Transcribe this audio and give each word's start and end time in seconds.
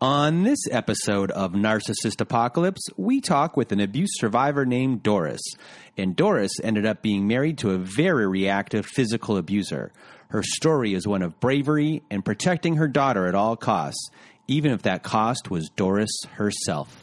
On 0.00 0.42
this 0.42 0.58
episode 0.70 1.30
of 1.30 1.52
Narcissist 1.52 2.20
Apocalypse, 2.20 2.86
we 2.98 3.22
talk 3.22 3.56
with 3.56 3.72
an 3.72 3.80
abuse 3.80 4.10
survivor 4.18 4.66
named 4.66 5.02
Doris. 5.02 5.40
And 5.96 6.14
Doris 6.14 6.52
ended 6.62 6.84
up 6.84 7.00
being 7.00 7.26
married 7.26 7.56
to 7.58 7.70
a 7.70 7.78
very 7.78 8.26
reactive 8.26 8.84
physical 8.84 9.38
abuser. 9.38 9.92
Her 10.28 10.42
story 10.42 10.92
is 10.92 11.08
one 11.08 11.22
of 11.22 11.40
bravery 11.40 12.02
and 12.10 12.22
protecting 12.22 12.76
her 12.76 12.88
daughter 12.88 13.26
at 13.26 13.34
all 13.34 13.56
costs, 13.56 14.10
even 14.46 14.70
if 14.70 14.82
that 14.82 15.02
cost 15.02 15.50
was 15.50 15.70
Doris 15.70 16.12
herself. 16.32 17.02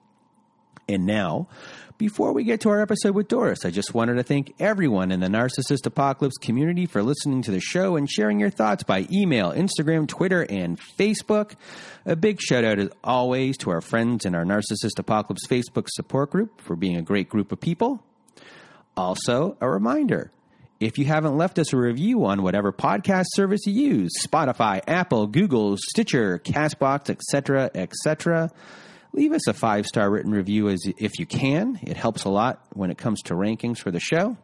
And 0.87 1.05
now, 1.05 1.47
before 1.97 2.33
we 2.33 2.43
get 2.43 2.61
to 2.61 2.69
our 2.69 2.81
episode 2.81 3.13
with 3.13 3.27
Doris, 3.27 3.63
I 3.63 3.69
just 3.69 3.93
wanted 3.93 4.15
to 4.15 4.23
thank 4.23 4.55
everyone 4.59 5.11
in 5.11 5.19
the 5.19 5.27
Narcissist 5.27 5.85
Apocalypse 5.85 6.37
community 6.37 6.87
for 6.87 7.03
listening 7.03 7.43
to 7.43 7.51
the 7.51 7.59
show 7.59 7.95
and 7.95 8.09
sharing 8.09 8.39
your 8.39 8.49
thoughts 8.49 8.81
by 8.81 9.07
email, 9.11 9.51
Instagram, 9.51 10.07
Twitter, 10.07 10.45
and 10.49 10.79
Facebook. 10.99 11.53
A 12.05 12.15
big 12.15 12.41
shout 12.41 12.63
out, 12.63 12.79
as 12.79 12.89
always, 13.03 13.55
to 13.57 13.69
our 13.69 13.81
friends 13.81 14.25
in 14.25 14.33
our 14.33 14.43
Narcissist 14.43 14.97
Apocalypse 14.97 15.45
Facebook 15.47 15.87
support 15.89 16.31
group 16.31 16.59
for 16.59 16.75
being 16.75 16.97
a 16.97 17.03
great 17.03 17.29
group 17.29 17.51
of 17.51 17.59
people. 17.59 18.03
Also, 18.97 19.55
a 19.61 19.69
reminder 19.69 20.31
if 20.79 20.97
you 20.97 21.05
haven't 21.05 21.37
left 21.37 21.59
us 21.59 21.71
a 21.71 21.77
review 21.77 22.25
on 22.25 22.41
whatever 22.41 22.73
podcast 22.73 23.27
service 23.33 23.67
you 23.67 23.73
use 23.73 24.11
Spotify, 24.25 24.81
Apple, 24.87 25.27
Google, 25.27 25.77
Stitcher, 25.77 26.39
Castbox, 26.39 27.11
etc., 27.11 27.69
etc., 27.75 28.49
leave 29.13 29.33
us 29.33 29.47
a 29.47 29.53
five 29.53 29.85
star 29.85 30.09
written 30.09 30.31
review 30.31 30.69
as 30.69 30.81
if 30.97 31.19
you 31.19 31.25
can. 31.25 31.79
It 31.83 31.97
helps 31.97 32.23
a 32.23 32.29
lot 32.29 32.65
when 32.73 32.91
it 32.91 32.97
comes 32.97 33.21
to 33.23 33.33
rankings 33.33 33.79
for 33.79 33.91
the 33.91 33.99
show. 33.99 34.37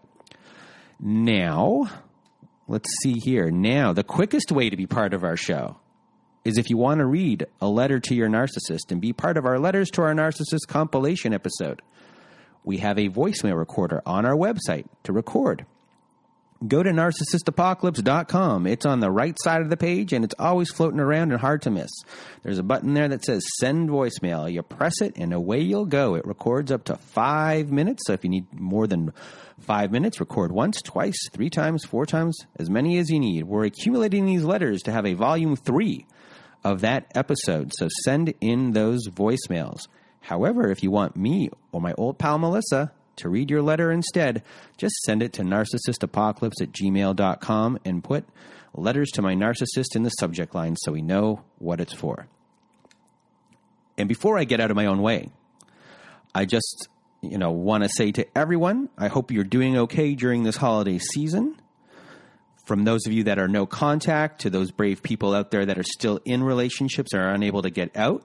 Now, 1.00 1.90
let's 2.68 2.90
see 3.04 3.14
here. 3.14 3.52
Now, 3.52 3.94
the 3.94 4.04
quickest 4.04 4.52
way 4.52 4.70
to 4.70 4.78
be 4.78 4.88
part 4.88 5.14
of 5.14 5.24
our 5.24 5.38
show 5.38 5.78
is 6.44 6.58
if 6.58 6.70
you 6.70 6.78
want 6.78 7.00
to 7.00 7.06
read 7.06 7.46
a 7.60 7.68
letter 7.68 8.00
to 8.00 8.16
your 8.16 8.30
narcissist 8.30 8.92
and 8.92 9.02
be 9.02 9.14
part 9.14 9.38
of 9.38 9.46
our 9.46 9.60
Letters 9.60 9.90
to 9.92 10.02
Our 10.02 10.14
Narcissist 10.14 10.68
compilation 10.68 11.34
episode. 11.34 11.82
We 12.64 12.78
have 12.78 12.98
a 12.98 13.10
voicemail 13.10 13.58
recorder 13.58 14.02
on 14.06 14.26
our 14.26 14.36
website 14.36 14.86
to 15.04 15.14
record 15.14 15.66
go 16.66 16.82
to 16.82 16.90
narcissistapocalypse.com. 16.90 18.68
It's 18.68 18.86
on 18.86 19.00
the 19.00 19.12
right 19.12 19.36
side 19.44 19.62
of 19.62 19.70
the 19.70 19.78
page 19.78 20.14
and 20.14 20.24
it's 20.24 20.36
always 20.40 20.72
floating 20.72 21.00
around 21.00 21.32
and 21.32 21.40
hard 21.40 21.62
to 21.64 21.72
miss. 21.72 21.92
There's 22.44 22.58
a 22.58 22.64
button 22.64 22.94
there 22.94 23.08
that 23.08 23.24
says 23.24 23.46
send 23.60 23.90
voicemail. 23.90 24.52
You 24.52 24.64
press 24.64 25.02
it 25.02 25.14
and 25.18 25.34
away 25.34 25.62
you'll 25.62 25.86
go. 25.86 26.16
It 26.16 26.26
records 26.26 26.72
up 26.72 26.86
to 26.86 26.96
five 26.96 27.72
minutes. 27.72 28.04
So 28.08 28.14
if 28.14 28.24
you 28.24 28.30
need 28.30 28.60
more 28.60 28.88
than 28.88 29.12
five 29.60 29.92
minutes, 29.92 30.20
record 30.20 30.52
once, 30.52 30.82
twice, 30.82 31.18
three 31.32 31.50
times, 31.50 31.84
four 31.86 32.06
times, 32.06 32.38
as 32.58 32.70
many 32.70 32.98
as 32.98 33.10
you 33.10 33.20
need. 33.20 33.44
We're 33.44 33.66
accumulating 33.66 34.26
these 34.26 34.44
letters 34.44 34.82
to 34.84 34.92
have 34.92 35.06
a 35.06 35.14
volume 35.14 35.56
three 35.56 36.06
of 36.64 36.82
that 36.82 37.12
episode. 37.16 37.72
So 37.78 37.88
send 38.04 38.34
in 38.42 38.72
those 38.72 39.08
voicemails. 39.10 39.88
However, 40.22 40.70
if 40.72 40.84
you 40.84 40.92
want 40.92 41.16
me 41.16 41.50
or 41.72 41.82
my 41.82 41.94
old 41.98 42.18
pal 42.18 42.38
Melissa, 42.38 42.92
to 43.18 43.30
read 43.30 43.52
your 43.52 43.62
letter 43.62 43.92
instead, 43.92 44.44
just 44.78 44.96
send 45.02 45.22
it 45.22 45.34
to 45.34 45.44
narcissistapocalypse 45.44 46.62
at 46.62 46.72
gmail.com 46.72 47.80
and 47.86 48.04
put 48.04 48.26
letters 48.74 49.10
to 49.12 49.22
my 49.22 49.36
narcissist 49.36 49.96
in 49.96 50.04
the 50.04 50.10
subject 50.10 50.56
line 50.56 50.76
so 50.76 50.92
we 50.92 51.02
know 51.02 51.44
what 51.60 51.82
it's 51.82 51.94
for. 51.94 52.28
And 53.98 54.08
before 54.08 54.38
I 54.38 54.44
get 54.44 54.60
out 54.60 54.70
of 54.70 54.76
my 54.76 54.86
own 54.86 55.02
way, 55.02 55.30
I 56.34 56.46
just, 56.46 56.88
you 57.22 57.38
know, 57.38 57.52
want 57.52 57.84
to 57.84 57.90
say 57.90 58.12
to 58.12 58.38
everyone, 58.38 58.90
I 58.98 59.08
hope 59.08 59.32
you're 59.32 59.44
doing 59.44 59.78
okay 59.78 60.14
during 60.14 60.44
this 60.44 60.58
holiday 60.58 61.00
season. 61.00 61.60
From 62.66 62.84
those 62.84 63.08
of 63.08 63.14
you 63.14 63.24
that 63.24 63.40
are 63.40 63.48
no 63.48 63.66
contact 63.66 64.42
to 64.42 64.50
those 64.50 64.72
brave 64.72 65.02
people 65.02 65.34
out 65.34 65.52
there 65.52 65.66
that 65.66 65.80
are 65.80 65.84
still 65.84 66.20
in 66.26 66.44
relationships 66.44 67.14
or 67.14 67.22
are 67.22 67.34
unable 67.34 67.62
to 67.62 67.70
get 67.70 67.96
out, 67.96 68.24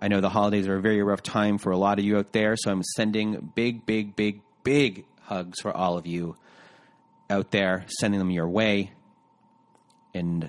I 0.00 0.08
know 0.08 0.22
the 0.22 0.30
holidays 0.30 0.66
are 0.66 0.76
a 0.76 0.80
very 0.80 1.02
rough 1.02 1.22
time 1.22 1.58
for 1.58 1.72
a 1.72 1.76
lot 1.76 1.98
of 1.98 2.04
you 2.06 2.16
out 2.16 2.32
there, 2.32 2.56
so 2.56 2.70
I'm 2.70 2.82
sending 2.82 3.52
big, 3.54 3.84
big, 3.84 4.16
big, 4.16 4.40
big 4.64 5.04
hugs 5.20 5.60
for 5.60 5.76
all 5.76 5.98
of 5.98 6.06
you 6.06 6.36
out 7.28 7.50
there, 7.50 7.84
sending 8.00 8.18
them 8.18 8.30
your 8.30 8.48
way. 8.48 8.92
And 10.14 10.48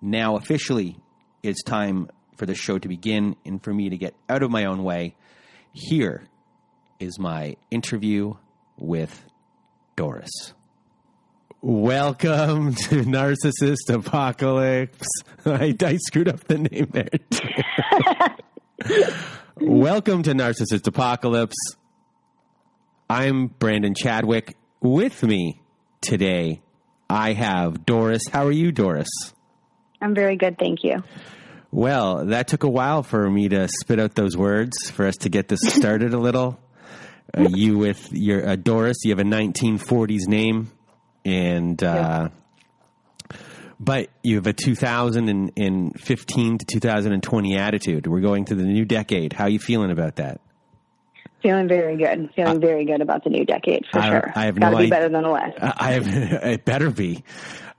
now, 0.00 0.36
officially, 0.36 0.96
it's 1.42 1.62
time 1.64 2.08
for 2.36 2.46
the 2.46 2.54
show 2.54 2.78
to 2.78 2.88
begin 2.88 3.34
and 3.44 3.62
for 3.62 3.74
me 3.74 3.90
to 3.90 3.96
get 3.96 4.14
out 4.28 4.44
of 4.44 4.50
my 4.52 4.64
own 4.64 4.84
way. 4.84 5.16
Here 5.72 6.28
is 7.00 7.18
my 7.18 7.56
interview 7.72 8.34
with 8.78 9.24
Doris. 9.96 10.54
Welcome 11.66 12.74
to 12.74 13.04
Narcissist 13.04 13.88
Apocalypse. 13.88 15.08
I, 15.46 15.74
I 15.80 15.96
screwed 15.96 16.28
up 16.28 16.44
the 16.44 16.58
name 16.58 16.90
there. 16.92 17.08
Welcome 19.60 20.24
to 20.24 20.32
Narcissist 20.32 20.86
Apocalypse. 20.86 21.56
I'm 23.08 23.46
Brandon 23.46 23.94
Chadwick. 23.94 24.56
With 24.80 25.22
me 25.22 25.62
today, 26.02 26.60
I 27.08 27.32
have 27.32 27.86
Doris. 27.86 28.22
How 28.30 28.46
are 28.46 28.52
you, 28.52 28.72
Doris? 28.72 29.08
I'm 30.02 30.14
very 30.14 30.36
good, 30.36 30.58
thank 30.58 30.84
you. 30.84 31.02
Well, 31.70 32.26
that 32.26 32.48
took 32.48 32.64
a 32.64 32.68
while 32.68 33.02
for 33.02 33.30
me 33.30 33.48
to 33.48 33.68
spit 33.68 33.98
out 33.98 34.14
those 34.14 34.36
words 34.36 34.90
for 34.90 35.06
us 35.06 35.16
to 35.18 35.28
get 35.28 35.48
this 35.48 35.60
started 35.62 36.12
a 36.12 36.18
little. 36.18 36.60
Uh, 37.32 37.48
you 37.50 37.78
with 37.78 38.12
your 38.12 38.46
uh, 38.46 38.56
Doris, 38.56 38.98
you 39.04 39.10
have 39.10 39.18
a 39.18 39.24
1940s 39.24 40.28
name, 40.28 40.70
and 41.24 41.82
uh, 41.82 42.28
but 43.84 44.08
you 44.22 44.36
have 44.36 44.46
a 44.46 44.52
2015 44.52 46.58
to 46.58 46.66
2020 46.66 47.56
attitude. 47.56 48.06
We're 48.06 48.20
going 48.20 48.44
to 48.46 48.54
the 48.54 48.64
new 48.64 48.84
decade. 48.84 49.32
How 49.32 49.44
are 49.44 49.50
you 49.50 49.58
feeling 49.58 49.90
about 49.90 50.16
that? 50.16 50.40
Feeling 51.42 51.66
very 51.68 51.96
good. 51.98 52.30
Feeling 52.34 52.56
uh, 52.56 52.60
very 52.60 52.86
good 52.86 53.02
about 53.02 53.22
the 53.24 53.30
new 53.30 53.44
decade 53.44 53.84
for 53.92 53.98
I, 53.98 54.08
sure. 54.08 54.32
I 54.34 54.46
have 54.46 54.58
Got 54.58 54.70
to 54.70 54.76
no 54.76 54.82
be 54.82 54.88
better 54.88 55.10
than 55.10 55.22
the 55.22 55.28
last. 55.28 55.58
I 55.60 55.92
have. 55.92 56.06
It 56.44 56.64
better 56.64 56.90
be. 56.90 57.22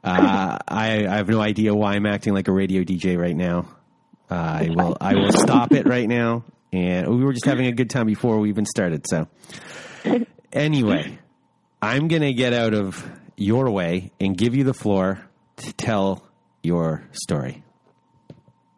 Uh, 0.03 0.59
I, 0.67 1.07
I, 1.07 1.17
have 1.17 1.29
no 1.29 1.41
idea 1.41 1.73
why 1.73 1.93
I'm 1.93 2.05
acting 2.05 2.35
like 2.35 2.47
a 2.47 2.51
radio 2.51 2.83
DJ 2.83 3.17
right 3.17 3.35
now. 3.35 3.67
Uh, 4.29 4.35
I 4.35 4.69
will. 4.69 4.95
I 5.01 5.15
will 5.15 5.31
stop 5.35 5.71
it 5.71 5.87
right 5.87 6.07
now. 6.07 6.43
And 6.71 7.07
we 7.07 7.23
were 7.23 7.33
just 7.33 7.45
having 7.45 7.65
a 7.65 7.71
good 7.71 7.89
time 7.89 8.05
before 8.05 8.39
we 8.39 8.49
even 8.49 8.65
started. 8.65 9.07
So, 9.07 9.27
anyway, 10.53 11.17
I'm 11.81 12.07
gonna 12.07 12.33
get 12.33 12.53
out 12.53 12.75
of 12.75 13.03
your 13.37 13.71
way 13.71 14.11
and 14.19 14.37
give 14.37 14.55
you 14.55 14.63
the 14.63 14.73
floor 14.73 15.19
to 15.57 15.73
tell 15.73 16.27
your 16.63 17.03
story. 17.11 17.63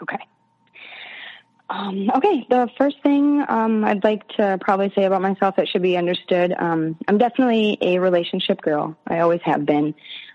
Okay. 0.01 0.19
Um, 1.69 2.09
okay, 2.15 2.45
the 2.49 2.69
first 2.77 2.95
thing 3.03 3.43
um, 3.47 3.83
I'd 3.83 4.03
like 4.03 4.25
to 4.37 4.57
probably 4.61 4.91
say 4.95 5.03
about 5.03 5.21
myself 5.21 5.57
that 5.57 5.67
should 5.67 5.81
be 5.81 5.97
understood 5.97 6.53
um, 6.57 6.97
I'm 7.07 7.17
definitely 7.17 7.77
a 7.81 7.99
relationship 7.99 8.61
girl. 8.61 8.95
I 9.05 9.19
always 9.19 9.41
have 9.43 9.65
been. 9.65 9.93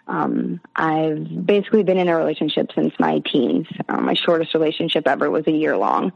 Um, 0.08 0.60
I've 0.76 1.46
basically 1.46 1.84
been 1.84 1.96
in 1.96 2.08
a 2.08 2.16
relationship 2.16 2.70
since 2.74 2.92
my 2.98 3.20
teens. 3.20 3.66
Um, 3.88 4.04
my 4.04 4.14
shortest 4.14 4.52
relationship 4.52 5.06
ever 5.06 5.30
was 5.30 5.46
a 5.46 5.52
year 5.52 5.76
long. 5.76 6.12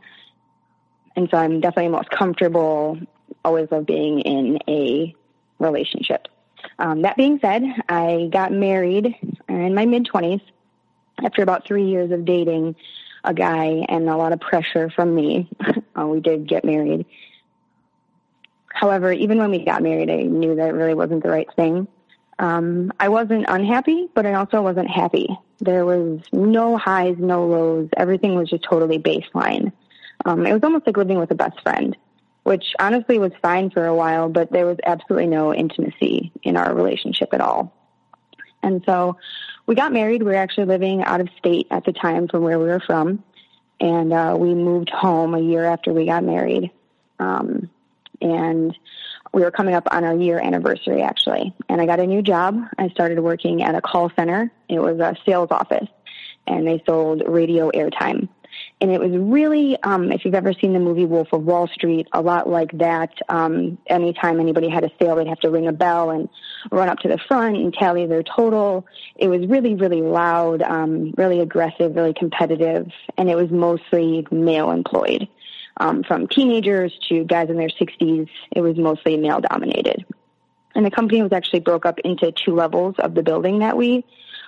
And 1.14 1.28
so 1.30 1.38
I'm 1.38 1.60
definitely 1.60 1.92
most 1.92 2.10
comfortable, 2.10 2.98
always 3.42 3.70
love 3.70 3.86
being 3.86 4.20
in 4.20 4.58
a 4.68 5.14
relationship. 5.58 6.28
Um, 6.78 7.02
that 7.02 7.16
being 7.16 7.38
said, 7.40 7.62
I 7.88 8.28
got 8.32 8.52
married 8.52 9.14
in 9.48 9.74
my 9.74 9.86
mid 9.86 10.06
20s 10.06 10.40
after 11.24 11.42
about 11.42 11.66
three 11.66 11.84
years 11.84 12.10
of 12.10 12.24
dating 12.24 12.76
a 13.24 13.34
guy 13.34 13.84
and 13.88 14.08
a 14.08 14.16
lot 14.16 14.32
of 14.32 14.40
pressure 14.40 14.90
from 14.90 15.14
me. 15.14 15.48
uh, 15.98 16.06
we 16.06 16.20
did 16.20 16.46
get 16.46 16.64
married. 16.64 17.06
However, 18.68 19.12
even 19.12 19.38
when 19.38 19.50
we 19.50 19.64
got 19.64 19.82
married, 19.82 20.10
I 20.10 20.22
knew 20.22 20.54
that 20.56 20.68
it 20.68 20.74
really 20.74 20.94
wasn't 20.94 21.22
the 21.22 21.30
right 21.30 21.48
thing. 21.56 21.88
Um, 22.38 22.92
I 23.00 23.08
wasn't 23.08 23.46
unhappy, 23.48 24.08
but 24.14 24.26
I 24.26 24.34
also 24.34 24.60
wasn't 24.60 24.90
happy. 24.90 25.28
There 25.60 25.86
was 25.86 26.20
no 26.32 26.76
highs, 26.76 27.16
no 27.18 27.46
lows. 27.46 27.88
Everything 27.96 28.34
was 28.34 28.50
just 28.50 28.62
totally 28.62 28.98
baseline. 28.98 29.72
Um, 30.26 30.46
it 30.46 30.52
was 30.52 30.62
almost 30.62 30.86
like 30.86 30.96
living 30.96 31.18
with 31.18 31.30
a 31.30 31.34
best 31.34 31.60
friend, 31.62 31.96
which 32.46 32.76
honestly 32.78 33.18
was 33.18 33.32
fine 33.42 33.70
for 33.70 33.86
a 33.86 33.94
while, 33.94 34.28
but 34.28 34.52
there 34.52 34.66
was 34.66 34.78
absolutely 34.86 35.26
no 35.26 35.52
intimacy 35.52 36.30
in 36.44 36.56
our 36.56 36.72
relationship 36.72 37.30
at 37.34 37.40
all. 37.40 37.74
And 38.62 38.84
so 38.86 39.16
we 39.66 39.74
got 39.74 39.92
married. 39.92 40.22
We 40.22 40.30
were 40.30 40.36
actually 40.36 40.66
living 40.66 41.02
out 41.02 41.20
of 41.20 41.28
state 41.38 41.66
at 41.72 41.84
the 41.84 41.92
time 41.92 42.28
from 42.28 42.44
where 42.44 42.60
we 42.60 42.66
were 42.66 42.78
from. 42.78 43.24
And 43.80 44.12
uh, 44.12 44.36
we 44.38 44.54
moved 44.54 44.90
home 44.90 45.34
a 45.34 45.40
year 45.40 45.64
after 45.64 45.92
we 45.92 46.06
got 46.06 46.22
married. 46.22 46.70
Um, 47.18 47.68
and 48.22 48.78
we 49.34 49.42
were 49.42 49.50
coming 49.50 49.74
up 49.74 49.88
on 49.90 50.04
our 50.04 50.14
year 50.14 50.38
anniversary 50.38 51.02
actually. 51.02 51.52
And 51.68 51.80
I 51.80 51.86
got 51.86 51.98
a 51.98 52.06
new 52.06 52.22
job. 52.22 52.62
I 52.78 52.90
started 52.90 53.18
working 53.18 53.64
at 53.64 53.74
a 53.74 53.80
call 53.80 54.12
center. 54.14 54.52
It 54.68 54.78
was 54.78 55.00
a 55.00 55.16
sales 55.26 55.48
office 55.50 55.88
and 56.46 56.64
they 56.64 56.80
sold 56.86 57.24
radio 57.26 57.72
airtime. 57.72 58.28
And 58.80 58.90
it 58.90 59.00
was 59.00 59.10
really, 59.12 59.82
um, 59.82 60.12
if 60.12 60.24
you've 60.24 60.34
ever 60.34 60.52
seen 60.52 60.74
the 60.74 60.78
movie 60.78 61.06
Wolf 61.06 61.28
of 61.32 61.44
Wall 61.44 61.66
Street, 61.66 62.08
a 62.12 62.20
lot 62.20 62.46
like 62.46 62.70
that. 62.72 63.10
Um, 63.28 63.78
anytime 63.86 64.38
anybody 64.38 64.68
had 64.68 64.84
a 64.84 64.90
sale, 65.00 65.16
they'd 65.16 65.28
have 65.28 65.40
to 65.40 65.50
ring 65.50 65.66
a 65.66 65.72
bell 65.72 66.10
and 66.10 66.28
run 66.70 66.90
up 66.90 66.98
to 66.98 67.08
the 67.08 67.18
front 67.26 67.56
and 67.56 67.72
tally 67.72 68.04
their 68.06 68.22
total. 68.22 68.86
It 69.16 69.28
was 69.28 69.46
really, 69.46 69.74
really 69.74 70.02
loud, 70.02 70.60
um, 70.60 71.14
really 71.16 71.40
aggressive, 71.40 71.96
really 71.96 72.12
competitive, 72.12 72.86
and 73.16 73.30
it 73.30 73.34
was 73.34 73.50
mostly 73.50 74.26
male 74.30 74.70
employed. 74.70 75.26
Um, 75.78 76.02
from 76.02 76.26
teenagers 76.26 76.98
to 77.08 77.24
guys 77.24 77.48
in 77.48 77.56
their 77.56 77.68
60s, 77.68 78.28
it 78.50 78.60
was 78.60 78.76
mostly 78.76 79.16
male 79.16 79.40
dominated. 79.40 80.04
And 80.74 80.84
the 80.84 80.90
company 80.90 81.22
was 81.22 81.32
actually 81.32 81.60
broke 81.60 81.86
up 81.86 81.98
into 82.00 82.30
two 82.30 82.54
levels 82.54 82.94
of 82.98 83.14
the 83.14 83.22
building 83.22 83.60
that 83.60 83.78
we 83.78 84.04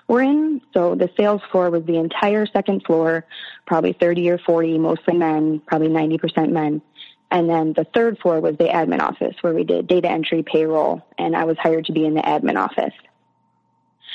were 0.08 0.22
in. 0.22 0.60
So 0.74 0.94
the 0.94 1.10
sales 1.16 1.42
floor 1.52 1.70
was 1.70 1.84
the 1.84 1.96
entire 1.96 2.46
second 2.46 2.84
floor, 2.84 3.24
probably 3.66 3.92
30 3.92 4.30
or 4.30 4.38
40, 4.38 4.78
mostly 4.78 5.16
men, 5.16 5.60
probably 5.66 5.88
90% 5.88 6.50
men. 6.50 6.82
And 7.30 7.48
then 7.48 7.74
the 7.74 7.84
third 7.84 8.18
floor 8.18 8.40
was 8.40 8.56
the 8.56 8.64
admin 8.64 9.00
office 9.00 9.36
where 9.42 9.52
we 9.52 9.62
did 9.62 9.86
data 9.86 10.08
entry, 10.08 10.42
payroll, 10.42 11.02
and 11.18 11.36
I 11.36 11.44
was 11.44 11.58
hired 11.58 11.84
to 11.86 11.92
be 11.92 12.06
in 12.06 12.14
the 12.14 12.22
admin 12.22 12.56
office. 12.56 12.94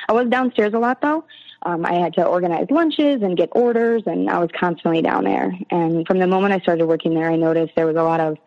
I 0.10 0.13
was 0.13 0.28
downstairs 0.28 0.74
a 0.74 0.80
lot 0.80 1.00
though. 1.01 1.24
Um, 1.62 1.86
I 1.86 1.94
had 1.94 2.13
to 2.16 2.25
organize 2.25 2.68
lunches 2.69 3.22
and 3.22 3.38
get 3.38 3.50
orders, 3.54 4.04
and 4.06 4.30
I 4.30 4.39
was 4.39 4.50
constantly 4.60 5.01
down 5.01 5.24
there. 5.24 5.54
And 5.69 6.06
from 6.06 6.19
the 6.19 6.28
moment 6.28 6.54
I 6.54 6.60
started 6.60 6.88
working 6.88 7.13
there, 7.13 7.31
I 7.31 7.38
noticed 7.38 7.74
there 7.75 7.86
was 7.88 7.96
a 7.96 8.04
lot 8.04 8.19
of 8.19 8.38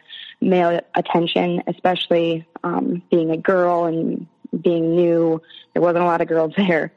male 0.40 0.81
attention, 0.94 1.62
especially 1.66 2.46
um, 2.62 3.02
being 3.10 3.31
a 3.31 3.38
girl 3.38 3.87
and 3.87 4.26
being 4.60 4.94
new. 4.94 5.40
There 5.72 5.81
wasn't 5.81 6.04
a 6.04 6.06
lot 6.06 6.20
of 6.20 6.28
girls 6.28 6.52
there. 6.56 6.92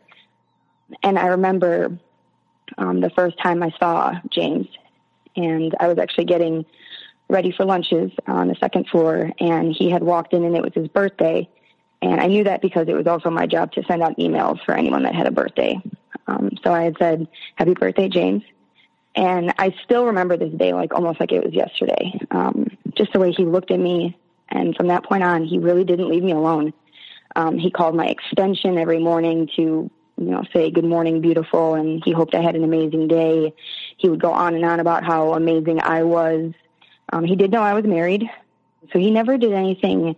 And 1.03 1.17
I 1.17 1.27
remember 1.27 1.97
um, 2.77 3.01
the 3.01 3.09
first 3.11 3.37
time 3.41 3.63
I 3.63 3.71
saw 3.79 4.13
James, 4.29 4.67
and 5.35 5.75
I 5.79 5.87
was 5.87 5.97
actually 5.97 6.25
getting 6.25 6.65
ready 7.29 7.51
for 7.51 7.65
lunches 7.65 8.11
on 8.27 8.47
the 8.47 8.55
second 8.55 8.87
floor, 8.87 9.31
and 9.39 9.73
he 9.73 9.89
had 9.89 10.03
walked 10.03 10.33
in, 10.33 10.43
and 10.43 10.55
it 10.55 10.63
was 10.63 10.73
his 10.73 10.87
birthday. 10.87 11.47
And 12.01 12.19
I 12.19 12.27
knew 12.27 12.43
that 12.45 12.61
because 12.61 12.87
it 12.87 12.95
was 12.95 13.07
also 13.07 13.29
my 13.29 13.45
job 13.45 13.71
to 13.73 13.83
send 13.83 14.01
out 14.01 14.17
emails 14.17 14.63
for 14.65 14.73
anyone 14.73 15.03
that 15.03 15.15
had 15.15 15.27
a 15.27 15.31
birthday. 15.31 15.79
Um, 16.27 16.51
so 16.63 16.73
I 16.73 16.83
had 16.83 16.95
said, 16.97 17.27
Happy 17.55 17.73
birthday, 17.73 18.07
James. 18.07 18.43
And 19.15 19.53
I 19.57 19.75
still 19.83 20.05
remember 20.05 20.37
this 20.37 20.53
day 20.53 20.73
like 20.73 20.93
almost 20.93 21.19
like 21.19 21.31
it 21.31 21.43
was 21.43 21.53
yesterday. 21.53 22.19
Um, 22.31 22.67
just 22.95 23.11
the 23.11 23.19
way 23.19 23.31
he 23.31 23.43
looked 23.43 23.71
at 23.71 23.79
me. 23.79 24.17
And 24.49 24.75
from 24.75 24.87
that 24.87 25.03
point 25.03 25.23
on, 25.23 25.43
he 25.43 25.57
really 25.57 25.83
didn't 25.83 26.09
leave 26.09 26.23
me 26.23 26.31
alone. 26.31 26.73
Um, 27.35 27.57
he 27.57 27.69
called 27.69 27.95
my 27.95 28.07
extension 28.07 28.77
every 28.77 28.99
morning 28.99 29.49
to 29.55 29.89
you 30.19 30.31
know, 30.31 30.43
say 30.51 30.69
good 30.69 30.83
morning, 30.83 31.21
beautiful, 31.21 31.75
and 31.75 32.03
he 32.03 32.11
hoped 32.11 32.35
I 32.35 32.41
had 32.41 32.55
an 32.55 32.63
amazing 32.63 33.07
day. 33.07 33.53
He 33.97 34.09
would 34.09 34.19
go 34.19 34.31
on 34.31 34.53
and 34.53 34.65
on 34.65 34.79
about 34.79 35.03
how 35.03 35.33
amazing 35.33 35.79
I 35.81 36.03
was. 36.03 36.53
Um, 37.13 37.23
he 37.23 37.35
did 37.35 37.51
know 37.51 37.61
I 37.61 37.73
was 37.73 37.85
married, 37.85 38.29
so 38.91 38.99
he 38.99 39.11
never 39.11 39.37
did 39.37 39.53
anything 39.53 40.15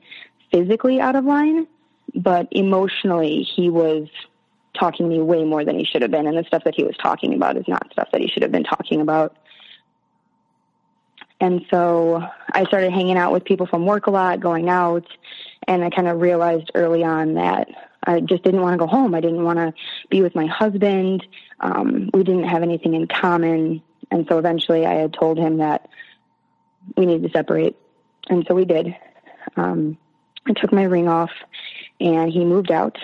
physically 0.52 1.00
out 1.00 1.16
of 1.16 1.24
line, 1.26 1.68
but 2.16 2.48
emotionally 2.52 3.44
he 3.44 3.70
was 3.70 4.08
talking 4.74 5.06
to 5.06 5.10
me 5.10 5.22
way 5.22 5.44
more 5.44 5.64
than 5.64 5.78
he 5.78 5.86
should 5.86 6.02
have 6.02 6.12
been, 6.12 6.26
and 6.26 6.38
the 6.38 6.44
stuff 6.46 6.64
that 6.64 6.74
he 6.76 6.84
was 6.84 6.98
talking 6.98 7.34
about 7.36 7.56
is 7.58 7.68
not 7.68 7.92
stuff 7.92 8.10
that 8.12 8.22
he 8.22 8.28
should 8.28 8.42
have 8.42 8.52
been 8.52 8.64
talking 8.64 9.02
about. 9.02 9.38
And 11.40 11.66
so 11.70 12.24
I 12.54 12.66
started 12.66 12.92
hanging 12.92 13.18
out 13.18 13.32
with 13.32 13.46
people 13.46 13.68
from 13.68 13.86
work 13.86 14.08
a 14.08 14.12
lot, 14.12 14.40
going 14.40 14.68
out, 14.68 15.06
and 15.68 15.84
I 15.84 15.92
kind 15.92 16.08
of 16.08 16.22
realized 16.22 16.72
early 16.74 17.04
on 17.04 17.36
that 17.36 17.68
I 18.04 18.20
just 18.20 18.44
didn't 18.44 18.62
want 18.62 18.74
to 18.74 18.78
go 18.78 18.88
home. 18.88 19.14
I 19.14 19.22
didn't 19.22 19.44
want 19.44 19.58
to 19.58 19.74
be 20.10 20.22
with 20.22 20.36
my 20.36 20.48
husband. 20.48 21.26
Um, 21.60 22.10
we 22.14 22.24
didn't 22.24 22.46
have 22.46 22.64
anything 22.64 22.94
in 22.94 23.08
common. 23.08 23.82
And 24.10 24.26
so 24.28 24.38
eventually 24.38 24.86
I 24.86 24.94
had 24.94 25.14
told 25.14 25.38
him 25.38 25.58
that 25.58 25.88
we 26.98 27.06
need 27.06 27.24
to 27.24 27.30
separate. 27.30 27.76
And 28.30 28.46
so 28.48 28.56
we 28.56 28.66
did. 28.66 28.96
Um, 29.56 29.98
I 30.48 30.54
took 30.54 30.74
my 30.74 30.84
ring 30.84 31.08
off 31.08 31.32
and 32.00 32.32
he 32.32 32.44
moved 32.44 32.72
out. 32.72 32.98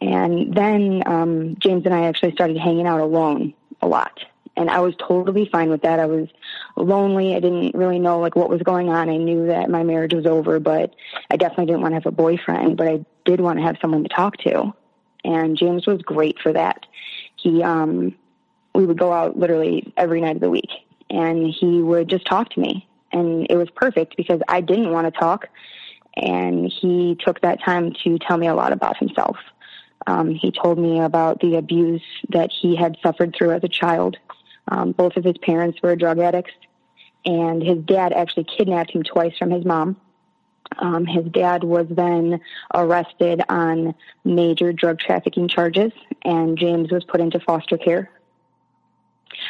And 0.00 0.54
then 0.54 1.02
um, 1.06 1.56
James 1.58 1.84
and 1.84 1.94
I 1.94 2.06
actually 2.06 2.32
started 2.32 2.56
hanging 2.56 2.86
out 2.86 3.00
alone 3.00 3.54
a 3.82 3.86
lot 3.86 4.20
and 4.56 4.70
I 4.70 4.80
was 4.80 4.94
totally 4.96 5.48
fine 5.50 5.70
with 5.70 5.82
that. 5.82 5.98
I 5.98 6.06
was 6.06 6.28
lonely. 6.76 7.34
I 7.34 7.40
didn't 7.40 7.74
really 7.74 7.98
know 7.98 8.20
like 8.20 8.36
what 8.36 8.48
was 8.48 8.62
going 8.62 8.88
on. 8.88 9.08
I 9.08 9.16
knew 9.16 9.46
that 9.46 9.70
my 9.70 9.82
marriage 9.82 10.14
was 10.14 10.26
over, 10.26 10.60
but 10.60 10.94
I 11.30 11.36
definitely 11.36 11.66
didn't 11.66 11.80
want 11.80 11.92
to 11.92 11.96
have 11.96 12.06
a 12.06 12.12
boyfriend, 12.12 12.76
but 12.76 12.86
I 12.86 13.04
did 13.24 13.40
want 13.40 13.58
to 13.58 13.64
have 13.64 13.76
someone 13.80 14.02
to 14.02 14.08
talk 14.08 14.36
to. 14.38 14.74
And 15.24 15.56
James 15.56 15.86
was 15.86 16.02
great 16.02 16.38
for 16.40 16.52
that. 16.52 16.86
He 17.36 17.62
um 17.62 18.14
we 18.74 18.86
would 18.86 18.98
go 18.98 19.12
out 19.12 19.38
literally 19.38 19.92
every 19.96 20.20
night 20.20 20.36
of 20.36 20.42
the 20.42 20.50
week 20.50 20.70
and 21.10 21.46
he 21.46 21.80
would 21.80 22.08
just 22.08 22.26
talk 22.26 22.50
to 22.50 22.60
me. 22.60 22.88
And 23.12 23.46
it 23.48 23.56
was 23.56 23.70
perfect 23.70 24.16
because 24.16 24.40
I 24.48 24.60
didn't 24.60 24.90
want 24.90 25.12
to 25.12 25.18
talk 25.18 25.48
and 26.16 26.72
he 26.72 27.16
took 27.24 27.40
that 27.42 27.62
time 27.62 27.92
to 28.04 28.18
tell 28.18 28.36
me 28.36 28.48
a 28.48 28.54
lot 28.54 28.72
about 28.72 28.96
himself. 28.96 29.36
Um, 30.06 30.34
he 30.34 30.50
told 30.50 30.78
me 30.78 31.00
about 31.00 31.40
the 31.40 31.56
abuse 31.56 32.02
that 32.30 32.50
he 32.50 32.76
had 32.76 32.96
suffered 33.02 33.34
through 33.34 33.52
as 33.52 33.64
a 33.64 33.68
child 33.68 34.18
um, 34.68 34.92
both 34.92 35.16
of 35.16 35.24
his 35.24 35.36
parents 35.38 35.80
were 35.82 35.94
drug 35.96 36.18
addicts, 36.18 36.54
and 37.24 37.62
his 37.62 37.78
dad 37.78 38.12
actually 38.12 38.44
kidnapped 38.44 38.92
him 38.92 39.02
twice 39.02 39.36
from 39.38 39.50
his 39.50 39.64
mom. 39.64 39.96
Um, 40.78 41.06
his 41.06 41.24
dad 41.26 41.62
was 41.62 41.86
then 41.88 42.40
arrested 42.74 43.42
on 43.48 43.94
major 44.24 44.72
drug 44.72 44.98
trafficking 44.98 45.48
charges, 45.48 45.92
and 46.24 46.58
James 46.58 46.90
was 46.90 47.04
put 47.04 47.20
into 47.20 47.38
foster 47.40 47.78
care. 47.78 48.10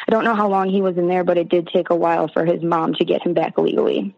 I 0.07 0.11
don't 0.11 0.23
know 0.23 0.35
how 0.35 0.49
long 0.49 0.69
he 0.69 0.81
was 0.81 0.97
in 0.97 1.07
there, 1.07 1.23
but 1.23 1.37
it 1.37 1.49
did 1.49 1.67
take 1.67 1.89
a 1.89 1.95
while 1.95 2.27
for 2.27 2.45
his 2.45 2.61
mom 2.61 2.93
to 2.95 3.05
get 3.05 3.25
him 3.25 3.33
back 3.33 3.57
legally. 3.57 4.15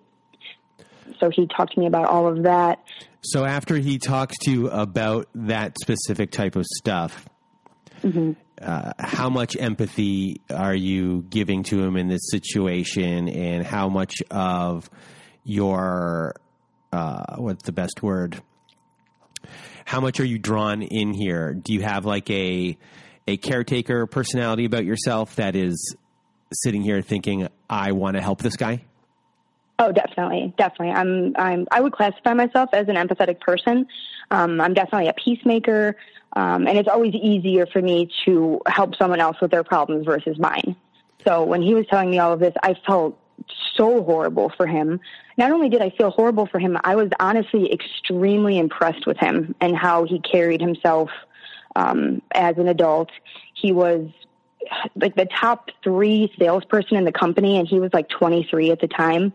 So 1.19 1.29
he 1.29 1.47
talked 1.47 1.73
to 1.73 1.79
me 1.79 1.87
about 1.87 2.05
all 2.05 2.27
of 2.27 2.43
that. 2.43 2.83
So 3.21 3.45
after 3.45 3.77
he 3.77 3.97
talked 3.97 4.35
to 4.41 4.51
you 4.51 4.69
about 4.69 5.27
that 5.35 5.75
specific 5.79 6.31
type 6.31 6.55
of 6.55 6.65
stuff, 6.65 7.27
mm-hmm 8.01 8.33
uh, 8.61 8.93
how 8.99 9.29
much 9.29 9.55
empathy 9.59 10.41
are 10.49 10.73
you 10.73 11.23
giving 11.29 11.63
to 11.63 11.81
him 11.83 11.95
in 11.95 12.07
this 12.07 12.29
situation, 12.29 13.29
and 13.29 13.65
how 13.65 13.89
much 13.89 14.15
of 14.31 14.89
your 15.43 16.35
uh, 16.91 17.36
what's 17.38 17.63
the 17.63 17.72
best 17.72 18.01
word? 18.01 18.41
How 19.86 20.01
much 20.01 20.20
are 20.20 20.25
you 20.25 20.38
drawn 20.38 20.82
in 20.82 21.13
here? 21.13 21.53
Do 21.53 21.74
you 21.74 21.82
have 21.82 22.06
like 22.06 22.29
a 22.29 22.77
a 23.27 23.38
caretaker 23.38 24.06
personality 24.06 24.65
about 24.65 24.86
yourself 24.86 25.36
that 25.36 25.56
is 25.56 25.96
sitting 26.53 26.82
here 26.82 27.01
thinking, 27.01 27.48
"I 27.70 27.91
want 27.94 28.15
to 28.15 28.22
help 28.22 28.41
this 28.41 28.58
guy"? 28.58 28.84
Oh, 29.79 29.91
definitely, 29.91 30.53
definitely. 30.58 30.89
I'm, 30.89 31.36
I'm, 31.38 31.67
I 31.70 31.82
would 31.82 31.94
classify 31.94 32.34
myself 32.34 32.72
as 32.74 32.88
an 32.88 32.96
empathetic 32.96 33.39
person. 33.39 33.86
Um, 34.32 34.60
I'm 34.60 34.74
definitely 34.74 35.08
a 35.08 35.13
peacemaker, 35.13 35.96
um, 36.34 36.67
and 36.67 36.79
it's 36.79 36.89
always 36.89 37.13
easier 37.13 37.67
for 37.67 37.82
me 37.82 38.10
to 38.25 38.60
help 38.65 38.96
someone 38.96 39.20
else 39.20 39.38
with 39.39 39.51
their 39.51 39.63
problems 39.63 40.06
versus 40.06 40.39
mine. 40.39 40.75
So 41.25 41.44
when 41.44 41.62
he 41.62 41.75
was 41.75 41.86
telling 41.88 42.10
me 42.10 42.17
all 42.17 42.34
of 42.34 42.39
this, 42.39 42.53
I 42.63 42.75
felt 42.88 43.20
so 43.75 44.03
horrible 44.03 44.51
for 44.55 44.67
him. 44.67 44.99
Not 45.37 45.51
only 45.51 45.69
did 45.69 45.81
I 45.81 45.89
feel 45.91 46.09
horrible 46.09 46.47
for 46.47 46.59
him, 46.59 46.77
I 46.83 46.95
was 46.95 47.09
honestly 47.19 47.71
extremely 47.71 48.57
impressed 48.57 49.05
with 49.05 49.17
him 49.17 49.55
and 49.61 49.75
how 49.75 50.05
he 50.05 50.19
carried 50.19 50.61
himself 50.61 51.09
um, 51.75 52.21
as 52.33 52.57
an 52.57 52.67
adult. 52.67 53.09
He 53.53 53.71
was 53.71 54.09
like 54.95 55.15
the 55.15 55.25
top 55.25 55.69
three 55.83 56.33
salesperson 56.37 56.97
in 56.97 57.05
the 57.05 57.11
company, 57.11 57.57
and 57.57 57.67
he 57.67 57.79
was 57.79 57.93
like 57.93 58.09
23 58.09 58.71
at 58.71 58.81
the 58.81 58.87
time. 58.87 59.33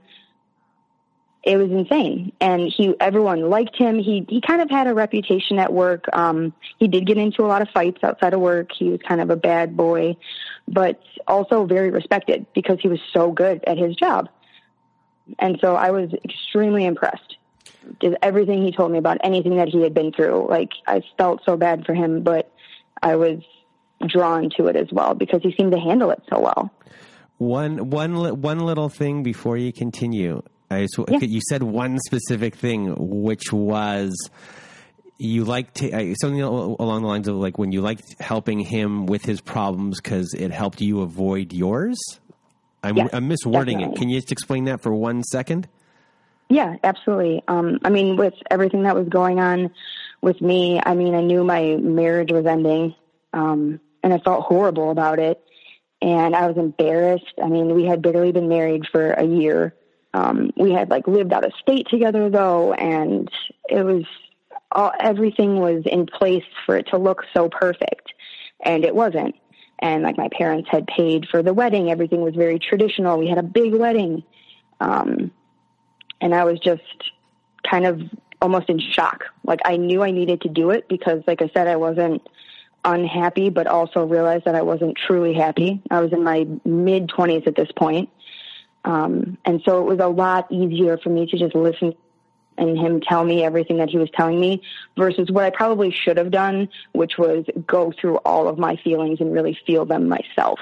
It 1.45 1.57
was 1.57 1.73
insane, 1.73 2.33
and 2.41 2.69
he 2.69 2.95
everyone 3.01 3.51
liked 3.51 3.77
him. 3.77 3.99
He 3.99 4.25
he 4.29 4.41
kind 4.41 4.63
of 4.63 4.71
had 4.71 4.87
a 4.87 4.95
reputation 4.95 5.59
at 5.59 5.73
work. 5.73 6.05
Um, 6.13 6.53
he 6.79 6.87
did 6.87 7.05
get 7.05 7.19
into 7.19 7.43
a 7.43 7.49
lot 7.49 7.63
of 7.63 7.69
fights 7.71 8.05
outside 8.05 8.33
of 8.33 8.41
work. 8.41 8.71
He 8.73 8.91
was 8.91 9.01
kind 9.07 9.21
of 9.21 9.29
a 9.29 9.35
bad 9.35 9.77
boy, 9.77 10.17
but 10.69 11.03
also 11.27 11.65
very 11.65 11.91
respected 11.91 12.47
because 12.55 12.79
he 12.81 12.87
was 12.87 13.01
so 13.13 13.33
good 13.33 13.65
at 13.67 13.77
his 13.77 13.97
job. 13.97 14.29
And 15.41 15.59
so 15.61 15.75
I 15.75 15.91
was 15.91 16.13
extremely 16.25 16.85
impressed. 16.85 17.37
Did 17.99 18.17
everything 18.23 18.65
he 18.65 18.71
told 18.71 18.93
me 18.93 18.99
about 18.99 19.19
anything 19.25 19.57
that 19.57 19.69
he 19.69 19.83
had 19.83 19.95
been 19.95 20.13
through. 20.13 20.47
Like 20.49 20.71
I 20.87 21.03
felt 21.19 21.43
so 21.45 21.57
bad 21.57 21.85
for 21.85 21.95
him, 21.95 22.23
but 22.23 22.53
I 23.03 23.17
was 23.17 23.41
drawn 24.07 24.51
to 24.57 24.67
it 24.67 24.77
as 24.77 24.93
well 24.93 25.15
because 25.15 25.43
he 25.43 25.53
seemed 25.57 25.73
to 25.73 25.79
handle 25.81 26.11
it 26.11 26.23
so 26.31 26.41
well. 26.41 26.71
One 27.39 27.91
one 27.91 28.41
one 28.41 28.61
little 28.61 28.89
thing 28.89 29.25
before 29.25 29.57
you 29.57 29.73
continue. 29.73 30.43
I 30.73 30.83
just, 30.83 30.99
yeah. 31.09 31.19
you 31.21 31.41
said 31.49 31.63
one 31.63 31.99
specific 32.01 32.55
thing, 32.57 32.95
which 32.99 33.53
was 33.53 34.15
you 35.19 35.45
like 35.45 35.73
to, 35.75 36.15
something 36.21 36.41
along 36.43 37.03
the 37.03 37.09
lines 37.09 37.29
of 37.29 37.37
like 37.37 37.59
when 37.59 37.73
you 37.73 37.81
liked 37.81 38.21
helping 38.21 38.61
him 38.61 39.07
with 39.07 39.25
his 39.25 39.41
problems 39.41 40.01
because 40.01 40.35
it 40.35 40.51
helped 40.51 40.81
you 40.81 41.03
avoid 41.03 41.53
yours. 41.53 41.99
I'm, 42.83 42.97
yes, 42.97 43.11
I'm 43.13 43.29
miswording 43.29 43.79
definitely. 43.79 43.95
it. 43.95 43.97
Can 43.97 44.09
you 44.09 44.19
just 44.19 44.33
explain 44.33 44.65
that 44.65 44.81
for 44.81 44.93
one 44.93 45.23
second? 45.23 45.69
Yeah, 46.49 46.77
absolutely. 46.83 47.43
Um, 47.47 47.79
I 47.85 47.91
mean, 47.91 48.17
with 48.17 48.35
everything 48.51 48.83
that 48.83 48.97
was 48.97 49.09
going 49.09 49.39
on 49.39 49.71
with 50.21 50.41
me, 50.41 50.81
I 50.85 50.95
mean, 50.95 51.15
I 51.15 51.21
knew 51.21 51.45
my 51.45 51.77
marriage 51.77 52.33
was 52.33 52.45
ending. 52.45 52.95
Um, 53.33 53.81
and 54.03 54.13
I 54.13 54.19
felt 54.19 54.45
horrible 54.45 54.91
about 54.91 55.19
it. 55.19 55.41
And 56.01 56.35
I 56.35 56.49
was 56.49 56.57
embarrassed. 56.57 57.33
I 57.43 57.47
mean, 57.47 57.75
we 57.75 57.85
had 57.85 58.03
barely 58.03 58.33
been 58.33 58.49
married 58.49 58.87
for 58.91 59.13
a 59.13 59.25
year. 59.25 59.75
Um, 60.15 60.51
we 60.57 60.73
had 60.73 60.91
like 60.91 61.07
lived 61.07 61.33
out 61.33 61.45
of 61.45 61.53
state 61.61 61.89
together 61.89 62.29
though, 62.29 62.73
and 62.75 63.31
it 63.69 63.83
was 63.83 64.05
all, 64.71 64.93
everything 65.01 65.59
was 65.59 65.83
in 65.87 66.07
place 66.07 66.45
for 66.67 66.77
it 66.77 66.89
to 66.89 66.99
look 66.99 67.25
so 67.35 67.49
perfect, 67.49 68.13
and 68.65 68.85
it 68.85 68.95
wasn't. 68.95 69.35
And 69.79 70.03
like 70.03 70.17
my 70.17 70.29
parents 70.29 70.69
had 70.71 70.87
paid 70.87 71.27
for 71.31 71.43
the 71.43 71.55
wedding, 71.55 71.91
everything 71.91 72.21
was 72.23 72.35
very 72.35 72.59
traditional. 72.59 73.19
We 73.19 73.29
had 73.29 73.39
a 73.39 73.43
big 73.43 73.75
wedding, 73.75 74.23
um, 74.81 75.31
and 76.21 76.35
I 76.35 76.45
was 76.45 76.59
just 76.61 76.83
kind 77.69 77.87
of 77.87 78.01
almost 78.41 78.69
in 78.69 78.79
shock. 78.79 79.25
Like 79.45 79.61
I 79.65 79.77
knew 79.77 80.03
I 80.03 80.11
needed 80.11 80.43
to 80.43 80.49
do 80.49 80.71
it 80.71 80.89
because, 80.89 81.23
like 81.27 81.41
I 81.41 81.51
said, 81.55 81.69
I 81.69 81.77
wasn't 81.77 82.23
unhappy, 82.85 83.49
but 83.49 83.67
also 83.67 84.05
realized 84.05 84.45
that 84.45 84.55
I 84.55 84.63
wasn't 84.63 84.97
truly 84.97 85.33
happy. 85.33 85.81
I 85.91 86.01
was 86.01 86.13
in 86.13 86.23
my 86.25 86.47
mid 86.65 87.09
20s 87.09 87.47
at 87.47 87.55
this 87.55 87.71
point. 87.77 88.11
Um, 88.85 89.39
and 89.45 89.63
so 89.65 89.81
it 89.81 89.89
was 89.89 90.01
a 90.01 90.09
lot 90.09 90.51
easier 90.51 90.99
for 90.99 91.09
me 91.09 91.27
to 91.27 91.39
just 91.39 91.55
listen 91.55 91.95
and 92.59 92.79
him 92.79 93.01
tell 93.01 93.25
me 93.25 93.45
everything 93.45 93.79
that 93.79 93.89
he 93.89 93.99
was 93.99 94.11
telling 94.15 94.39
me 94.39 94.63
versus 94.97 95.31
what 95.31 95.45
I 95.45 95.51
probably 95.51 95.91
should 95.91 96.17
have 96.19 96.31
done, 96.31 96.69
which 96.93 97.13
was 97.19 97.45
go 97.67 97.93
through 97.99 98.17
all 98.19 98.49
of 98.49 98.59
my 98.59 98.77
feelings 98.77 99.21
and 99.21 99.33
really 99.33 99.57
feel 99.67 99.85
them 99.85 100.09
myself. 100.09 100.59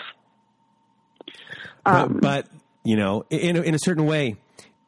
Um, 1.85 2.15
but, 2.15 2.21
but, 2.21 2.49
you 2.85 2.97
know, 2.97 3.25
in, 3.31 3.57
in 3.57 3.75
a 3.75 3.79
certain 3.79 4.07
way, 4.07 4.37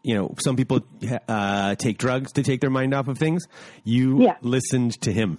you 0.03 0.15
know, 0.15 0.35
some 0.43 0.57
people 0.57 0.81
uh, 1.29 1.75
take 1.77 1.99
drugs 1.99 2.33
to 2.33 2.43
take 2.43 2.61
their 2.61 2.71
mind 2.71 2.95
off 2.95 3.09
of 3.09 3.19
things. 3.19 3.47
You 3.85 4.23
yeah. 4.23 4.37
listened 4.43 5.01
to 5.03 5.13
him. 5.13 5.39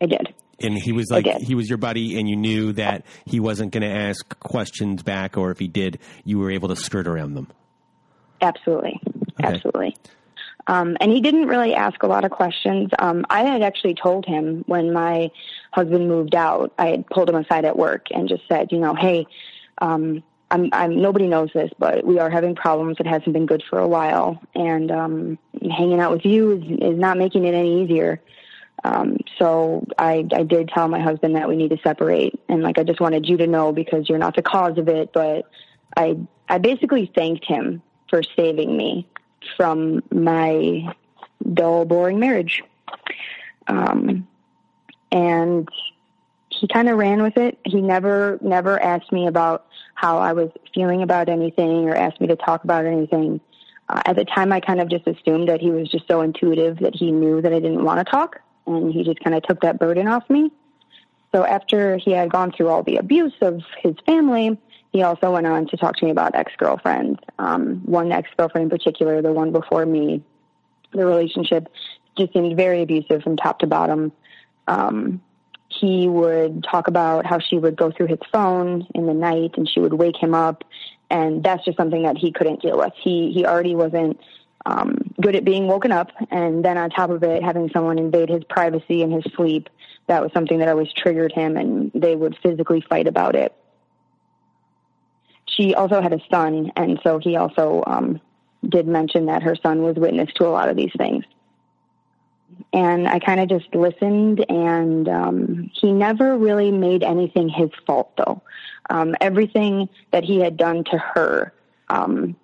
I 0.00 0.06
did 0.06 0.34
and 0.60 0.76
he 0.76 0.92
was 0.92 1.10
like 1.10 1.26
he 1.26 1.54
was 1.54 1.68
your 1.68 1.78
buddy 1.78 2.18
and 2.18 2.28
you 2.28 2.36
knew 2.36 2.72
that 2.72 3.04
he 3.24 3.40
wasn't 3.40 3.72
going 3.72 3.82
to 3.82 3.88
ask 3.88 4.38
questions 4.40 5.02
back 5.02 5.36
or 5.36 5.50
if 5.50 5.58
he 5.58 5.68
did 5.68 5.98
you 6.24 6.38
were 6.38 6.50
able 6.50 6.68
to 6.68 6.76
skirt 6.76 7.06
around 7.06 7.34
them 7.34 7.48
absolutely 8.40 9.00
okay. 9.40 9.54
absolutely 9.54 9.96
um, 10.66 10.96
and 11.00 11.12
he 11.12 11.20
didn't 11.20 11.46
really 11.46 11.74
ask 11.74 12.02
a 12.02 12.06
lot 12.06 12.24
of 12.24 12.30
questions 12.30 12.90
um, 12.98 13.24
i 13.30 13.42
had 13.42 13.62
actually 13.62 13.94
told 13.94 14.24
him 14.26 14.64
when 14.66 14.92
my 14.92 15.30
husband 15.72 16.08
moved 16.08 16.34
out 16.34 16.72
i 16.78 16.86
had 16.86 17.06
pulled 17.08 17.28
him 17.28 17.36
aside 17.36 17.64
at 17.64 17.76
work 17.76 18.06
and 18.10 18.28
just 18.28 18.42
said 18.48 18.70
you 18.70 18.78
know 18.78 18.94
hey 18.94 19.26
um, 19.78 20.22
I'm, 20.50 20.68
I'm 20.72 21.00
nobody 21.00 21.26
knows 21.26 21.50
this, 21.52 21.70
but 21.78 22.04
we 22.04 22.20
are 22.20 22.30
having 22.30 22.54
problems. 22.54 22.98
It 23.00 23.06
hasn't 23.06 23.32
been 23.32 23.46
good 23.46 23.62
for 23.68 23.80
a 23.80 23.88
while, 23.88 24.40
and 24.54 24.90
um, 24.92 25.38
hanging 25.68 25.98
out 25.98 26.12
with 26.12 26.24
you 26.24 26.52
is, 26.52 26.92
is 26.92 26.98
not 26.98 27.18
making 27.18 27.44
it 27.44 27.54
any 27.54 27.82
easier. 27.82 28.20
Um, 28.84 29.16
so 29.38 29.86
I, 29.98 30.26
I 30.32 30.42
did 30.42 30.68
tell 30.68 30.86
my 30.88 31.00
husband 31.00 31.36
that 31.36 31.48
we 31.48 31.56
need 31.56 31.70
to 31.70 31.78
separate, 31.82 32.38
and 32.48 32.62
like 32.62 32.78
I 32.78 32.82
just 32.82 33.00
wanted 33.00 33.26
you 33.26 33.38
to 33.38 33.46
know 33.46 33.72
because 33.72 34.08
you're 34.08 34.18
not 34.18 34.36
the 34.36 34.42
cause 34.42 34.76
of 34.76 34.88
it. 34.88 35.12
But 35.12 35.46
I 35.96 36.18
I 36.48 36.58
basically 36.58 37.10
thanked 37.14 37.46
him 37.46 37.82
for 38.10 38.22
saving 38.36 38.76
me 38.76 39.08
from 39.56 40.02
my 40.12 40.94
dull, 41.54 41.86
boring 41.86 42.18
marriage. 42.18 42.62
Um, 43.66 44.28
and 45.10 45.66
he 46.50 46.68
kind 46.68 46.90
of 46.90 46.98
ran 46.98 47.22
with 47.22 47.38
it. 47.38 47.58
He 47.64 47.80
never 47.80 48.38
never 48.42 48.80
asked 48.82 49.12
me 49.12 49.26
about 49.26 49.66
how 49.94 50.18
I 50.18 50.34
was 50.34 50.50
feeling 50.74 51.02
about 51.02 51.30
anything 51.30 51.88
or 51.88 51.94
asked 51.94 52.20
me 52.20 52.26
to 52.26 52.36
talk 52.36 52.64
about 52.64 52.84
anything. 52.84 53.40
Uh, 53.88 54.02
at 54.04 54.16
the 54.16 54.24
time, 54.26 54.52
I 54.52 54.60
kind 54.60 54.80
of 54.80 54.90
just 54.90 55.06
assumed 55.06 55.48
that 55.48 55.60
he 55.60 55.70
was 55.70 55.90
just 55.90 56.06
so 56.06 56.20
intuitive 56.20 56.78
that 56.80 56.94
he 56.94 57.12
knew 57.12 57.40
that 57.40 57.52
I 57.52 57.60
didn't 57.60 57.84
want 57.84 57.98
to 57.98 58.10
talk 58.10 58.40
and 58.66 58.92
he 58.92 59.04
just 59.04 59.20
kind 59.20 59.36
of 59.36 59.42
took 59.42 59.60
that 59.60 59.78
burden 59.78 60.08
off 60.08 60.28
me. 60.28 60.50
So 61.34 61.44
after 61.44 61.96
he 61.96 62.12
had 62.12 62.30
gone 62.30 62.52
through 62.52 62.68
all 62.68 62.82
the 62.82 62.96
abuse 62.96 63.34
of 63.40 63.60
his 63.82 63.94
family, 64.06 64.58
he 64.92 65.02
also 65.02 65.32
went 65.32 65.46
on 65.46 65.66
to 65.68 65.76
talk 65.76 65.96
to 65.96 66.04
me 66.04 66.10
about 66.10 66.34
ex-girlfriends. 66.34 67.18
Um, 67.38 67.82
one 67.84 68.12
ex-girlfriend 68.12 68.70
in 68.70 68.78
particular, 68.78 69.20
the 69.20 69.32
one 69.32 69.50
before 69.50 69.84
me, 69.84 70.22
the 70.92 71.04
relationship 71.04 71.68
just 72.16 72.32
seemed 72.32 72.56
very 72.56 72.82
abusive 72.82 73.22
from 73.22 73.36
top 73.36 73.58
to 73.58 73.66
bottom. 73.66 74.12
Um, 74.68 75.20
he 75.68 76.06
would 76.06 76.64
talk 76.70 76.86
about 76.86 77.26
how 77.26 77.40
she 77.40 77.58
would 77.58 77.74
go 77.74 77.90
through 77.90 78.06
his 78.06 78.20
phone 78.32 78.86
in 78.94 79.06
the 79.06 79.14
night 79.14 79.54
and 79.56 79.68
she 79.68 79.80
would 79.80 79.94
wake 79.94 80.16
him 80.16 80.34
up 80.34 80.62
and 81.10 81.42
that's 81.42 81.64
just 81.64 81.76
something 81.76 82.02
that 82.02 82.16
he 82.16 82.32
couldn't 82.32 82.62
deal 82.62 82.78
with. 82.78 82.92
He 83.00 83.32
he 83.32 83.46
already 83.46 83.74
wasn't 83.74 84.20
um, 84.66 85.14
good 85.20 85.36
at 85.36 85.44
being 85.44 85.66
woken 85.66 85.92
up, 85.92 86.10
and 86.30 86.64
then 86.64 86.78
on 86.78 86.90
top 86.90 87.10
of 87.10 87.22
it, 87.22 87.42
having 87.42 87.70
someone 87.70 87.98
invade 87.98 88.28
his 88.28 88.44
privacy 88.44 89.02
and 89.02 89.12
his 89.12 89.24
sleep. 89.34 89.68
That 90.06 90.22
was 90.22 90.32
something 90.32 90.58
that 90.58 90.68
always 90.68 90.92
triggered 90.92 91.32
him, 91.32 91.56
and 91.56 91.90
they 91.94 92.16
would 92.16 92.36
physically 92.42 92.84
fight 92.88 93.06
about 93.06 93.36
it. 93.36 93.54
She 95.46 95.74
also 95.74 96.00
had 96.00 96.12
a 96.12 96.20
son, 96.30 96.72
and 96.76 96.98
so 97.02 97.18
he 97.18 97.36
also 97.36 97.82
um, 97.86 98.20
did 98.66 98.86
mention 98.86 99.26
that 99.26 99.42
her 99.42 99.54
son 99.56 99.82
was 99.82 99.96
witness 99.96 100.30
to 100.34 100.46
a 100.46 100.48
lot 100.48 100.68
of 100.68 100.76
these 100.76 100.92
things. 100.96 101.24
And 102.72 103.06
I 103.06 103.18
kind 103.18 103.40
of 103.40 103.48
just 103.48 103.74
listened, 103.74 104.44
and 104.48 105.08
um, 105.08 105.70
he 105.74 105.92
never 105.92 106.36
really 106.36 106.70
made 106.70 107.02
anything 107.02 107.48
his 107.48 107.70
fault, 107.86 108.12
though. 108.16 108.42
Um, 108.90 109.14
everything 109.20 109.88
that 110.10 110.24
he 110.24 110.40
had 110.40 110.56
done 110.56 110.84
to 110.84 110.98
her, 110.98 111.52
um, 111.88 112.36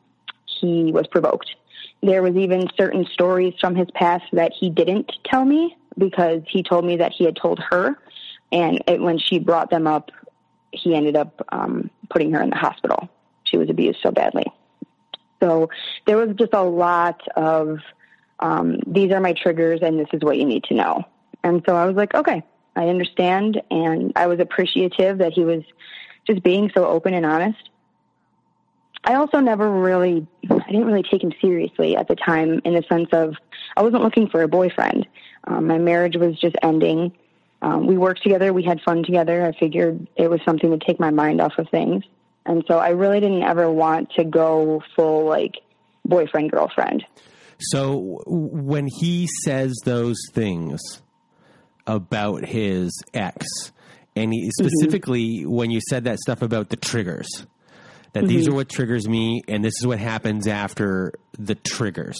he 0.44 0.92
was 0.92 1.06
provoked 1.06 1.54
there 2.02 2.22
was 2.22 2.36
even 2.36 2.68
certain 2.76 3.06
stories 3.12 3.54
from 3.60 3.74
his 3.74 3.88
past 3.94 4.24
that 4.32 4.52
he 4.58 4.70
didn't 4.70 5.12
tell 5.24 5.44
me 5.44 5.76
because 5.98 6.42
he 6.48 6.62
told 6.62 6.84
me 6.84 6.96
that 6.96 7.12
he 7.12 7.24
had 7.24 7.36
told 7.36 7.58
her, 7.58 7.98
and 8.52 8.82
it, 8.86 9.00
when 9.00 9.18
she 9.18 9.38
brought 9.38 9.70
them 9.70 9.86
up, 9.86 10.10
he 10.72 10.94
ended 10.94 11.16
up 11.16 11.44
um, 11.50 11.90
putting 12.08 12.32
her 12.32 12.40
in 12.40 12.50
the 12.50 12.56
hospital. 12.56 13.08
She 13.44 13.56
was 13.56 13.68
abused 13.68 14.00
so 14.02 14.10
badly. 14.10 14.46
So 15.42 15.70
there 16.06 16.16
was 16.16 16.34
just 16.36 16.54
a 16.54 16.62
lot 16.62 17.20
of 17.36 17.78
um, 18.40 18.78
these 18.86 19.12
are 19.12 19.20
my 19.20 19.32
triggers, 19.32 19.80
and 19.82 19.98
this 19.98 20.08
is 20.12 20.22
what 20.22 20.38
you 20.38 20.44
need 20.44 20.64
to 20.64 20.74
know. 20.74 21.04
And 21.42 21.62
so 21.66 21.76
I 21.76 21.86
was 21.86 21.96
like, 21.96 22.14
okay, 22.14 22.42
I 22.76 22.88
understand, 22.88 23.60
and 23.70 24.12
I 24.16 24.26
was 24.26 24.40
appreciative 24.40 25.18
that 25.18 25.32
he 25.32 25.44
was 25.44 25.62
just 26.26 26.42
being 26.42 26.70
so 26.74 26.86
open 26.86 27.14
and 27.14 27.26
honest. 27.26 27.69
I 29.04 29.14
also 29.14 29.40
never 29.40 29.70
really, 29.70 30.26
I 30.50 30.70
didn't 30.70 30.86
really 30.86 31.04
take 31.10 31.22
him 31.22 31.32
seriously 31.40 31.96
at 31.96 32.08
the 32.08 32.16
time 32.16 32.60
in 32.64 32.74
the 32.74 32.82
sense 32.88 33.08
of 33.12 33.34
I 33.76 33.82
wasn't 33.82 34.02
looking 34.02 34.28
for 34.28 34.42
a 34.42 34.48
boyfriend. 34.48 35.06
Um, 35.44 35.66
my 35.66 35.78
marriage 35.78 36.16
was 36.16 36.38
just 36.38 36.56
ending. 36.62 37.12
Um, 37.62 37.86
we 37.86 37.96
worked 37.96 38.22
together, 38.22 38.52
we 38.52 38.62
had 38.62 38.80
fun 38.82 39.02
together. 39.02 39.44
I 39.44 39.58
figured 39.58 40.06
it 40.16 40.28
was 40.28 40.40
something 40.44 40.70
to 40.70 40.84
take 40.84 41.00
my 41.00 41.10
mind 41.10 41.40
off 41.40 41.52
of 41.58 41.68
things. 41.70 42.04
And 42.46 42.64
so 42.66 42.78
I 42.78 42.90
really 42.90 43.20
didn't 43.20 43.42
ever 43.42 43.70
want 43.70 44.10
to 44.12 44.24
go 44.24 44.82
full 44.96 45.26
like 45.26 45.56
boyfriend, 46.04 46.50
girlfriend. 46.50 47.04
So 47.58 48.22
when 48.26 48.88
he 48.98 49.28
says 49.44 49.74
those 49.84 50.18
things 50.32 50.80
about 51.86 52.46
his 52.46 52.90
ex, 53.12 53.46
and 54.16 54.32
he, 54.32 54.44
mm-hmm. 54.44 54.66
specifically 54.66 55.40
mm-hmm. 55.40 55.50
when 55.50 55.70
you 55.70 55.80
said 55.88 56.04
that 56.04 56.18
stuff 56.18 56.42
about 56.42 56.70
the 56.70 56.76
triggers, 56.76 57.46
that 58.12 58.26
these 58.26 58.48
are 58.48 58.52
what 58.54 58.68
triggers 58.68 59.08
me, 59.08 59.42
and 59.48 59.64
this 59.64 59.74
is 59.80 59.86
what 59.86 59.98
happens 59.98 60.46
after 60.46 61.12
the 61.38 61.54
triggers. 61.54 62.18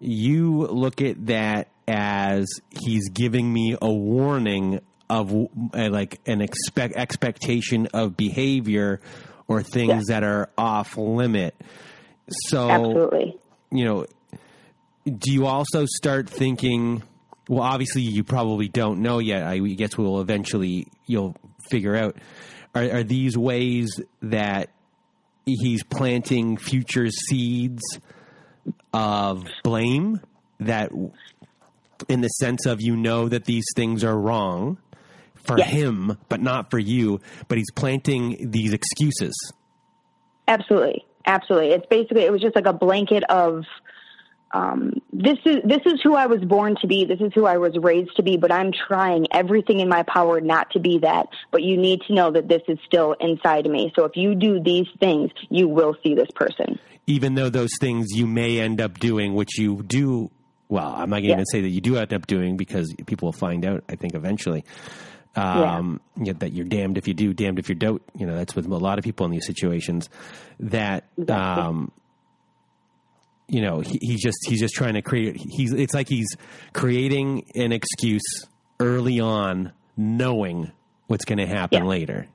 You 0.00 0.66
look 0.66 1.00
at 1.00 1.26
that 1.26 1.68
as 1.86 2.46
he's 2.70 3.08
giving 3.10 3.52
me 3.52 3.76
a 3.80 3.90
warning 3.90 4.80
of 5.08 5.32
uh, 5.32 5.90
like 5.90 6.20
an 6.26 6.40
expect 6.40 6.96
expectation 6.96 7.86
of 7.94 8.16
behavior 8.16 9.00
or 9.46 9.62
things 9.62 9.88
Yes. 9.90 10.06
that 10.08 10.24
are 10.24 10.48
off 10.58 10.96
limit. 10.96 11.54
So 12.48 12.68
Absolutely. 12.70 13.36
you 13.70 13.84
know, 13.84 14.06
do 15.06 15.32
you 15.32 15.46
also 15.46 15.84
start 15.86 16.28
thinking? 16.28 17.02
Well, 17.48 17.62
obviously, 17.62 18.02
you 18.02 18.24
probably 18.24 18.68
don't 18.68 19.00
know 19.02 19.18
yet. 19.18 19.44
I 19.44 19.58
guess 19.58 19.96
we'll 19.98 20.20
eventually 20.20 20.86
you'll 21.06 21.36
figure 21.70 21.94
out. 21.96 22.16
Are, 22.74 22.90
are 22.90 23.02
these 23.02 23.36
ways 23.36 24.00
that 24.22 24.70
he's 25.44 25.82
planting 25.84 26.56
future 26.56 27.08
seeds 27.08 27.82
of 28.92 29.46
blame? 29.62 30.20
That, 30.60 30.92
in 32.08 32.20
the 32.20 32.28
sense 32.28 32.66
of 32.66 32.80
you 32.80 32.96
know 32.96 33.28
that 33.28 33.44
these 33.44 33.64
things 33.74 34.04
are 34.04 34.16
wrong 34.16 34.78
for 35.34 35.58
Yes. 35.58 35.70
him, 35.70 36.16
but 36.28 36.40
not 36.40 36.70
for 36.70 36.78
you. 36.78 37.20
But 37.48 37.58
he's 37.58 37.70
planting 37.74 38.50
these 38.50 38.72
excuses. 38.72 39.34
Absolutely, 40.46 41.04
absolutely. 41.26 41.70
It's 41.70 41.86
basically 41.86 42.22
it 42.22 42.32
was 42.32 42.40
just 42.40 42.54
like 42.54 42.66
a 42.66 42.72
blanket 42.72 43.24
of 43.28 43.64
um, 44.52 45.00
this 45.12 45.38
is 45.44 45.58
this 45.64 45.80
is 45.86 46.00
who 46.02 46.14
I 46.14 46.26
was 46.26 46.40
born 46.40 46.76
to 46.80 46.86
be. 46.86 47.04
This 47.04 47.20
is 47.20 47.32
who 47.34 47.46
I 47.46 47.56
was 47.58 47.76
raised 47.80 48.16
to 48.16 48.22
be. 48.22 48.36
But 48.36 48.52
I'm 48.52 48.70
trying 48.86 49.26
everything 49.32 49.80
in 49.80 49.88
my 49.88 50.02
power 50.02 50.40
not 50.40 50.70
to 50.72 50.80
be 50.80 50.98
that. 50.98 51.28
But 51.50 51.62
you 51.62 51.76
need 51.76 52.00
to 52.08 52.14
know 52.14 52.30
that 52.32 52.48
this 52.48 52.62
is 52.68 52.78
still 52.86 53.14
inside 53.20 53.66
me. 53.66 53.92
So 53.96 54.04
if 54.04 54.12
you 54.16 54.34
do 54.34 54.60
these 54.62 54.86
things, 55.00 55.30
you 55.48 55.68
will 55.68 55.96
see 56.02 56.14
this 56.14 56.28
person. 56.34 56.78
even 57.06 57.34
though 57.34 57.48
those 57.50 57.72
things 57.80 58.08
you 58.12 58.26
may 58.26 58.60
end 58.60 58.80
up 58.80 58.98
doing, 58.98 59.34
which 59.34 59.58
you 59.58 59.82
do. 59.82 60.30
Well, 60.68 60.88
I'm 60.88 61.10
not 61.10 61.16
going 61.16 61.24
to 61.24 61.32
even 61.32 61.46
say 61.46 61.60
that 61.60 61.68
you 61.68 61.82
do 61.82 61.96
end 61.98 62.14
up 62.14 62.26
doing 62.26 62.56
because 62.56 62.94
people 63.06 63.26
will 63.26 63.32
find 63.32 63.66
out. 63.66 63.84
I 63.90 63.96
think 63.96 64.14
eventually 64.14 64.64
um, 65.34 66.00
yeah, 66.20 66.34
that 66.38 66.52
you're 66.52 66.66
damned 66.66 66.98
if 66.98 67.08
you 67.08 67.14
do, 67.14 67.32
damned 67.32 67.58
if 67.58 67.68
you 67.68 67.74
don't. 67.74 68.02
You 68.18 68.26
know, 68.26 68.36
that's 68.36 68.54
with 68.54 68.66
a 68.66 68.68
lot 68.68 68.98
of 68.98 69.04
people 69.04 69.26
in 69.26 69.32
these 69.32 69.46
situations. 69.46 70.08
That 70.60 71.04
Exactly. 71.18 71.62
um, 71.62 71.92
you 73.52 73.60
know, 73.60 73.80
he, 73.80 73.98
he's 74.00 74.20
just 74.22 74.38
he's 74.48 74.58
just 74.60 74.74
trying 74.74 74.94
to 74.94 75.02
create. 75.02 75.36
He's 75.36 75.72
it's 75.72 75.94
like 75.94 76.08
he's 76.08 76.26
creating 76.72 77.44
an 77.54 77.70
excuse 77.70 78.22
early 78.80 79.20
on, 79.20 79.72
knowing 79.96 80.72
what's 81.06 81.24
going 81.24 81.38
to 81.38 81.46
happen 81.46 81.82
Yeah. 81.84 81.88
later. 81.88 82.26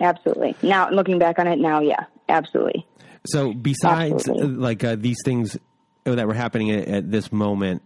Absolutely. 0.00 0.56
Now 0.62 0.90
looking 0.90 1.18
back 1.18 1.38
on 1.38 1.46
it 1.46 1.58
now, 1.58 1.80
yeah, 1.80 2.04
absolutely. 2.28 2.86
So 3.26 3.52
besides 3.52 4.14
Absolutely. 4.28 4.46
uh, 4.56 4.60
like 4.60 4.84
uh, 4.84 4.96
these 4.96 5.16
things 5.24 5.56
that 6.04 6.26
were 6.26 6.34
happening 6.34 6.70
at, 6.70 6.88
at 6.88 7.10
this 7.10 7.32
moment, 7.32 7.82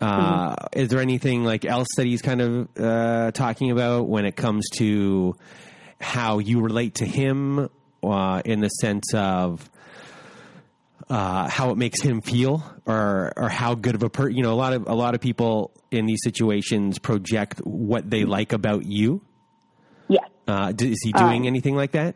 uh, 0.00 0.54
Mm-hmm. 0.54 0.78
is 0.80 0.88
there 0.90 1.00
anything 1.00 1.42
like 1.44 1.64
else 1.64 1.88
that 1.96 2.06
he's 2.06 2.22
kind 2.22 2.40
of 2.40 2.68
uh, 2.78 3.30
talking 3.32 3.70
about 3.72 4.08
when 4.08 4.24
it 4.26 4.36
comes 4.36 4.64
to 4.78 5.34
how 6.00 6.38
you 6.38 6.60
relate 6.60 6.94
to 6.96 7.04
him 7.04 7.68
uh, 8.04 8.40
in 8.44 8.60
the 8.60 8.68
sense 8.68 9.12
of 9.14 9.68
uh, 11.10 11.48
how 11.48 11.70
it 11.70 11.78
makes 11.78 12.00
him 12.00 12.20
feel, 12.20 12.62
or 12.86 13.32
or 13.36 13.48
how 13.48 13.74
good 13.74 13.94
of 13.94 14.02
a 14.02 14.10
per 14.10 14.28
you 14.28 14.42
know 14.42 14.52
a 14.52 14.56
lot 14.56 14.72
of 14.72 14.86
a 14.88 14.94
lot 14.94 15.14
of 15.14 15.20
people 15.20 15.72
in 15.90 16.06
these 16.06 16.20
situations 16.22 16.98
project 16.98 17.60
what 17.64 18.08
they 18.10 18.24
like 18.24 18.52
about 18.52 18.84
you. 18.84 19.22
Yeah. 20.08 20.24
Uh, 20.46 20.72
d- 20.72 20.92
is 20.92 21.02
he 21.02 21.12
doing 21.12 21.46
anything 21.46 21.74
like 21.74 21.92
that? 21.92 22.14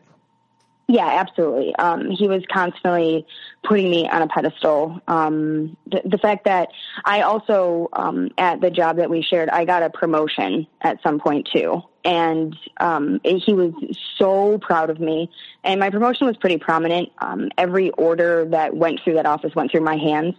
Yeah, 0.87 1.07
absolutely. 1.07 1.73
Um, 1.75 2.11
he 2.11 2.27
was 2.27 2.43
constantly 2.51 3.25
putting 3.63 3.89
me 3.89 4.09
on 4.09 4.21
a 4.21 4.27
pedestal. 4.27 4.99
Um, 5.07 5.77
the, 5.87 6.01
the 6.03 6.17
fact 6.17 6.45
that 6.45 6.69
I 7.05 7.21
also, 7.21 7.87
um, 7.93 8.29
at 8.37 8.59
the 8.59 8.69
job 8.69 8.97
that 8.97 9.09
we 9.09 9.21
shared, 9.21 9.49
I 9.49 9.63
got 9.65 9.81
a 9.81 9.89
promotion 9.89 10.67
at 10.81 11.01
some 11.01 11.19
point 11.19 11.47
too. 11.53 11.81
And 12.05 12.57
um, 12.79 13.21
he 13.23 13.53
was 13.53 13.73
so 14.17 14.57
proud 14.57 14.89
of 14.89 14.99
me. 14.99 15.29
And 15.63 15.79
my 15.79 15.89
promotion 15.89 16.27
was 16.27 16.35
pretty 16.37 16.57
prominent. 16.57 17.11
Um, 17.19 17.49
every 17.57 17.91
order 17.91 18.45
that 18.45 18.75
went 18.75 18.99
through 19.03 19.13
that 19.13 19.25
office 19.25 19.55
went 19.55 19.71
through 19.71 19.81
my 19.81 19.95
hands. 19.95 20.35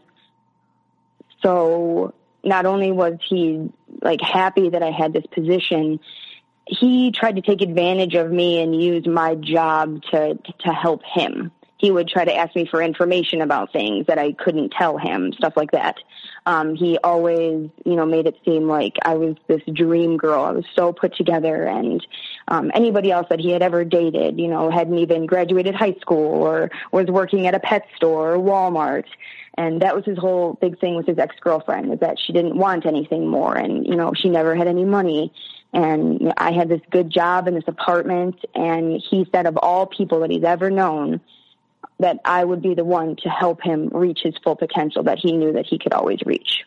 So 1.42 2.14
not 2.42 2.66
only 2.66 2.92
was 2.92 3.14
he 3.28 3.70
like 4.02 4.20
happy 4.20 4.70
that 4.70 4.82
I 4.82 4.90
had 4.90 5.12
this 5.12 5.24
position, 5.26 6.00
he 6.66 7.10
tried 7.12 7.36
to 7.36 7.42
take 7.42 7.60
advantage 7.60 8.14
of 8.14 8.30
me 8.30 8.62
and 8.62 8.80
use 8.80 9.06
my 9.06 9.34
job 9.34 10.02
to 10.10 10.38
to 10.60 10.72
help 10.72 11.02
him. 11.04 11.50
He 11.76 11.90
would 11.90 12.08
try 12.08 12.24
to 12.24 12.34
ask 12.34 12.54
me 12.54 12.66
for 12.66 12.82
information 12.82 13.40
about 13.40 13.72
things 13.72 14.06
that 14.06 14.18
I 14.18 14.32
couldn't 14.32 14.70
tell 14.70 14.96
him, 14.96 15.32
stuff 15.32 15.54
like 15.56 15.72
that. 15.72 15.96
Um, 16.46 16.74
he 16.74 16.98
always, 17.02 17.68
you 17.84 17.96
know, 17.96 18.06
made 18.06 18.26
it 18.26 18.36
seem 18.44 18.68
like 18.68 18.96
I 19.02 19.14
was 19.14 19.36
this 19.48 19.62
dream 19.72 20.16
girl. 20.16 20.44
I 20.44 20.52
was 20.52 20.64
so 20.74 20.92
put 20.92 21.16
together, 21.16 21.64
and 21.64 22.06
um, 22.48 22.70
anybody 22.74 23.10
else 23.10 23.26
that 23.30 23.40
he 23.40 23.50
had 23.50 23.62
ever 23.62 23.84
dated, 23.84 24.38
you 24.38 24.48
know, 24.48 24.70
hadn't 24.70 24.98
even 24.98 25.26
graduated 25.26 25.74
high 25.74 25.96
school 26.00 26.42
or 26.42 26.70
was 26.92 27.06
working 27.06 27.46
at 27.46 27.54
a 27.54 27.60
pet 27.60 27.86
store 27.96 28.34
or 28.34 28.38
Walmart. 28.38 29.06
And 29.56 29.82
that 29.82 29.94
was 29.94 30.04
his 30.04 30.18
whole 30.18 30.54
big 30.54 30.80
thing 30.80 30.96
with 30.96 31.06
his 31.06 31.18
ex 31.18 31.36
girlfriend 31.40 31.88
was 31.88 32.00
that 32.00 32.18
she 32.18 32.32
didn't 32.32 32.56
want 32.56 32.86
anything 32.86 33.28
more, 33.28 33.56
and 33.56 33.86
you 33.86 33.94
know, 33.94 34.12
she 34.14 34.28
never 34.28 34.54
had 34.54 34.66
any 34.66 34.84
money 34.84 35.32
and 35.74 36.32
I 36.36 36.52
had 36.52 36.68
this 36.68 36.80
good 36.90 37.10
job 37.10 37.48
in 37.48 37.54
this 37.54 37.64
apartment 37.66 38.36
and 38.54 39.02
he 39.10 39.28
said 39.32 39.46
of 39.46 39.56
all 39.56 39.86
people 39.86 40.20
that 40.20 40.30
he's 40.30 40.44
ever 40.44 40.70
known 40.70 41.20
that 42.04 42.18
I 42.26 42.44
would 42.44 42.60
be 42.60 42.74
the 42.74 42.84
one 42.84 43.16
to 43.22 43.30
help 43.30 43.62
him 43.62 43.88
reach 43.88 44.18
his 44.22 44.34
full 44.44 44.56
potential 44.56 45.02
that 45.04 45.18
he 45.22 45.32
knew 45.32 45.54
that 45.54 45.64
he 45.66 45.78
could 45.78 45.94
always 45.94 46.18
reach. 46.26 46.64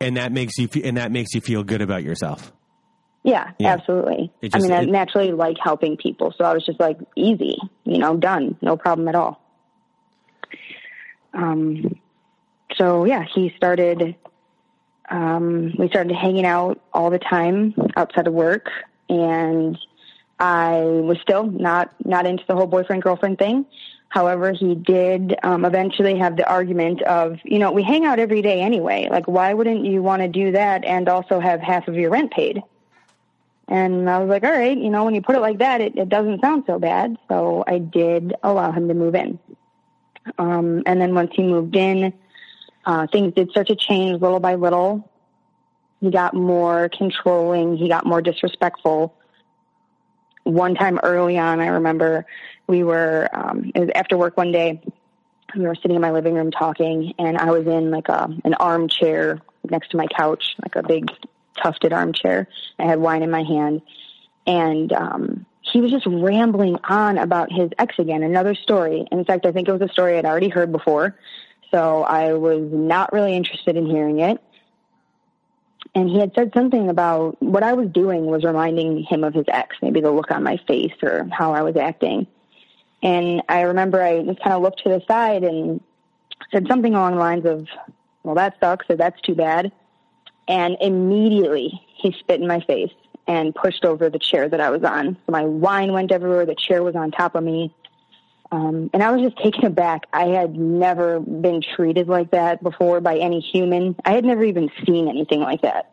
And 0.00 0.16
that 0.16 0.32
makes 0.32 0.54
you 0.58 0.68
and 0.82 0.96
that 0.96 1.12
makes 1.12 1.34
you 1.34 1.40
feel 1.40 1.62
good 1.62 1.80
about 1.80 2.02
yourself. 2.02 2.52
Yeah, 3.22 3.50
Yeah. 3.58 3.74
absolutely. 3.74 4.32
It 4.42 4.54
I 4.54 4.58
just- 4.58 4.68
mean, 4.68 4.76
I 4.76 4.82
it- 4.82 4.88
naturally 4.88 5.30
like 5.30 5.56
helping 5.62 5.96
people, 5.96 6.34
so 6.36 6.44
I 6.44 6.52
was 6.52 6.66
just 6.66 6.80
like 6.80 6.98
easy, 7.14 7.56
you 7.84 7.98
know, 7.98 8.16
done, 8.16 8.56
no 8.60 8.76
problem 8.76 9.06
at 9.08 9.14
all. 9.14 9.40
Um, 11.32 11.96
so 12.76 13.04
yeah, 13.04 13.24
he 13.34 13.52
started. 13.56 14.16
Um, 15.10 15.74
we 15.78 15.88
started 15.88 16.14
hanging 16.16 16.44
out 16.44 16.80
all 16.92 17.10
the 17.10 17.18
time 17.20 17.72
outside 17.96 18.26
of 18.26 18.34
work, 18.34 18.66
and 19.08 19.78
I 20.38 20.80
was 20.80 21.18
still 21.20 21.44
not 21.44 21.94
not 22.04 22.26
into 22.26 22.44
the 22.46 22.54
whole 22.54 22.66
boyfriend 22.66 23.02
girlfriend 23.02 23.38
thing. 23.38 23.66
However, 24.10 24.52
he 24.52 24.74
did 24.74 25.36
um, 25.42 25.64
eventually 25.64 26.16
have 26.18 26.36
the 26.36 26.48
argument 26.48 27.02
of, 27.02 27.38
you 27.44 27.58
know, 27.58 27.72
we 27.72 27.82
hang 27.82 28.06
out 28.06 28.18
every 28.18 28.40
day 28.40 28.62
anyway. 28.62 29.06
Like, 29.10 29.26
why 29.26 29.52
wouldn't 29.52 29.84
you 29.84 30.02
want 30.02 30.22
to 30.22 30.28
do 30.28 30.52
that 30.52 30.84
and 30.84 31.08
also 31.10 31.38
have 31.40 31.60
half 31.60 31.88
of 31.88 31.94
your 31.94 32.10
rent 32.10 32.30
paid? 32.30 32.62
And 33.68 34.08
I 34.08 34.18
was 34.18 34.30
like, 34.30 34.44
all 34.44 34.50
right, 34.50 34.76
you 34.78 34.88
know, 34.88 35.04
when 35.04 35.14
you 35.14 35.20
put 35.20 35.36
it 35.36 35.40
like 35.40 35.58
that, 35.58 35.82
it, 35.82 35.98
it 35.98 36.08
doesn't 36.08 36.40
sound 36.40 36.64
so 36.66 36.78
bad. 36.78 37.18
So 37.28 37.64
I 37.66 37.78
did 37.78 38.34
allow 38.42 38.72
him 38.72 38.88
to 38.88 38.94
move 38.94 39.14
in. 39.14 39.38
Um, 40.38 40.82
and 40.86 40.98
then 40.98 41.14
once 41.14 41.32
he 41.34 41.42
moved 41.42 41.76
in, 41.76 42.14
uh, 42.86 43.06
things 43.12 43.34
did 43.34 43.50
start 43.50 43.66
to 43.66 43.76
change 43.76 44.22
little 44.22 44.40
by 44.40 44.54
little. 44.54 45.10
He 46.00 46.10
got 46.10 46.32
more 46.32 46.88
controlling. 46.96 47.76
He 47.76 47.88
got 47.88 48.06
more 48.06 48.22
disrespectful. 48.22 49.14
One 50.48 50.74
time 50.74 50.98
early 51.02 51.36
on, 51.36 51.60
I 51.60 51.66
remember 51.66 52.24
we 52.66 52.82
were, 52.82 53.28
um, 53.34 53.70
it 53.74 53.80
was 53.80 53.90
after 53.94 54.16
work 54.16 54.38
one 54.38 54.50
day. 54.50 54.80
We 55.54 55.66
were 55.66 55.74
sitting 55.74 55.94
in 55.94 56.00
my 56.00 56.10
living 56.10 56.32
room 56.32 56.50
talking, 56.50 57.12
and 57.18 57.36
I 57.36 57.50
was 57.50 57.66
in 57.66 57.90
like 57.90 58.08
a, 58.08 58.34
an 58.44 58.54
armchair 58.54 59.42
next 59.68 59.90
to 59.90 59.98
my 59.98 60.06
couch, 60.06 60.54
like 60.62 60.74
a 60.76 60.82
big 60.82 61.10
tufted 61.62 61.92
armchair. 61.92 62.48
I 62.78 62.84
had 62.84 62.98
wine 62.98 63.22
in 63.22 63.30
my 63.30 63.42
hand, 63.42 63.82
and 64.46 64.90
um, 64.94 65.46
he 65.60 65.82
was 65.82 65.90
just 65.90 66.06
rambling 66.06 66.78
on 66.84 67.18
about 67.18 67.52
his 67.52 67.68
ex 67.78 67.98
again, 67.98 68.22
another 68.22 68.54
story. 68.54 69.06
In 69.12 69.26
fact, 69.26 69.44
I 69.44 69.52
think 69.52 69.68
it 69.68 69.72
was 69.72 69.82
a 69.82 69.92
story 69.92 70.16
I'd 70.16 70.24
already 70.24 70.48
heard 70.48 70.72
before, 70.72 71.14
so 71.70 72.04
I 72.04 72.32
was 72.32 72.66
not 72.72 73.12
really 73.12 73.36
interested 73.36 73.76
in 73.76 73.84
hearing 73.84 74.20
it. 74.20 74.42
And 75.94 76.08
he 76.08 76.18
had 76.18 76.32
said 76.34 76.52
something 76.54 76.90
about 76.90 77.40
what 77.42 77.62
I 77.62 77.72
was 77.72 77.88
doing 77.88 78.26
was 78.26 78.44
reminding 78.44 79.04
him 79.04 79.24
of 79.24 79.34
his 79.34 79.46
ex, 79.48 79.76
maybe 79.82 80.00
the 80.00 80.10
look 80.10 80.30
on 80.30 80.42
my 80.42 80.58
face 80.68 80.92
or 81.02 81.28
how 81.32 81.52
I 81.54 81.62
was 81.62 81.76
acting. 81.76 82.26
And 83.02 83.42
I 83.48 83.62
remember 83.62 84.02
I 84.02 84.22
just 84.22 84.40
kind 84.40 84.54
of 84.54 84.62
looked 84.62 84.82
to 84.84 84.90
the 84.90 85.02
side 85.08 85.44
and 85.44 85.80
said 86.52 86.66
something 86.68 86.94
along 86.94 87.14
the 87.14 87.20
lines 87.20 87.46
of, 87.46 87.66
well, 88.22 88.34
that 88.34 88.56
sucks, 88.60 88.86
or 88.88 88.96
that's 88.96 89.20
too 89.22 89.34
bad. 89.34 89.72
And 90.46 90.76
immediately 90.80 91.80
he 91.96 92.12
spit 92.18 92.40
in 92.40 92.46
my 92.46 92.60
face 92.60 92.92
and 93.26 93.54
pushed 93.54 93.84
over 93.84 94.08
the 94.08 94.18
chair 94.18 94.48
that 94.48 94.60
I 94.60 94.70
was 94.70 94.82
on. 94.82 95.16
So 95.26 95.32
my 95.32 95.44
wine 95.44 95.92
went 95.92 96.10
everywhere. 96.10 96.46
The 96.46 96.54
chair 96.54 96.82
was 96.82 96.96
on 96.96 97.10
top 97.10 97.34
of 97.34 97.44
me. 97.44 97.74
Um, 98.50 98.90
and 98.92 99.02
I 99.02 99.10
was 99.10 99.22
just 99.22 99.36
taken 99.42 99.64
aback. 99.66 100.02
I 100.12 100.26
had 100.26 100.56
never 100.56 101.20
been 101.20 101.62
treated 101.76 102.08
like 102.08 102.30
that 102.30 102.62
before 102.62 103.00
by 103.00 103.18
any 103.18 103.40
human. 103.40 103.96
I 104.04 104.12
had 104.12 104.24
never 104.24 104.44
even 104.44 104.70
seen 104.86 105.08
anything 105.08 105.40
like 105.40 105.62
that. 105.62 105.92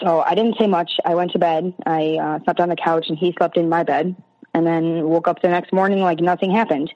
So 0.00 0.20
I 0.20 0.34
didn't 0.34 0.56
say 0.58 0.66
much. 0.66 0.92
I 1.04 1.14
went 1.14 1.32
to 1.32 1.38
bed. 1.38 1.74
I 1.86 2.18
uh, 2.20 2.44
slept 2.44 2.60
on 2.60 2.68
the 2.68 2.76
couch, 2.76 3.06
and 3.08 3.16
he 3.16 3.34
slept 3.38 3.56
in 3.56 3.68
my 3.68 3.82
bed. 3.82 4.16
And 4.54 4.66
then 4.66 5.08
woke 5.08 5.28
up 5.28 5.40
the 5.40 5.48
next 5.48 5.72
morning 5.72 6.00
like 6.00 6.20
nothing 6.20 6.50
happened. 6.50 6.92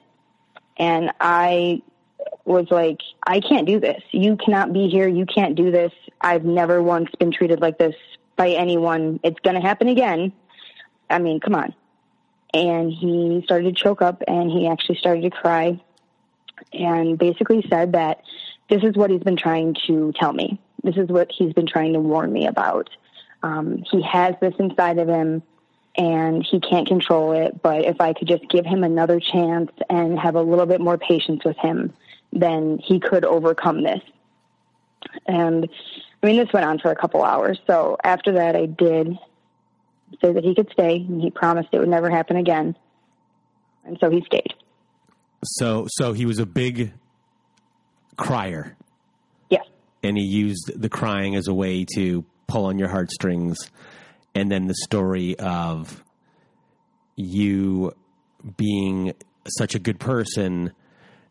And 0.77 1.11
I 1.19 1.81
was 2.45 2.67
like, 2.69 2.99
I 3.25 3.39
can't 3.39 3.67
do 3.67 3.79
this. 3.79 4.01
You 4.11 4.37
cannot 4.37 4.73
be 4.73 4.87
here. 4.87 5.07
You 5.07 5.25
can't 5.25 5.55
do 5.55 5.71
this. 5.71 5.91
I've 6.21 6.45
never 6.45 6.83
once 6.83 7.09
been 7.19 7.31
treated 7.31 7.59
like 7.59 7.79
this 7.79 7.95
by 8.35 8.49
anyone. 8.49 9.19
It's 9.23 9.39
going 9.39 9.55
to 9.55 9.61
happen 9.61 9.87
again. 9.87 10.31
I 11.09 11.19
mean, 11.19 11.39
come 11.39 11.55
on. 11.55 11.73
And 12.57 12.91
he 12.91 13.43
started 13.45 13.75
to 13.75 13.83
choke 13.83 14.01
up 14.01 14.23
and 14.27 14.49
he 14.49 14.67
actually 14.67 14.97
started 14.97 15.21
to 15.21 15.29
cry 15.29 15.79
and 16.73 17.15
basically 17.15 17.63
said 17.69 17.91
that 17.91 18.23
this 18.67 18.81
is 18.83 18.95
what 18.95 19.11
he's 19.11 19.21
been 19.21 19.37
trying 19.37 19.75
to 19.85 20.11
tell 20.19 20.33
me. 20.33 20.59
This 20.81 20.97
is 20.97 21.07
what 21.07 21.31
he's 21.31 21.53
been 21.53 21.67
trying 21.67 21.93
to 21.93 21.99
warn 21.99 22.33
me 22.33 22.47
about. 22.47 22.89
Um, 23.43 23.83
he 23.91 24.01
has 24.01 24.33
this 24.41 24.55
inside 24.57 24.97
of 24.97 25.07
him 25.07 25.43
and 25.95 26.43
he 26.43 26.59
can't 26.59 26.87
control 26.87 27.31
it. 27.33 27.61
But 27.61 27.85
if 27.85 28.01
I 28.01 28.13
could 28.13 28.27
just 28.27 28.49
give 28.49 28.65
him 28.65 28.83
another 28.83 29.19
chance 29.19 29.69
and 29.87 30.17
have 30.17 30.33
a 30.33 30.41
little 30.41 30.65
bit 30.65 30.81
more 30.81 30.97
patience 30.97 31.43
with 31.45 31.57
him, 31.57 31.93
then 32.33 32.79
he 32.83 32.99
could 32.99 33.23
overcome 33.23 33.83
this. 33.83 34.01
And 35.27 35.69
I 36.23 36.25
mean, 36.25 36.37
this 36.37 36.51
went 36.51 36.65
on 36.65 36.79
for 36.79 36.89
a 36.89 36.95
couple 36.95 37.23
hours. 37.23 37.59
So 37.67 37.97
after 38.03 38.31
that, 38.31 38.55
I 38.55 38.65
did 38.65 39.15
say 40.21 40.31
that 40.33 40.43
he 40.43 40.55
could 40.55 40.69
stay, 40.71 40.97
and 40.97 41.21
he 41.21 41.29
promised 41.29 41.69
it 41.71 41.79
would 41.79 41.89
never 41.89 42.09
happen 42.09 42.37
again. 42.37 42.75
And 43.85 43.97
so 43.99 44.09
he 44.09 44.23
stayed. 44.25 44.53
So, 45.43 45.87
so 45.89 46.13
he 46.13 46.25
was 46.25 46.39
a 46.39 46.45
big 46.45 46.93
crier. 48.17 48.75
Yes. 49.49 49.65
And 50.03 50.17
he 50.17 50.23
used 50.23 50.71
the 50.75 50.89
crying 50.89 51.35
as 51.35 51.47
a 51.47 51.53
way 51.53 51.85
to 51.95 52.25
pull 52.47 52.65
on 52.65 52.79
your 52.79 52.89
heartstrings. 52.89 53.69
And 54.33 54.51
then 54.51 54.67
the 54.67 54.75
story 54.83 55.37
of 55.39 56.03
you 57.15 57.93
being 58.55 59.13
such 59.57 59.75
a 59.75 59.79
good 59.79 59.99
person 59.99 60.73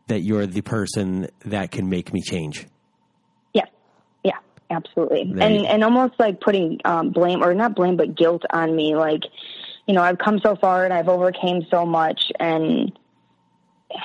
that 0.09 0.21
you're 0.21 0.47
the 0.47 0.63
person 0.63 1.29
that 1.45 1.71
can 1.71 1.89
make 1.89 2.13
me 2.13 2.21
change. 2.21 2.67
Absolutely. 4.71 5.21
and 5.41 5.65
and 5.67 5.85
almost 5.85 6.15
like 6.19 6.41
putting 6.41 6.81
um, 6.85 7.11
blame 7.11 7.43
or 7.43 7.55
not 7.55 7.77
blame 7.77 7.97
but 7.97 8.17
guilt 8.17 8.43
on 8.51 8.75
me. 8.75 8.97
Like, 8.97 9.23
you 9.87 9.95
know, 9.95 10.03
I've 10.03 10.19
come 10.19 10.41
so 10.41 10.57
far 10.57 10.85
and 10.85 10.93
I've 10.93 11.09
overcame 11.09 11.65
so 11.71 11.87
much, 11.87 12.33
and 12.41 12.93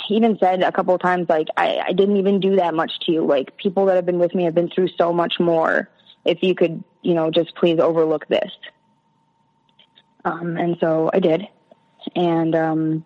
he 0.07 0.15
even 0.15 0.37
said 0.39 0.61
a 0.61 0.71
couple 0.71 0.93
of 0.93 1.01
times 1.01 1.27
like 1.29 1.47
I, 1.57 1.81
I 1.87 1.93
didn't 1.93 2.17
even 2.17 2.39
do 2.39 2.57
that 2.57 2.75
much 2.75 2.91
to 3.05 3.11
you. 3.11 3.25
Like 3.25 3.57
people 3.57 3.85
that 3.87 3.95
have 3.95 4.05
been 4.05 4.19
with 4.19 4.35
me 4.35 4.43
have 4.43 4.53
been 4.53 4.69
through 4.69 4.89
so 4.99 5.11
much 5.11 5.39
more. 5.39 5.89
If 6.25 6.43
you 6.43 6.53
could, 6.53 6.83
you 7.01 7.15
know, 7.15 7.31
just 7.31 7.55
please 7.55 7.79
overlook 7.79 8.27
this. 8.27 8.51
Um, 10.23 10.57
and 10.57 10.77
so 10.79 11.09
I 11.11 11.19
did, 11.19 11.47
and 12.15 12.55
um, 12.55 13.05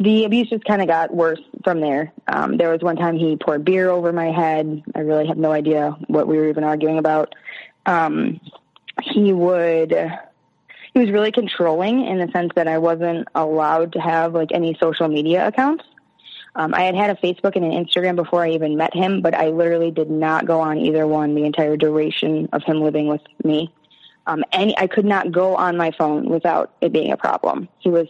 the 0.00 0.24
abuse 0.24 0.48
just 0.48 0.64
kind 0.64 0.80
of 0.80 0.88
got 0.88 1.14
worse 1.14 1.40
from 1.62 1.80
there. 1.80 2.10
Um, 2.26 2.56
there 2.56 2.70
was 2.70 2.80
one 2.80 2.96
time 2.96 3.16
he 3.16 3.36
poured 3.36 3.66
beer 3.66 3.90
over 3.90 4.12
my 4.12 4.32
head. 4.32 4.82
I 4.94 5.00
really 5.00 5.26
have 5.26 5.36
no 5.36 5.52
idea 5.52 5.94
what 6.08 6.26
we 6.26 6.38
were 6.38 6.48
even 6.48 6.64
arguing 6.64 6.96
about. 6.96 7.34
Um, 7.84 8.40
he 9.02 9.34
would, 9.34 9.92
he 10.94 10.98
was 10.98 11.10
really 11.10 11.30
controlling 11.30 12.06
in 12.06 12.18
the 12.18 12.32
sense 12.32 12.50
that 12.56 12.66
I 12.66 12.78
wasn't 12.78 13.28
allowed 13.34 13.92
to 13.92 14.00
have 14.00 14.32
like 14.32 14.52
any 14.52 14.74
social 14.80 15.06
media 15.06 15.46
accounts. 15.46 15.84
Um, 16.54 16.74
I 16.74 16.82
had 16.82 16.94
had 16.94 17.10
a 17.10 17.14
Facebook 17.14 17.54
and 17.54 17.64
an 17.64 17.84
Instagram 17.84 18.16
before 18.16 18.42
I 18.42 18.50
even 18.50 18.76
met 18.76 18.94
him, 18.94 19.20
but 19.20 19.34
I 19.34 19.50
literally 19.50 19.90
did 19.90 20.10
not 20.10 20.46
go 20.46 20.60
on 20.60 20.78
either 20.78 21.06
one 21.06 21.34
the 21.34 21.44
entire 21.44 21.76
duration 21.76 22.48
of 22.52 22.64
him 22.64 22.80
living 22.80 23.06
with 23.06 23.20
me. 23.44 23.72
Um, 24.26 24.44
any, 24.52 24.76
I 24.78 24.86
could 24.86 25.04
not 25.04 25.30
go 25.30 25.56
on 25.56 25.76
my 25.76 25.90
phone 25.92 26.28
without 26.28 26.72
it 26.80 26.92
being 26.92 27.12
a 27.12 27.16
problem. 27.16 27.68
He 27.78 27.90
was 27.90 28.08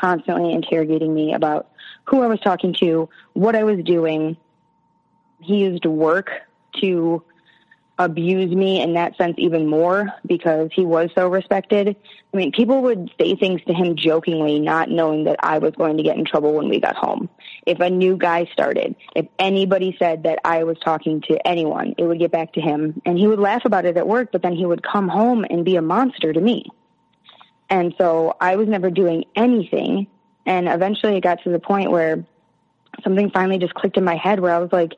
constantly 0.00 0.52
interrogating 0.52 1.14
me 1.14 1.34
about 1.34 1.68
who 2.04 2.22
I 2.22 2.26
was 2.26 2.40
talking 2.40 2.74
to, 2.80 3.08
what 3.32 3.54
I 3.56 3.64
was 3.64 3.82
doing. 3.84 4.36
He 5.40 5.58
used 5.58 5.84
work 5.84 6.30
to 6.80 7.22
abuse 7.98 8.54
me 8.54 8.80
in 8.80 8.94
that 8.94 9.16
sense 9.16 9.34
even 9.38 9.66
more 9.66 10.12
because 10.26 10.70
he 10.72 10.84
was 10.84 11.10
so 11.14 11.28
respected. 11.28 11.96
I 12.32 12.36
mean, 12.36 12.52
people 12.52 12.82
would 12.82 13.10
say 13.20 13.36
things 13.36 13.60
to 13.66 13.74
him 13.74 13.96
jokingly, 13.96 14.58
not 14.60 14.90
knowing 14.90 15.24
that 15.24 15.36
I 15.40 15.58
was 15.58 15.72
going 15.72 15.98
to 15.98 16.02
get 16.02 16.16
in 16.16 16.24
trouble 16.24 16.54
when 16.54 16.68
we 16.68 16.80
got 16.80 16.96
home. 16.96 17.28
If 17.66 17.80
a 17.80 17.90
new 17.90 18.16
guy 18.16 18.46
started, 18.52 18.96
if 19.14 19.26
anybody 19.38 19.94
said 19.98 20.22
that 20.24 20.40
I 20.44 20.64
was 20.64 20.78
talking 20.78 21.20
to 21.22 21.46
anyone, 21.46 21.94
it 21.98 22.04
would 22.04 22.18
get 22.18 22.32
back 22.32 22.54
to 22.54 22.60
him 22.60 23.00
and 23.04 23.18
he 23.18 23.26
would 23.26 23.38
laugh 23.38 23.64
about 23.64 23.84
it 23.84 23.96
at 23.96 24.08
work, 24.08 24.32
but 24.32 24.42
then 24.42 24.54
he 24.54 24.66
would 24.66 24.82
come 24.82 25.08
home 25.08 25.44
and 25.48 25.64
be 25.64 25.76
a 25.76 25.82
monster 25.82 26.32
to 26.32 26.40
me. 26.40 26.70
And 27.72 27.94
so 27.96 28.36
I 28.38 28.56
was 28.56 28.68
never 28.68 28.90
doing 28.90 29.24
anything. 29.34 30.06
And 30.44 30.68
eventually 30.68 31.16
it 31.16 31.22
got 31.22 31.42
to 31.44 31.50
the 31.50 31.58
point 31.58 31.90
where 31.90 32.22
something 33.02 33.30
finally 33.30 33.56
just 33.56 33.72
clicked 33.72 33.96
in 33.96 34.04
my 34.04 34.14
head 34.14 34.40
where 34.40 34.54
I 34.54 34.58
was 34.58 34.70
like, 34.70 34.92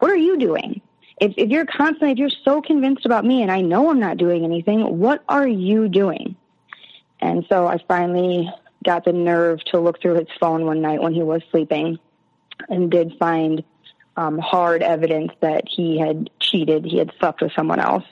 what 0.00 0.10
are 0.10 0.16
you 0.16 0.36
doing? 0.36 0.80
If, 1.20 1.34
if 1.36 1.50
you're 1.50 1.66
constantly, 1.66 2.10
if 2.10 2.18
you're 2.18 2.30
so 2.44 2.60
convinced 2.60 3.06
about 3.06 3.24
me 3.24 3.42
and 3.42 3.52
I 3.52 3.60
know 3.60 3.90
I'm 3.90 4.00
not 4.00 4.16
doing 4.16 4.44
anything, 4.44 4.98
what 4.98 5.22
are 5.28 5.46
you 5.46 5.88
doing? 5.88 6.34
And 7.20 7.46
so 7.48 7.68
I 7.68 7.78
finally 7.86 8.50
got 8.84 9.04
the 9.04 9.12
nerve 9.12 9.60
to 9.66 9.78
look 9.78 10.02
through 10.02 10.16
his 10.16 10.28
phone 10.40 10.66
one 10.66 10.82
night 10.82 11.00
when 11.00 11.14
he 11.14 11.22
was 11.22 11.42
sleeping 11.52 11.96
and 12.68 12.90
did 12.90 13.16
find 13.20 13.62
um, 14.16 14.38
hard 14.38 14.82
evidence 14.82 15.30
that 15.42 15.62
he 15.68 15.96
had 15.96 16.28
cheated. 16.40 16.84
He 16.86 16.98
had 16.98 17.12
slept 17.20 17.40
with 17.40 17.52
someone 17.52 17.78
else. 17.78 18.04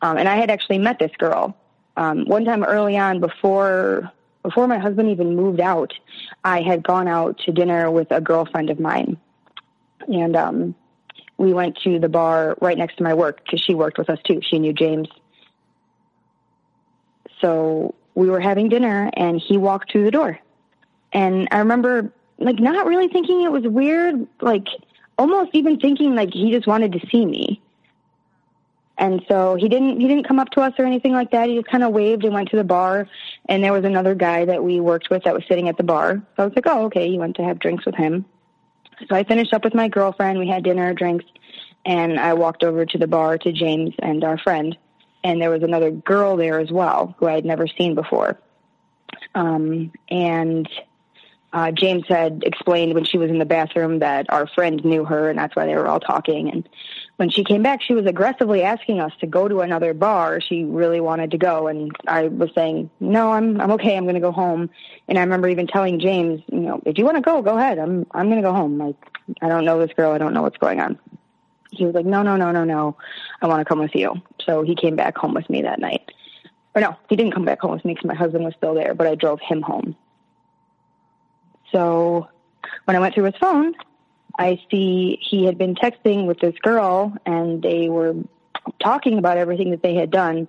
Um, 0.00 0.16
and 0.16 0.26
I 0.26 0.36
had 0.36 0.50
actually 0.50 0.78
met 0.78 0.98
this 0.98 1.12
girl 1.18 1.54
um, 1.96 2.24
one 2.26 2.44
time 2.44 2.64
early 2.64 2.96
on 2.96 3.20
before 3.20 4.10
before 4.42 4.66
my 4.66 4.78
husband 4.78 5.08
even 5.08 5.36
moved 5.36 5.60
out, 5.60 5.92
I 6.42 6.62
had 6.62 6.82
gone 6.82 7.06
out 7.06 7.38
to 7.44 7.52
dinner 7.52 7.90
with 7.90 8.10
a 8.10 8.20
girlfriend 8.20 8.70
of 8.70 8.80
mine, 8.80 9.16
and 10.08 10.34
um, 10.34 10.74
we 11.38 11.52
went 11.52 11.78
to 11.84 12.00
the 12.00 12.08
bar 12.08 12.56
right 12.60 12.76
next 12.76 12.96
to 12.96 13.04
my 13.04 13.14
work 13.14 13.40
because 13.44 13.60
she 13.60 13.74
worked 13.74 13.98
with 13.98 14.10
us 14.10 14.18
too. 14.24 14.40
She 14.42 14.58
knew 14.58 14.72
James, 14.72 15.08
so 17.40 17.94
we 18.14 18.28
were 18.28 18.40
having 18.40 18.68
dinner, 18.68 19.10
and 19.14 19.40
he 19.40 19.58
walked 19.58 19.92
through 19.92 20.04
the 20.04 20.10
door, 20.10 20.38
and 21.12 21.46
I 21.50 21.58
remember 21.58 22.12
like 22.38 22.58
not 22.58 22.86
really 22.86 23.08
thinking 23.08 23.42
it 23.42 23.52
was 23.52 23.64
weird, 23.64 24.26
like 24.40 24.66
almost 25.18 25.50
even 25.52 25.78
thinking 25.78 26.14
like 26.14 26.32
he 26.32 26.50
just 26.50 26.66
wanted 26.66 26.92
to 26.92 27.06
see 27.10 27.24
me. 27.24 27.61
And 29.02 29.20
so 29.26 29.56
he 29.56 29.68
didn't 29.68 30.00
he 30.00 30.06
didn't 30.06 30.28
come 30.28 30.38
up 30.38 30.50
to 30.50 30.60
us 30.60 30.74
or 30.78 30.84
anything 30.84 31.10
like 31.10 31.32
that. 31.32 31.48
He 31.48 31.56
just 31.56 31.66
kind 31.66 31.82
of 31.82 31.90
waved 31.90 32.24
and 32.24 32.32
went 32.32 32.50
to 32.50 32.56
the 32.56 32.62
bar. 32.62 33.08
And 33.48 33.62
there 33.62 33.72
was 33.72 33.84
another 33.84 34.14
guy 34.14 34.44
that 34.44 34.62
we 34.62 34.78
worked 34.78 35.10
with 35.10 35.24
that 35.24 35.34
was 35.34 35.42
sitting 35.48 35.68
at 35.68 35.76
the 35.76 35.82
bar. 35.82 36.22
So 36.36 36.42
I 36.44 36.46
was 36.46 36.54
like, 36.54 36.68
oh, 36.68 36.84
okay. 36.84 37.10
He 37.10 37.18
went 37.18 37.34
to 37.36 37.42
have 37.42 37.58
drinks 37.58 37.84
with 37.84 37.96
him. 37.96 38.24
So 39.08 39.16
I 39.16 39.24
finished 39.24 39.52
up 39.52 39.64
with 39.64 39.74
my 39.74 39.88
girlfriend. 39.88 40.38
We 40.38 40.46
had 40.46 40.62
dinner, 40.62 40.94
drinks, 40.94 41.24
and 41.84 42.20
I 42.20 42.34
walked 42.34 42.62
over 42.62 42.86
to 42.86 42.96
the 42.96 43.08
bar 43.08 43.38
to 43.38 43.50
James 43.50 43.92
and 43.98 44.22
our 44.22 44.38
friend. 44.38 44.78
And 45.24 45.42
there 45.42 45.50
was 45.50 45.64
another 45.64 45.90
girl 45.90 46.36
there 46.36 46.60
as 46.60 46.70
well 46.70 47.16
who 47.18 47.26
I 47.26 47.32
had 47.32 47.44
never 47.44 47.66
seen 47.66 47.96
before. 47.96 48.38
Um, 49.34 49.90
and 50.10 50.68
uh, 51.52 51.72
James 51.72 52.04
had 52.08 52.44
explained 52.46 52.94
when 52.94 53.04
she 53.04 53.18
was 53.18 53.30
in 53.30 53.38
the 53.38 53.44
bathroom 53.44 53.98
that 53.98 54.26
our 54.30 54.46
friend 54.46 54.82
knew 54.84 55.04
her, 55.04 55.28
and 55.28 55.38
that's 55.38 55.56
why 55.56 55.66
they 55.66 55.74
were 55.74 55.88
all 55.88 56.00
talking. 56.00 56.50
And 56.50 56.68
when 57.22 57.30
she 57.30 57.44
came 57.44 57.62
back, 57.62 57.80
she 57.80 57.94
was 57.94 58.04
aggressively 58.04 58.64
asking 58.64 58.98
us 58.98 59.12
to 59.20 59.28
go 59.28 59.46
to 59.46 59.60
another 59.60 59.94
bar. 59.94 60.40
She 60.40 60.64
really 60.64 61.00
wanted 61.00 61.30
to 61.30 61.38
go, 61.38 61.68
and 61.68 61.94
I 62.08 62.26
was 62.26 62.50
saying, 62.52 62.90
"No, 62.98 63.30
I'm 63.30 63.60
I'm 63.60 63.70
okay. 63.78 63.96
I'm 63.96 64.02
going 64.06 64.16
to 64.16 64.20
go 64.20 64.32
home." 64.32 64.68
And 65.06 65.16
I 65.16 65.20
remember 65.20 65.48
even 65.48 65.68
telling 65.68 66.00
James, 66.00 66.42
"You 66.50 66.58
know, 66.58 66.82
if 66.84 66.98
you 66.98 67.04
want 67.04 67.18
to 67.18 67.20
go, 67.20 67.40
go 67.40 67.56
ahead. 67.56 67.78
I'm 67.78 68.04
I'm 68.10 68.26
going 68.26 68.42
to 68.42 68.48
go 68.48 68.52
home. 68.52 68.76
Like 68.76 68.96
I 69.40 69.48
don't 69.48 69.64
know 69.64 69.78
this 69.78 69.94
girl. 69.94 70.10
I 70.10 70.18
don't 70.18 70.34
know 70.34 70.42
what's 70.42 70.56
going 70.56 70.80
on." 70.80 70.98
He 71.70 71.86
was 71.86 71.94
like, 71.94 72.06
"No, 72.06 72.24
no, 72.24 72.34
no, 72.34 72.50
no, 72.50 72.64
no. 72.64 72.96
I 73.40 73.46
want 73.46 73.60
to 73.60 73.64
come 73.64 73.78
with 73.78 73.94
you." 73.94 74.20
So 74.44 74.64
he 74.64 74.74
came 74.74 74.96
back 74.96 75.16
home 75.16 75.32
with 75.32 75.48
me 75.48 75.62
that 75.62 75.78
night. 75.78 76.10
Or 76.74 76.80
no, 76.80 76.96
he 77.08 77.14
didn't 77.14 77.34
come 77.34 77.44
back 77.44 77.60
home 77.60 77.70
with 77.70 77.84
me 77.84 77.94
because 77.94 78.08
my 78.08 78.16
husband 78.16 78.44
was 78.44 78.54
still 78.56 78.74
there, 78.74 78.94
but 78.94 79.06
I 79.06 79.14
drove 79.14 79.38
him 79.38 79.62
home. 79.62 79.94
So 81.70 82.26
when 82.86 82.96
I 82.96 82.98
went 82.98 83.14
through 83.14 83.26
his 83.26 83.36
phone, 83.40 83.74
I 84.38 84.60
see 84.70 85.18
he 85.20 85.44
had 85.44 85.58
been 85.58 85.74
texting 85.74 86.26
with 86.26 86.38
this 86.40 86.54
girl 86.62 87.14
and 87.26 87.62
they 87.62 87.88
were 87.88 88.14
talking 88.82 89.18
about 89.18 89.36
everything 89.36 89.70
that 89.70 89.82
they 89.82 89.94
had 89.94 90.10
done. 90.10 90.48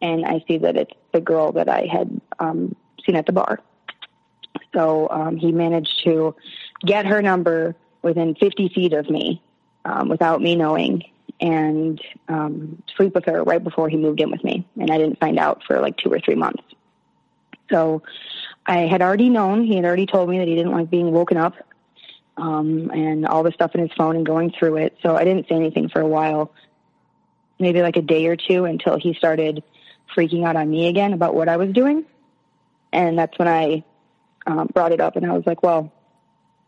And 0.00 0.24
I 0.24 0.44
see 0.46 0.58
that 0.58 0.76
it's 0.76 0.92
the 1.12 1.20
girl 1.20 1.52
that 1.52 1.68
I 1.68 1.86
had 1.90 2.20
um, 2.38 2.74
seen 3.04 3.16
at 3.16 3.26
the 3.26 3.32
bar. 3.32 3.60
So 4.74 5.08
um, 5.10 5.36
he 5.36 5.52
managed 5.52 6.02
to 6.04 6.34
get 6.84 7.06
her 7.06 7.22
number 7.22 7.74
within 8.02 8.34
50 8.34 8.68
feet 8.70 8.92
of 8.92 9.08
me 9.08 9.42
um, 9.84 10.08
without 10.08 10.40
me 10.40 10.56
knowing 10.56 11.04
and 11.40 12.00
um, 12.28 12.82
sleep 12.96 13.14
with 13.14 13.24
her 13.26 13.42
right 13.42 13.62
before 13.62 13.88
he 13.88 13.96
moved 13.96 14.20
in 14.20 14.30
with 14.30 14.42
me. 14.44 14.66
And 14.78 14.90
I 14.90 14.98
didn't 14.98 15.18
find 15.18 15.38
out 15.38 15.62
for 15.66 15.80
like 15.80 15.96
two 15.96 16.12
or 16.12 16.20
three 16.20 16.34
months. 16.34 16.62
So 17.70 18.02
I 18.66 18.80
had 18.80 19.02
already 19.02 19.28
known, 19.28 19.64
he 19.64 19.76
had 19.76 19.84
already 19.84 20.06
told 20.06 20.28
me 20.28 20.38
that 20.38 20.48
he 20.48 20.54
didn't 20.54 20.72
like 20.72 20.90
being 20.90 21.10
woken 21.10 21.36
up 21.36 21.54
um, 22.36 22.90
and 22.90 23.26
all 23.26 23.42
the 23.42 23.52
stuff 23.52 23.74
in 23.74 23.80
his 23.80 23.90
phone 23.96 24.16
and 24.16 24.26
going 24.26 24.52
through 24.58 24.76
it. 24.76 24.96
So 25.02 25.16
I 25.16 25.24
didn't 25.24 25.48
say 25.48 25.54
anything 25.54 25.88
for 25.88 26.00
a 26.00 26.06
while. 26.08 26.52
maybe 27.58 27.82
like 27.82 27.96
a 27.96 28.02
day 28.02 28.26
or 28.26 28.36
two 28.36 28.64
until 28.64 28.98
he 28.98 29.14
started 29.14 29.62
freaking 30.16 30.44
out 30.46 30.56
on 30.56 30.68
me 30.68 30.88
again 30.88 31.12
about 31.12 31.34
what 31.34 31.48
I 31.48 31.56
was 31.56 31.72
doing. 31.72 32.04
And 32.92 33.18
that's 33.18 33.38
when 33.38 33.48
I 33.48 33.84
um, 34.46 34.68
brought 34.72 34.92
it 34.92 35.00
up 35.00 35.16
and 35.16 35.24
I 35.24 35.32
was 35.32 35.46
like, 35.46 35.62
well, 35.62 35.92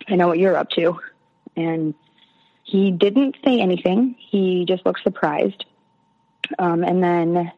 I 0.09 0.16
know 0.16 0.29
what 0.29 0.38
you're 0.38 0.57
up 0.57 0.70
to. 0.70 0.98
And 1.57 1.94
he 2.62 2.90
didn't 2.90 3.37
say 3.44 3.61
anything. 3.61 4.16
He 4.18 4.64
just 4.66 4.87
looked 4.87 5.03
surprised. 5.03 5.64
Um, 6.59 6.85
and 6.85 7.03
then 7.03 7.53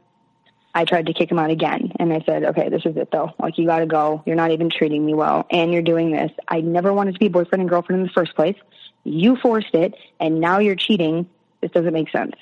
I 0.76 0.84
tried 0.84 1.06
to 1.06 1.14
kick 1.14 1.30
him 1.30 1.38
out 1.38 1.50
again. 1.50 1.90
And 1.98 2.12
I 2.12 2.20
said, 2.26 2.44
okay, 2.44 2.68
this 2.68 2.82
is 2.84 2.98
it 2.98 3.08
though. 3.10 3.32
Like, 3.38 3.56
you 3.56 3.66
got 3.66 3.78
to 3.78 3.86
go. 3.86 4.22
You're 4.26 4.36
not 4.36 4.50
even 4.50 4.68
treating 4.68 5.04
me 5.06 5.14
well. 5.14 5.46
And 5.50 5.72
you're 5.72 5.80
doing 5.80 6.12
this. 6.12 6.30
I 6.46 6.60
never 6.60 6.92
wanted 6.92 7.14
to 7.14 7.18
be 7.18 7.28
boyfriend 7.28 7.62
and 7.62 7.70
girlfriend 7.70 8.00
in 8.00 8.06
the 8.06 8.12
first 8.12 8.36
place. 8.36 8.56
You 9.02 9.36
forced 9.36 9.74
it. 9.74 9.94
And 10.20 10.38
now 10.38 10.58
you're 10.58 10.76
cheating. 10.76 11.30
This 11.62 11.70
doesn't 11.70 11.94
make 11.94 12.10
sense. 12.10 12.34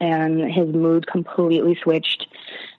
And 0.00 0.50
his 0.50 0.68
mood 0.68 1.06
completely 1.06 1.78
switched. 1.82 2.26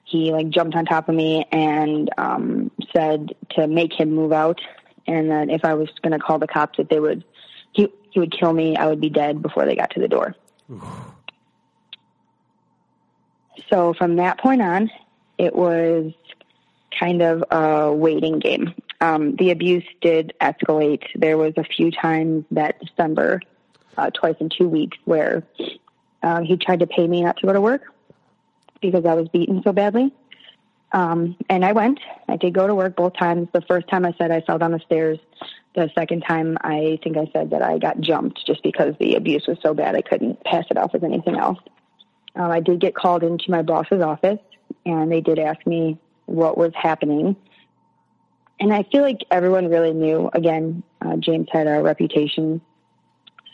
He 0.06 0.32
like 0.32 0.49
jumped 0.49 0.75
on 0.75 0.86
top 0.86 1.08
of 1.08 1.13
me 1.13 1.45
and 1.51 2.10
um, 2.17 2.71
said 2.95 3.36
to 3.51 3.67
make 3.67 3.93
him 3.93 4.12
move 4.12 4.34
out, 4.34 4.60
and 5.08 5.30
that 5.32 5.49
if 5.49 5.63
I 5.63 5.73
was 5.75 5.89
going 6.01 6.12
to 6.12 6.19
call 6.19 6.39
the 6.39 6.47
cops, 6.47 6.77
that 6.77 6.89
they 6.89 6.99
would 6.99 7.23
he 7.73 7.88
he 8.10 8.19
would 8.19 8.38
kill 8.38 8.51
me. 8.51 8.75
I 8.75 8.88
would 8.88 8.99
be 8.99 9.10
dead 9.10 9.41
before 9.41 9.65
they 9.65 9.75
got 9.75 9.91
to 9.91 10.01
the 10.01 10.10
door. 10.10 10.36
So 13.69 13.93
from 13.93 14.17
that 14.17 14.39
point 14.39 14.62
on, 14.62 14.89
it 15.38 15.56
was 15.56 16.13
kind 16.97 17.21
of 17.21 17.43
a 17.52 17.93
waiting 17.93 18.39
game. 18.39 18.74
Um, 19.00 19.36
the 19.38 19.52
abuse 19.52 19.86
did 20.02 20.34
escalate. 20.39 21.04
There 21.15 21.38
was 21.38 21.54
a 21.58 21.63
few 21.63 21.91
times 21.91 22.45
that 22.52 22.80
December, 22.80 23.41
uh, 23.97 24.12
twice 24.12 24.36
in 24.39 24.50
two 24.50 24.69
weeks, 24.69 24.97
where 25.06 25.43
uh, 26.21 26.41
he 26.41 26.58
tried 26.58 26.82
to 26.82 26.88
pay 26.88 27.08
me 27.08 27.24
not 27.24 27.38
to 27.38 27.47
go 27.47 27.54
to 27.54 27.62
work 27.62 27.84
because 28.82 29.06
I 29.06 29.13
was 29.13 29.28
beaten 29.30 29.62
so 29.63 29.71
badly. 29.74 30.13
Um, 30.91 31.38
and 31.50 31.63
I 31.63 31.71
went. 31.71 32.00
I 32.28 32.36
did 32.36 32.54
go 32.54 32.67
to 32.67 32.76
work 32.76 32.95
both 32.95 33.13
times. 33.17 33.47
The 33.54 33.62
first 33.62 33.88
time 33.88 34.06
I 34.06 34.13
said 34.17 34.30
I 34.32 34.41
fell 34.41 34.58
down 34.58 34.71
the 34.71 34.80
stairs. 34.80 35.19
The 35.74 35.89
second 35.95 36.21
time 36.21 36.58
I 36.62 37.00
think 37.02 37.17
I 37.17 37.30
said 37.32 37.52
that 37.52 37.62
I 37.62 37.78
got 37.78 38.02
jumped 38.02 38.45
just 38.45 38.62
because 38.62 38.93
the 39.00 39.15
abuse 39.15 39.47
was 39.47 39.58
so 39.62 39.74
bad 39.74 39.95
I 39.95 40.02
couldn't 40.02 40.43
pass 40.43 40.65
it 40.69 40.78
off 40.78 40.93
as 40.93 41.04
anything 41.04 41.38
else. 41.38 41.60
Um, 42.36 42.52
I 42.52 42.60
did 42.60 42.80
get 42.80 42.96
called 42.96 43.24
into 43.24 43.52
my 43.52 43.62
boss's 43.62 44.02
office, 44.02 44.39
and 44.86 45.12
they 45.12 45.22
did 45.22 45.39
ask 45.39 45.65
me 45.65 45.98
what 46.26 46.58
was 46.58 46.72
happening. 46.76 47.36
And 48.60 48.74
I 48.74 48.84
feel 48.84 49.02
like 49.02 49.26
everyone 49.32 49.70
really 49.70 49.94
knew. 49.94 50.30
Again, 50.34 50.84
uh, 51.02 51.17
James 51.17 51.48
had 51.52 51.67
a 51.67 51.82
reputation, 51.82 52.62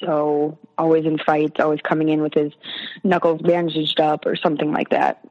so 0.01 0.57
always 0.77 1.05
in 1.05 1.17
fights, 1.17 1.59
always 1.59 1.79
coming 1.81 2.09
in 2.09 2.21
with 2.21 2.33
his 2.33 2.51
knuckles 3.03 3.41
bandaged 3.41 3.99
up 3.99 4.25
or 4.25 4.35
something 4.35 4.71
like 4.71 4.89
that. 4.89 5.25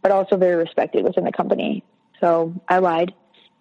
But 0.00 0.12
also 0.12 0.36
very 0.36 0.56
respected 0.56 1.04
within 1.04 1.24
the 1.24 1.32
company. 1.32 1.84
So 2.20 2.54
I 2.68 2.78
lied, 2.78 3.12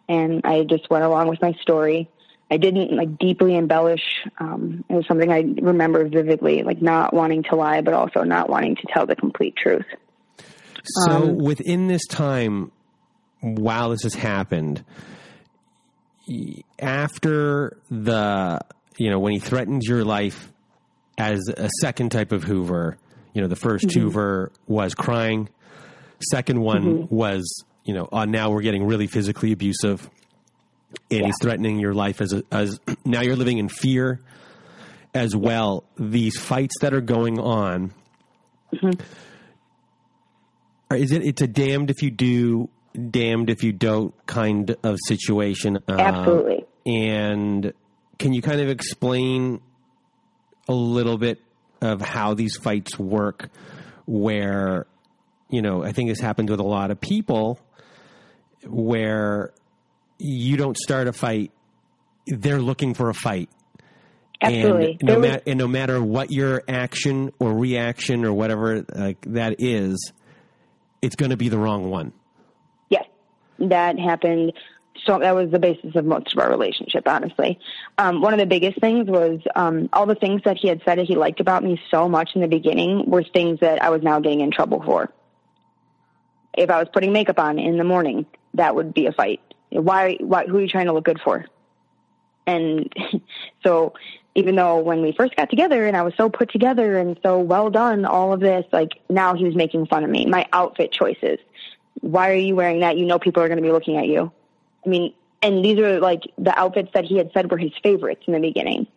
and 0.07 0.41
I 0.45 0.63
just 0.63 0.89
went 0.89 1.03
along 1.03 1.27
with 1.27 1.41
my 1.41 1.53
story. 1.61 2.09
I 2.51 2.57
didn't 2.57 2.93
like 2.93 3.17
deeply 3.17 3.55
embellish. 3.55 4.03
Um, 4.37 4.83
it 4.89 4.93
was 4.93 5.07
something 5.07 5.31
I 5.31 5.45
remember 5.61 6.07
vividly, 6.09 6.63
like 6.63 6.81
not 6.81 7.13
wanting 7.13 7.43
to 7.43 7.55
lie, 7.55 7.79
but 7.79 7.93
also 7.93 8.23
not 8.23 8.49
wanting 8.49 8.75
to 8.75 8.81
tell 8.93 9.05
the 9.05 9.15
complete 9.15 9.55
truth. 9.55 9.85
So 10.83 11.11
um, 11.11 11.37
within 11.37 11.87
this 11.87 12.05
time, 12.07 12.73
while 13.39 13.91
this 13.91 14.03
has 14.03 14.15
happened, 14.15 14.83
after 16.77 17.77
the 17.89 18.59
you 18.97 19.09
know 19.09 19.19
when 19.19 19.31
he 19.31 19.39
threatened 19.39 19.83
your 19.83 20.03
life 20.03 20.51
as 21.17 21.39
a 21.55 21.69
second 21.79 22.11
type 22.11 22.33
of 22.33 22.43
Hoover, 22.43 22.97
you 23.33 23.41
know 23.41 23.47
the 23.47 23.55
1st 23.55 23.85
mm-hmm. 23.85 23.99
Hoover 24.01 24.51
was 24.67 24.93
crying, 24.93 25.47
second 26.29 26.59
one 26.59 26.83
mm-hmm. 26.83 27.15
was 27.15 27.63
you 27.85 27.93
know 27.93 28.09
uh, 28.11 28.25
now 28.25 28.51
we're 28.51 28.61
getting 28.61 28.85
really 28.85 29.07
physically 29.07 29.53
abusive 29.53 30.09
and 31.09 31.19
yeah. 31.19 31.25
he's 31.25 31.35
threatening 31.41 31.79
your 31.79 31.93
life 31.93 32.21
as 32.21 32.33
a, 32.33 32.43
as 32.51 32.79
now 33.05 33.21
you're 33.21 33.35
living 33.35 33.57
in 33.57 33.69
fear 33.69 34.19
as 35.13 35.35
well. 35.35 35.83
These 35.97 36.37
fights 36.39 36.75
that 36.81 36.93
are 36.93 37.01
going 37.01 37.39
on, 37.39 37.93
mm-hmm. 38.73 39.01
is 40.95 41.11
it? 41.11 41.23
It's 41.23 41.41
a 41.41 41.47
damned 41.47 41.89
if 41.89 42.01
you 42.01 42.11
do, 42.11 42.69
damned 43.09 43.49
if 43.49 43.63
you 43.63 43.73
don't 43.73 44.13
kind 44.25 44.75
of 44.83 44.97
situation. 45.05 45.77
Uh, 45.87 45.95
Absolutely. 45.97 46.65
And 46.85 47.73
can 48.17 48.33
you 48.33 48.41
kind 48.41 48.61
of 48.61 48.69
explain 48.69 49.61
a 50.67 50.73
little 50.73 51.17
bit 51.17 51.41
of 51.81 52.01
how 52.01 52.33
these 52.33 52.55
fights 52.55 52.97
work? 52.97 53.49
Where 54.07 54.87
you 55.49 55.61
know, 55.61 55.83
I 55.83 55.91
think 55.91 56.09
this 56.09 56.19
happens 56.19 56.49
with 56.49 56.59
a 56.59 56.65
lot 56.65 56.91
of 56.91 56.99
people 56.99 57.59
where 58.65 59.53
you 60.21 60.57
don't 60.57 60.77
start 60.77 61.07
a 61.07 61.13
fight, 61.13 61.51
they're 62.27 62.61
looking 62.61 62.93
for 62.93 63.09
a 63.09 63.13
fight. 63.13 63.49
Absolutely. 64.41 64.97
And 64.99 65.03
no, 65.03 65.19
ma- 65.19 65.39
and 65.45 65.59
no 65.59 65.67
matter 65.67 66.01
what 66.01 66.31
your 66.31 66.63
action 66.67 67.31
or 67.39 67.53
reaction 67.53 68.25
or 68.25 68.33
whatever 68.33 68.83
like 68.93 69.21
that 69.27 69.55
is, 69.59 70.13
it's 71.01 71.15
going 71.15 71.29
to 71.29 71.37
be 71.37 71.49
the 71.49 71.59
wrong 71.59 71.89
one. 71.89 72.11
Yes, 72.89 73.05
that 73.59 73.99
happened. 73.99 74.53
So 75.05 75.19
that 75.19 75.33
was 75.35 75.49
the 75.51 75.59
basis 75.59 75.95
of 75.95 76.05
most 76.05 76.33
of 76.33 76.39
our 76.39 76.49
relationship, 76.49 77.07
honestly. 77.07 77.59
Um, 77.97 78.21
one 78.21 78.33
of 78.33 78.39
the 78.39 78.45
biggest 78.45 78.79
things 78.79 79.07
was 79.07 79.39
um, 79.55 79.89
all 79.93 80.05
the 80.05 80.15
things 80.15 80.41
that 80.45 80.57
he 80.57 80.67
had 80.67 80.81
said 80.85 80.99
that 80.99 81.07
he 81.07 81.15
liked 81.15 81.39
about 81.39 81.63
me 81.63 81.81
so 81.89 82.07
much 82.07 82.31
in 82.35 82.41
the 82.41 82.47
beginning 82.47 83.09
were 83.09 83.23
things 83.23 83.59
that 83.61 83.81
I 83.81 83.89
was 83.89 84.03
now 84.03 84.19
getting 84.19 84.41
in 84.41 84.51
trouble 84.51 84.83
for. 84.83 85.11
If 86.55 86.69
I 86.69 86.79
was 86.79 86.87
putting 86.93 87.13
makeup 87.13 87.39
on 87.39 87.57
in 87.57 87.77
the 87.77 87.83
morning, 87.83 88.25
that 88.55 88.75
would 88.75 88.93
be 88.93 89.05
a 89.05 89.11
fight 89.11 89.39
why, 89.71 90.17
why, 90.19 90.45
who 90.45 90.57
are 90.57 90.61
you 90.61 90.67
trying 90.67 90.87
to 90.87 90.93
look 90.93 91.05
good 91.05 91.21
for? 91.23 91.45
And 92.47 92.93
so 93.63 93.93
even 94.35 94.55
though 94.55 94.77
when 94.79 95.01
we 95.01 95.11
first 95.11 95.35
got 95.35 95.49
together 95.49 95.85
and 95.85 95.95
I 95.95 96.03
was 96.03 96.13
so 96.15 96.29
put 96.29 96.51
together 96.51 96.97
and 96.97 97.19
so 97.23 97.39
well 97.39 97.69
done, 97.69 98.05
all 98.05 98.33
of 98.33 98.39
this, 98.39 98.65
like 98.71 98.91
now 99.09 99.35
he 99.35 99.43
was 99.43 99.55
making 99.55 99.87
fun 99.87 100.03
of 100.03 100.09
me, 100.09 100.25
my 100.25 100.47
outfit 100.53 100.91
choices. 100.91 101.39
Why 101.99 102.31
are 102.31 102.35
you 102.35 102.55
wearing 102.55 102.79
that? 102.79 102.97
You 102.97 103.05
know, 103.05 103.19
people 103.19 103.43
are 103.43 103.47
going 103.47 103.57
to 103.57 103.63
be 103.63 103.71
looking 103.71 103.97
at 103.97 104.07
you. 104.07 104.31
I 104.85 104.89
mean, 104.89 105.13
and 105.41 105.63
these 105.63 105.79
are 105.79 105.99
like 105.99 106.21
the 106.37 106.57
outfits 106.57 106.89
that 106.93 107.05
he 107.05 107.17
had 107.17 107.31
said 107.33 107.51
were 107.51 107.57
his 107.57 107.71
favorites 107.83 108.23
in 108.27 108.33
the 108.33 108.39
beginning. 108.39 108.87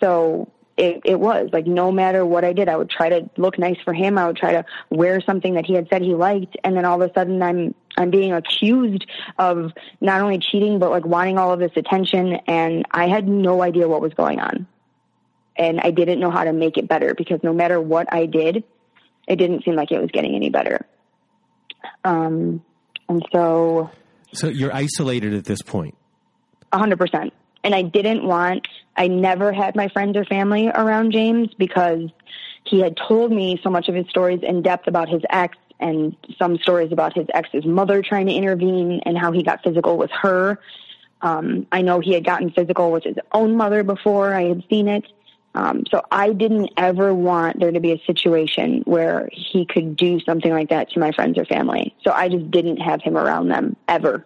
So 0.00 0.50
it, 0.76 1.02
it 1.04 1.20
was 1.20 1.50
like 1.52 1.66
no 1.66 1.92
matter 1.92 2.24
what 2.24 2.44
I 2.44 2.52
did, 2.52 2.68
I 2.68 2.76
would 2.76 2.90
try 2.90 3.08
to 3.10 3.30
look 3.36 3.58
nice 3.58 3.78
for 3.84 3.92
him. 3.92 4.18
I 4.18 4.26
would 4.26 4.36
try 4.36 4.52
to 4.52 4.64
wear 4.88 5.20
something 5.20 5.54
that 5.54 5.66
he 5.66 5.74
had 5.74 5.88
said 5.90 6.02
he 6.02 6.14
liked, 6.14 6.56
and 6.64 6.76
then 6.76 6.84
all 6.84 7.00
of 7.00 7.08
a 7.08 7.12
sudden 7.14 7.42
I'm 7.42 7.74
I'm 7.96 8.10
being 8.10 8.32
accused 8.32 9.06
of 9.38 9.72
not 10.00 10.20
only 10.20 10.38
cheating 10.38 10.78
but 10.78 10.90
like 10.90 11.04
wanting 11.04 11.38
all 11.38 11.52
of 11.52 11.58
this 11.58 11.72
attention, 11.76 12.38
and 12.46 12.86
I 12.90 13.08
had 13.08 13.28
no 13.28 13.62
idea 13.62 13.88
what 13.88 14.00
was 14.00 14.14
going 14.14 14.40
on, 14.40 14.66
and 15.56 15.80
I 15.80 15.90
didn't 15.90 16.20
know 16.20 16.30
how 16.30 16.44
to 16.44 16.52
make 16.52 16.76
it 16.76 16.88
better 16.88 17.14
because 17.14 17.40
no 17.42 17.52
matter 17.52 17.80
what 17.80 18.12
I 18.12 18.26
did, 18.26 18.64
it 19.26 19.36
didn't 19.36 19.64
seem 19.64 19.74
like 19.74 19.90
it 19.92 20.00
was 20.00 20.10
getting 20.12 20.34
any 20.34 20.50
better. 20.50 20.86
Um, 22.04 22.62
and 23.08 23.26
so, 23.32 23.90
so 24.32 24.48
you're 24.48 24.74
isolated 24.74 25.34
at 25.34 25.44
this 25.44 25.62
point. 25.62 25.96
A 26.72 26.78
hundred 26.78 26.98
percent 26.98 27.32
and 27.62 27.74
I 27.74 27.82
didn't 27.82 28.24
want, 28.24 28.66
I 28.96 29.08
never 29.08 29.52
had 29.52 29.76
my 29.76 29.88
friends 29.88 30.16
or 30.16 30.24
family 30.24 30.68
around 30.68 31.12
James 31.12 31.48
because 31.58 32.10
he 32.64 32.80
had 32.80 32.96
told 33.08 33.32
me 33.32 33.60
so 33.62 33.70
much 33.70 33.88
of 33.88 33.94
his 33.94 34.06
stories 34.08 34.40
in 34.42 34.62
depth 34.62 34.86
about 34.86 35.08
his 35.08 35.22
ex 35.30 35.56
and 35.80 36.16
some 36.38 36.58
stories 36.58 36.92
about 36.92 37.14
his 37.14 37.26
ex's 37.32 37.64
mother 37.64 38.02
trying 38.02 38.26
to 38.26 38.32
intervene 38.32 39.00
and 39.04 39.18
how 39.18 39.32
he 39.32 39.42
got 39.42 39.62
physical 39.62 39.96
with 39.96 40.10
her. 40.22 40.58
Um, 41.22 41.66
I 41.70 41.82
know 41.82 42.00
he 42.00 42.12
had 42.12 42.24
gotten 42.24 42.50
physical 42.50 42.92
with 42.92 43.04
his 43.04 43.16
own 43.32 43.56
mother 43.56 43.82
before 43.82 44.34
I 44.34 44.44
had 44.44 44.62
seen 44.70 44.88
it. 44.88 45.04
Um, 45.54 45.82
so 45.90 46.02
I 46.10 46.32
didn't 46.32 46.70
ever 46.76 47.12
want 47.12 47.58
there 47.58 47.72
to 47.72 47.80
be 47.80 47.92
a 47.92 47.98
situation 48.06 48.82
where 48.84 49.28
he 49.32 49.66
could 49.66 49.96
do 49.96 50.20
something 50.20 50.52
like 50.52 50.68
that 50.68 50.90
to 50.90 51.00
my 51.00 51.10
friends 51.10 51.38
or 51.38 51.44
family. 51.44 51.94
So 52.04 52.12
I 52.12 52.28
just 52.28 52.50
didn't 52.50 52.76
have 52.76 53.02
him 53.02 53.16
around 53.16 53.48
them 53.48 53.76
ever, 53.88 54.24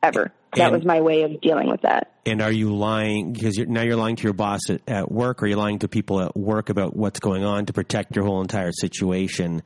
ever 0.00 0.32
that 0.56 0.72
was 0.72 0.84
my 0.84 1.00
way 1.00 1.22
of 1.22 1.40
dealing 1.40 1.68
with 1.68 1.82
that. 1.82 2.12
And 2.26 2.40
are 2.40 2.52
you 2.52 2.74
lying 2.74 3.32
because 3.32 3.56
you're, 3.56 3.66
now 3.66 3.82
you're 3.82 3.96
lying 3.96 4.16
to 4.16 4.22
your 4.22 4.32
boss 4.32 4.70
at, 4.70 4.80
at 4.88 5.10
work, 5.10 5.42
or 5.42 5.46
you're 5.46 5.58
lying 5.58 5.80
to 5.80 5.88
people 5.88 6.20
at 6.20 6.36
work 6.36 6.70
about 6.70 6.96
what's 6.96 7.20
going 7.20 7.44
on 7.44 7.66
to 7.66 7.72
protect 7.72 8.16
your 8.16 8.24
whole 8.24 8.40
entire 8.40 8.72
situation? 8.72 9.62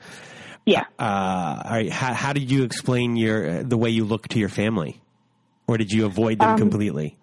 Yeah. 0.69 0.85
Uh, 0.99 1.89
how, 1.91 2.13
how 2.13 2.33
did 2.35 2.51
you 2.51 2.63
explain 2.65 3.17
your 3.17 3.63
the 3.63 3.79
way 3.79 3.89
you 3.89 4.05
look 4.05 4.29
to 4.29 4.39
your 4.39 4.51
family, 4.51 5.01
or 5.67 5.79
did 5.79 5.91
you 5.91 6.05
avoid 6.05 6.41
them 6.41 6.51
um, 6.51 6.59
completely? 6.59 7.17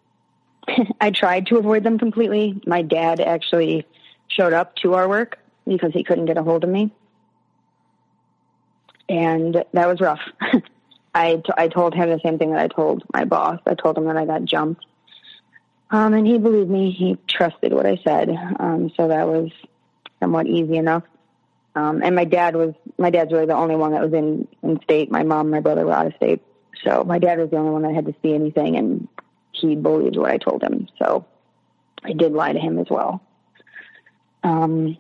I 1.00 1.12
tried 1.12 1.46
to 1.48 1.58
avoid 1.58 1.84
them 1.84 2.00
completely. 2.00 2.60
My 2.66 2.82
dad 2.82 3.20
actually 3.20 3.86
showed 4.30 4.54
up 4.54 4.76
to 4.78 4.96
our 4.96 5.08
work 5.08 5.38
because 5.68 5.92
he 5.94 6.04
couldn't 6.04 6.26
get 6.26 6.40
a 6.40 6.42
hold 6.42 6.64
of 6.64 6.72
me, 6.72 6.92
and 9.08 9.64
that 9.74 9.88
was 9.88 10.02
rough. 10.02 10.22
I, 11.14 11.36
t- 11.36 11.54
I 11.56 11.68
told 11.68 11.94
him 11.94 12.10
the 12.10 12.20
same 12.26 12.40
thing 12.40 12.50
that 12.50 12.60
I 12.60 12.68
told 12.68 13.04
my 13.14 13.26
boss. 13.26 13.60
I 13.68 13.76
told 13.76 13.96
him 13.96 14.06
that 14.06 14.18
I 14.18 14.26
got 14.26 14.44
jumped. 14.46 14.84
Um, 15.92 16.16
and 16.16 16.26
he 16.26 16.40
believed 16.40 16.72
me. 16.72 16.90
He 16.90 17.16
trusted 17.30 17.74
what 17.74 17.86
I 17.86 18.00
said. 18.04 18.30
Um, 18.60 18.92
so 18.98 19.08
that 19.08 19.28
was 19.28 19.52
somewhat 20.20 20.48
easy 20.48 20.78
enough. 20.78 21.04
Um, 21.76 22.02
and 22.04 22.16
my 22.16 22.24
dad 22.24 22.56
was 22.56 22.74
my 22.98 23.10
dad's 23.10 23.34
really 23.34 23.46
the 23.46 23.54
only 23.54 23.76
one 23.76 23.92
that 23.92 24.02
was 24.02 24.14
in 24.14 24.48
in 24.64 24.82
state. 24.84 25.12
My 25.12 25.24
mom, 25.24 25.42
and 25.42 25.52
my 25.52 25.60
brother 25.60 25.86
were 25.86 25.94
out 25.94 26.08
of 26.08 26.16
state, 26.16 26.42
so 26.84 27.04
my 27.04 27.20
dad 27.20 27.38
was 27.38 27.50
the 27.50 27.58
only 27.58 27.72
one 27.72 27.82
that 27.82 27.94
had 27.94 28.06
to 28.06 28.16
see 28.22 28.34
anything, 28.34 28.78
and 28.78 29.08
he 29.52 29.76
believed 29.76 30.18
what 30.18 30.32
I 30.32 30.38
told 30.38 30.64
him. 30.64 30.88
So 30.98 31.26
I 32.04 32.14
did 32.14 32.32
lie 32.32 32.54
to 32.54 32.60
him 32.60 32.80
as 32.80 32.88
well. 32.90 33.22
Um, 34.44 34.98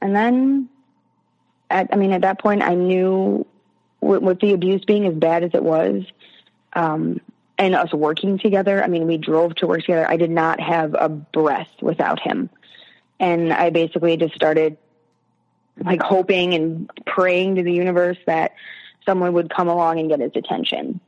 and 0.00 0.14
then, 0.14 0.68
at, 1.70 1.88
I 1.92 1.96
mean, 1.96 2.12
at 2.12 2.20
that 2.20 2.38
point, 2.38 2.62
I 2.62 2.74
knew 2.74 3.46
with, 4.00 4.22
with 4.22 4.40
the 4.40 4.52
abuse 4.52 4.84
being 4.84 5.06
as 5.06 5.14
bad 5.14 5.42
as 5.42 5.50
it 5.54 5.62
was, 5.62 6.04
um, 6.74 7.20
and 7.56 7.74
us 7.74 7.92
working 7.92 8.38
together. 8.38 8.84
I 8.84 8.88
mean, 8.88 9.06
we 9.06 9.16
drove 9.16 9.54
to 9.56 9.66
work 9.66 9.80
together. 9.80 10.08
I 10.08 10.16
did 10.16 10.30
not 10.30 10.60
have 10.60 10.94
a 10.98 11.08
breath 11.08 11.70
without 11.80 12.20
him. 12.20 12.50
And 13.20 13.52
I 13.52 13.70
basically 13.70 14.16
just 14.16 14.34
started 14.34 14.76
like 15.82 16.02
hoping 16.02 16.54
and 16.54 16.90
praying 17.06 17.56
to 17.56 17.62
the 17.62 17.72
universe 17.72 18.18
that 18.26 18.52
someone 19.06 19.32
would 19.32 19.52
come 19.52 19.68
along 19.68 19.98
and 20.00 20.08
get 20.08 20.20
his 20.20 20.32
attention. 20.34 21.00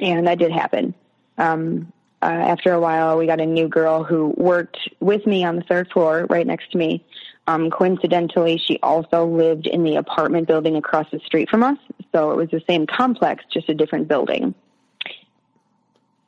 And 0.00 0.26
that 0.26 0.38
did 0.38 0.52
happen. 0.52 0.94
Um, 1.38 1.92
uh, 2.22 2.26
after 2.26 2.72
a 2.72 2.80
while, 2.80 3.18
we 3.18 3.26
got 3.26 3.40
a 3.40 3.46
new 3.46 3.68
girl 3.68 4.02
who 4.02 4.34
worked 4.36 4.78
with 5.00 5.26
me 5.26 5.44
on 5.44 5.56
the 5.56 5.62
third 5.62 5.90
floor 5.90 6.26
right 6.30 6.46
next 6.46 6.72
to 6.72 6.78
me. 6.78 7.04
Um, 7.46 7.70
coincidentally, 7.70 8.56
she 8.56 8.78
also 8.82 9.26
lived 9.26 9.66
in 9.66 9.84
the 9.84 9.96
apartment 9.96 10.48
building 10.48 10.76
across 10.76 11.06
the 11.10 11.20
street 11.20 11.50
from 11.50 11.62
us. 11.62 11.76
So 12.12 12.30
it 12.30 12.36
was 12.36 12.48
the 12.50 12.62
same 12.66 12.86
complex, 12.86 13.44
just 13.52 13.68
a 13.68 13.74
different 13.74 14.08
building. 14.08 14.54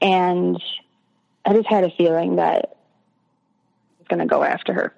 And 0.03 0.63
I 1.47 1.55
just 1.55 1.69
had 1.69 1.85
a 1.85 1.91
feeling 1.91 2.37
that 2.37 2.67
I 2.67 3.99
was 3.99 4.09
going 4.09 4.21
to 4.21 4.27
go 4.27 4.43
after 4.43 4.75
her. 4.75 4.95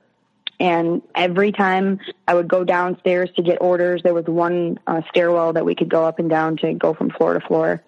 And 0.60 1.02
every 1.14 1.52
time 1.52 2.00
I 2.26 2.34
would 2.34 2.48
go 2.48 2.64
downstairs 2.64 3.30
to 3.36 3.42
get 3.42 3.58
orders, 3.60 4.02
there 4.02 4.14
was 4.14 4.24
one 4.24 4.78
uh, 4.86 5.02
stairwell 5.08 5.52
that 5.52 5.64
we 5.64 5.74
could 5.74 5.88
go 5.88 6.04
up 6.04 6.18
and 6.18 6.28
down 6.28 6.56
to 6.58 6.72
go 6.74 6.94
from 6.94 7.10
floor 7.10 7.34
to 7.34 7.40
floor. 7.40 7.82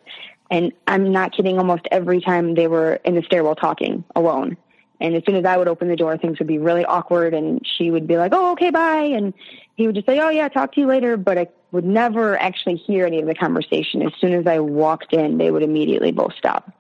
And 0.51 0.73
I'm 0.87 1.13
not 1.13 1.33
kidding, 1.33 1.59
almost 1.59 1.87
every 1.91 2.21
time 2.21 2.55
they 2.55 2.69
were 2.69 2.95
in 3.05 3.15
the 3.15 3.23
stairwell 3.23 3.57
talking 3.57 4.05
alone. 4.15 4.57
And 5.01 5.17
as 5.17 5.23
soon 5.25 5.37
as 5.37 5.45
I 5.45 5.57
would 5.57 5.69
open 5.69 5.89
the 5.89 5.97
door, 5.97 6.17
things 6.19 6.39
would 6.39 6.49
be 6.49 6.59
really 6.59 6.85
awkward 6.85 7.33
and 7.33 7.61
she 7.65 7.91
would 7.91 8.07
be 8.07 8.19
like, 8.19 8.33
Oh, 8.35 8.53
okay, 8.53 8.71
bye. 8.71 9.05
And 9.05 9.33
he 9.75 9.87
would 9.87 9.95
just 9.95 10.07
say, 10.07 10.21
Oh 10.21 10.29
yeah, 10.29 10.49
talk 10.49 10.73
to 10.75 10.81
you 10.81 10.87
later. 10.87 11.17
But 11.17 11.39
I 11.39 11.49
would 11.73 11.85
never 11.85 12.39
actually 12.39 12.77
hear 12.77 13.07
any 13.07 13.21
of 13.21 13.27
the 13.27 13.35
conversation. 13.35 14.03
As 14.03 14.13
soon 14.21 14.35
as 14.35 14.47
I 14.47 14.59
walked 14.59 15.13
in, 15.13 15.39
they 15.39 15.51
would 15.51 15.63
immediately 15.63 16.13
both 16.13 16.35
stop. 16.37 16.71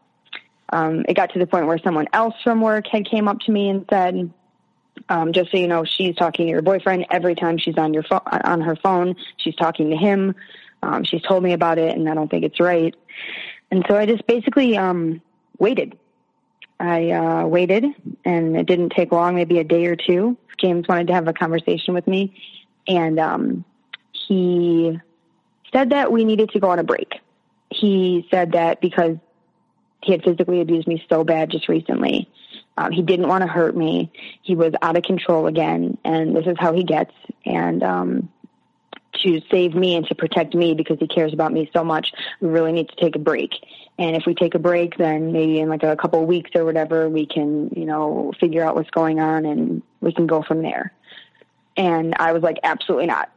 Um, 0.72 1.04
it 1.08 1.14
got 1.14 1.32
to 1.32 1.38
the 1.38 1.46
point 1.46 1.66
where 1.66 1.78
someone 1.78 2.06
else 2.12 2.34
from 2.44 2.60
work 2.60 2.86
had 2.86 3.08
came 3.08 3.26
up 3.26 3.40
to 3.40 3.52
me 3.52 3.70
and 3.70 3.86
said, 3.90 4.32
um, 5.08 5.32
just 5.32 5.50
so 5.50 5.56
you 5.56 5.68
know, 5.68 5.84
she's 5.84 6.14
talking 6.16 6.46
to 6.46 6.50
your 6.50 6.62
boyfriend 6.62 7.06
every 7.10 7.34
time 7.34 7.58
she's 7.58 7.76
on 7.76 7.94
your 7.94 8.02
phone, 8.04 8.20
on 8.26 8.60
her 8.60 8.76
phone. 8.76 9.16
She's 9.38 9.56
talking 9.56 9.90
to 9.90 9.96
him. 9.96 10.34
Um, 10.82 11.04
she's 11.04 11.22
told 11.22 11.42
me 11.42 11.52
about 11.52 11.78
it, 11.78 11.96
and 11.96 12.08
I 12.08 12.14
don't 12.14 12.30
think 12.30 12.44
it's 12.44 12.60
right. 12.60 12.94
And 13.70 13.84
so 13.88 13.96
I 13.96 14.06
just 14.06 14.26
basically 14.26 14.76
um, 14.76 15.20
waited. 15.58 15.98
I 16.78 17.10
uh, 17.10 17.46
waited, 17.46 17.84
and 18.24 18.56
it 18.56 18.66
didn't 18.66 18.90
take 18.90 19.12
long, 19.12 19.34
maybe 19.34 19.58
a 19.58 19.64
day 19.64 19.86
or 19.86 19.96
two. 19.96 20.36
James 20.58 20.86
wanted 20.88 21.08
to 21.08 21.14
have 21.14 21.28
a 21.28 21.32
conversation 21.32 21.92
with 21.94 22.06
me, 22.06 22.34
and 22.88 23.18
um, 23.18 23.64
he 24.12 24.98
said 25.72 25.90
that 25.90 26.10
we 26.10 26.24
needed 26.24 26.50
to 26.50 26.60
go 26.60 26.70
on 26.70 26.78
a 26.78 26.84
break. 26.84 27.14
He 27.70 28.26
said 28.30 28.52
that 28.52 28.80
because 28.80 29.16
he 30.02 30.12
had 30.12 30.24
physically 30.24 30.60
abused 30.60 30.88
me 30.88 31.04
so 31.08 31.24
bad 31.24 31.50
just 31.50 31.68
recently. 31.68 32.30
Um, 32.80 32.92
he 32.92 33.02
didn't 33.02 33.28
want 33.28 33.42
to 33.42 33.46
hurt 33.46 33.76
me. 33.76 34.10
He 34.40 34.54
was 34.54 34.72
out 34.80 34.96
of 34.96 35.02
control 35.02 35.46
again, 35.46 35.98
and 36.02 36.34
this 36.34 36.46
is 36.46 36.56
how 36.58 36.72
he 36.72 36.82
gets. 36.82 37.12
And 37.44 37.82
um, 37.82 38.30
to 39.22 39.42
save 39.50 39.74
me 39.74 39.96
and 39.96 40.06
to 40.06 40.14
protect 40.14 40.54
me 40.54 40.72
because 40.72 40.98
he 40.98 41.06
cares 41.06 41.34
about 41.34 41.52
me 41.52 41.68
so 41.74 41.84
much, 41.84 42.10
we 42.40 42.48
really 42.48 42.72
need 42.72 42.88
to 42.88 42.96
take 42.96 43.16
a 43.16 43.18
break. 43.18 43.50
And 43.98 44.16
if 44.16 44.22
we 44.26 44.34
take 44.34 44.54
a 44.54 44.58
break, 44.58 44.96
then 44.96 45.30
maybe 45.30 45.60
in 45.60 45.68
like 45.68 45.82
a 45.82 45.94
couple 45.94 46.22
of 46.22 46.26
weeks 46.26 46.52
or 46.54 46.64
whatever, 46.64 47.06
we 47.10 47.26
can, 47.26 47.68
you 47.76 47.84
know, 47.84 48.32
figure 48.40 48.64
out 48.64 48.76
what's 48.76 48.88
going 48.88 49.20
on 49.20 49.44
and 49.44 49.82
we 50.00 50.14
can 50.14 50.26
go 50.26 50.42
from 50.42 50.62
there. 50.62 50.94
And 51.76 52.14
I 52.18 52.32
was 52.32 52.42
like, 52.42 52.56
absolutely 52.62 53.08
not. 53.08 53.30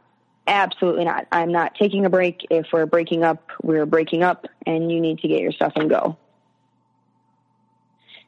Absolutely 0.46 1.04
not. 1.04 1.26
I'm 1.32 1.52
not 1.52 1.74
taking 1.74 2.06
a 2.06 2.10
break. 2.10 2.46
If 2.48 2.68
we're 2.72 2.86
breaking 2.86 3.24
up, 3.24 3.50
we're 3.62 3.86
breaking 3.86 4.22
up, 4.22 4.46
and 4.66 4.90
you 4.90 5.02
need 5.02 5.18
to 5.18 5.28
get 5.28 5.40
your 5.40 5.52
stuff 5.52 5.72
and 5.76 5.90
go 5.90 6.16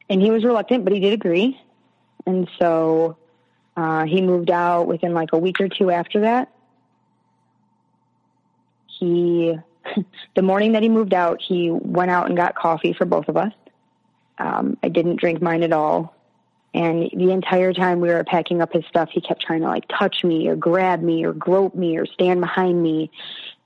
and 0.09 0.23
he 0.23 0.31
was 0.31 0.45
reluctant, 0.45 0.85
but 0.85 0.93
he 0.93 1.01
did 1.01 1.13
agree. 1.13 1.61
And 2.27 2.49
so 2.59 3.17
uh, 3.77 4.05
he 4.05 4.21
moved 4.21 4.51
out 4.51 4.87
within 4.87 5.15
like 5.15 5.31
a 5.33 5.39
week 5.39 5.61
or 5.61 5.69
two 5.69 5.91
after 5.91 6.21
that. 6.21 6.51
He, 8.87 9.57
the 10.35 10.43
morning 10.43 10.73
that 10.73 10.83
he 10.83 10.89
moved 10.89 11.15
out, 11.15 11.41
he 11.43 11.71
went 11.71 12.11
out 12.11 12.27
and 12.27 12.37
got 12.37 12.55
coffee 12.55 12.93
for 12.93 13.05
both 13.05 13.29
of 13.29 13.37
us. 13.37 13.53
Um, 14.39 14.77
I 14.83 14.89
didn't 14.89 15.17
drink 15.17 15.41
mine 15.41 15.63
at 15.63 15.73
all. 15.73 16.15
And 16.75 17.11
the 17.15 17.31
entire 17.31 17.73
time 17.73 18.01
we 18.01 18.09
were 18.09 18.23
packing 18.25 18.61
up 18.61 18.73
his 18.73 18.85
stuff, 18.87 19.09
he 19.11 19.23
kept 19.23 19.41
trying 19.41 19.63
to 19.63 19.67
like 19.67 19.87
touch 19.89 20.23
me 20.23 20.47
or 20.47 20.57
grab 20.57 21.01
me 21.01 21.25
or 21.25 21.33
grope 21.33 21.75
me 21.75 21.97
or 21.97 22.05
stand 22.05 22.41
behind 22.41 22.83
me. 22.83 23.11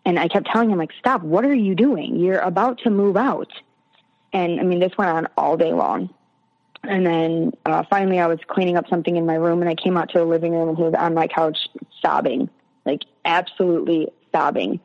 And 0.04 0.18
I 0.18 0.28
kept 0.28 0.46
telling 0.46 0.70
him 0.70 0.78
like, 0.78 0.92
stop, 0.98 1.22
what 1.22 1.44
are 1.44 1.54
you 1.54 1.74
doing? 1.74 2.20
You're 2.20 2.38
about 2.38 2.78
to 2.84 2.90
move 2.90 3.16
out. 3.16 3.50
And 4.32 4.60
I 4.60 4.62
mean, 4.62 4.78
this 4.78 4.96
went 4.96 5.10
on 5.10 5.26
all 5.36 5.56
day 5.56 5.72
long. 5.72 6.14
And 6.84 7.06
then 7.06 7.52
uh, 7.66 7.84
finally, 7.90 8.18
I 8.18 8.26
was 8.26 8.38
cleaning 8.48 8.76
up 8.76 8.88
something 8.88 9.16
in 9.16 9.26
my 9.26 9.34
room, 9.34 9.60
and 9.60 9.68
I 9.68 9.74
came 9.74 9.96
out 9.96 10.10
to 10.10 10.18
the 10.18 10.24
living 10.24 10.52
room, 10.52 10.70
and 10.70 10.78
he 10.78 10.84
was 10.84 10.94
on 10.94 11.14
my 11.14 11.26
couch 11.26 11.58
sobbing, 12.00 12.48
like 12.86 13.02
absolutely 13.24 14.08
sobbing. 14.32 14.80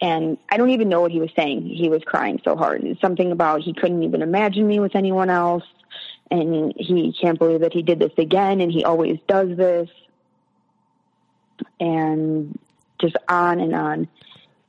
And 0.00 0.38
I 0.50 0.56
don't 0.56 0.70
even 0.70 0.88
know 0.88 1.00
what 1.00 1.12
he 1.12 1.20
was 1.20 1.30
saying. 1.36 1.66
He 1.66 1.88
was 1.88 2.02
crying 2.04 2.40
so 2.44 2.56
hard. 2.56 2.82
Something 3.00 3.30
about 3.30 3.60
he 3.60 3.74
couldn't 3.74 4.02
even 4.02 4.22
imagine 4.22 4.66
me 4.66 4.80
with 4.80 4.96
anyone 4.96 5.30
else, 5.30 5.64
and 6.30 6.72
he 6.76 7.12
can't 7.20 7.38
believe 7.38 7.60
that 7.60 7.72
he 7.72 7.82
did 7.82 7.98
this 7.98 8.12
again, 8.16 8.60
and 8.60 8.72
he 8.72 8.84
always 8.84 9.18
does 9.28 9.54
this, 9.56 9.90
and 11.78 12.58
just 13.00 13.16
on 13.28 13.60
and 13.60 13.74
on. 13.74 14.08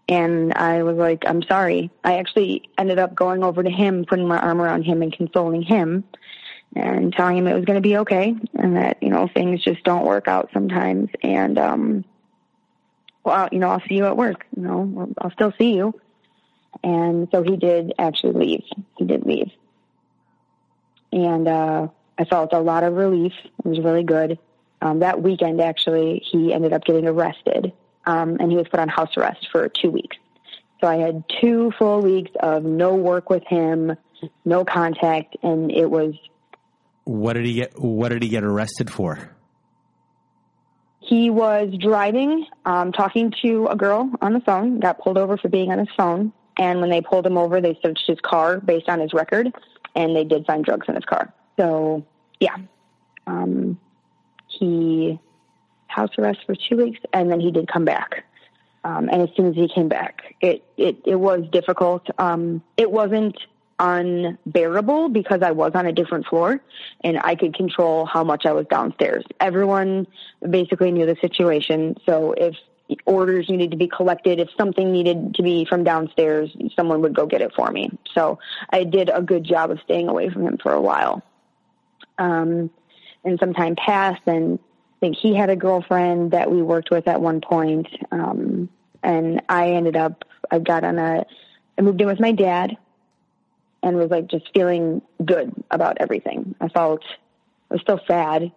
And 0.07 0.53
I 0.53 0.83
was 0.83 0.97
like, 0.97 1.23
I'm 1.25 1.41
sorry. 1.43 1.89
I 2.03 2.17
actually 2.17 2.69
ended 2.77 2.99
up 2.99 3.15
going 3.15 3.43
over 3.43 3.63
to 3.63 3.69
him, 3.69 4.05
putting 4.05 4.27
my 4.27 4.37
arm 4.39 4.61
around 4.61 4.83
him, 4.83 5.01
and 5.01 5.11
consoling 5.11 5.63
him 5.63 6.03
and 6.75 7.13
telling 7.13 7.37
him 7.37 7.47
it 7.47 7.55
was 7.55 7.65
going 7.65 7.77
to 7.77 7.81
be 7.81 7.97
okay 7.97 8.35
and 8.55 8.75
that, 8.75 9.01
you 9.01 9.09
know, 9.09 9.29
things 9.33 9.63
just 9.63 9.83
don't 9.83 10.05
work 10.05 10.27
out 10.27 10.49
sometimes. 10.53 11.09
And, 11.23 11.57
um, 11.57 12.05
well, 13.23 13.47
you 13.51 13.59
know, 13.59 13.69
I'll 13.69 13.81
see 13.87 13.95
you 13.95 14.05
at 14.05 14.17
work, 14.17 14.45
you 14.55 14.63
know, 14.63 15.13
I'll 15.19 15.31
still 15.31 15.53
see 15.57 15.73
you. 15.73 15.99
And 16.83 17.27
so 17.31 17.41
he 17.41 17.55
did 17.55 17.93
actually 17.97 18.33
leave. 18.33 18.63
He 18.97 19.05
did 19.05 19.25
leave. 19.25 19.49
And, 21.11 21.47
uh, 21.47 21.87
I 22.17 22.25
felt 22.25 22.53
a 22.53 22.59
lot 22.59 22.83
of 22.83 22.93
relief. 22.93 23.33
It 23.43 23.65
was 23.65 23.79
really 23.79 24.03
good. 24.03 24.39
Um, 24.81 24.99
that 24.99 25.21
weekend, 25.21 25.61
actually, 25.61 26.23
he 26.31 26.53
ended 26.53 26.73
up 26.73 26.85
getting 26.85 27.07
arrested, 27.07 27.73
um, 28.05 28.37
and 28.39 28.51
he 28.51 28.57
was 28.57 28.67
put 28.67 28.79
on 28.79 28.87
house 28.87 29.17
arrest 29.17 29.47
for 29.51 29.67
two 29.67 29.89
weeks. 29.89 30.17
So 30.79 30.87
I 30.87 30.97
had 30.97 31.23
two 31.41 31.71
full 31.77 32.01
weeks 32.01 32.31
of 32.39 32.63
no 32.63 32.93
work 32.93 33.29
with 33.29 33.43
him, 33.47 33.95
no 34.43 34.63
contact, 34.63 35.37
and 35.43 35.71
it 35.71 35.89
was 35.89 36.13
what 37.05 37.33
did 37.33 37.45
he 37.45 37.53
get? 37.53 37.79
What 37.79 38.09
did 38.09 38.21
he 38.23 38.29
get 38.29 38.43
arrested 38.43 38.91
for? 38.91 39.31
He 40.99 41.29
was 41.29 41.71
driving, 41.79 42.47
um, 42.65 42.91
talking 42.91 43.31
to 43.43 43.67
a 43.67 43.75
girl 43.75 44.11
on 44.21 44.33
the 44.33 44.39
phone. 44.39 44.79
Got 44.79 44.99
pulled 44.99 45.17
over 45.17 45.37
for 45.37 45.49
being 45.49 45.71
on 45.71 45.79
his 45.79 45.87
phone, 45.95 46.33
and 46.57 46.81
when 46.81 46.89
they 46.89 47.01
pulled 47.01 47.25
him 47.25 47.37
over, 47.37 47.61
they 47.61 47.79
searched 47.83 48.05
his 48.07 48.19
car 48.21 48.59
based 48.59 48.89
on 48.89 48.99
his 48.99 49.13
record, 49.13 49.53
and 49.95 50.15
they 50.15 50.23
did 50.23 50.45
find 50.45 50.65
drugs 50.65 50.87
in 50.89 50.95
his 50.95 51.05
car. 51.05 51.31
So, 51.57 52.05
yeah, 52.39 52.57
um, 53.27 53.79
he 54.47 55.19
house 55.87 56.09
arrest 56.17 56.39
for 56.45 56.55
two 56.55 56.77
weeks, 56.77 56.99
and 57.13 57.31
then 57.31 57.39
he 57.39 57.51
did 57.51 57.67
come 57.71 57.85
back. 57.85 58.25
Um, 58.83 59.09
and 59.09 59.21
as 59.21 59.29
soon 59.35 59.47
as 59.47 59.55
he 59.55 59.67
came 59.67 59.87
back, 59.87 60.35
it 60.41 60.63
it, 60.77 60.97
it 61.05 61.15
was 61.15 61.43
difficult. 61.51 62.07
Um, 62.17 62.63
it 62.77 62.91
wasn't 62.91 63.37
unbearable 63.79 65.09
because 65.09 65.41
I 65.41 65.51
was 65.51 65.71
on 65.75 65.85
a 65.85 65.91
different 65.91 66.25
floor 66.27 66.61
and 67.01 67.19
I 67.23 67.35
could 67.35 67.53
control 67.53 68.05
how 68.05 68.23
much 68.23 68.45
I 68.45 68.53
was 68.53 68.65
downstairs. 68.67 69.25
Everyone 69.39 70.07
basically 70.49 70.91
knew 70.91 71.05
the 71.05 71.17
situation. 71.19 71.95
So 72.05 72.33
if 72.33 72.55
orders 73.05 73.49
needed 73.49 73.71
to 73.71 73.77
be 73.77 73.87
collected, 73.87 74.39
if 74.39 74.49
something 74.57 74.91
needed 74.91 75.35
to 75.35 75.43
be 75.43 75.65
from 75.65 75.83
downstairs, 75.83 76.55
someone 76.75 77.01
would 77.01 77.15
go 77.15 77.25
get 77.25 77.41
it 77.41 77.53
for 77.53 77.69
me. 77.71 77.89
So 78.13 78.39
I 78.69 78.83
did 78.83 79.09
a 79.13 79.21
good 79.21 79.43
job 79.43 79.71
of 79.71 79.79
staying 79.83 80.07
away 80.07 80.29
from 80.29 80.47
him 80.47 80.57
for 80.61 80.71
a 80.71 80.81
while. 80.81 81.23
Um, 82.17 82.69
and 83.25 83.39
some 83.39 83.53
time 83.53 83.75
passed 83.75 84.21
and 84.27 84.59
I 84.59 84.99
think 84.99 85.17
he 85.17 85.35
had 85.35 85.49
a 85.49 85.55
girlfriend 85.55 86.31
that 86.31 86.49
we 86.49 86.61
worked 86.61 86.89
with 86.91 87.07
at 87.07 87.19
one 87.19 87.41
point. 87.41 87.87
Um, 88.11 88.69
and 89.03 89.41
I 89.49 89.71
ended 89.71 89.97
up, 89.97 90.23
I 90.49 90.59
got 90.59 90.85
on 90.85 90.97
a, 90.97 91.25
I 91.77 91.81
moved 91.81 91.99
in 91.99 92.07
with 92.07 92.21
my 92.21 92.31
dad 92.31 92.77
and 93.85 93.95
was 93.95 94.09
like 94.09 94.27
just 94.27 94.49
feeling 94.53 95.01
good 95.23 95.53
about 95.71 95.97
everything. 96.01 96.55
I 96.59 96.67
felt 96.67 97.03
I 97.71 97.75
was 97.75 97.81
still 97.81 98.01
sad, 98.05 98.51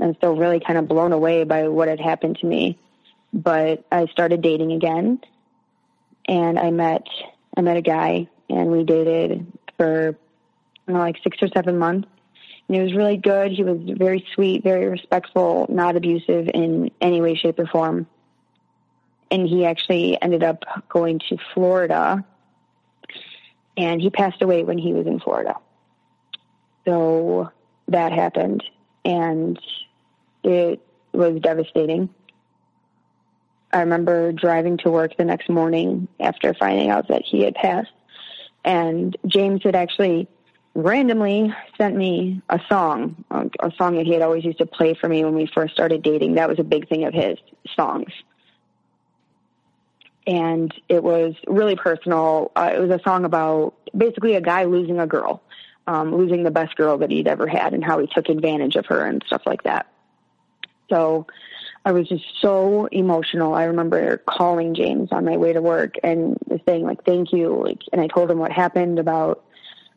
I'm 0.00 0.14
still 0.16 0.34
really 0.34 0.60
kind 0.60 0.78
of 0.78 0.88
blown 0.88 1.12
away 1.12 1.44
by 1.44 1.68
what 1.68 1.88
had 1.88 2.00
happened 2.00 2.38
to 2.38 2.46
me. 2.46 2.78
But 3.32 3.84
I 3.92 4.06
started 4.06 4.40
dating 4.40 4.72
again, 4.72 5.20
and 6.26 6.58
I 6.58 6.70
met 6.70 7.06
I 7.56 7.60
met 7.60 7.76
a 7.76 7.82
guy, 7.82 8.28
and 8.48 8.72
we 8.72 8.82
dated 8.82 9.46
for 9.76 10.16
know, 10.88 10.98
like 10.98 11.16
six 11.22 11.38
or 11.42 11.48
seven 11.48 11.78
months. 11.78 12.08
And 12.68 12.76
he 12.76 12.82
was 12.82 12.94
really 12.94 13.16
good. 13.16 13.52
He 13.52 13.62
was 13.62 13.78
very 13.96 14.24
sweet, 14.34 14.62
very 14.62 14.86
respectful, 14.86 15.66
not 15.68 15.96
abusive 15.96 16.48
in 16.52 16.90
any 17.00 17.20
way, 17.20 17.34
shape, 17.34 17.58
or 17.58 17.66
form. 17.66 18.06
And 19.30 19.46
he 19.46 19.64
actually 19.64 20.20
ended 20.20 20.42
up 20.42 20.64
going 20.88 21.20
to 21.28 21.36
Florida, 21.54 22.24
and 23.76 24.00
he 24.00 24.10
passed 24.10 24.42
away 24.42 24.64
when 24.64 24.78
he 24.78 24.92
was 24.92 25.06
in 25.06 25.20
Florida. 25.20 25.56
So 26.86 27.50
that 27.88 28.12
happened, 28.12 28.62
and 29.04 29.58
it 30.42 30.80
was 31.12 31.40
devastating. 31.40 32.08
I 33.72 33.80
remember 33.80 34.32
driving 34.32 34.78
to 34.78 34.90
work 34.90 35.16
the 35.16 35.24
next 35.24 35.48
morning 35.48 36.08
after 36.18 36.54
finding 36.54 36.90
out 36.90 37.08
that 37.08 37.22
he 37.24 37.42
had 37.44 37.54
passed. 37.54 37.92
And 38.64 39.16
James 39.26 39.62
had 39.62 39.76
actually 39.76 40.28
randomly 40.74 41.54
sent 41.78 41.96
me 41.96 42.42
a 42.48 42.60
song, 42.68 43.24
a 43.30 43.72
song 43.76 43.96
that 43.96 44.06
he 44.06 44.12
had 44.12 44.22
always 44.22 44.44
used 44.44 44.58
to 44.58 44.66
play 44.66 44.94
for 44.94 45.08
me 45.08 45.24
when 45.24 45.34
we 45.34 45.46
first 45.46 45.72
started 45.72 46.02
dating. 46.02 46.34
That 46.34 46.48
was 46.48 46.58
a 46.58 46.64
big 46.64 46.88
thing 46.88 47.04
of 47.04 47.14
his 47.14 47.38
songs. 47.74 48.12
And 50.26 50.72
it 50.88 51.02
was 51.02 51.34
really 51.46 51.76
personal. 51.76 52.52
Uh, 52.54 52.72
it 52.74 52.78
was 52.78 52.90
a 52.90 53.00
song 53.02 53.24
about 53.24 53.74
basically 53.96 54.34
a 54.34 54.40
guy 54.40 54.64
losing 54.64 55.00
a 55.00 55.06
girl, 55.06 55.42
um, 55.86 56.14
losing 56.14 56.44
the 56.44 56.50
best 56.50 56.76
girl 56.76 56.98
that 56.98 57.10
he'd 57.10 57.26
ever 57.26 57.46
had, 57.46 57.74
and 57.74 57.82
how 57.82 57.98
he 57.98 58.06
took 58.06 58.28
advantage 58.28 58.76
of 58.76 58.86
her 58.86 59.04
and 59.04 59.22
stuff 59.26 59.42
like 59.46 59.62
that. 59.62 59.86
So 60.88 61.26
I 61.84 61.92
was 61.92 62.08
just 62.08 62.24
so 62.40 62.86
emotional. 62.86 63.54
I 63.54 63.64
remember 63.64 64.18
calling 64.18 64.74
James 64.74 65.08
on 65.12 65.24
my 65.24 65.36
way 65.36 65.52
to 65.52 65.62
work 65.62 65.94
and 66.02 66.36
saying 66.66 66.84
like, 66.84 67.04
"Thank 67.04 67.32
you," 67.32 67.62
like, 67.64 67.80
and 67.92 68.00
I 68.00 68.06
told 68.06 68.30
him 68.30 68.38
what 68.38 68.52
happened 68.52 68.98
about 68.98 69.42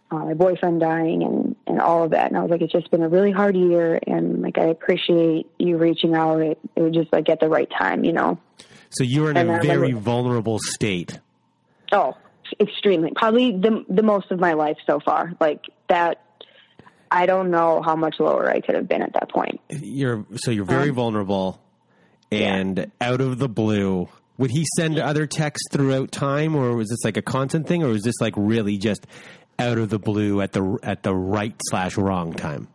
uh, 0.09 0.19
my 0.19 0.33
boyfriend 0.33 0.79
dying 0.79 1.23
and 1.23 1.55
and 1.67 1.81
all 1.81 2.03
of 2.03 2.11
that. 2.11 2.27
And 2.27 2.37
I 2.37 2.41
was 2.41 2.51
like, 2.51 2.61
"It's 2.61 2.71
just 2.71 2.89
been 2.89 3.03
a 3.03 3.09
really 3.09 3.31
hard 3.31 3.57
year, 3.57 3.99
and 4.07 4.41
like 4.41 4.57
I 4.57 4.65
appreciate 4.65 5.47
you 5.59 5.77
reaching 5.77 6.15
out. 6.15 6.39
It, 6.41 6.57
it 6.75 6.81
was 6.81 6.93
just 6.93 7.11
like 7.11 7.27
at 7.29 7.41
the 7.41 7.49
right 7.49 7.69
time, 7.69 8.05
you 8.05 8.13
know." 8.13 8.39
So 8.93 9.03
you're 9.03 9.31
in 9.31 9.37
and 9.37 9.49
a 9.49 9.61
very 9.61 9.77
remember, 9.77 10.01
vulnerable 10.01 10.59
state. 10.59 11.19
Oh, 11.91 12.15
extremely. 12.59 13.11
Probably 13.15 13.51
the 13.51 13.85
the 13.89 14.03
most 14.03 14.31
of 14.31 14.39
my 14.39 14.53
life 14.53 14.77
so 14.85 14.99
far. 14.99 15.33
Like 15.39 15.61
that 15.89 16.23
I 17.11 17.25
don't 17.25 17.51
know 17.51 17.81
how 17.83 17.95
much 17.95 18.15
lower 18.19 18.49
I 18.49 18.59
could 18.59 18.75
have 18.75 18.87
been 18.87 19.01
at 19.01 19.13
that 19.13 19.29
point. 19.29 19.59
You're 19.69 20.25
so 20.35 20.51
you're 20.51 20.65
very 20.65 20.89
um, 20.89 20.95
vulnerable 20.95 21.59
and 22.33 22.77
yeah. 22.77 22.85
out 22.99 23.21
of 23.21 23.37
the 23.37 23.47
blue, 23.47 24.09
would 24.37 24.51
he 24.51 24.65
send 24.75 24.97
other 24.99 25.27
texts 25.27 25.67
throughout 25.71 26.11
time, 26.11 26.55
or 26.55 26.75
was 26.75 26.89
this 26.89 27.03
like 27.03 27.17
a 27.17 27.21
constant 27.21 27.67
thing, 27.67 27.83
or 27.83 27.89
was 27.89 28.03
this 28.03 28.19
like 28.19 28.33
really 28.35 28.77
just 28.77 29.05
out 29.59 29.77
of 29.77 29.89
the 29.89 29.99
blue 29.99 30.41
at 30.41 30.51
the 30.51 30.79
at 30.81 31.03
the 31.03 31.13
right 31.13 31.55
slash 31.69 31.97
wrong 31.97 32.33
time? 32.33 32.67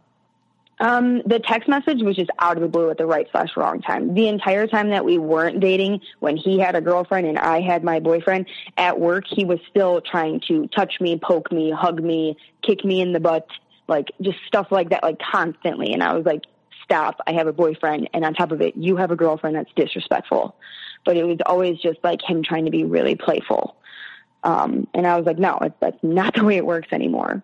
Um, 0.81 1.23
the 1.27 1.41
text 1.41 1.69
message 1.69 2.03
was 2.03 2.17
just 2.17 2.31
out 2.39 2.57
of 2.57 2.63
the 2.63 2.69
blue 2.69 2.91
at 2.91 2.99
the 2.99 3.07
right 3.07 3.27
slash 3.31 3.57
wrong 3.57 3.81
time. 3.81 4.15
The 4.15 4.29
entire 4.29 4.67
time 4.67 4.91
that 4.91 5.05
we 5.05 5.19
weren't 5.19 5.61
dating, 5.61 6.01
when 6.21 6.37
he 6.37 6.59
had 6.59 6.77
a 6.77 6.81
girlfriend 6.81 7.27
and 7.27 7.39
I 7.39 7.61
had 7.61 7.83
my 7.83 7.99
boyfriend 7.99 8.47
at 8.77 8.99
work, 8.99 9.25
he 9.29 9.45
was 9.45 9.59
still 9.69 10.01
trying 10.01 10.41
to 10.49 10.69
touch 10.69 11.01
me, 11.01 11.19
poke 11.19 11.51
me, 11.51 11.71
hug 11.71 12.03
me, 12.03 12.37
kick 12.63 12.85
me 12.85 13.01
in 13.01 13.13
the 13.13 13.21
butt, 13.21 13.49
like 13.89 14.13
just 14.21 14.39
stuff 14.47 14.69
like 14.71 14.91
that, 14.91 15.03
like 15.03 15.19
constantly. 15.19 15.93
And 15.93 16.03
I 16.03 16.15
was 16.15 16.25
like, 16.25 16.45
stop, 16.85 17.21
I 17.27 17.33
have 17.33 17.49
a 17.49 17.53
boyfriend, 17.53 18.09
and 18.15 18.25
on 18.25 18.35
top 18.35 18.53
of 18.53 18.63
it, 18.63 18.77
you 18.77 18.97
have 18.97 19.11
a 19.11 19.17
girlfriend 19.17 19.57
that's 19.57 19.73
disrespectful. 19.75 20.55
But 21.05 21.17
it 21.17 21.25
was 21.25 21.39
always 21.45 21.79
just 21.79 21.99
like 22.03 22.21
him 22.23 22.43
trying 22.43 22.65
to 22.67 22.71
be 22.71 22.85
really 22.85 23.15
playful. 23.15 23.77
Um, 24.45 24.87
and 24.95 25.07
I 25.07 25.17
was 25.17 25.27
like, 25.27 25.39
no, 25.39 25.59
that's 25.81 25.99
not 26.03 26.35
the 26.35 26.45
way 26.45 26.57
it 26.57 26.65
works 26.65 26.89
anymore. 26.93 27.43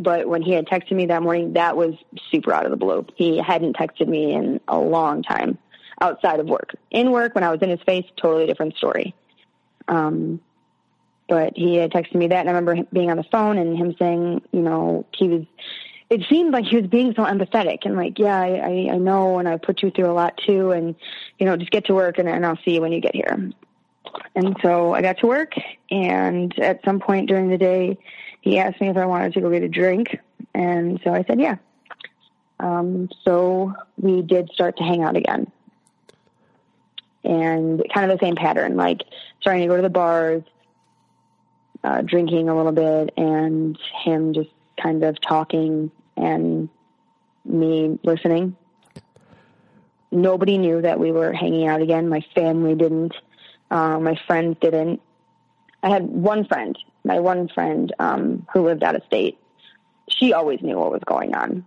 But 0.00 0.28
when 0.28 0.42
he 0.42 0.52
had 0.52 0.66
texted 0.66 0.92
me 0.92 1.06
that 1.06 1.22
morning, 1.22 1.52
that 1.52 1.76
was 1.76 1.94
super 2.30 2.52
out 2.52 2.64
of 2.64 2.70
the 2.70 2.76
blue. 2.76 3.06
He 3.16 3.38
hadn't 3.38 3.76
texted 3.76 4.08
me 4.08 4.32
in 4.32 4.60
a 4.66 4.78
long 4.78 5.22
time 5.22 5.58
outside 6.00 6.40
of 6.40 6.46
work. 6.46 6.74
In 6.90 7.10
work, 7.10 7.34
when 7.34 7.44
I 7.44 7.50
was 7.50 7.60
in 7.60 7.68
his 7.68 7.82
face, 7.82 8.06
totally 8.16 8.46
different 8.46 8.76
story. 8.76 9.14
Um, 9.88 10.40
but 11.28 11.52
he 11.56 11.76
had 11.76 11.92
texted 11.92 12.14
me 12.14 12.28
that, 12.28 12.40
and 12.40 12.48
I 12.48 12.52
remember 12.52 12.88
being 12.92 13.10
on 13.10 13.16
the 13.16 13.24
phone 13.24 13.58
and 13.58 13.76
him 13.76 13.94
saying, 13.98 14.42
you 14.52 14.62
know, 14.62 15.06
he 15.12 15.28
was 15.28 15.44
it 16.10 16.24
seemed 16.28 16.52
like 16.52 16.64
he 16.64 16.76
was 16.76 16.88
being 16.88 17.14
so 17.14 17.22
empathetic 17.24 17.78
and 17.84 17.96
like, 17.96 18.18
yeah, 18.18 18.40
I, 18.40 18.90
I 18.92 18.98
know, 18.98 19.38
and 19.38 19.48
I 19.48 19.56
put 19.56 19.80
you 19.80 19.92
through 19.92 20.10
a 20.10 20.12
lot 20.12 20.36
too, 20.44 20.72
and 20.72 20.96
you 21.38 21.46
know, 21.46 21.56
just 21.56 21.70
get 21.70 21.84
to 21.86 21.94
work, 21.94 22.18
and, 22.18 22.28
and 22.28 22.44
I'll 22.44 22.58
see 22.64 22.74
you 22.74 22.80
when 22.80 22.92
you 22.92 23.00
get 23.00 23.14
here. 23.14 23.50
And 24.34 24.56
so 24.60 24.92
I 24.92 25.02
got 25.02 25.18
to 25.18 25.28
work, 25.28 25.52
and 25.90 26.56
at 26.58 26.84
some 26.84 26.98
point 26.98 27.28
during 27.28 27.48
the 27.48 27.58
day, 27.58 27.96
he 28.40 28.58
asked 28.58 28.80
me 28.80 28.88
if 28.88 28.96
I 28.96 29.06
wanted 29.06 29.34
to 29.34 29.40
go 29.40 29.50
get 29.50 29.62
a 29.62 29.68
drink, 29.68 30.18
and 30.54 31.00
so 31.04 31.12
I 31.12 31.24
said 31.24 31.40
yeah. 31.40 31.56
Um, 32.58 33.08
so 33.24 33.74
we 33.96 34.22
did 34.22 34.50
start 34.52 34.76
to 34.78 34.84
hang 34.84 35.02
out 35.02 35.16
again, 35.16 35.50
and 37.24 37.82
kind 37.92 38.10
of 38.10 38.18
the 38.18 38.24
same 38.24 38.36
pattern, 38.36 38.76
like 38.76 39.02
starting 39.40 39.62
to 39.62 39.68
go 39.68 39.76
to 39.76 39.82
the 39.82 39.90
bars, 39.90 40.42
uh, 41.84 42.02
drinking 42.02 42.48
a 42.48 42.56
little 42.56 42.72
bit, 42.72 43.12
and 43.16 43.78
him 44.04 44.34
just 44.34 44.50
kind 44.82 45.02
of 45.04 45.20
talking 45.20 45.90
and 46.16 46.68
me 47.44 47.98
listening. 48.02 48.56
Nobody 50.12 50.58
knew 50.58 50.82
that 50.82 50.98
we 50.98 51.12
were 51.12 51.32
hanging 51.32 51.68
out 51.68 51.80
again. 51.80 52.08
My 52.08 52.24
family 52.34 52.74
didn't. 52.74 53.14
Uh, 53.70 53.98
my 54.00 54.18
friends 54.26 54.56
didn't. 54.60 55.00
I 55.82 55.88
had 55.88 56.06
one 56.08 56.44
friend, 56.44 56.76
my 57.04 57.20
one 57.20 57.48
friend 57.48 57.92
um, 57.98 58.46
who 58.52 58.64
lived 58.64 58.82
out 58.82 58.94
of 58.94 59.02
state. 59.04 59.38
She 60.08 60.32
always 60.32 60.60
knew 60.60 60.78
what 60.78 60.90
was 60.90 61.02
going 61.06 61.34
on 61.34 61.64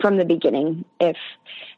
from 0.00 0.16
the 0.16 0.24
beginning. 0.24 0.84
If 1.00 1.16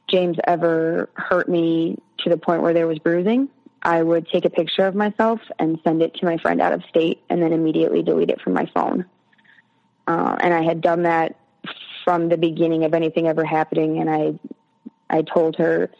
James 0.08 0.36
ever 0.46 1.08
hurt 1.14 1.48
me 1.48 1.98
to 2.18 2.30
the 2.30 2.36
point 2.36 2.62
where 2.62 2.74
there 2.74 2.86
was 2.86 2.98
bruising, 2.98 3.48
I 3.82 4.02
would 4.02 4.28
take 4.28 4.44
a 4.44 4.50
picture 4.50 4.86
of 4.86 4.94
myself 4.94 5.40
and 5.58 5.78
send 5.84 6.02
it 6.02 6.14
to 6.16 6.26
my 6.26 6.36
friend 6.36 6.60
out 6.60 6.72
of 6.72 6.84
state 6.88 7.22
and 7.30 7.42
then 7.42 7.52
immediately 7.52 8.02
delete 8.02 8.30
it 8.30 8.40
from 8.40 8.52
my 8.52 8.66
phone. 8.74 9.06
Uh, 10.06 10.36
and 10.40 10.52
I 10.52 10.62
had 10.62 10.80
done 10.80 11.04
that 11.04 11.36
from 12.04 12.28
the 12.28 12.36
beginning 12.36 12.84
of 12.84 12.94
anything 12.94 13.26
ever 13.28 13.44
happening. 13.44 13.98
And 13.98 14.10
I, 14.10 14.38
I 15.08 15.22
told 15.22 15.56
her, 15.56 15.90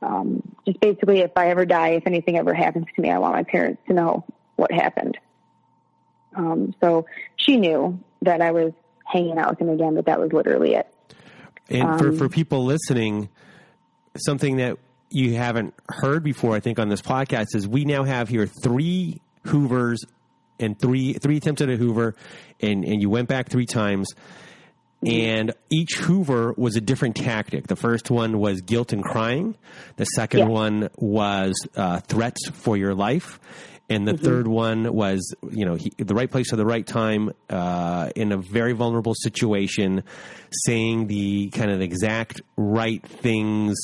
um, 0.00 0.42
just 0.64 0.80
basically, 0.80 1.20
if 1.20 1.32
I 1.36 1.50
ever 1.50 1.66
die, 1.66 1.88
if 1.90 2.06
anything 2.06 2.38
ever 2.38 2.54
happens 2.54 2.86
to 2.94 3.02
me, 3.02 3.10
I 3.10 3.18
want 3.18 3.34
my 3.34 3.42
parents 3.42 3.82
to 3.88 3.94
know 3.94 4.24
what 4.56 4.72
happened. 4.72 5.18
Um, 6.38 6.74
so 6.80 7.04
she 7.36 7.56
knew 7.56 7.98
that 8.22 8.40
I 8.40 8.52
was 8.52 8.72
hanging 9.04 9.38
out 9.38 9.50
with 9.50 9.60
him 9.60 9.68
again, 9.68 9.94
but 9.94 10.06
that 10.06 10.20
was 10.20 10.32
literally 10.32 10.74
it. 10.74 10.92
And 11.68 11.82
um, 11.82 11.98
for, 11.98 12.12
for 12.12 12.28
people 12.28 12.64
listening, 12.64 13.28
something 14.16 14.56
that 14.56 14.78
you 15.10 15.34
haven't 15.34 15.74
heard 15.88 16.22
before, 16.22 16.54
I 16.54 16.60
think, 16.60 16.78
on 16.78 16.88
this 16.88 17.02
podcast 17.02 17.54
is 17.54 17.66
we 17.66 17.84
now 17.84 18.04
have 18.04 18.28
here 18.28 18.46
three 18.46 19.20
Hoovers 19.46 20.04
and 20.60 20.78
three 20.78 21.14
three 21.14 21.36
attempts 21.36 21.62
at 21.62 21.70
a 21.70 21.76
Hoover, 21.76 22.14
and 22.60 22.84
and 22.84 23.00
you 23.00 23.10
went 23.10 23.28
back 23.28 23.48
three 23.48 23.66
times. 23.66 24.08
And 25.06 25.52
each 25.70 25.94
Hoover 25.94 26.54
was 26.56 26.74
a 26.74 26.80
different 26.80 27.14
tactic. 27.14 27.68
The 27.68 27.76
first 27.76 28.10
one 28.10 28.40
was 28.40 28.62
guilt 28.62 28.92
and 28.92 29.04
crying. 29.04 29.54
The 29.94 30.04
second 30.04 30.40
yeah. 30.40 30.46
one 30.46 30.90
was 30.96 31.54
uh, 31.76 32.00
threats 32.00 32.48
for 32.48 32.76
your 32.76 32.96
life. 32.96 33.38
And 33.90 34.06
the 34.06 34.12
mm-hmm. 34.12 34.24
third 34.24 34.48
one 34.48 34.92
was, 34.92 35.34
you 35.50 35.64
know, 35.64 35.74
he, 35.74 35.92
the 35.96 36.14
right 36.14 36.30
place 36.30 36.52
at 36.52 36.56
the 36.58 36.66
right 36.66 36.86
time 36.86 37.32
uh, 37.48 38.10
in 38.14 38.32
a 38.32 38.36
very 38.36 38.72
vulnerable 38.72 39.14
situation, 39.14 40.04
saying 40.66 41.06
the 41.06 41.48
kind 41.50 41.70
of 41.70 41.80
exact 41.80 42.42
right 42.56 43.02
things 43.02 43.78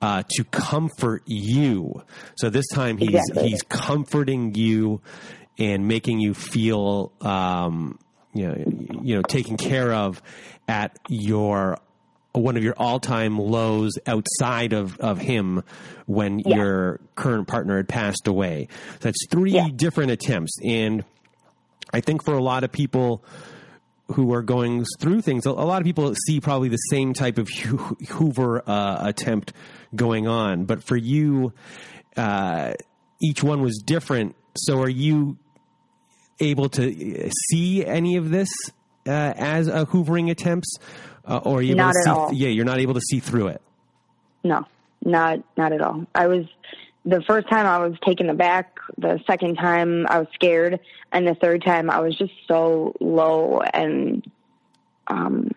uh, 0.00 0.22
to 0.30 0.44
comfort 0.44 1.22
you. 1.26 2.02
So 2.36 2.50
this 2.50 2.68
time 2.68 2.98
he's 2.98 3.14
exactly. 3.14 3.48
he's 3.48 3.62
comforting 3.62 4.54
you 4.54 5.00
and 5.58 5.88
making 5.88 6.20
you 6.20 6.34
feel 6.34 7.12
um, 7.20 7.98
you 8.32 8.46
know 8.46 8.54
you 9.02 9.16
know 9.16 9.22
taken 9.22 9.56
care 9.56 9.92
of 9.92 10.22
at 10.68 10.96
your 11.08 11.78
one 12.38 12.56
of 12.56 12.64
your 12.64 12.74
all-time 12.76 13.38
lows 13.38 13.98
outside 14.06 14.72
of, 14.72 14.98
of 14.98 15.18
him 15.18 15.62
when 16.06 16.40
yeah. 16.40 16.56
your 16.56 17.00
current 17.14 17.48
partner 17.48 17.76
had 17.76 17.88
passed 17.88 18.26
away. 18.26 18.68
So 18.94 18.98
that's 19.00 19.26
three 19.30 19.52
yeah. 19.52 19.68
different 19.74 20.10
attempts. 20.10 20.52
And 20.64 21.04
I 21.92 22.00
think 22.00 22.24
for 22.24 22.34
a 22.34 22.42
lot 22.42 22.64
of 22.64 22.72
people 22.72 23.24
who 24.12 24.32
are 24.32 24.42
going 24.42 24.86
through 25.00 25.20
things, 25.20 25.44
a 25.44 25.52
lot 25.52 25.82
of 25.82 25.84
people 25.84 26.14
see 26.26 26.40
probably 26.40 26.70
the 26.70 26.76
same 26.76 27.12
type 27.12 27.38
of 27.38 27.48
Hoover 27.48 28.62
uh, 28.66 29.06
attempt 29.06 29.52
going 29.94 30.26
on. 30.26 30.64
But 30.64 30.82
for 30.82 30.96
you, 30.96 31.52
uh, 32.16 32.72
each 33.20 33.42
one 33.42 33.60
was 33.60 33.82
different. 33.84 34.34
So 34.56 34.80
are 34.80 34.88
you 34.88 35.36
able 36.40 36.68
to 36.70 37.30
see 37.50 37.84
any 37.84 38.16
of 38.16 38.30
this 38.30 38.48
uh, 39.06 39.32
as 39.36 39.68
a 39.68 39.86
hoovering 39.86 40.30
attempts, 40.30 40.76
uh, 41.28 41.38
or 41.44 41.62
you 41.62 41.74
Not 41.74 41.92
to 41.92 41.98
at 41.98 42.04
see, 42.04 42.10
all. 42.10 42.32
Yeah, 42.32 42.48
you're 42.48 42.64
not 42.64 42.78
able 42.78 42.94
to 42.94 43.00
see 43.00 43.20
through 43.20 43.48
it. 43.48 43.62
No, 44.42 44.66
not 45.04 45.40
not 45.56 45.72
at 45.72 45.80
all. 45.80 46.06
I 46.14 46.26
was 46.26 46.46
the 47.04 47.22
first 47.22 47.48
time 47.48 47.66
I 47.66 47.78
was 47.78 47.96
taken 48.04 48.30
aback. 48.30 48.78
The 48.96 49.20
second 49.26 49.56
time 49.56 50.06
I 50.08 50.18
was 50.18 50.28
scared, 50.34 50.80
and 51.12 51.26
the 51.26 51.34
third 51.34 51.62
time 51.64 51.90
I 51.90 52.00
was 52.00 52.16
just 52.16 52.32
so 52.46 52.94
low 53.00 53.60
and 53.60 54.28
um, 55.06 55.50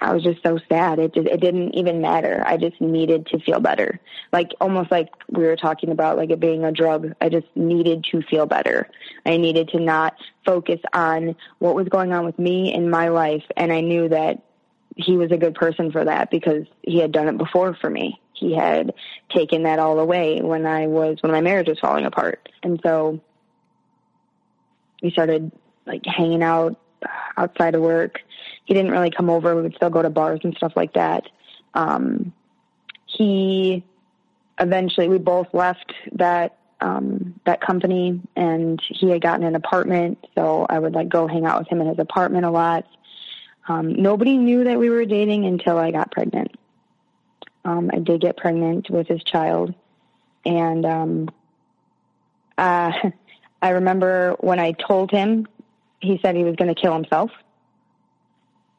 I 0.00 0.14
was 0.14 0.22
just 0.22 0.42
so 0.44 0.58
sad. 0.68 0.98
It 0.98 1.14
just, 1.14 1.26
it 1.26 1.40
didn't 1.40 1.74
even 1.74 2.00
matter. 2.00 2.42
I 2.46 2.56
just 2.56 2.80
needed 2.80 3.26
to 3.26 3.40
feel 3.40 3.58
better, 3.58 3.98
like 4.32 4.52
almost 4.60 4.90
like 4.92 5.08
we 5.28 5.42
were 5.44 5.56
talking 5.56 5.90
about, 5.90 6.16
like 6.16 6.30
it 6.30 6.38
being 6.38 6.64
a 6.64 6.70
drug. 6.70 7.14
I 7.20 7.28
just 7.28 7.48
needed 7.56 8.04
to 8.12 8.22
feel 8.22 8.46
better. 8.46 8.88
I 9.26 9.36
needed 9.38 9.68
to 9.70 9.80
not 9.80 10.14
focus 10.46 10.80
on 10.92 11.34
what 11.58 11.74
was 11.74 11.88
going 11.88 12.12
on 12.12 12.24
with 12.24 12.38
me 12.38 12.72
in 12.72 12.90
my 12.90 13.08
life, 13.08 13.42
and 13.56 13.72
I 13.72 13.80
knew 13.80 14.08
that 14.08 14.44
he 14.98 15.16
was 15.16 15.30
a 15.30 15.36
good 15.36 15.54
person 15.54 15.92
for 15.92 16.04
that 16.04 16.28
because 16.30 16.66
he 16.82 16.98
had 16.98 17.12
done 17.12 17.28
it 17.28 17.38
before 17.38 17.72
for 17.74 17.88
me. 17.88 18.20
He 18.32 18.54
had 18.54 18.94
taken 19.30 19.62
that 19.62 19.78
all 19.78 19.98
away 20.00 20.40
when 20.40 20.66
I 20.66 20.88
was 20.88 21.18
when 21.20 21.30
my 21.30 21.40
marriage 21.40 21.68
was 21.68 21.78
falling 21.78 22.04
apart. 22.04 22.48
And 22.62 22.80
so 22.84 23.20
we 25.00 25.10
started 25.12 25.52
like 25.86 26.04
hanging 26.04 26.42
out 26.42 26.76
outside 27.36 27.76
of 27.76 27.80
work. 27.80 28.20
He 28.64 28.74
didn't 28.74 28.90
really 28.90 29.10
come 29.10 29.30
over. 29.30 29.54
We 29.54 29.62
would 29.62 29.76
still 29.76 29.90
go 29.90 30.02
to 30.02 30.10
bars 30.10 30.40
and 30.42 30.54
stuff 30.56 30.72
like 30.74 30.94
that. 30.94 31.24
Um, 31.74 32.32
he 33.06 33.84
eventually 34.58 35.08
we 35.08 35.18
both 35.18 35.46
left 35.54 35.92
that 36.12 36.58
um, 36.80 37.40
that 37.46 37.60
company 37.60 38.20
and 38.34 38.80
he 38.88 39.10
had 39.10 39.22
gotten 39.22 39.46
an 39.46 39.54
apartment. 39.54 40.26
So 40.34 40.66
I 40.68 40.80
would 40.80 40.94
like 40.94 41.08
go 41.08 41.28
hang 41.28 41.46
out 41.46 41.60
with 41.60 41.68
him 41.68 41.80
in 41.80 41.86
his 41.86 41.98
apartment 42.00 42.44
a 42.44 42.50
lot. 42.50 42.84
Um, 43.68 43.92
nobody 43.92 44.36
knew 44.36 44.64
that 44.64 44.78
we 44.78 44.88
were 44.88 45.04
dating 45.04 45.44
until 45.44 45.76
I 45.76 45.90
got 45.90 46.10
pregnant. 46.10 46.56
Um, 47.64 47.90
I 47.92 47.98
did 47.98 48.20
get 48.22 48.36
pregnant 48.36 48.88
with 48.88 49.06
his 49.06 49.22
child, 49.22 49.74
and 50.44 50.86
um, 50.86 51.28
uh, 52.56 52.92
I 53.62 53.70
remember 53.70 54.36
when 54.40 54.58
I 54.58 54.72
told 54.72 55.10
him, 55.10 55.46
he 56.00 56.18
said 56.22 56.36
he 56.36 56.44
was 56.44 56.56
going 56.56 56.72
to 56.72 56.80
kill 56.80 56.94
himself. 56.94 57.30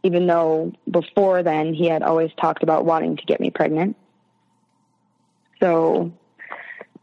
Even 0.04 0.28
though 0.28 0.72
before 0.90 1.44
then 1.44 1.74
he 1.74 1.86
had 1.88 2.04
always 2.04 2.32
talked 2.40 2.64
about 2.64 2.86
wanting 2.86 3.18
to 3.18 3.26
get 3.26 3.42
me 3.42 3.50
pregnant. 3.52 3.98
So 5.60 6.14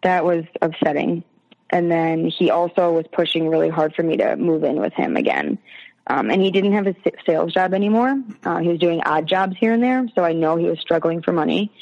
that 0.02 0.24
was 0.24 0.44
upsetting. 0.62 1.22
And 1.68 1.90
then 1.90 2.24
he 2.26 2.50
also 2.50 2.92
was 2.92 3.04
pushing 3.12 3.48
really 3.48 3.68
hard 3.68 3.94
for 3.94 4.02
me 4.02 4.16
to 4.16 4.36
move 4.36 4.64
in 4.64 4.80
with 4.80 4.94
him 4.94 5.16
again. 5.16 5.58
Um, 6.08 6.30
and 6.30 6.40
he 6.40 6.50
didn't 6.50 6.72
have 6.72 6.86
a 6.86 6.94
sales 7.26 7.52
job 7.52 7.74
anymore. 7.74 8.22
Uh, 8.44 8.58
he 8.58 8.68
was 8.68 8.78
doing 8.78 9.02
odd 9.04 9.26
jobs 9.26 9.56
here 9.58 9.72
and 9.72 9.82
there, 9.82 10.06
so 10.14 10.22
I 10.22 10.32
know 10.32 10.56
he 10.56 10.66
was 10.66 10.78
struggling 10.80 11.22
for 11.22 11.32
money. 11.32 11.72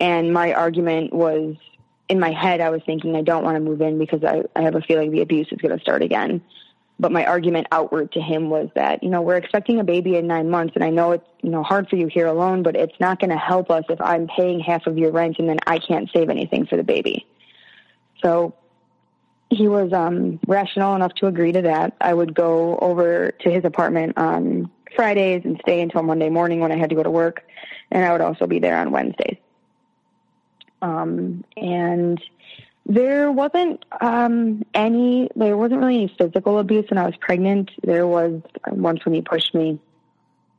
And 0.00 0.32
my 0.32 0.54
argument 0.54 1.12
was 1.12 1.56
in 2.08 2.20
my 2.20 2.30
head, 2.30 2.60
I 2.60 2.70
was 2.70 2.82
thinking 2.86 3.16
I 3.16 3.22
don't 3.22 3.44
want 3.44 3.56
to 3.56 3.60
move 3.60 3.80
in 3.80 3.98
because 3.98 4.24
I, 4.24 4.42
I 4.54 4.62
have 4.62 4.76
a 4.76 4.80
feeling 4.80 5.10
the 5.10 5.22
abuse 5.22 5.48
is 5.50 5.58
going 5.58 5.76
to 5.76 5.80
start 5.80 6.02
again. 6.02 6.42
But 6.98 7.12
my 7.12 7.26
argument 7.26 7.66
outward 7.70 8.12
to 8.12 8.20
him 8.22 8.48
was 8.48 8.70
that, 8.74 9.02
you 9.02 9.10
know, 9.10 9.20
we're 9.20 9.36
expecting 9.36 9.78
a 9.80 9.84
baby 9.84 10.16
in 10.16 10.26
nine 10.26 10.48
months, 10.48 10.74
and 10.74 10.82
I 10.82 10.88
know 10.88 11.12
it's, 11.12 11.26
you 11.42 11.50
know, 11.50 11.62
hard 11.62 11.90
for 11.90 11.96
you 11.96 12.06
here 12.06 12.26
alone, 12.26 12.62
but 12.62 12.74
it's 12.74 12.98
not 12.98 13.20
going 13.20 13.30
to 13.30 13.36
help 13.36 13.70
us 13.70 13.84
if 13.90 14.00
I'm 14.00 14.28
paying 14.28 14.60
half 14.60 14.86
of 14.86 14.96
your 14.96 15.10
rent 15.10 15.38
and 15.38 15.46
then 15.46 15.58
I 15.66 15.78
can't 15.78 16.08
save 16.10 16.30
anything 16.30 16.64
for 16.64 16.76
the 16.76 16.82
baby. 16.82 17.26
So 18.22 18.54
he 19.50 19.68
was 19.68 19.92
um, 19.92 20.40
rational 20.46 20.94
enough 20.94 21.14
to 21.14 21.26
agree 21.26 21.52
to 21.52 21.62
that. 21.62 21.96
I 22.00 22.12
would 22.12 22.34
go 22.34 22.76
over 22.78 23.30
to 23.40 23.50
his 23.50 23.64
apartment 23.64 24.18
on 24.18 24.70
Fridays 24.94 25.42
and 25.44 25.58
stay 25.62 25.80
until 25.80 26.02
Monday 26.02 26.28
morning 26.28 26.60
when 26.60 26.72
I 26.72 26.78
had 26.78 26.90
to 26.90 26.96
go 26.96 27.02
to 27.02 27.10
work, 27.10 27.42
and 27.90 28.04
I 28.04 28.12
would 28.12 28.20
also 28.20 28.46
be 28.46 28.58
there 28.58 28.78
on 28.78 28.90
Wednesdays. 28.90 29.36
Um, 30.82 31.44
and 31.56 32.20
there 32.84 33.30
wasn't 33.32 33.84
um, 34.00 34.64
any, 34.74 35.28
there 35.36 35.56
wasn't 35.56 35.80
really 35.80 35.96
any 35.96 36.14
physical 36.18 36.58
abuse 36.58 36.88
when 36.90 36.98
I 36.98 37.06
was 37.06 37.16
pregnant. 37.20 37.70
There 37.82 38.06
was 38.06 38.42
once 38.68 39.04
when 39.04 39.14
he 39.14 39.22
pushed 39.22 39.54
me, 39.54 39.80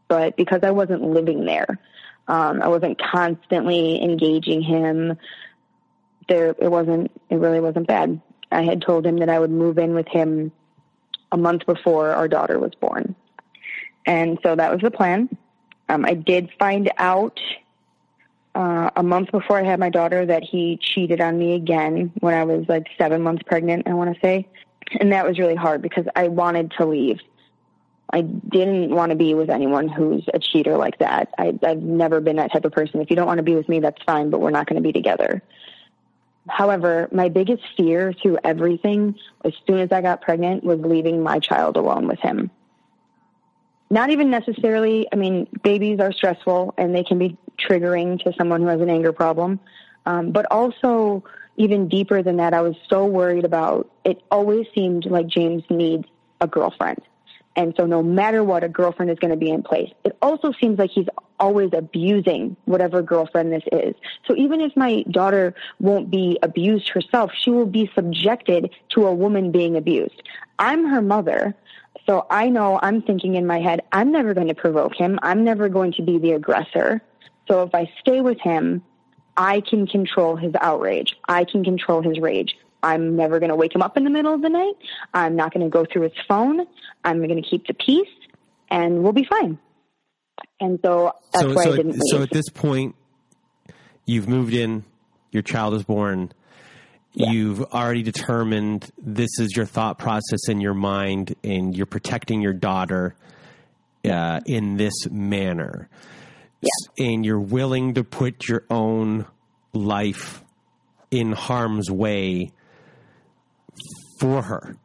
but 0.08 0.36
because 0.38 0.62
I 0.64 0.72
wasn't 0.72 1.04
living 1.04 1.46
there, 1.46 1.80
um, 2.28 2.62
I 2.62 2.68
wasn't 2.68 3.02
constantly 3.02 4.02
engaging 4.02 4.62
him. 4.62 5.18
There, 6.28 6.56
it 6.60 6.70
wasn't, 6.70 7.12
it 7.30 7.36
really 7.36 7.62
wasn't 7.62 7.88
bad. 7.88 8.22
I 8.52 8.64
had 8.64 8.82
told 8.82 9.06
him 9.06 9.18
that 9.18 9.30
I 9.30 9.40
would 9.40 9.52
move 9.52 9.78
in 9.78 9.94
with 9.94 10.08
him 10.08 10.52
a 11.32 11.38
month 11.38 11.66
before 11.66 12.12
our 12.12 12.28
daughter 12.28 12.60
was 12.60 12.74
born. 12.76 13.16
And 14.06 14.40
so 14.42 14.56
that 14.56 14.72
was 14.72 14.82
the 14.82 14.92
plan. 14.92 15.30
Um, 15.90 16.06
I 16.06 16.14
did 16.14 16.50
find 16.58 16.92
out 16.98 17.40
uh, 18.56 18.90
a 18.96 19.04
month 19.04 19.32
before 19.32 19.60
I 19.60 19.64
had 19.64 19.80
my 19.80 19.90
daughter 19.90 20.26
that 20.26 20.44
he 20.44 20.78
cheated 20.78 21.22
on 21.22 21.38
me 21.38 21.54
again 21.54 22.12
when 22.20 22.34
I 22.34 22.44
was 22.44 22.66
like 22.68 22.88
seven 22.98 23.22
months 23.22 23.44
pregnant, 23.46 23.88
I 23.88 23.94
want 23.94 24.14
to 24.14 24.20
say. 24.22 24.48
And 25.00 25.12
that 25.12 25.28
was 25.28 25.38
really 25.38 25.56
hard 25.56 25.82
because 25.82 26.06
I 26.16 26.30
wanted 26.30 26.72
to 26.78 26.86
leave. 26.86 27.20
I 28.12 28.22
didn't 28.22 28.92
want 28.92 29.10
to 29.10 29.18
be 29.18 29.34
with 29.34 29.50
anyone 29.50 29.90
who's 29.90 30.26
a 30.34 30.40
cheater 30.40 30.78
like 30.78 30.98
that. 31.00 31.34
I, 31.38 31.60
I've 31.62 31.82
never 31.82 32.22
been 32.22 32.38
that 32.38 32.54
type 32.54 32.64
of 32.64 32.72
person. 32.72 33.02
If 33.02 33.10
you 33.10 33.18
don't 33.18 33.28
want 33.28 33.40
to 33.40 33.44
be 33.44 33.56
with 33.56 33.68
me, 33.68 33.82
that's 33.82 34.02
fine, 34.04 34.30
but 34.30 34.40
we're 34.40 34.50
not 34.50 34.66
going 34.66 34.82
to 34.82 34.82
be 34.82 34.94
together. 34.94 35.44
However, 36.50 37.10
my 37.12 37.30
biggest 37.30 37.64
fear 37.76 38.14
through 38.14 38.38
everything, 38.44 39.16
as 39.44 39.54
soon 39.66 39.80
as 39.80 39.92
I 39.92 40.02
got 40.02 40.22
pregnant, 40.22 40.64
was 40.64 40.80
leaving 40.80 41.22
my 41.22 41.40
child 41.40 41.78
alone 41.78 42.08
with 42.08 42.20
him. 42.20 42.52
Not 43.90 44.10
even 44.10 44.30
necessarily, 44.30 45.08
I 45.12 45.16
mean, 45.16 45.48
babies 45.64 46.00
are 46.00 46.12
stressful 46.12 46.74
and 46.78 46.94
they 46.94 47.04
can 47.04 47.18
be 47.18 47.38
triggering 47.58 48.22
to 48.24 48.34
someone 48.38 48.62
who 48.62 48.68
has 48.68 48.82
an 48.82 48.90
anger 48.90 49.14
problem. 49.14 49.60
Um, 50.06 50.32
but 50.32 50.46
also, 50.52 51.24
even 51.58 51.88
deeper 51.88 52.22
than 52.22 52.38
that, 52.38 52.54
I 52.54 52.62
was 52.62 52.76
so 52.90 53.06
worried 53.06 53.46
about 53.46 53.90
it 54.04 54.22
always 54.30 54.68
seemed 54.76 55.06
like 55.06 55.28
James 55.28 55.64
needs 55.70 56.06
a 56.40 56.48
girlfriend. 56.48 57.02
And 57.58 57.74
so 57.76 57.88
no 57.88 58.04
matter 58.04 58.44
what, 58.44 58.64
a 58.64 58.70
girlfriend 58.70 59.10
is 59.10 59.18
going 59.18 59.32
to 59.32 59.38
be 59.38 59.50
in 59.50 59.64
place. 59.64 59.92
It 60.04 60.16
also 60.22 60.54
seems 60.62 60.78
like 60.78 60.92
he's 60.92 61.08
always 61.40 61.72
abusing 61.74 62.56
whatever 62.66 63.02
girlfriend 63.02 63.52
this 63.52 63.64
is. 63.72 63.96
So 64.28 64.36
even 64.36 64.62
if 64.62 64.78
my 64.78 65.04
daughter 65.10 65.56
won't 65.80 66.12
be 66.12 66.38
abused 66.44 66.90
herself, 66.90 67.32
she 67.36 67.50
will 67.50 67.66
be 67.66 67.92
subjected 67.96 68.70
to 68.90 69.08
a 69.08 69.14
woman 69.14 69.52
being 69.52 69.76
abused. 69.76 70.22
I'm 70.60 70.86
her 70.86 71.02
mother. 71.02 71.56
So 72.06 72.28
I 72.30 72.48
know 72.50 72.80
I'm 72.84 73.02
thinking 73.02 73.34
in 73.34 73.48
my 73.48 73.60
head, 73.60 73.82
I'm 73.92 74.12
never 74.12 74.36
going 74.36 74.48
to 74.50 74.56
provoke 74.56 74.96
him. 74.96 75.18
I'm 75.24 75.44
never 75.44 75.68
going 75.68 75.94
to 75.94 76.04
be 76.04 76.20
the 76.20 76.34
aggressor. 76.34 77.02
So 77.48 77.64
if 77.64 77.74
I 77.74 77.92
stay 78.00 78.22
with 78.22 78.40
him, 78.40 78.84
I 79.36 79.62
can 79.62 79.88
control 79.88 80.36
his 80.36 80.54
outrage. 80.62 81.16
I 81.28 81.44
can 81.44 81.64
control 81.64 82.02
his 82.02 82.20
rage. 82.20 82.56
I'm 82.88 83.16
never 83.18 83.40
going 83.40 83.50
to 83.50 83.56
wake 83.56 83.76
him 83.76 83.82
up 83.82 83.98
in 83.98 84.04
the 84.06 84.10
middle 84.10 84.34
of 84.34 84.42
the 84.42 84.50
night. 84.50 84.76
I'm 85.14 85.36
not 85.36 85.54
going 85.54 85.66
to 85.66 85.70
go 85.70 85.86
through 85.92 86.04
his 86.04 86.14
phone. 86.28 86.66
I'm 87.04 87.18
going 87.18 87.42
to 87.42 87.48
keep 87.48 87.68
the 87.68 87.74
peace 87.74 88.08
and 88.70 89.04
we'll 89.04 89.12
be 89.14 89.26
fine. 89.26 89.60
And 90.60 90.80
so 90.84 91.12
that's 91.34 91.46
so, 91.46 91.54
why 91.54 91.64
so, 91.64 91.74
I 91.74 91.76
didn't 91.78 91.94
so 92.08 92.18
leave. 92.18 92.24
at 92.24 92.30
this 92.32 92.50
point, 92.50 92.96
you've 94.06 94.28
moved 94.30 94.54
in, 94.54 94.86
your 95.32 95.44
child 95.44 95.74
is 95.74 95.84
born, 95.84 96.32
you've 97.14 97.62
already 97.74 98.04
determined 98.04 98.90
this 98.98 99.32
is 99.40 99.50
your 99.56 99.66
thought 99.66 99.98
process 100.00 100.48
in 100.48 100.62
your 100.62 100.74
mind, 100.76 101.36
and 101.44 101.76
you're 101.76 101.86
protecting 101.88 102.42
your 102.42 102.54
daughter 102.54 103.16
uh, 104.06 104.40
in 104.46 104.78
this 104.78 104.94
manner. 105.10 105.90
S- 106.64 106.70
And 106.98 107.26
you're 107.26 107.40
willing 107.40 107.96
to 107.96 108.04
put 108.04 108.48
your 108.48 108.64
own 108.70 109.26
life 109.74 110.44
in 111.12 111.32
harm's 111.32 111.90
way 111.90 112.52
for 114.20 114.42
her. 114.42 114.76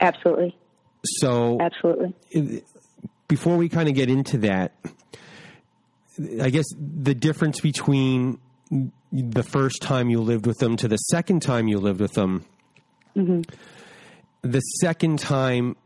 Absolutely. 0.00 0.56
So, 1.04 1.58
Absolutely. 1.60 2.62
before 3.28 3.56
we 3.56 3.68
kind 3.68 3.88
of 3.88 3.94
get 3.94 4.08
into 4.08 4.38
that, 4.38 4.72
I 6.40 6.50
guess 6.50 6.66
the 6.76 7.14
difference 7.14 7.60
between 7.60 8.38
the 9.12 9.42
first 9.42 9.82
time 9.82 10.10
you 10.10 10.20
lived 10.20 10.46
with 10.46 10.58
them 10.58 10.76
to 10.76 10.88
the 10.88 10.96
second 10.96 11.40
time 11.40 11.68
you 11.68 11.78
lived 11.78 12.00
with 12.00 12.12
them, 12.12 12.44
mm-hmm. 13.16 13.42
the 14.42 14.60
second 14.60 15.18
time 15.18 15.76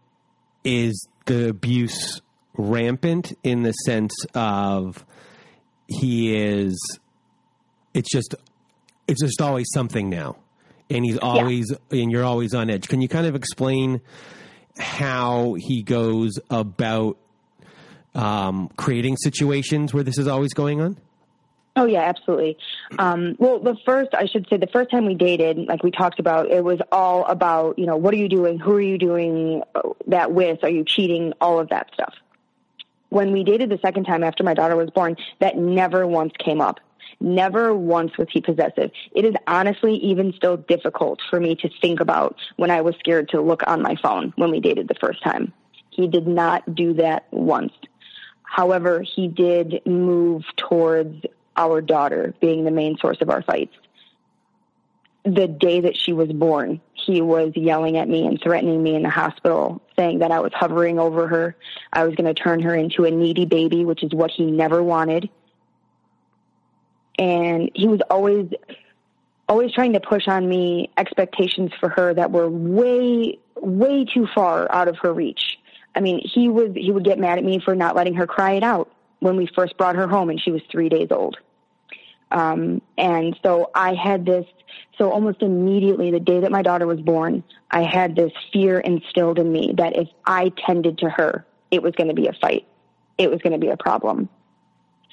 is 0.64 1.08
the 1.26 1.48
abuse 1.48 2.20
rampant 2.56 3.32
in 3.42 3.62
the 3.62 3.72
sense 3.72 4.12
of 4.34 5.04
he 5.86 6.36
is, 6.36 6.78
it's 7.94 8.10
just, 8.10 8.34
it's 9.06 9.22
just 9.22 9.40
always 9.40 9.66
something 9.72 10.10
now. 10.10 10.36
And 10.90 11.04
he's 11.04 11.18
always, 11.18 11.72
and 11.90 12.10
you're 12.10 12.24
always 12.24 12.54
on 12.54 12.70
edge. 12.70 12.88
Can 12.88 13.00
you 13.02 13.08
kind 13.08 13.26
of 13.26 13.34
explain 13.34 14.00
how 14.78 15.54
he 15.54 15.82
goes 15.82 16.38
about 16.50 17.18
um, 18.14 18.70
creating 18.76 19.16
situations 19.16 19.92
where 19.92 20.02
this 20.02 20.16
is 20.18 20.26
always 20.26 20.54
going 20.54 20.80
on? 20.80 20.96
Oh 21.76 21.84
yeah, 21.84 22.00
absolutely. 22.00 22.56
Um, 22.98 23.36
well, 23.38 23.60
the 23.60 23.76
first, 23.84 24.08
I 24.12 24.26
should 24.26 24.48
say, 24.48 24.56
the 24.56 24.66
first 24.66 24.90
time 24.90 25.04
we 25.06 25.14
dated, 25.14 25.58
like 25.68 25.84
we 25.84 25.90
talked 25.92 26.18
about, 26.18 26.50
it 26.50 26.64
was 26.64 26.80
all 26.90 27.24
about, 27.26 27.78
you 27.78 27.86
know, 27.86 27.96
what 27.96 28.12
are 28.14 28.16
you 28.16 28.28
doing? 28.28 28.58
Who 28.58 28.72
are 28.72 28.80
you 28.80 28.98
doing 28.98 29.62
uh, 29.76 29.90
that 30.08 30.32
with? 30.32 30.64
Are 30.64 30.70
you 30.70 30.84
cheating? 30.84 31.34
All 31.40 31.60
of 31.60 31.68
that 31.68 31.90
stuff. 31.94 32.14
when 33.10 33.32
we 33.32 33.44
dated 33.44 33.70
the 33.70 33.78
second 33.78 34.04
time 34.04 34.22
after 34.22 34.42
my 34.44 34.54
daughter 34.54 34.76
was 34.76 34.90
born, 34.90 35.16
that 35.40 35.56
never 35.56 36.06
once 36.06 36.32
came 36.38 36.60
up. 36.60 36.80
Never 37.20 37.74
once 37.74 38.16
was 38.16 38.28
he 38.30 38.40
possessive. 38.40 38.92
It 39.12 39.24
is 39.24 39.34
honestly 39.46 39.94
even 39.96 40.32
still 40.34 40.56
difficult 40.56 41.20
for 41.28 41.40
me 41.40 41.56
to 41.56 41.68
think 41.80 41.98
about 42.00 42.36
when 42.56 42.70
I 42.70 42.80
was 42.80 42.94
scared 42.96 43.28
to 43.30 43.40
look 43.40 43.62
on 43.66 43.82
my 43.82 43.96
phone 43.96 44.32
when 44.36 44.50
we 44.50 44.60
dated 44.60 44.86
the 44.86 44.94
first 44.94 45.22
time. 45.22 45.52
He 45.90 46.06
did 46.06 46.28
not 46.28 46.76
do 46.76 46.94
that 46.94 47.26
once. 47.32 47.72
However, 48.44 49.02
he 49.02 49.26
did 49.26 49.82
move 49.84 50.44
towards 50.56 51.26
our 51.56 51.80
daughter 51.80 52.34
being 52.40 52.64
the 52.64 52.70
main 52.70 52.96
source 52.98 53.20
of 53.20 53.30
our 53.30 53.42
fights. 53.42 53.74
The 55.24 55.48
day 55.48 55.80
that 55.80 55.96
she 55.96 56.12
was 56.12 56.32
born, 56.32 56.80
he 56.94 57.20
was 57.20 57.52
yelling 57.56 57.96
at 57.96 58.08
me 58.08 58.26
and 58.26 58.40
threatening 58.40 58.80
me 58.80 58.94
in 58.94 59.02
the 59.02 59.10
hospital, 59.10 59.82
saying 59.96 60.20
that 60.20 60.30
I 60.30 60.38
was 60.38 60.52
hovering 60.54 61.00
over 61.00 61.26
her. 61.26 61.56
I 61.92 62.04
was 62.04 62.14
going 62.14 62.32
to 62.32 62.40
turn 62.40 62.62
her 62.62 62.74
into 62.74 63.04
a 63.04 63.10
needy 63.10 63.44
baby, 63.44 63.84
which 63.84 64.04
is 64.04 64.12
what 64.14 64.30
he 64.30 64.50
never 64.50 64.82
wanted 64.82 65.28
and 67.18 67.70
he 67.74 67.88
was 67.88 68.00
always 68.10 68.48
always 69.48 69.72
trying 69.72 69.94
to 69.94 70.00
push 70.00 70.28
on 70.28 70.48
me 70.48 70.90
expectations 70.96 71.72
for 71.80 71.88
her 71.88 72.14
that 72.14 72.30
were 72.30 72.48
way 72.48 73.38
way 73.56 74.04
too 74.04 74.26
far 74.34 74.70
out 74.72 74.88
of 74.88 74.96
her 74.98 75.12
reach. 75.12 75.58
I 75.94 76.00
mean, 76.00 76.20
he 76.22 76.48
was 76.48 76.70
he 76.74 76.92
would 76.92 77.04
get 77.04 77.18
mad 77.18 77.38
at 77.38 77.44
me 77.44 77.60
for 77.60 77.74
not 77.74 77.96
letting 77.96 78.14
her 78.14 78.26
cry 78.26 78.52
it 78.52 78.62
out 78.62 78.90
when 79.20 79.36
we 79.36 79.48
first 79.54 79.76
brought 79.76 79.96
her 79.96 80.06
home 80.06 80.30
and 80.30 80.40
she 80.40 80.52
was 80.52 80.62
3 80.70 80.88
days 80.88 81.08
old. 81.10 81.36
Um, 82.30 82.82
and 82.96 83.36
so 83.42 83.70
I 83.74 83.94
had 83.94 84.24
this 84.24 84.46
so 84.98 85.10
almost 85.10 85.42
immediately 85.42 86.10
the 86.10 86.20
day 86.20 86.40
that 86.40 86.52
my 86.52 86.62
daughter 86.62 86.86
was 86.86 87.00
born, 87.00 87.42
I 87.70 87.82
had 87.82 88.14
this 88.14 88.32
fear 88.52 88.78
instilled 88.78 89.38
in 89.38 89.50
me 89.50 89.72
that 89.76 89.96
if 89.96 90.08
I 90.26 90.52
tended 90.66 90.98
to 90.98 91.08
her, 91.08 91.46
it 91.70 91.82
was 91.82 91.94
going 91.94 92.08
to 92.08 92.14
be 92.14 92.26
a 92.26 92.32
fight. 92.32 92.66
It 93.16 93.30
was 93.30 93.40
going 93.40 93.52
to 93.52 93.58
be 93.58 93.68
a 93.68 93.76
problem. 93.76 94.28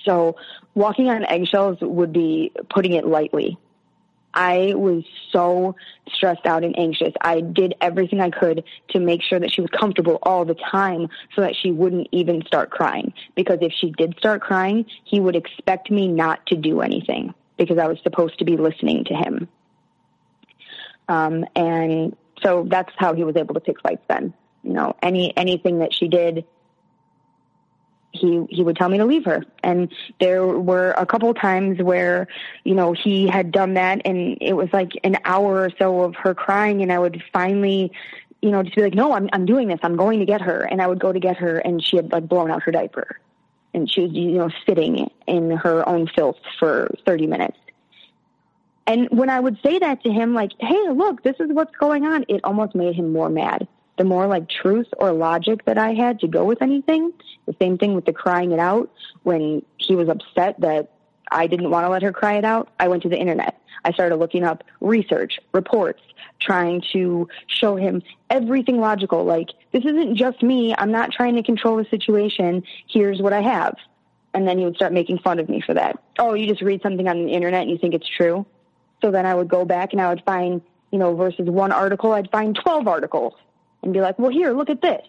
So 0.06 0.36
walking 0.74 1.10
on 1.10 1.26
eggshells 1.26 1.78
would 1.82 2.14
be 2.14 2.52
putting 2.70 2.94
it 2.94 3.06
lightly. 3.06 3.58
I 4.36 4.74
was 4.76 5.06
so 5.32 5.76
stressed 6.14 6.46
out 6.46 6.66
and 6.66 6.78
anxious. 6.78 7.14
I 7.22 7.40
did 7.40 7.74
everything 7.80 8.20
I 8.20 8.30
could 8.30 8.66
to 8.90 9.00
make 9.00 9.22
sure 9.24 9.40
that 9.40 9.52
she 9.52 9.62
was 9.62 9.70
comfortable 9.70 10.20
all 10.24 10.44
the 10.44 10.56
time 10.56 11.08
so 11.36 11.42
that 11.42 11.56
she 11.56 11.72
wouldn't 11.72 12.10
even 12.12 12.46
start 12.46 12.70
crying. 12.70 13.14
Because 13.34 13.60
if 13.62 13.72
she 13.72 13.92
did 13.92 14.16
start 14.18 14.42
crying, 14.42 14.86
he 15.06 15.22
would 15.22 15.38
expect 15.38 15.90
me 15.90 16.10
not 16.10 16.46
to 16.48 16.58
do 16.58 16.82
anything 16.82 17.34
because 17.58 17.78
I 17.78 17.88
was 17.88 17.98
supposed 18.04 18.38
to 18.40 18.46
be 18.46 18.58
listening 18.58 19.06
to 19.06 19.14
him. 19.14 19.48
Um, 21.08 21.46
and 21.56 22.16
so 22.44 22.66
that's 22.70 22.92
how 22.98 23.14
he 23.14 23.24
was 23.24 23.38
able 23.38 23.54
to 23.54 23.62
pick 23.62 23.80
fights 23.82 24.04
then. 24.10 24.34
You 24.64 24.74
know, 24.74 24.96
any 25.02 25.36
anything 25.38 25.80
that 25.80 25.94
she 25.94 26.08
did, 26.08 26.46
he 28.16 28.46
he 28.50 28.64
would 28.64 28.76
tell 28.76 28.90
me 28.90 28.98
to 28.98 29.06
leave 29.06 29.26
her. 29.26 29.44
And 29.64 29.94
there 30.20 30.46
were 30.46 30.92
a 30.92 31.06
couple 31.06 31.34
times 31.34 31.82
where 31.82 32.28
you 32.64 32.74
know 32.74 32.94
he 32.94 33.28
had 33.28 33.52
done 33.52 33.74
that 33.76 34.02
and 34.06 34.38
it 34.42 34.54
was 34.54 34.70
like 34.74 34.92
an 35.04 35.18
hour 35.26 35.62
or 35.62 35.70
so 35.78 36.02
of 36.02 36.16
her 36.16 36.34
crying 36.34 36.82
and 36.82 36.92
I 36.92 37.00
would 37.00 37.22
finally 37.34 37.92
you 38.42 38.52
know 38.52 38.64
just 38.64 38.76
be 38.76 38.82
like 38.82 38.94
no 38.94 39.14
I'm 39.14 39.30
I'm 39.34 39.46
doing 39.46 39.68
this. 39.68 39.80
I'm 39.84 39.96
going 39.96 40.20
to 40.20 40.26
get 40.26 40.42
her. 40.42 40.62
And 40.62 40.82
I 40.82 40.88
would 40.88 41.00
go 41.00 41.12
to 41.12 41.20
get 41.20 41.38
her 41.38 41.60
and 41.60 41.84
she 41.84 41.98
had 41.98 42.12
like 42.12 42.28
blown 42.28 42.50
out 42.52 42.64
her 42.64 42.72
diaper. 42.72 43.20
And 43.74 43.92
she 43.92 44.02
was 44.02 44.12
you 44.12 44.38
know 44.38 44.50
sitting 44.68 45.10
in 45.28 45.52
her 45.52 45.88
own 45.88 46.08
filth 46.08 46.38
for 46.60 46.90
30 47.06 47.28
minutes. 47.28 47.58
And 48.88 49.10
when 49.10 49.32
I 49.32 49.40
would 49.40 49.58
say 49.64 49.80
that 49.80 50.04
to 50.04 50.12
him 50.12 50.34
like 50.34 50.52
hey 50.60 50.90
look 50.90 51.24
this 51.24 51.36
is 51.40 51.52
what's 51.52 51.76
going 51.78 52.06
on 52.06 52.26
it 52.28 52.42
almost 52.44 52.76
made 52.76 52.96
him 52.96 53.12
more 53.12 53.30
mad 53.30 53.68
the 53.98 54.04
more 54.04 54.28
like 54.28 54.50
truth 54.50 54.88
or 54.98 55.12
logic 55.12 55.66
that 55.66 55.78
I 55.78 55.94
had 55.94 56.20
to 56.20 56.28
go 56.28 56.44
with 56.44 56.62
anything. 56.62 57.14
The 57.46 57.56
same 57.60 57.78
thing 57.78 57.94
with 57.94 58.06
the 58.06 58.14
crying 58.14 58.52
it 58.52 58.60
out. 58.60 58.92
When 59.24 59.64
he 59.78 59.96
was 59.96 60.10
upset 60.10 60.60
that 60.62 60.92
I 61.32 61.48
didn't 61.48 61.70
want 61.70 61.86
to 61.86 61.90
let 61.90 62.02
her 62.04 62.12
cry 62.12 62.34
it 62.34 62.46
out, 62.46 62.70
I 62.80 62.88
went 62.88 63.04
to 63.04 63.10
the 63.10 63.18
internet. 63.18 63.60
I 63.84 63.92
started 63.92 64.16
looking 64.18 64.44
up 64.44 64.64
research, 64.82 65.40
reports, 65.54 66.02
trying 66.40 66.84
to 66.94 67.28
show 67.48 67.76
him 67.76 68.02
everything 68.30 68.80
logical. 68.80 69.24
Like, 69.24 69.50
this 69.72 69.86
isn't 69.86 70.16
just 70.16 70.42
me. 70.44 70.76
I'm 70.78 70.92
not 70.92 71.12
trying 71.12 71.36
to 71.36 71.44
control 71.44 71.78
the 71.78 71.86
situation. 71.86 72.64
Here's 72.88 73.22
what 73.22 73.34
I 73.34 73.42
have. 73.42 73.76
And 74.34 74.48
then 74.48 74.58
he 74.58 74.66
would 74.66 74.76
start 74.76 74.92
making 74.92 75.20
fun 75.20 75.40
of 75.40 75.48
me 75.48 75.62
for 75.62 75.74
that. 75.74 76.02
Oh, 76.20 76.34
you 76.34 76.48
just 76.48 76.62
read 76.62 76.82
something 76.82 77.08
on 77.08 77.26
the 77.26 77.32
internet 77.32 77.62
and 77.62 77.72
you 77.72 77.78
think 77.78 77.94
it's 77.94 78.08
true? 78.08 78.46
So 79.02 79.12
then 79.12 79.26
I 79.26 79.34
would 79.34 79.48
go 79.48 79.66
back 79.66 79.94
and 79.94 80.02
I 80.02 80.10
would 80.10 80.24
find, 80.26 80.62
you 80.92 81.00
know, 81.00 81.16
versus 81.16 81.48
one 81.48 81.72
article, 81.72 82.12
I'd 82.12 82.30
find 82.32 82.56
12 82.56 82.88
articles 82.88 83.34
and 83.86 83.94
be 83.94 84.02
like, 84.02 84.20
well, 84.20 84.32
here, 84.32 84.52
look 84.52 84.70
at 84.70 84.82
this. 84.82 85.02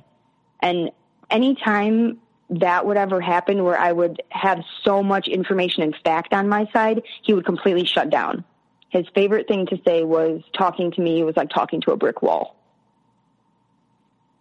And 0.60 0.90
anytime 1.30 2.18
that 2.50 2.86
would 2.86 2.96
ever 2.96 3.20
happen 3.20 3.64
where 3.64 3.76
I 3.76 3.90
would 3.90 4.22
have 4.30 4.62
so 4.84 5.02
much 5.02 5.26
information 5.26 5.82
and 5.82 5.96
fact 6.04 6.32
on 6.32 6.48
my 6.48 6.68
side, 6.72 7.02
he 7.22 7.34
would 7.34 7.44
completely 7.44 7.84
shut 7.84 8.10
down. 8.10 8.44
His 8.90 9.06
favorite 9.14 9.48
thing 9.48 9.66
to 9.66 9.80
say 9.84 10.04
was 10.04 10.42
talking 10.56 10.92
to 10.92 11.00
me 11.00 11.24
was 11.24 11.36
like 11.36 11.50
talking 11.50 11.80
to 11.82 11.90
a 11.90 11.96
brick 11.96 12.22
wall. 12.22 12.54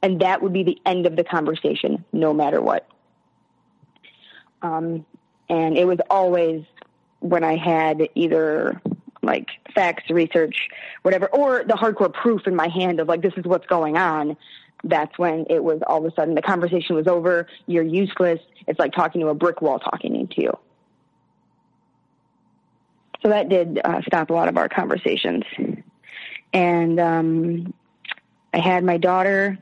And 0.03 0.19
that 0.21 0.43
would 0.43 0.53
be 0.53 0.63
the 0.63 0.79
end 0.86 1.07
of 1.07 1.15
the 1.15 1.23
conversation, 1.23 2.05
no 2.13 2.31
matter 2.31 2.61
what. 2.61 2.88
Um, 4.61 5.05
and 5.49 5.77
it 5.77 5.86
was 5.86 5.97
always 6.09 6.63
when 7.21 7.43
I 7.43 7.55
had 7.55 8.07
either 8.13 8.81
like 9.26 9.47
facts, 9.73 10.09
research, 10.09 10.69
whatever, 11.01 11.28
or 11.28 11.63
the 11.63 11.73
hardcore 11.73 12.13
proof 12.13 12.47
in 12.47 12.55
my 12.55 12.67
hand 12.67 12.99
of 12.99 13.07
like, 13.07 13.21
this 13.21 13.34
is 13.38 13.45
what's 13.45 13.67
going 13.67 13.97
on. 13.97 14.38
That's 14.84 15.17
when 15.17 15.45
it 15.49 15.63
was 15.63 15.82
all 15.88 16.05
of 16.05 16.11
a 16.11 16.15
sudden 16.15 16.36
the 16.36 16.41
conversation 16.41 16.95
was 16.95 17.07
over. 17.07 17.47
You're 17.65 17.84
useless. 17.84 18.39
It's 18.67 18.80
like 18.80 18.93
talking 18.93 19.21
to 19.21 19.28
a 19.28 19.34
brick 19.34 19.61
wall 19.61 19.80
talking 19.80 20.28
to 20.28 20.41
you. 20.41 20.57
So 23.23 23.30
that 23.30 23.49
did 23.49 23.82
uh, 23.84 24.01
stop 24.05 24.30
a 24.30 24.34
lot 24.34 24.47
of 24.47 24.57
our 24.57 24.69
conversations. 24.69 25.43
And 26.53 26.99
um, 26.99 27.73
I 28.53 28.59
had 28.59 28.84
my 28.84 28.97
daughter. 28.97 29.57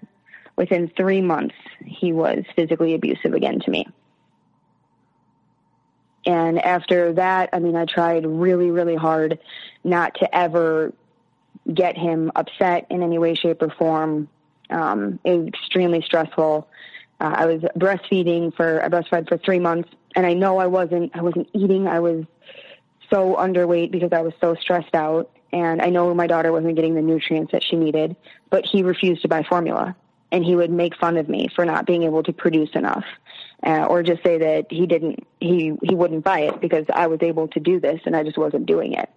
Within 0.55 0.91
three 0.95 1.22
months, 1.22 1.55
he 1.84 2.14
was 2.14 2.43
physically 2.55 2.93
abusive 2.93 3.34
again 3.34 3.59
to 3.61 3.72
me. 3.72 3.88
And 6.26 6.59
after 6.59 7.13
that, 7.13 7.49
I 7.53 7.59
mean, 7.59 7.76
I 7.76 7.86
tried 7.86 8.26
really, 8.26 8.71
really 8.71 8.95
hard 8.95 9.39
not 9.84 10.15
to 10.15 10.36
ever 10.36 10.93
get 11.71 11.97
him 11.97 12.32
upset 12.36 12.88
in 12.89 13.03
any 13.03 13.17
way, 13.17 13.36
shape, 13.36 13.61
or 13.61 13.69
form. 13.69 14.30
Um, 14.69 15.19
it 15.24 15.38
was 15.38 15.47
extremely 15.47 16.01
stressful. 16.01 16.67
Uh, 17.19 17.34
I 17.38 17.45
was 17.45 17.61
breastfeeding 17.78 18.55
for 18.55 18.84
I 18.84 18.89
breastfed 18.89 19.30
for 19.30 19.38
three 19.38 19.59
months, 19.59 19.89
and 20.15 20.26
I 20.26 20.34
know 20.34 20.57
I 20.57 20.67
wasn't 20.67 21.15
I 21.15 21.21
wasn't 21.21 21.49
eating. 21.53 21.88
I 21.88 21.99
was 21.99 22.26
so 23.09 23.36
underweight 23.36 23.91
because 23.91 24.11
I 24.13 24.21
was 24.21 24.34
so 24.41 24.55
stressed 24.55 24.95
out, 24.95 25.30
and 25.51 25.82
I 25.82 25.89
know 25.89 26.13
my 26.13 26.28
daughter 26.28 26.51
wasn't 26.51 26.76
getting 26.76 26.95
the 26.95 27.01
nutrients 27.01 27.51
that 27.51 27.63
she 27.63 27.76
needed. 27.76 28.15
But 28.49 28.65
he 28.65 28.84
refused 28.84 29.21
to 29.24 29.28
buy 29.28 29.43
formula, 29.43 29.95
and 30.32 30.43
he 30.43 30.55
would 30.55 30.71
make 30.71 30.97
fun 30.97 31.17
of 31.17 31.30
me 31.30 31.49
for 31.53 31.65
not 31.65 31.86
being 31.86 32.03
able 32.03 32.24
to 32.24 32.34
produce 32.34 32.71
enough 32.74 33.05
uh, 33.66 33.86
or 33.86 34.03
just 34.03 34.22
say 34.24 34.38
that 34.39 34.66
he 34.70 34.86
didn't 34.86 35.26
he 35.39 35.74
he 35.82 35.95
wouldn't 35.95 36.24
buy 36.24 36.41
it 36.41 36.59
because 36.59 36.86
I 36.93 37.07
was 37.07 37.20
able 37.22 37.47
to 37.49 37.59
do 37.59 37.80
this 37.80 38.01
and 38.05 38.16
I 38.16 38.24
just 38.24 38.38
wasn't 38.38 38.66
doing 38.66 38.93
it. 38.93 39.09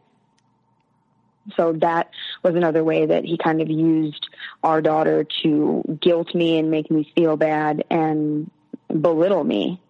So 1.56 1.72
that 1.74 2.10
was 2.42 2.54
another 2.54 2.82
way 2.82 3.06
that 3.06 3.24
he 3.24 3.38
kind 3.38 3.60
of 3.60 3.70
used 3.70 4.28
our 4.64 4.82
daughter 4.82 5.24
to 5.42 5.98
guilt 6.00 6.34
me 6.34 6.58
and 6.58 6.70
make 6.70 6.90
me 6.90 7.10
feel 7.14 7.36
bad 7.36 7.84
and 7.88 8.50
belittle 8.88 9.44
me. 9.44 9.80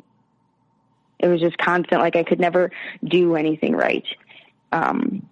It 1.19 1.29
was 1.29 1.41
just 1.41 1.57
constant, 1.57 2.03
like 2.03 2.15
I 2.15 2.25
could 2.25 2.41
never 2.41 2.71
do 3.03 3.37
anything 3.37 3.75
right. 3.75 4.05
Um, 4.71 5.27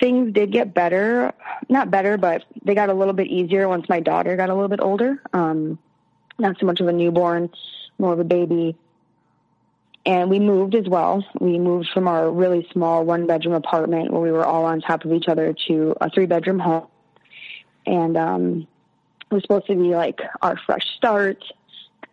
things 0.00 0.32
did 0.32 0.50
get 0.50 0.74
better, 0.74 1.32
not 1.68 1.92
better, 1.92 2.16
but 2.16 2.44
they 2.64 2.74
got 2.74 2.88
a 2.88 2.94
little 2.94 3.14
bit 3.14 3.28
easier 3.28 3.68
once 3.68 3.88
my 3.88 4.00
daughter 4.00 4.36
got 4.36 4.50
a 4.50 4.54
little 4.54 4.68
bit 4.68 4.80
older. 4.80 5.22
Um, 5.32 5.78
not 6.40 6.58
so 6.58 6.66
much 6.66 6.80
of 6.80 6.88
a 6.88 6.92
newborn 6.92 7.50
more 7.98 8.12
of 8.12 8.20
a 8.20 8.24
baby. 8.24 8.76
And 10.06 10.30
we 10.30 10.38
moved 10.38 10.74
as 10.74 10.88
well. 10.88 11.24
We 11.40 11.58
moved 11.58 11.88
from 11.92 12.08
our 12.08 12.30
really 12.30 12.66
small 12.72 13.04
one 13.04 13.26
bedroom 13.26 13.54
apartment 13.54 14.10
where 14.10 14.22
we 14.22 14.32
were 14.32 14.46
all 14.46 14.64
on 14.64 14.80
top 14.80 15.04
of 15.04 15.12
each 15.12 15.28
other 15.28 15.54
to 15.68 15.94
a 16.00 16.08
three 16.08 16.26
bedroom 16.26 16.58
home. 16.58 16.86
And 17.84 18.16
um, 18.16 18.66
it 19.30 19.34
was 19.34 19.42
supposed 19.42 19.66
to 19.66 19.74
be 19.74 19.94
like 19.94 20.20
our 20.40 20.56
fresh 20.64 20.86
start. 20.96 21.44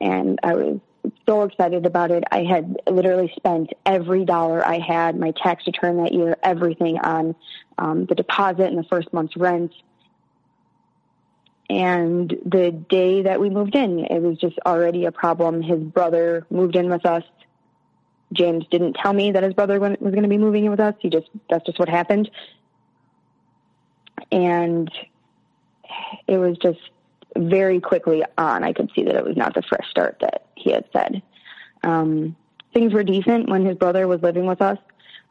And 0.01 0.39
I 0.43 0.55
was 0.55 0.79
so 1.25 1.43
excited 1.43 1.85
about 1.85 2.11
it. 2.11 2.23
I 2.31 2.43
had 2.43 2.77
literally 2.89 3.31
spent 3.35 3.71
every 3.85 4.25
dollar 4.25 4.65
I 4.65 4.79
had, 4.79 5.17
my 5.17 5.31
tax 5.31 5.65
return 5.67 6.03
that 6.03 6.13
year, 6.13 6.35
everything 6.43 6.97
on 6.99 7.35
um, 7.77 8.05
the 8.05 8.15
deposit 8.15 8.65
and 8.65 8.77
the 8.77 8.83
first 8.83 9.13
month's 9.13 9.37
rent. 9.37 9.71
And 11.69 12.29
the 12.45 12.71
day 12.71 13.23
that 13.23 13.39
we 13.39 13.49
moved 13.49 13.75
in, 13.75 14.05
it 14.05 14.21
was 14.21 14.37
just 14.37 14.57
already 14.65 15.05
a 15.05 15.11
problem. 15.11 15.61
His 15.61 15.79
brother 15.79 16.45
moved 16.49 16.75
in 16.75 16.89
with 16.89 17.05
us. 17.05 17.23
James 18.33 18.65
didn't 18.69 18.93
tell 18.93 19.13
me 19.13 19.31
that 19.31 19.43
his 19.43 19.53
brother 19.53 19.79
was 19.79 19.97
going 19.99 20.23
to 20.23 20.29
be 20.29 20.37
moving 20.37 20.65
in 20.65 20.71
with 20.71 20.79
us. 20.79 20.95
He 20.99 21.09
just, 21.09 21.27
that's 21.49 21.65
just 21.65 21.79
what 21.79 21.89
happened. 21.89 22.29
And 24.31 24.91
it 26.27 26.37
was 26.37 26.57
just 26.57 26.79
very 27.35 27.79
quickly 27.79 28.23
on. 28.37 28.63
I 28.63 28.73
could 28.73 28.91
see 28.95 29.03
that 29.03 29.15
it 29.15 29.23
was 29.23 29.35
not 29.35 29.53
the 29.53 29.61
fresh 29.61 29.89
start 29.89 30.17
that 30.21 30.45
he 30.55 30.71
had 30.71 30.85
said. 30.93 31.21
Um, 31.83 32.35
things 32.73 32.93
were 32.93 33.03
decent 33.03 33.49
when 33.49 33.65
his 33.65 33.75
brother 33.75 34.07
was 34.07 34.21
living 34.21 34.45
with 34.45 34.61
us. 34.61 34.77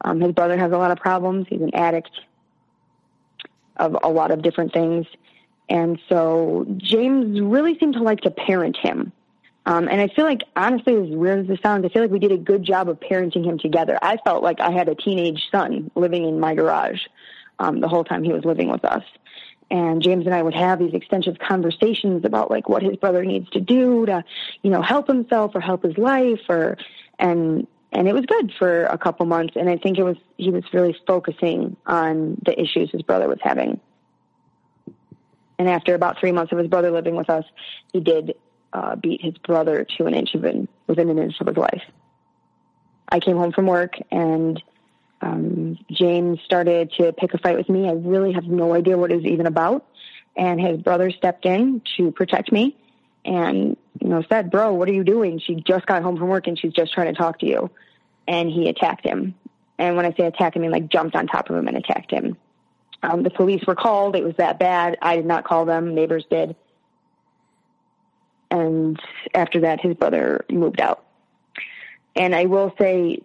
Um, 0.01 0.19
his 0.19 0.33
brother 0.33 0.57
has 0.57 0.71
a 0.71 0.77
lot 0.77 0.91
of 0.91 0.97
problems. 0.97 1.47
He's 1.49 1.61
an 1.61 1.73
addict 1.73 2.11
of 3.77 3.97
a 4.03 4.09
lot 4.09 4.31
of 4.31 4.41
different 4.41 4.73
things. 4.73 5.05
And 5.69 5.99
so 6.09 6.65
James 6.77 7.41
really 7.41 7.77
seemed 7.79 7.95
to 7.95 8.03
like 8.03 8.21
to 8.21 8.31
parent 8.31 8.77
him. 8.77 9.11
Um, 9.65 9.87
and 9.87 9.99
I 9.99 10.07
feel 10.09 10.25
like, 10.25 10.43
honestly, 10.55 10.93
as 10.93 11.09
weird 11.09 11.39
as 11.39 11.49
it 11.49 11.59
sounds, 11.63 11.85
I 11.85 11.89
feel 11.89 12.03
like 12.03 12.11
we 12.11 12.19
did 12.19 12.31
a 12.31 12.37
good 12.37 12.63
job 12.63 12.87
of 12.87 12.99
parenting 12.99 13.43
him 13.43 13.57
together. 13.57 13.97
I 14.01 14.17
felt 14.17 14.43
like 14.43 14.59
I 14.59 14.69
had 14.69 14.87
a 14.89 14.95
teenage 14.95 15.41
son 15.51 15.89
living 15.95 16.23
in 16.23 16.39
my 16.39 16.53
garage 16.53 17.01
um, 17.57 17.79
the 17.79 17.87
whole 17.87 18.03
time 18.03 18.23
he 18.23 18.31
was 18.31 18.45
living 18.45 18.69
with 18.69 18.85
us. 18.85 19.03
And 19.71 20.03
James 20.03 20.27
and 20.27 20.35
I 20.35 20.43
would 20.43 20.53
have 20.53 20.77
these 20.77 20.93
extensive 20.93 21.39
conversations 21.39 22.23
about 22.25 22.51
like 22.51 22.69
what 22.69 22.83
his 22.83 22.95
brother 22.97 23.25
needs 23.25 23.49
to 23.51 23.59
do 23.59 24.05
to, 24.05 24.23
you 24.61 24.69
know, 24.69 24.83
help 24.83 25.07
himself 25.07 25.55
or 25.55 25.61
help 25.61 25.83
his 25.83 25.97
life 25.97 26.41
or, 26.47 26.77
and, 27.17 27.65
and 27.91 28.07
it 28.07 28.13
was 28.13 28.27
good 28.27 28.53
for 28.59 28.85
a 28.85 28.99
couple 28.99 29.25
months. 29.25 29.55
And 29.55 29.67
I 29.67 29.77
think 29.77 29.97
it 29.97 30.03
was, 30.03 30.17
he 30.37 30.51
was 30.51 30.63
really 30.71 30.95
focusing 31.07 31.75
on 31.87 32.39
the 32.45 32.59
issues 32.61 32.91
his 32.91 33.01
brother 33.01 33.27
was 33.27 33.39
having. 33.41 33.79
And 35.57 35.69
after 35.69 35.95
about 35.95 36.19
three 36.19 36.31
months 36.31 36.51
of 36.51 36.57
his 36.57 36.67
brother 36.67 36.91
living 36.91 37.15
with 37.15 37.29
us, 37.29 37.45
he 37.93 37.99
did 37.99 38.35
uh, 38.73 38.95
beat 38.95 39.21
his 39.21 39.37
brother 39.37 39.85
to 39.97 40.05
an 40.05 40.13
inch 40.13 40.33
of 40.35 40.43
within 40.87 41.09
an 41.09 41.17
inch 41.17 41.35
of 41.39 41.47
his 41.47 41.57
life. 41.57 41.83
I 43.07 43.19
came 43.19 43.37
home 43.37 43.51
from 43.51 43.67
work 43.67 43.93
and 44.11 44.61
um, 45.21 45.77
James 45.91 46.39
started 46.45 46.91
to 46.97 47.13
pick 47.13 47.33
a 47.33 47.37
fight 47.37 47.57
with 47.57 47.69
me. 47.69 47.87
I 47.87 47.93
really 47.93 48.33
have 48.33 48.45
no 48.45 48.73
idea 48.73 48.97
what 48.97 49.11
it 49.11 49.15
was 49.15 49.25
even 49.25 49.45
about. 49.45 49.85
And 50.35 50.59
his 50.59 50.81
brother 50.81 51.11
stepped 51.11 51.45
in 51.45 51.81
to 51.97 52.11
protect 52.11 52.51
me 52.51 52.75
and, 53.23 53.77
you 54.01 54.09
know, 54.09 54.23
said, 54.27 54.51
bro, 54.51 54.73
what 54.73 54.89
are 54.89 54.93
you 54.93 55.03
doing? 55.03 55.39
She 55.39 55.55
just 55.55 55.85
got 55.85 56.03
home 56.03 56.17
from 56.17 56.27
work 56.27 56.47
and 56.47 56.59
she's 56.59 56.73
just 56.73 56.93
trying 56.93 57.07
to 57.07 57.17
talk 57.17 57.39
to 57.39 57.45
you. 57.45 57.71
And 58.27 58.49
he 58.49 58.67
attacked 58.67 59.05
him. 59.05 59.35
And 59.77 59.95
when 59.95 60.05
I 60.05 60.13
say 60.13 60.25
attack, 60.25 60.53
I 60.55 60.59
mean 60.59 60.71
like 60.71 60.89
jumped 60.89 61.15
on 61.15 61.27
top 61.27 61.49
of 61.49 61.55
him 61.55 61.67
and 61.67 61.77
attacked 61.77 62.11
him. 62.11 62.37
Um, 63.05 63.23
the 63.23 63.29
police 63.29 63.63
were 63.67 63.75
called. 63.75 64.15
It 64.15 64.23
was 64.23 64.35
that 64.37 64.59
bad. 64.59 64.97
I 65.01 65.15
did 65.15 65.25
not 65.25 65.43
call 65.43 65.65
them. 65.65 65.93
Neighbors 65.93 66.25
did. 66.29 66.55
And 68.49 68.99
after 69.33 69.61
that, 69.61 69.81
his 69.81 69.95
brother 69.95 70.45
moved 70.49 70.79
out. 70.79 71.05
And 72.15 72.33
I 72.33 72.45
will 72.45 72.73
say 72.79 73.21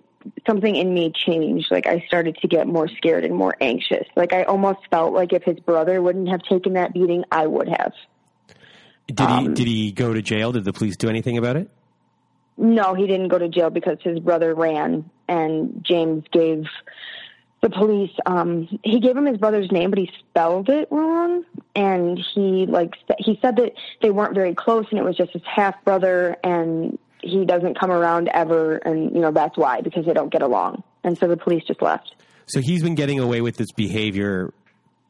something 0.46 0.74
in 0.74 0.92
me 0.92 1.12
changed. 1.14 1.68
Like 1.70 1.86
I 1.86 2.04
started 2.06 2.36
to 2.42 2.48
get 2.48 2.66
more 2.66 2.88
scared 2.88 3.24
and 3.24 3.34
more 3.34 3.54
anxious. 3.60 4.06
Like 4.16 4.32
I 4.32 4.42
almost 4.42 4.80
felt 4.90 5.14
like 5.14 5.32
if 5.32 5.44
his 5.44 5.58
brother 5.60 6.02
wouldn't 6.02 6.28
have 6.28 6.42
taken 6.42 6.74
that 6.74 6.92
beating, 6.92 7.24
I 7.30 7.46
would 7.46 7.68
have. 7.68 7.92
Did 9.06 9.20
um, 9.20 9.48
he 9.48 9.54
did 9.54 9.66
he 9.66 9.92
go 9.92 10.12
to 10.12 10.22
jail? 10.22 10.52
Did 10.52 10.64
the 10.64 10.72
police 10.72 10.96
do 10.96 11.08
anything 11.08 11.38
about 11.38 11.56
it? 11.56 11.70
No, 12.56 12.94
he 12.94 13.06
didn't 13.06 13.28
go 13.28 13.38
to 13.38 13.48
jail 13.48 13.70
because 13.70 13.98
his 14.02 14.18
brother 14.18 14.54
ran 14.54 15.08
and 15.28 15.82
James 15.82 16.24
gave 16.30 16.64
the 17.62 17.70
police 17.70 18.12
um 18.26 18.68
he 18.82 19.00
gave 19.00 19.16
him 19.16 19.26
his 19.26 19.36
brother's 19.36 19.70
name 19.70 19.90
but 19.90 19.98
he 19.98 20.10
spelled 20.18 20.68
it 20.68 20.88
wrong. 20.90 21.44
And 21.74 22.18
he 22.34 22.66
like 22.66 22.94
he 23.18 23.38
said 23.42 23.56
that 23.56 23.72
they 24.02 24.10
weren't 24.10 24.34
very 24.34 24.54
close 24.54 24.86
and 24.90 24.98
it 24.98 25.04
was 25.04 25.16
just 25.16 25.32
his 25.32 25.42
half 25.44 25.82
brother 25.84 26.36
and 26.42 26.98
he 27.22 27.44
doesn't 27.44 27.78
come 27.78 27.90
around 27.90 28.28
ever 28.32 28.76
and 28.76 29.14
you 29.14 29.20
know 29.20 29.30
that's 29.30 29.56
why 29.56 29.80
because 29.82 30.06
they 30.06 30.14
don't 30.14 30.32
get 30.32 30.42
along. 30.42 30.82
And 31.04 31.16
so 31.16 31.28
the 31.28 31.36
police 31.36 31.64
just 31.66 31.82
left. 31.82 32.14
So 32.46 32.60
he's 32.60 32.82
been 32.82 32.94
getting 32.94 33.20
away 33.20 33.40
with 33.40 33.56
this 33.56 33.70
behavior 33.72 34.52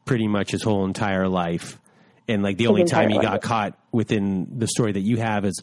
pretty 0.05 0.27
much 0.27 0.51
his 0.51 0.63
whole 0.63 0.85
entire 0.85 1.27
life. 1.27 1.79
And 2.27 2.43
like 2.43 2.57
the 2.57 2.65
his 2.65 2.69
only 2.69 2.83
time 2.85 3.09
he 3.09 3.15
life. 3.15 3.23
got 3.23 3.41
caught 3.41 3.77
within 3.91 4.59
the 4.59 4.67
story 4.67 4.91
that 4.91 5.01
you 5.01 5.17
have 5.17 5.45
is 5.45 5.61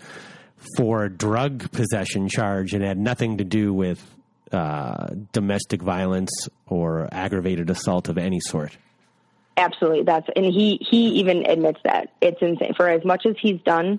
for 0.77 1.05
a 1.05 1.11
drug 1.11 1.71
possession 1.71 2.29
charge 2.29 2.73
and 2.75 2.83
had 2.83 2.99
nothing 2.99 3.39
to 3.39 3.45
do 3.45 3.73
with 3.73 4.05
uh, 4.53 5.09
domestic 5.33 5.83
violence 5.83 6.49
or 6.67 7.09
aggravated 7.13 7.71
assault 7.71 8.09
of 8.09 8.19
any 8.19 8.41
sort. 8.41 8.77
Absolutely, 9.57 10.05
that's 10.05 10.29
and 10.37 10.45
he 10.45 10.79
he 10.89 11.09
even 11.19 11.45
admits 11.45 11.81
that 11.85 12.13
it's 12.21 12.41
insane. 12.41 12.75
For 12.77 12.89
as 12.89 13.05
much 13.05 13.27
as 13.27 13.35
he's 13.41 13.61
done 13.63 13.99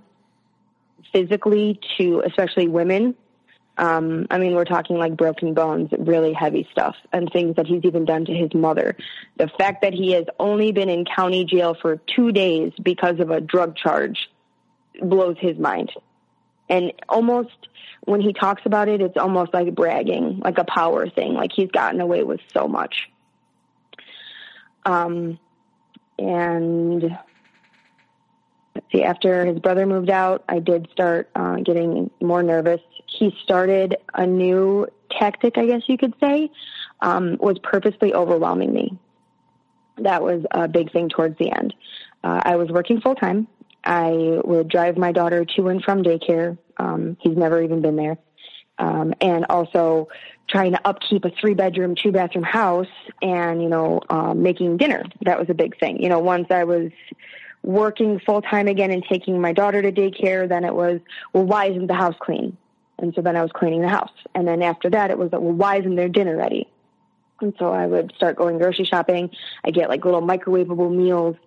physically 1.11 1.79
to 1.97 2.23
especially 2.25 2.67
women, 2.69 3.15
um, 3.79 4.27
I 4.29 4.37
mean, 4.37 4.55
we're 4.55 4.65
talking 4.65 4.97
like 4.97 5.15
broken 5.15 5.53
bones, 5.53 5.89
really 5.97 6.33
heavy 6.33 6.67
stuff, 6.71 6.95
and 7.13 7.29
things 7.31 7.55
that 7.55 7.65
he's 7.65 7.83
even 7.85 8.05
done 8.05 8.25
to 8.25 8.33
his 8.33 8.53
mother. 8.53 8.95
The 9.37 9.49
fact 9.57 9.81
that 9.83 9.93
he 9.93 10.11
has 10.11 10.25
only 10.37 10.71
been 10.73 10.89
in 10.89 11.05
county 11.05 11.45
jail 11.45 11.75
for 11.81 11.97
two 12.15 12.31
days 12.31 12.73
because 12.81 13.19
of 13.19 13.29
a 13.29 13.39
drug 13.39 13.77
charge 13.77 14.29
blows 15.01 15.37
his 15.39 15.57
mind. 15.57 15.91
And 16.69 16.93
almost 17.09 17.67
when 18.05 18.21
he 18.21 18.31
talks 18.33 18.61
about 18.65 18.87
it, 18.87 19.01
it's 19.01 19.17
almost 19.17 19.53
like 19.53 19.73
bragging, 19.75 20.39
like 20.43 20.57
a 20.57 20.63
power 20.63 21.09
thing, 21.09 21.33
like 21.33 21.51
he's 21.53 21.71
gotten 21.71 21.99
away 21.99 22.23
with 22.23 22.39
so 22.53 22.67
much. 22.67 23.09
Um, 24.85 25.39
and 26.17 27.03
let's 28.75 28.87
see, 28.91 29.03
after 29.03 29.45
his 29.45 29.59
brother 29.59 29.85
moved 29.85 30.09
out, 30.09 30.43
I 30.47 30.59
did 30.59 30.87
start 30.91 31.29
uh, 31.35 31.57
getting 31.57 32.09
more 32.21 32.43
nervous. 32.43 32.81
He 33.07 33.35
started 33.43 33.97
a 34.13 34.25
new 34.25 34.87
tactic, 35.11 35.57
I 35.57 35.65
guess 35.65 35.81
you 35.87 35.97
could 35.97 36.13
say, 36.19 36.51
um, 37.01 37.37
was 37.39 37.57
purposely 37.59 38.13
overwhelming 38.13 38.73
me. 38.73 38.97
That 39.97 40.23
was 40.23 40.45
a 40.51 40.67
big 40.67 40.91
thing 40.91 41.09
towards 41.09 41.37
the 41.37 41.51
end. 41.51 41.73
Uh, 42.23 42.41
I 42.43 42.55
was 42.55 42.69
working 42.69 43.01
full 43.01 43.15
time. 43.15 43.47
I 43.89 44.39
would 44.45 44.67
drive 44.67 44.97
my 44.97 45.11
daughter 45.11 45.43
to 45.43 45.67
and 45.67 45.83
from 45.83 46.03
daycare. 46.03 46.59
Um, 46.77 47.17
he's 47.19 47.35
never 47.35 47.59
even 47.59 47.81
been 47.81 47.95
there. 47.95 48.19
Um, 48.77 49.15
and 49.19 49.47
also 49.49 50.07
trying 50.47 50.73
to 50.73 50.87
upkeep 50.87 51.25
a 51.25 51.31
three 51.31 51.55
bedroom, 51.55 51.95
two 51.95 52.11
bathroom 52.11 52.43
house 52.43 52.87
and, 53.23 53.61
you 53.63 53.67
know, 53.67 53.99
um, 54.09 54.43
making 54.43 54.77
dinner. 54.77 55.03
That 55.23 55.39
was 55.39 55.49
a 55.49 55.55
big 55.55 55.77
thing. 55.79 56.01
You 56.01 56.07
know, 56.07 56.19
once 56.19 56.47
I 56.51 56.65
was 56.65 56.91
working 57.63 58.19
full 58.19 58.43
time 58.43 58.67
again 58.67 58.91
and 58.91 59.03
taking 59.03 59.41
my 59.41 59.53
daughter 59.53 59.81
to 59.81 59.91
daycare, 59.91 60.47
then 60.47 60.63
it 60.65 60.75
was, 60.75 61.01
well, 61.33 61.45
why 61.45 61.65
isn't 61.65 61.87
the 61.87 61.95
house 61.95 62.15
clean? 62.19 62.55
And 62.99 63.13
so 63.15 63.21
then 63.21 63.35
I 63.35 63.41
was 63.41 63.51
cleaning 63.51 63.81
the 63.81 63.89
house. 63.89 64.13
And 64.35 64.47
then 64.47 64.61
after 64.61 64.91
that, 64.91 65.09
it 65.09 65.17
was, 65.17 65.31
well, 65.31 65.41
why 65.41 65.79
isn't 65.79 65.95
their 65.95 66.09
dinner 66.09 66.37
ready? 66.37 66.69
And 67.41 67.55
so 67.57 67.73
I 67.73 67.87
would 67.87 68.13
start 68.15 68.35
going 68.35 68.59
grocery 68.59 68.85
shopping. 68.85 69.31
I 69.63 69.71
get 69.71 69.89
like 69.89 70.05
little 70.05 70.21
microwavable 70.21 70.95
meals 70.95 71.37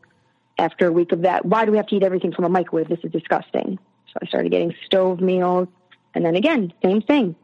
after 0.58 0.86
a 0.86 0.92
week 0.92 1.12
of 1.12 1.22
that, 1.22 1.44
why 1.44 1.64
do 1.64 1.70
we 1.70 1.76
have 1.76 1.86
to 1.88 1.96
eat 1.96 2.02
everything 2.02 2.32
from 2.32 2.44
a 2.44 2.48
microwave? 2.48 2.88
This 2.88 3.00
is 3.02 3.12
disgusting. 3.12 3.78
So 4.08 4.18
I 4.22 4.26
started 4.26 4.50
getting 4.50 4.74
stove 4.84 5.20
meals. 5.20 5.68
And 6.14 6.24
then 6.24 6.36
again, 6.36 6.72
same 6.82 7.02
thing. 7.02 7.34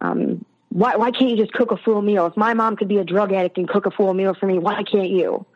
Um, 0.00 0.44
why, 0.68 0.96
why 0.96 1.10
can't 1.10 1.30
you 1.30 1.36
just 1.36 1.52
cook 1.52 1.72
a 1.72 1.76
full 1.76 2.02
meal? 2.02 2.26
If 2.26 2.36
my 2.36 2.54
mom 2.54 2.76
could 2.76 2.88
be 2.88 2.98
a 2.98 3.04
drug 3.04 3.32
addict 3.32 3.56
and 3.56 3.68
cook 3.68 3.86
a 3.86 3.90
full 3.90 4.12
meal 4.12 4.34
for 4.34 4.46
me, 4.46 4.58
why 4.58 4.82
can't 4.82 5.10
you? 5.10 5.46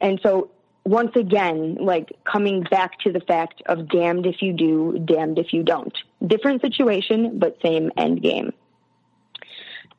And 0.00 0.18
so 0.22 0.50
once 0.84 1.14
again, 1.16 1.74
like 1.74 2.12
coming 2.24 2.62
back 2.62 2.98
to 3.00 3.12
the 3.12 3.20
fact 3.20 3.62
of 3.66 3.88
damned 3.88 4.24
if 4.24 4.40
you 4.40 4.54
do, 4.54 4.98
damned 5.04 5.38
if 5.38 5.52
you 5.52 5.62
don't. 5.62 5.96
Different 6.26 6.62
situation, 6.62 7.38
but 7.38 7.58
same 7.62 7.92
end 7.96 8.22
game. 8.22 8.52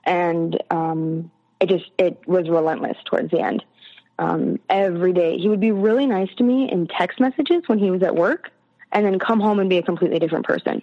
And 0.03 0.61
um, 0.71 1.29
it 1.59 1.69
just 1.69 1.91
it 1.99 2.19
was 2.27 2.49
relentless 2.49 2.97
towards 3.05 3.29
the 3.29 3.39
end 3.39 3.63
um, 4.19 4.59
every 4.69 5.13
day. 5.13 5.37
He 5.37 5.49
would 5.49 5.61
be 5.61 5.71
really 5.71 6.05
nice 6.05 6.29
to 6.35 6.43
me 6.43 6.69
in 6.69 6.87
text 6.87 7.19
messages 7.19 7.63
when 7.67 7.79
he 7.79 7.89
was 7.89 8.03
at 8.03 8.15
work 8.15 8.51
and 8.91 9.05
then 9.05 9.17
come 9.17 9.39
home 9.39 9.59
and 9.59 9.69
be 9.69 9.77
a 9.77 9.83
completely 9.83 10.19
different 10.19 10.45
person. 10.45 10.81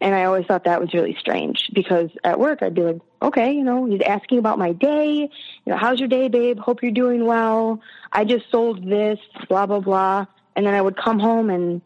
And 0.00 0.16
I 0.16 0.24
always 0.24 0.44
thought 0.46 0.64
that 0.64 0.80
was 0.80 0.92
really 0.92 1.16
strange 1.20 1.70
because 1.72 2.10
at 2.24 2.40
work 2.40 2.60
I'd 2.60 2.74
be 2.74 2.82
like, 2.82 3.00
okay, 3.22 3.52
you 3.52 3.62
know, 3.62 3.84
he's 3.84 4.00
asking 4.00 4.38
about 4.38 4.58
my 4.58 4.72
day. 4.72 5.30
You 5.64 5.72
know, 5.72 5.76
how's 5.76 6.00
your 6.00 6.08
day, 6.08 6.26
babe? 6.26 6.58
Hope 6.58 6.82
you're 6.82 6.90
doing 6.90 7.24
well. 7.24 7.80
I 8.12 8.24
just 8.24 8.50
sold 8.50 8.84
this, 8.84 9.20
blah, 9.48 9.66
blah, 9.66 9.78
blah. 9.78 10.26
And 10.56 10.66
then 10.66 10.74
I 10.74 10.82
would 10.82 10.96
come 10.96 11.20
home 11.20 11.48
and 11.48 11.80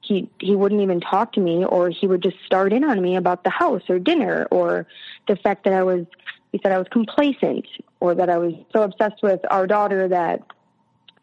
he, 0.00 0.30
he 0.38 0.56
wouldn't 0.56 0.80
even 0.80 1.00
talk 1.00 1.34
to 1.34 1.40
me 1.40 1.66
or 1.66 1.90
he 1.90 2.06
would 2.06 2.22
just 2.22 2.38
start 2.46 2.72
in 2.72 2.84
on 2.84 3.02
me 3.02 3.16
about 3.16 3.44
the 3.44 3.50
house 3.50 3.82
or 3.90 3.98
dinner 3.98 4.48
or 4.50 4.86
the 5.28 5.36
fact 5.36 5.64
that 5.64 5.72
I 5.72 5.82
was 5.82 6.06
he 6.52 6.60
said 6.62 6.72
I 6.72 6.78
was 6.78 6.86
complacent 6.90 7.66
or 8.00 8.14
that 8.14 8.30
I 8.30 8.38
was 8.38 8.54
so 8.72 8.82
obsessed 8.82 9.22
with 9.22 9.40
our 9.50 9.66
daughter 9.66 10.08
that 10.08 10.40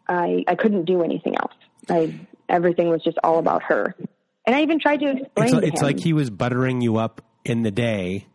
I 0.07 0.43
I 0.47 0.55
couldn't 0.55 0.85
do 0.85 1.03
anything 1.03 1.35
else. 1.35 1.53
I 1.89 2.19
everything 2.47 2.89
was 2.89 3.03
just 3.03 3.17
all 3.23 3.39
about 3.39 3.63
her. 3.63 3.95
And 4.47 4.55
I 4.55 4.61
even 4.61 4.79
tried 4.79 4.99
to 4.99 5.11
explain 5.11 5.47
it's, 5.47 5.51
to 5.51 5.65
it's 5.65 5.81
him. 5.81 5.85
like 5.85 5.99
he 5.99 6.13
was 6.13 6.29
buttering 6.29 6.81
you 6.81 6.97
up 6.97 7.21
in 7.43 7.63
the 7.63 7.71
day. 7.71 8.27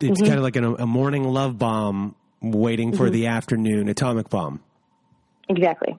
It's 0.00 0.20
mm-hmm. 0.20 0.26
kind 0.26 0.36
of 0.36 0.42
like 0.42 0.56
an, 0.56 0.76
a 0.78 0.86
morning 0.86 1.24
love 1.24 1.58
bomb 1.58 2.14
waiting 2.40 2.96
for 2.96 3.04
mm-hmm. 3.04 3.12
the 3.12 3.26
afternoon 3.28 3.88
atomic 3.88 4.28
bomb. 4.28 4.60
Exactly. 5.48 5.98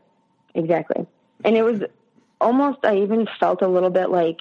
Exactly. 0.54 1.08
And 1.44 1.58
it 1.58 1.64
was 1.64 1.82
almost 2.40 2.80
I 2.84 2.98
even 2.98 3.28
felt 3.40 3.62
a 3.62 3.68
little 3.68 3.90
bit 3.90 4.10
like 4.10 4.38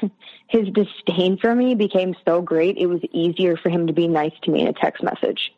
his 0.48 0.68
disdain 0.68 1.36
for 1.38 1.54
me 1.54 1.74
became 1.74 2.14
so 2.24 2.40
great, 2.40 2.76
it 2.78 2.86
was 2.86 3.00
easier 3.12 3.56
for 3.56 3.68
him 3.68 3.86
to 3.86 3.92
be 3.92 4.08
nice 4.08 4.32
to 4.42 4.50
me 4.50 4.62
in 4.62 4.68
a 4.68 4.72
text 4.72 5.02
message. 5.02 5.52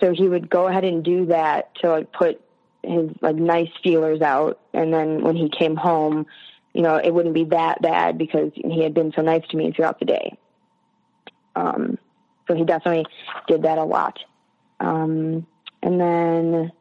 So 0.00 0.12
he 0.12 0.28
would 0.28 0.50
go 0.50 0.66
ahead 0.66 0.84
and 0.84 1.04
do 1.04 1.26
that 1.26 1.74
to 1.76 1.90
like 1.90 2.12
put 2.12 2.40
his 2.82 3.10
like 3.20 3.36
nice 3.36 3.70
feelers 3.82 4.20
out, 4.20 4.60
and 4.72 4.92
then 4.92 5.22
when 5.22 5.36
he 5.36 5.48
came 5.48 5.76
home, 5.76 6.26
you 6.74 6.82
know, 6.82 6.96
it 6.96 7.12
wouldn't 7.12 7.34
be 7.34 7.44
that 7.44 7.80
bad 7.82 8.18
because 8.18 8.50
he 8.54 8.82
had 8.82 8.94
been 8.94 9.12
so 9.12 9.22
nice 9.22 9.46
to 9.48 9.56
me 9.56 9.72
throughout 9.72 9.98
the 9.98 10.06
day. 10.06 10.36
Um, 11.54 11.98
so 12.48 12.54
he 12.54 12.64
definitely 12.64 13.06
did 13.46 13.62
that 13.62 13.78
a 13.78 13.84
lot. 13.84 14.18
Um, 14.80 15.46
and 15.82 16.00
then 16.00 16.72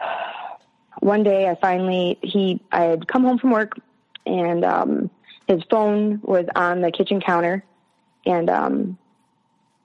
one 1.00 1.22
day 1.22 1.48
I 1.48 1.54
finally, 1.56 2.18
he, 2.22 2.60
I 2.72 2.84
had 2.84 3.06
come 3.06 3.24
home 3.24 3.38
from 3.38 3.50
work 3.50 3.78
and, 4.26 4.64
um, 4.64 5.10
his 5.48 5.62
phone 5.70 6.20
was 6.22 6.46
on 6.54 6.80
the 6.80 6.90
kitchen 6.90 7.20
counter 7.20 7.64
and, 8.24 8.48
um, 8.48 8.98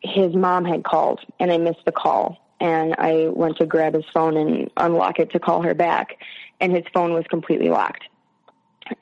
his 0.01 0.35
mom 0.35 0.65
had 0.65 0.83
called 0.83 1.19
and 1.39 1.51
I 1.51 1.57
missed 1.57 1.83
the 1.85 1.91
call 1.91 2.37
and 2.59 2.95
I 2.97 3.27
went 3.27 3.57
to 3.57 3.65
grab 3.65 3.93
his 3.93 4.05
phone 4.13 4.37
and 4.37 4.69
unlock 4.77 5.19
it 5.19 5.31
to 5.31 5.39
call 5.39 5.61
her 5.63 5.73
back 5.73 6.17
and 6.59 6.71
his 6.71 6.83
phone 6.93 7.13
was 7.13 7.25
completely 7.29 7.69
locked. 7.69 8.03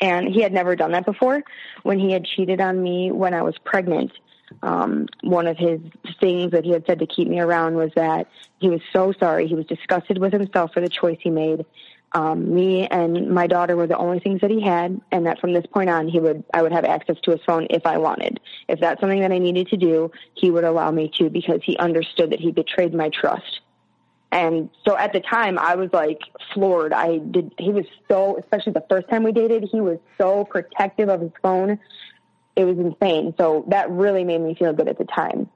And 0.01 0.27
he 0.27 0.41
had 0.41 0.51
never 0.51 0.75
done 0.75 0.91
that 0.93 1.05
before. 1.05 1.43
When 1.83 1.99
he 1.99 2.11
had 2.11 2.25
cheated 2.25 2.59
on 2.59 2.81
me 2.81 3.11
when 3.11 3.33
I 3.33 3.43
was 3.43 3.55
pregnant, 3.63 4.11
um, 4.63 5.07
one 5.21 5.47
of 5.47 5.57
his 5.57 5.79
things 6.19 6.51
that 6.51 6.63
he 6.63 6.71
had 6.71 6.85
said 6.85 6.99
to 6.99 7.07
keep 7.07 7.27
me 7.27 7.39
around 7.39 7.75
was 7.75 7.91
that 7.95 8.27
he 8.59 8.69
was 8.69 8.81
so 8.93 9.13
sorry. 9.19 9.47
He 9.47 9.55
was 9.55 9.65
disgusted 9.65 10.17
with 10.17 10.33
himself 10.33 10.73
for 10.73 10.81
the 10.81 10.89
choice 10.89 11.17
he 11.21 11.29
made. 11.29 11.65
Um, 12.11 12.53
me 12.53 12.87
and 12.87 13.29
my 13.31 13.45
daughter 13.45 13.75
were 13.75 13.87
the 13.87 13.97
only 13.97 14.19
things 14.19 14.39
that 14.41 14.49
he 14.49 14.61
had, 14.61 15.01
and 15.11 15.25
that 15.25 15.39
from 15.39 15.53
this 15.53 15.65
point 15.65 15.89
on, 15.89 16.07
he 16.07 16.19
would 16.19 16.43
I 16.53 16.61
would 16.61 16.71
have 16.71 16.85
access 16.85 17.17
to 17.23 17.31
his 17.31 17.41
phone 17.45 17.67
if 17.69 17.85
I 17.85 17.97
wanted. 17.97 18.39
If 18.69 18.79
that's 18.79 19.01
something 19.01 19.19
that 19.19 19.31
I 19.31 19.37
needed 19.37 19.67
to 19.69 19.77
do, 19.77 20.11
he 20.33 20.49
would 20.49 20.63
allow 20.63 20.91
me 20.91 21.11
to 21.17 21.29
because 21.29 21.61
he 21.63 21.77
understood 21.77 22.29
that 22.31 22.39
he 22.39 22.51
betrayed 22.51 22.93
my 22.93 23.09
trust. 23.09 23.59
And 24.31 24.69
so 24.85 24.97
at 24.97 25.13
the 25.13 25.21
time, 25.21 25.57
I 25.57 25.75
was 25.75 25.89
like 25.93 26.19
floored. 26.53 26.93
I 26.93 27.17
did. 27.17 27.53
He 27.57 27.71
was 27.71 27.85
so, 28.09 28.37
especially 28.37 28.73
the 28.73 28.85
first 28.89 29.09
time 29.09 29.23
we 29.23 29.31
dated, 29.31 29.67
he 29.71 29.81
was 29.81 29.97
so 30.17 30.45
protective 30.45 31.09
of 31.09 31.21
his 31.21 31.31
phone. 31.41 31.79
It 32.55 32.65
was 32.65 32.77
insane. 32.77 33.33
So 33.37 33.65
that 33.69 33.89
really 33.89 34.23
made 34.23 34.41
me 34.41 34.55
feel 34.55 34.73
good 34.73 34.87
at 34.87 34.97
the 34.97 35.05
time. 35.05 35.49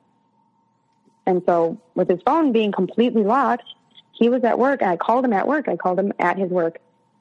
And 1.25 1.43
so 1.45 1.79
with 1.93 2.09
his 2.09 2.21
phone 2.25 2.51
being 2.51 2.71
completely 2.71 3.23
locked, 3.23 3.65
he 4.20 4.28
was 4.30 4.43
at 4.43 4.59
work. 4.59 4.84
I 4.84 4.97
called 4.97 5.24
him 5.24 5.34
at 5.34 5.47
work. 5.47 5.70
I 5.70 5.78
called 5.78 5.97
him 5.97 6.11
at 6.20 6.38
his 6.38 6.49
work 6.49 6.80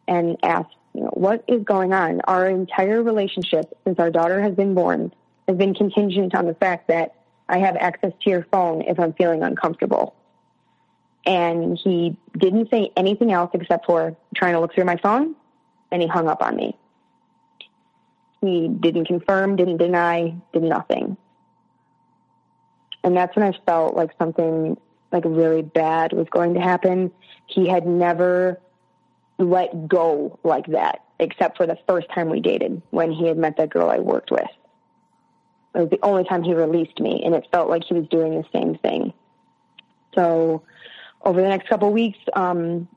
and 0.08 0.36
asked, 0.42 0.74
you 0.94 1.02
know, 1.02 1.10
what 1.14 1.44
is 1.46 1.62
going 1.62 1.92
on? 1.92 2.20
Our 2.26 2.48
entire 2.48 3.02
relationship 3.02 3.78
since 3.84 4.00
our 4.00 4.10
daughter 4.10 4.42
has 4.42 4.54
been 4.54 4.74
born 4.74 5.12
has 5.46 5.56
been 5.56 5.74
contingent 5.74 6.34
on 6.34 6.46
the 6.46 6.54
fact 6.54 6.88
that 6.88 7.14
I 7.48 7.58
have 7.58 7.76
access 7.76 8.12
to 8.22 8.30
your 8.30 8.46
phone 8.50 8.82
if 8.82 8.98
I'm 8.98 9.12
feeling 9.14 9.42
uncomfortable. 9.42 10.14
And 11.24 11.78
he 11.78 12.16
didn't 12.36 12.68
say 12.70 12.90
anything 12.96 13.32
else 13.32 13.50
except 13.54 13.86
for 13.86 14.16
trying 14.34 14.54
to 14.54 14.60
look 14.60 14.74
through 14.74 14.84
my 14.84 14.96
phone 14.96 15.36
and 15.90 16.02
he 16.02 16.08
hung 16.08 16.28
up 16.28 16.42
on 16.42 16.56
me. 16.56 16.76
He 18.40 18.68
didn't 18.68 19.06
confirm, 19.06 19.56
didn't 19.56 19.78
deny, 19.78 20.34
did 20.52 20.62
nothing. 20.62 21.16
And 23.04 23.16
that's 23.16 23.34
when 23.36 23.46
I 23.46 23.58
felt 23.66 23.94
like 23.94 24.10
something 24.18 24.76
like 25.12 25.24
really 25.26 25.62
bad 25.62 26.12
was 26.12 26.26
going 26.30 26.54
to 26.54 26.60
happen. 26.60 27.10
He 27.46 27.68
had 27.68 27.86
never 27.86 28.60
let 29.38 29.88
go 29.88 30.38
like 30.42 30.66
that, 30.66 31.04
except 31.18 31.56
for 31.56 31.66
the 31.66 31.78
first 31.88 32.08
time 32.14 32.28
we 32.28 32.40
dated 32.40 32.82
when 32.90 33.12
he 33.12 33.26
had 33.26 33.38
met 33.38 33.56
that 33.56 33.70
girl 33.70 33.88
I 33.88 33.98
worked 33.98 34.30
with. 34.30 34.48
It 35.74 35.80
was 35.80 35.90
the 35.90 36.00
only 36.02 36.24
time 36.24 36.42
he 36.42 36.54
released 36.54 36.98
me, 36.98 37.22
and 37.24 37.34
it 37.34 37.46
felt 37.52 37.68
like 37.68 37.84
he 37.84 37.94
was 37.94 38.06
doing 38.08 38.34
the 38.34 38.44
same 38.52 38.76
thing. 38.76 39.12
So, 40.14 40.62
over 41.22 41.40
the 41.40 41.48
next 41.48 41.68
couple 41.68 41.88
of 41.88 41.94
weeks, 41.94 42.18
um, 42.34 42.88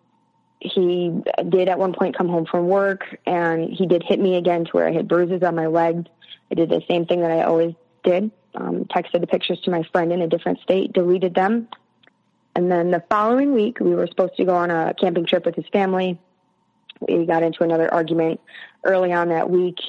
he 0.60 1.12
did 1.50 1.68
at 1.68 1.78
one 1.78 1.94
point 1.94 2.18
come 2.18 2.30
home 2.30 2.46
from 2.46 2.68
work, 2.68 3.18
and 3.26 3.70
he 3.70 3.86
did 3.86 4.04
hit 4.04 4.20
me 4.20 4.36
again 4.36 4.66
to 4.66 4.72
where 4.72 4.88
I 4.88 4.94
had 4.94 5.08
bruises 5.08 5.44
on 5.44 5.56
my 5.56 5.68
legs. 5.68 6.10
I 6.50 6.56
did 6.56 6.70
the 6.70 6.82
same 6.88 7.06
thing 7.06 7.22
that 7.22 7.32
I 7.32 7.44
always 7.44 7.74
did. 8.04 8.32
Um, 8.56 8.86
texted 8.86 9.22
the 9.22 9.28
pictures 9.28 9.60
to 9.62 9.72
my 9.72 9.84
friend 9.92 10.12
in 10.12 10.22
a 10.22 10.28
different 10.28 10.60
state, 10.60 10.92
deleted 10.92 11.34
them, 11.34 11.68
and 12.56 12.72
then 12.72 12.92
the 12.92 13.04
following 13.10 13.54
week, 13.54 13.80
we 13.80 13.96
were 13.96 14.08
supposed 14.08 14.36
to 14.38 14.46
go 14.46 14.56
on 14.56 14.72
a 14.72 14.94
camping 15.00 15.26
trip 15.26 15.46
with 15.46 15.56
his 15.56 15.68
family. 15.72 16.20
We 17.08 17.26
got 17.26 17.44
into 17.44 17.64
another 17.64 17.92
argument 17.94 18.42
early 18.84 19.14
on 19.14 19.30
that 19.30 19.50
week. 19.50 19.80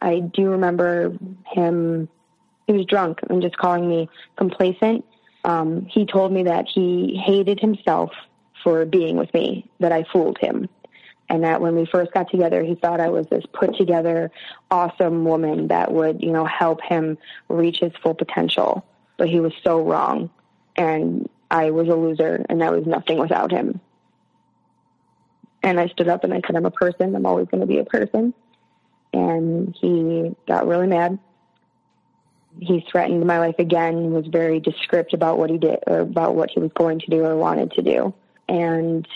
I 0.00 0.20
do 0.20 0.50
remember 0.50 1.16
him, 1.46 2.08
he 2.66 2.72
was 2.72 2.86
drunk 2.86 3.20
and 3.28 3.42
just 3.42 3.56
calling 3.56 3.88
me 3.88 4.08
complacent. 4.36 5.04
Um, 5.44 5.86
he 5.86 6.06
told 6.06 6.32
me 6.32 6.44
that 6.44 6.66
he 6.72 7.20
hated 7.24 7.60
himself 7.60 8.10
for 8.64 8.84
being 8.84 9.16
with 9.16 9.32
me, 9.32 9.70
that 9.80 9.92
I 9.92 10.04
fooled 10.12 10.38
him. 10.38 10.68
And 11.28 11.44
that 11.44 11.60
when 11.60 11.74
we 11.74 11.86
first 11.86 12.12
got 12.12 12.30
together, 12.30 12.62
he 12.62 12.76
thought 12.76 13.00
I 13.00 13.08
was 13.08 13.26
this 13.26 13.44
put 13.52 13.76
together, 13.76 14.30
awesome 14.70 15.24
woman 15.24 15.68
that 15.68 15.92
would, 15.92 16.22
you 16.22 16.30
know, 16.30 16.44
help 16.44 16.80
him 16.82 17.18
reach 17.48 17.80
his 17.80 17.92
full 18.02 18.14
potential. 18.14 18.84
But 19.16 19.28
he 19.28 19.40
was 19.40 19.52
so 19.62 19.82
wrong. 19.82 20.30
And 20.76 21.28
I 21.50 21.70
was 21.70 21.88
a 21.88 21.94
loser 21.94 22.44
and 22.48 22.62
I 22.62 22.70
was 22.70 22.86
nothing 22.86 23.18
without 23.18 23.50
him. 23.50 23.80
And 25.62 25.80
I 25.80 25.88
stood 25.88 26.08
up 26.08 26.24
and 26.24 26.32
I 26.32 26.40
said, 26.46 26.56
I'm 26.56 26.66
a 26.66 26.70
person. 26.70 27.14
I'm 27.14 27.26
always 27.26 27.48
going 27.48 27.60
to 27.60 27.66
be 27.66 27.78
a 27.78 27.84
person. 27.84 28.34
And 29.12 29.74
he 29.80 30.34
got 30.46 30.66
really 30.66 30.86
mad. 30.86 31.18
He 32.60 32.86
threatened 32.90 33.24
my 33.26 33.38
life 33.38 33.56
again, 33.58 34.12
was 34.12 34.26
very 34.28 34.60
descriptive 34.60 35.18
about 35.18 35.38
what 35.38 35.50
he 35.50 35.58
did 35.58 35.78
or 35.86 36.00
about 36.00 36.34
what 36.34 36.50
he 36.50 36.60
was 36.60 36.70
going 36.74 37.00
to 37.00 37.06
do 37.10 37.24
or 37.24 37.36
wanted 37.36 37.72
to 37.72 37.82
do. 37.82 38.14
And 38.48 39.06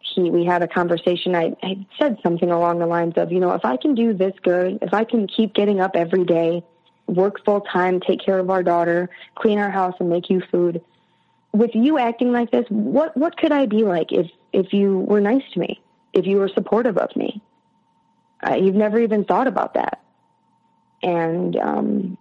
he, 0.00 0.30
we 0.30 0.44
had 0.44 0.62
a 0.62 0.68
conversation. 0.68 1.34
I, 1.34 1.54
I 1.62 1.86
said 1.98 2.18
something 2.22 2.50
along 2.50 2.78
the 2.78 2.86
lines 2.86 3.14
of, 3.16 3.32
you 3.32 3.40
know, 3.40 3.52
if 3.52 3.64
I 3.64 3.76
can 3.76 3.94
do 3.94 4.12
this 4.12 4.34
good, 4.42 4.78
if 4.82 4.92
I 4.92 5.04
can 5.04 5.26
keep 5.26 5.54
getting 5.54 5.80
up 5.80 5.92
every 5.94 6.24
day 6.24 6.62
work 7.06 7.44
full 7.44 7.60
time, 7.60 8.00
take 8.00 8.20
care 8.24 8.38
of 8.38 8.50
our 8.50 8.62
daughter, 8.62 9.10
clean 9.34 9.58
our 9.58 9.70
house, 9.70 9.94
and 10.00 10.08
make 10.08 10.30
you 10.30 10.42
food. 10.50 10.82
With 11.52 11.74
you 11.74 11.98
acting 11.98 12.32
like 12.32 12.50
this, 12.50 12.66
what 12.68 13.16
what 13.16 13.36
could 13.36 13.52
I 13.52 13.66
be 13.66 13.84
like 13.84 14.12
if 14.12 14.30
if 14.52 14.72
you 14.72 15.00
were 15.00 15.20
nice 15.20 15.42
to 15.52 15.60
me, 15.60 15.80
if 16.12 16.26
you 16.26 16.38
were 16.38 16.48
supportive 16.48 16.98
of 16.98 17.14
me? 17.14 17.40
Uh, 18.46 18.54
you've 18.54 18.74
never 18.74 18.98
even 18.98 19.24
thought 19.24 19.46
about 19.46 19.74
that. 19.74 20.02
And 21.02 21.56
um, 21.56 22.18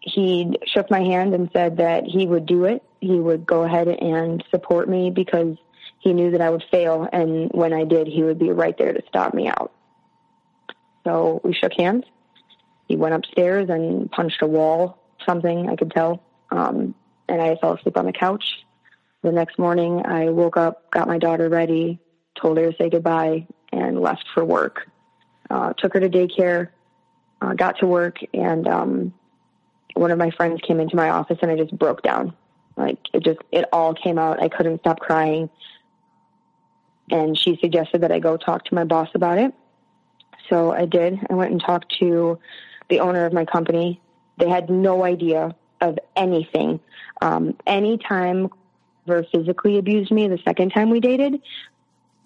he 0.00 0.58
shook 0.66 0.90
my 0.90 1.00
hand 1.00 1.34
and 1.34 1.48
said 1.52 1.76
that 1.76 2.04
he 2.04 2.26
would 2.26 2.46
do 2.46 2.64
it. 2.64 2.82
He 3.00 3.18
would 3.18 3.46
go 3.46 3.62
ahead 3.62 3.88
and 3.88 4.42
support 4.50 4.88
me 4.88 5.10
because 5.10 5.56
he 6.00 6.12
knew 6.12 6.32
that 6.32 6.40
I 6.40 6.50
would 6.50 6.64
fail, 6.70 7.08
and 7.12 7.50
when 7.52 7.72
I 7.72 7.84
did, 7.84 8.08
he 8.08 8.24
would 8.24 8.38
be 8.38 8.50
right 8.50 8.76
there 8.76 8.92
to 8.92 9.02
stop 9.06 9.32
me 9.32 9.46
out. 9.46 9.72
So 11.04 11.40
we 11.44 11.52
shook 11.52 11.72
hands 11.74 12.04
he 12.92 12.96
went 12.96 13.14
upstairs 13.14 13.70
and 13.70 14.10
punched 14.10 14.42
a 14.42 14.46
wall, 14.46 14.98
something 15.24 15.70
I 15.70 15.76
could 15.76 15.90
tell. 15.92 16.22
Um, 16.50 16.94
and 17.26 17.40
I 17.40 17.56
fell 17.56 17.72
asleep 17.72 17.96
on 17.96 18.04
the 18.04 18.12
couch. 18.12 18.44
The 19.22 19.32
next 19.32 19.58
morning, 19.58 20.04
I 20.04 20.28
woke 20.28 20.58
up, 20.58 20.90
got 20.90 21.08
my 21.08 21.16
daughter 21.16 21.48
ready, 21.48 21.98
told 22.38 22.58
her 22.58 22.70
to 22.70 22.76
say 22.76 22.90
goodbye, 22.90 23.46
and 23.72 23.98
left 23.98 24.26
for 24.34 24.44
work. 24.44 24.90
Uh, 25.48 25.72
took 25.72 25.94
her 25.94 26.00
to 26.00 26.10
daycare, 26.10 26.68
uh, 27.40 27.54
got 27.54 27.78
to 27.78 27.86
work, 27.86 28.18
and 28.34 28.68
um, 28.68 29.14
one 29.94 30.10
of 30.10 30.18
my 30.18 30.30
friends 30.30 30.60
came 30.60 30.78
into 30.78 30.94
my 30.94 31.08
office, 31.08 31.38
and 31.40 31.50
I 31.50 31.56
just 31.56 31.76
broke 31.78 32.02
down. 32.02 32.34
Like 32.76 32.98
it 33.14 33.24
just, 33.24 33.38
it 33.52 33.64
all 33.72 33.94
came 33.94 34.18
out. 34.18 34.42
I 34.42 34.50
couldn't 34.50 34.80
stop 34.80 35.00
crying. 35.00 35.48
And 37.10 37.38
she 37.38 37.56
suggested 37.56 38.02
that 38.02 38.12
I 38.12 38.18
go 38.18 38.36
talk 38.36 38.66
to 38.66 38.74
my 38.74 38.84
boss 38.84 39.08
about 39.14 39.38
it. 39.38 39.54
So 40.50 40.72
I 40.72 40.84
did. 40.84 41.18
I 41.30 41.34
went 41.34 41.52
and 41.52 41.62
talked 41.62 41.94
to 42.00 42.38
the 42.92 43.00
owner 43.00 43.24
of 43.24 43.32
my 43.32 43.46
company. 43.46 44.00
They 44.36 44.48
had 44.48 44.68
no 44.68 45.02
idea 45.02 45.56
of 45.80 45.98
anything. 46.14 46.78
Um, 47.22 47.56
anytime 47.66 48.50
Ver 49.06 49.24
physically 49.24 49.78
abused 49.78 50.10
me 50.10 50.28
the 50.28 50.38
second 50.44 50.70
time 50.70 50.90
we 50.90 51.00
dated, 51.00 51.40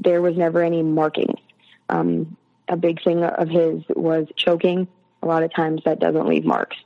there 0.00 0.20
was 0.20 0.36
never 0.36 0.62
any 0.62 0.82
markings. 0.82 1.40
Um, 1.88 2.36
a 2.68 2.76
big 2.76 3.02
thing 3.04 3.22
of 3.22 3.48
his 3.48 3.82
was 3.94 4.26
choking. 4.36 4.88
A 5.22 5.26
lot 5.26 5.44
of 5.44 5.54
times 5.54 5.82
that 5.84 6.00
doesn't 6.00 6.26
leave 6.26 6.44
marks. 6.44 6.76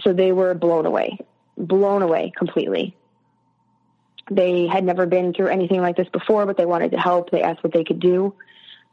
So 0.00 0.12
they 0.12 0.32
were 0.32 0.52
blown 0.54 0.84
away, 0.84 1.18
blown 1.56 2.02
away 2.02 2.32
completely. 2.36 2.96
They 4.30 4.66
had 4.66 4.82
never 4.82 5.06
been 5.06 5.32
through 5.32 5.48
anything 5.48 5.80
like 5.80 5.96
this 5.96 6.08
before, 6.08 6.44
but 6.44 6.56
they 6.56 6.66
wanted 6.66 6.90
to 6.90 6.98
help. 6.98 7.30
They 7.30 7.42
asked 7.42 7.62
what 7.62 7.72
they 7.72 7.84
could 7.84 8.00
do. 8.00 8.34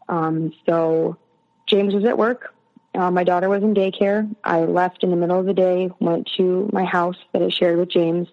Um, 0.07 0.53
so 0.67 1.17
James 1.65 1.95
was 1.95 2.05
at 2.05 2.17
work. 2.17 2.53
Uh, 2.93 3.09
my 3.09 3.23
daughter 3.23 3.47
was 3.47 3.63
in 3.63 3.73
daycare. 3.73 4.33
I 4.43 4.61
left 4.61 5.03
in 5.03 5.11
the 5.11 5.15
middle 5.15 5.39
of 5.39 5.45
the 5.45 5.53
day, 5.53 5.89
went 5.99 6.29
to 6.37 6.69
my 6.73 6.83
house 6.83 7.15
that 7.31 7.41
I 7.41 7.49
shared 7.49 7.79
with 7.79 7.89
James, 7.89 8.27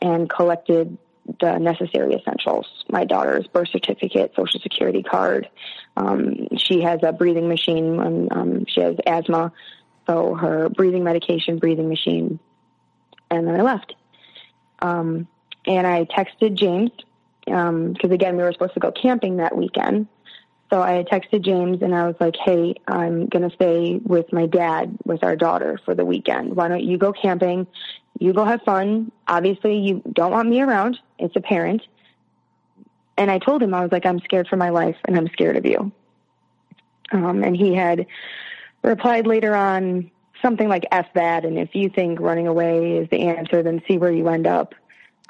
and 0.00 0.28
collected 0.28 0.98
the 1.40 1.58
necessary 1.58 2.14
essentials. 2.14 2.66
My 2.90 3.04
daughter's 3.04 3.46
birth 3.46 3.68
certificate, 3.68 4.32
social 4.34 4.60
security 4.60 5.02
card. 5.02 5.48
Um, 5.96 6.48
she 6.56 6.82
has 6.82 7.00
a 7.02 7.12
breathing 7.12 7.48
machine. 7.48 8.00
And, 8.00 8.32
um, 8.32 8.64
she 8.66 8.80
has 8.80 8.96
asthma, 9.06 9.52
so 10.06 10.34
her 10.34 10.68
breathing 10.68 11.04
medication, 11.04 11.58
breathing 11.58 11.88
machine, 11.88 12.40
and 13.30 13.46
then 13.46 13.60
I 13.60 13.62
left. 13.62 13.94
Um, 14.80 15.28
and 15.64 15.86
I 15.86 16.04
texted 16.04 16.54
James 16.54 16.90
because 17.44 17.68
um, 18.04 18.12
again 18.12 18.36
we 18.36 18.42
were 18.42 18.52
supposed 18.52 18.74
to 18.74 18.80
go 18.80 18.92
camping 18.92 19.36
that 19.36 19.56
weekend. 19.56 20.08
So 20.72 20.80
I 20.80 21.04
texted 21.04 21.44
James 21.44 21.82
and 21.82 21.94
I 21.94 22.06
was 22.06 22.16
like, 22.18 22.34
hey, 22.42 22.74
I'm 22.88 23.26
going 23.26 23.46
to 23.46 23.54
stay 23.54 24.00
with 24.04 24.32
my 24.32 24.46
dad 24.46 24.96
with 25.04 25.22
our 25.22 25.36
daughter 25.36 25.78
for 25.84 25.94
the 25.94 26.06
weekend. 26.06 26.56
Why 26.56 26.68
don't 26.68 26.82
you 26.82 26.96
go 26.96 27.12
camping? 27.12 27.66
You 28.18 28.32
go 28.32 28.46
have 28.46 28.62
fun. 28.62 29.12
Obviously, 29.28 29.76
you 29.76 30.02
don't 30.14 30.32
want 30.32 30.48
me 30.48 30.62
around. 30.62 30.98
It's 31.18 31.36
a 31.36 31.42
parent. 31.42 31.82
And 33.18 33.30
I 33.30 33.38
told 33.38 33.62
him, 33.62 33.74
I 33.74 33.82
was 33.82 33.92
like, 33.92 34.06
I'm 34.06 34.18
scared 34.20 34.48
for 34.48 34.56
my 34.56 34.70
life 34.70 34.96
and 35.04 35.14
I'm 35.14 35.28
scared 35.28 35.58
of 35.58 35.66
you. 35.66 35.92
Um, 37.12 37.44
and 37.44 37.54
he 37.54 37.74
had 37.74 38.06
replied 38.82 39.26
later 39.26 39.54
on 39.54 40.10
something 40.40 40.70
like 40.70 40.84
F 40.90 41.06
that. 41.12 41.44
And 41.44 41.58
if 41.58 41.74
you 41.74 41.90
think 41.90 42.18
running 42.18 42.46
away 42.46 42.96
is 42.96 43.10
the 43.10 43.20
answer, 43.20 43.62
then 43.62 43.82
see 43.86 43.98
where 43.98 44.10
you 44.10 44.26
end 44.28 44.46
up. 44.46 44.74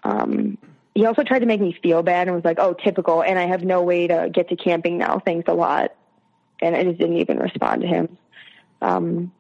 Um, 0.05 0.57
he 0.95 1.07
also 1.07 1.23
tried 1.23 1.39
to 1.41 1.47
make 1.47 1.61
me 1.61 1.77
feel 1.83 2.03
bad 2.03 2.29
and 2.29 2.35
was 2.35 2.45
like, 2.45 2.59
"Oh, 2.59 2.75
typical." 2.75 3.23
And 3.23 3.39
I 3.39 3.47
have 3.47 3.65
no 3.65 3.83
way 3.83 4.07
to 4.07 4.31
get 4.33 4.49
to 4.51 4.57
camping 4.57 4.99
now. 4.99 5.21
Thanks 5.25 5.49
a 5.49 5.55
lot. 5.55 5.95
And 6.61 6.77
I 6.77 6.85
just 6.85 6.99
didn't 6.99 7.17
even 7.17 7.39
respond 7.39 7.83
to 7.83 7.89
him. 7.89 8.19
Um, 8.81 9.33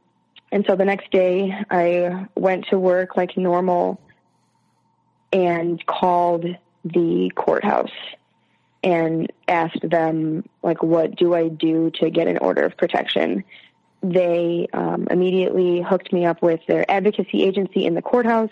and 0.51 0.65
so 0.67 0.77
the 0.77 0.85
next 0.85 1.11
day, 1.11 1.55
I 1.71 2.27
went 2.35 2.67
to 2.69 2.79
work 2.79 3.17
like 3.17 3.37
normal 3.37 4.01
and 5.33 5.85
called 5.87 6.45
the 6.85 7.31
courthouse 7.35 7.91
and 8.83 9.31
asked 9.47 9.89
them 9.89 10.49
like, 10.63 10.83
"What 10.83 11.17
do 11.17 11.35
I 11.35 11.49
do 11.49 11.91
to 12.01 12.11
get 12.11 12.29
an 12.29 12.39
order 12.39 12.63
of 12.63 12.77
protection?" 12.77 13.45
They 14.03 14.69
um, 14.73 15.07
immediately 15.11 15.81
hooked 15.81 16.13
me 16.13 16.25
up 16.25 16.43
with 16.43 16.61
their 16.67 16.91
advocacy 16.91 17.45
agency 17.45 17.85
in 17.87 17.95
the 17.95 18.03
courthouse 18.03 18.51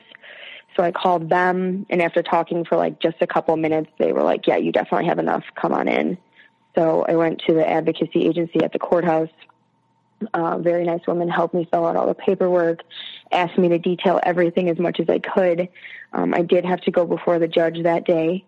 so 0.81 0.85
I 0.87 0.93
called 0.93 1.29
them, 1.29 1.85
and 1.91 2.01
after 2.01 2.23
talking 2.23 2.65
for 2.65 2.79
like 2.79 3.01
just 3.01 3.17
a 3.21 3.27
couple 3.27 3.55
minutes, 3.59 3.91
they 3.99 4.15
were 4.15 4.23
like, 4.23 4.47
"Yeah, 4.47 4.57
you 4.57 4.73
definitely 4.73 5.09
have 5.09 5.19
enough. 5.19 5.45
Come 5.55 5.75
on 5.75 5.89
in." 5.89 6.17
So 6.75 7.05
I 7.07 7.17
went 7.17 7.43
to 7.47 7.53
the 7.53 7.69
advocacy 7.69 8.27
agency 8.27 8.65
at 8.65 8.73
the 8.73 8.79
courthouse. 8.79 9.29
Uh, 10.33 10.57
very 10.57 10.85
nice 10.85 11.07
woman 11.07 11.29
helped 11.29 11.53
me 11.53 11.69
fill 11.71 11.85
out 11.85 11.97
all 11.97 12.07
the 12.07 12.15
paperwork, 12.15 12.81
asked 13.31 13.59
me 13.59 13.69
to 13.69 13.79
detail 13.79 14.21
everything 14.23 14.71
as 14.71 14.79
much 14.79 15.01
as 15.01 15.09
I 15.11 15.19
could. 15.19 15.69
Um, 16.15 16.33
I 16.33 16.41
did 16.41 16.65
have 16.65 16.81
to 16.83 16.91
go 16.91 17.05
before 17.05 17.39
the 17.39 17.49
judge 17.49 17.83
that 17.83 18.07
day, 18.07 18.47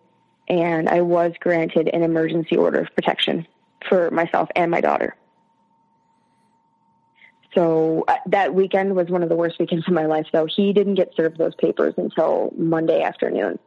and 0.48 0.88
I 0.88 1.02
was 1.02 1.32
granted 1.38 1.90
an 1.92 2.02
emergency 2.02 2.56
order 2.56 2.80
of 2.80 2.94
protection 2.94 3.46
for 3.86 4.10
myself 4.10 4.48
and 4.56 4.70
my 4.70 4.80
daughter. 4.80 5.14
So 7.54 8.04
uh, 8.08 8.16
that 8.26 8.54
weekend 8.54 8.96
was 8.96 9.08
one 9.08 9.22
of 9.22 9.28
the 9.28 9.36
worst 9.36 9.58
weekends 9.58 9.86
of 9.86 9.92
my 9.92 10.06
life. 10.06 10.26
though. 10.32 10.46
he 10.46 10.72
didn't 10.72 10.94
get 10.94 11.14
served 11.14 11.38
those 11.38 11.54
papers 11.54 11.94
until 11.96 12.52
Monday 12.56 13.02
afternoon. 13.02 13.58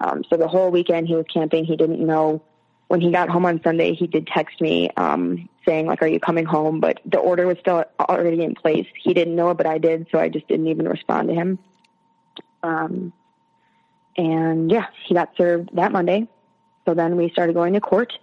Um, 0.00 0.24
so 0.28 0.36
the 0.36 0.48
whole 0.48 0.70
weekend 0.70 1.08
he 1.08 1.14
was 1.14 1.26
camping. 1.32 1.64
He 1.64 1.76
didn't 1.76 2.04
know. 2.04 2.42
When 2.88 3.00
he 3.00 3.12
got 3.12 3.28
home 3.28 3.46
on 3.46 3.62
Sunday, 3.62 3.94
he 3.94 4.08
did 4.08 4.26
text 4.26 4.60
me 4.60 4.90
um, 4.96 5.48
saying 5.64 5.86
like, 5.86 6.02
"Are 6.02 6.08
you 6.08 6.18
coming 6.18 6.44
home?" 6.44 6.80
But 6.80 7.00
the 7.04 7.18
order 7.18 7.46
was 7.46 7.56
still 7.60 7.84
already 8.00 8.42
in 8.42 8.56
place. 8.56 8.86
He 9.00 9.14
didn't 9.14 9.36
know 9.36 9.50
it, 9.50 9.58
but 9.58 9.66
I 9.66 9.78
did, 9.78 10.08
so 10.10 10.18
I 10.18 10.28
just 10.28 10.48
didn't 10.48 10.66
even 10.66 10.88
respond 10.88 11.28
to 11.28 11.34
him. 11.34 11.58
Um, 12.64 13.12
and 14.16 14.70
yeah, 14.72 14.86
he 15.06 15.14
got 15.14 15.36
served 15.36 15.70
that 15.74 15.92
Monday. 15.92 16.26
So 16.84 16.94
then 16.94 17.16
we 17.16 17.30
started 17.30 17.54
going 17.54 17.74
to 17.74 17.80
court. 17.80 18.18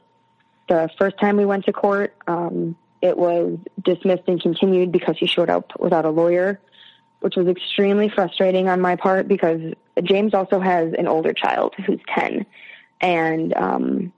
The 0.68 0.90
first 0.98 1.18
time 1.18 1.38
we 1.38 1.46
went 1.46 1.64
to 1.66 1.74
court, 1.74 2.14
um, 2.28 2.76
it 3.02 3.18
was 3.18 3.58
dismissed 3.84 4.24
and 4.28 4.42
continued 4.42 4.92
because 4.92 5.18
he 5.18 5.28
showed 5.28 5.50
up 5.50 5.72
without 5.80 6.06
a 6.06 6.10
lawyer, 6.10 6.60
which 7.20 7.36
was 7.36 7.48
extremely 7.48 8.10
frustrating 8.10 8.68
on 8.68 8.82
my 8.82 8.96
part 8.96 9.28
because 9.28 9.74
James 10.04 10.34
also 10.34 10.60
has 10.60 10.94
an 10.98 11.08
older 11.08 11.34
child 11.34 11.74
who's 11.86 12.00
10. 12.16 12.46
And 13.00 13.54
um, 13.56 14.14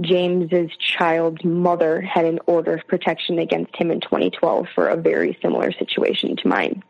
James's 0.00 0.70
child's 0.78 1.44
mother 1.44 2.00
had 2.00 2.24
an 2.24 2.40
order 2.46 2.74
of 2.74 2.86
protection 2.86 3.38
against 3.38 3.74
him 3.76 3.90
in 3.90 4.00
2012 4.00 4.66
for 4.74 4.88
a 4.88 4.96
very 4.96 5.38
similar 5.42 5.72
situation 5.72 6.36
to 6.36 6.48
mine. 6.48 6.82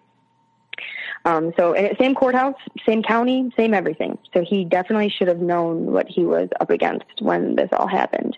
Um, 1.26 1.52
so, 1.56 1.74
same 1.98 2.14
courthouse, 2.14 2.56
same 2.86 3.02
county, 3.02 3.50
same 3.56 3.72
everything. 3.72 4.18
So 4.34 4.44
he 4.44 4.64
definitely 4.64 5.08
should 5.08 5.28
have 5.28 5.40
known 5.40 5.86
what 5.86 6.06
he 6.06 6.24
was 6.24 6.50
up 6.60 6.70
against 6.70 7.06
when 7.20 7.56
this 7.56 7.70
all 7.72 7.88
happened. 7.88 8.36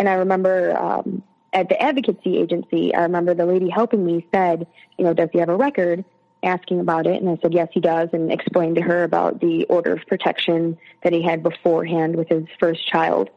And 0.00 0.08
I 0.08 0.14
remember 0.14 0.74
um, 0.78 1.22
at 1.52 1.68
the 1.68 1.78
advocacy 1.78 2.38
agency, 2.38 2.94
I 2.94 3.02
remember 3.02 3.34
the 3.34 3.44
lady 3.44 3.68
helping 3.68 4.02
me 4.02 4.26
said, 4.32 4.66
you 4.96 5.04
know, 5.04 5.12
does 5.12 5.28
he 5.30 5.40
have 5.40 5.50
a 5.50 5.56
record? 5.56 6.06
Asking 6.42 6.80
about 6.80 7.06
it, 7.06 7.20
and 7.20 7.28
I 7.28 7.36
said 7.42 7.52
yes, 7.52 7.68
he 7.70 7.80
does, 7.80 8.08
and 8.14 8.32
explained 8.32 8.76
to 8.76 8.80
her 8.80 9.04
about 9.04 9.42
the 9.42 9.66
order 9.66 9.92
of 9.92 10.06
protection 10.06 10.78
that 11.02 11.12
he 11.12 11.20
had 11.20 11.42
beforehand 11.42 12.16
with 12.16 12.30
his 12.30 12.44
first 12.58 12.88
child. 12.88 13.28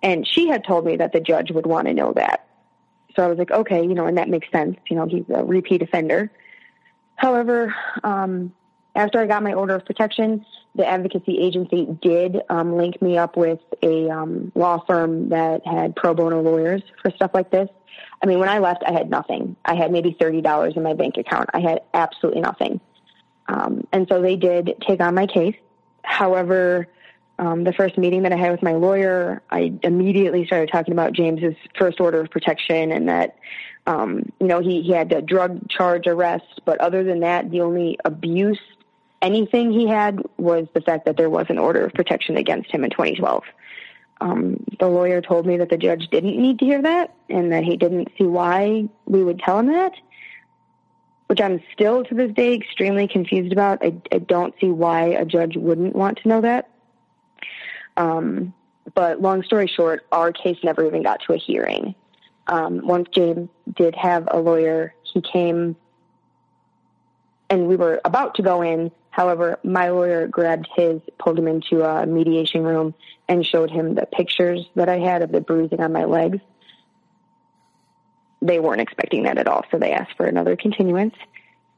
And 0.00 0.24
she 0.24 0.46
had 0.46 0.64
told 0.64 0.86
me 0.86 0.94
that 0.98 1.12
the 1.12 1.18
judge 1.18 1.50
would 1.50 1.66
want 1.66 1.88
to 1.88 1.92
know 1.92 2.12
that. 2.12 2.46
So 3.16 3.24
I 3.24 3.26
was 3.26 3.36
like, 3.36 3.50
okay, 3.50 3.82
you 3.82 3.94
know, 3.94 4.06
and 4.06 4.16
that 4.16 4.28
makes 4.28 4.48
sense. 4.52 4.76
You 4.88 4.94
know, 4.94 5.06
he's 5.06 5.24
a 5.28 5.42
repeat 5.42 5.82
offender. 5.82 6.30
However, 7.16 7.74
um, 8.04 8.52
after 8.94 9.18
I 9.18 9.26
got 9.26 9.42
my 9.42 9.54
order 9.54 9.74
of 9.74 9.84
protection, 9.84 10.46
the 10.74 10.86
advocacy 10.86 11.38
agency 11.38 11.86
did 12.00 12.40
um, 12.48 12.76
link 12.76 13.00
me 13.02 13.18
up 13.18 13.36
with 13.36 13.60
a 13.82 14.08
um, 14.08 14.52
law 14.54 14.78
firm 14.86 15.28
that 15.28 15.66
had 15.66 15.94
pro 15.94 16.14
bono 16.14 16.40
lawyers 16.40 16.82
for 17.02 17.10
stuff 17.10 17.32
like 17.34 17.50
this. 17.50 17.68
I 18.22 18.26
mean, 18.26 18.38
when 18.38 18.48
I 18.48 18.58
left, 18.58 18.82
I 18.86 18.92
had 18.92 19.10
nothing. 19.10 19.56
I 19.64 19.74
had 19.74 19.92
maybe 19.92 20.16
thirty 20.18 20.40
dollars 20.40 20.74
in 20.76 20.82
my 20.82 20.94
bank 20.94 21.16
account. 21.18 21.50
I 21.52 21.60
had 21.60 21.82
absolutely 21.92 22.40
nothing, 22.40 22.80
um, 23.48 23.86
and 23.92 24.06
so 24.08 24.22
they 24.22 24.36
did 24.36 24.74
take 24.86 25.00
on 25.00 25.14
my 25.14 25.26
case. 25.26 25.56
However, 26.04 26.88
um, 27.38 27.64
the 27.64 27.72
first 27.72 27.98
meeting 27.98 28.22
that 28.22 28.32
I 28.32 28.36
had 28.36 28.50
with 28.50 28.62
my 28.62 28.72
lawyer, 28.72 29.42
I 29.50 29.74
immediately 29.82 30.46
started 30.46 30.70
talking 30.72 30.92
about 30.92 31.12
James's 31.12 31.56
first 31.78 32.00
order 32.00 32.20
of 32.20 32.30
protection 32.30 32.92
and 32.92 33.08
that 33.08 33.36
um, 33.86 34.30
you 34.40 34.46
know, 34.46 34.60
he, 34.60 34.82
he 34.82 34.92
had 34.92 35.12
a 35.12 35.20
drug 35.20 35.68
charge 35.68 36.06
arrest, 36.06 36.60
but 36.64 36.80
other 36.80 37.02
than 37.02 37.20
that, 37.20 37.50
the 37.50 37.62
only 37.62 37.98
abuse 38.04 38.60
anything 39.22 39.72
he 39.72 39.86
had 39.86 40.20
was 40.36 40.66
the 40.74 40.80
fact 40.80 41.06
that 41.06 41.16
there 41.16 41.30
was 41.30 41.46
an 41.48 41.58
order 41.58 41.84
of 41.84 41.94
protection 41.94 42.36
against 42.36 42.70
him 42.70 42.84
in 42.84 42.90
2012. 42.90 43.44
Um, 44.20 44.62
the 44.78 44.88
lawyer 44.88 45.20
told 45.20 45.46
me 45.46 45.56
that 45.56 45.70
the 45.70 45.76
judge 45.76 46.08
didn't 46.10 46.40
need 46.40 46.58
to 46.58 46.64
hear 46.64 46.82
that 46.82 47.14
and 47.28 47.50
that 47.52 47.64
he 47.64 47.76
didn't 47.76 48.08
see 48.18 48.24
why 48.24 48.88
we 49.06 49.24
would 49.24 49.38
tell 49.38 49.58
him 49.58 49.68
that, 49.68 49.92
which 51.26 51.40
I'm 51.40 51.60
still 51.72 52.04
to 52.04 52.14
this 52.14 52.32
day 52.32 52.54
extremely 52.54 53.08
confused 53.08 53.52
about. 53.52 53.78
I, 53.82 53.94
I 54.12 54.18
don't 54.18 54.54
see 54.60 54.68
why 54.68 55.06
a 55.06 55.24
judge 55.24 55.56
wouldn't 55.56 55.96
want 55.96 56.18
to 56.18 56.28
know 56.28 56.40
that. 56.40 56.68
Um, 57.96 58.54
but 58.94 59.20
long 59.20 59.42
story 59.42 59.66
short, 59.66 60.06
our 60.12 60.32
case 60.32 60.58
never 60.62 60.86
even 60.86 61.02
got 61.02 61.20
to 61.26 61.32
a 61.32 61.36
hearing. 61.36 61.94
Um, 62.48 62.86
once 62.86 63.08
James 63.14 63.48
did 63.74 63.94
have 63.94 64.28
a 64.30 64.38
lawyer, 64.38 64.94
he 65.02 65.20
came 65.20 65.76
and 67.50 67.68
we 67.68 67.76
were 67.76 68.00
about 68.04 68.34
to 68.36 68.42
go 68.42 68.62
in 68.62 68.90
However, 69.12 69.58
my 69.62 69.90
lawyer 69.90 70.26
grabbed 70.26 70.66
his, 70.74 71.00
pulled 71.18 71.38
him 71.38 71.46
into 71.46 71.84
a 71.84 72.06
mediation 72.06 72.64
room, 72.64 72.94
and 73.28 73.46
showed 73.46 73.70
him 73.70 73.94
the 73.94 74.06
pictures 74.06 74.66
that 74.74 74.88
I 74.88 74.98
had 74.98 75.22
of 75.22 75.30
the 75.30 75.42
bruising 75.42 75.80
on 75.80 75.92
my 75.92 76.04
legs. 76.04 76.38
They 78.40 78.58
weren't 78.58 78.80
expecting 78.80 79.24
that 79.24 79.36
at 79.36 79.46
all, 79.46 79.64
so 79.70 79.78
they 79.78 79.92
asked 79.92 80.16
for 80.16 80.24
another 80.26 80.56
continuance. 80.56 81.14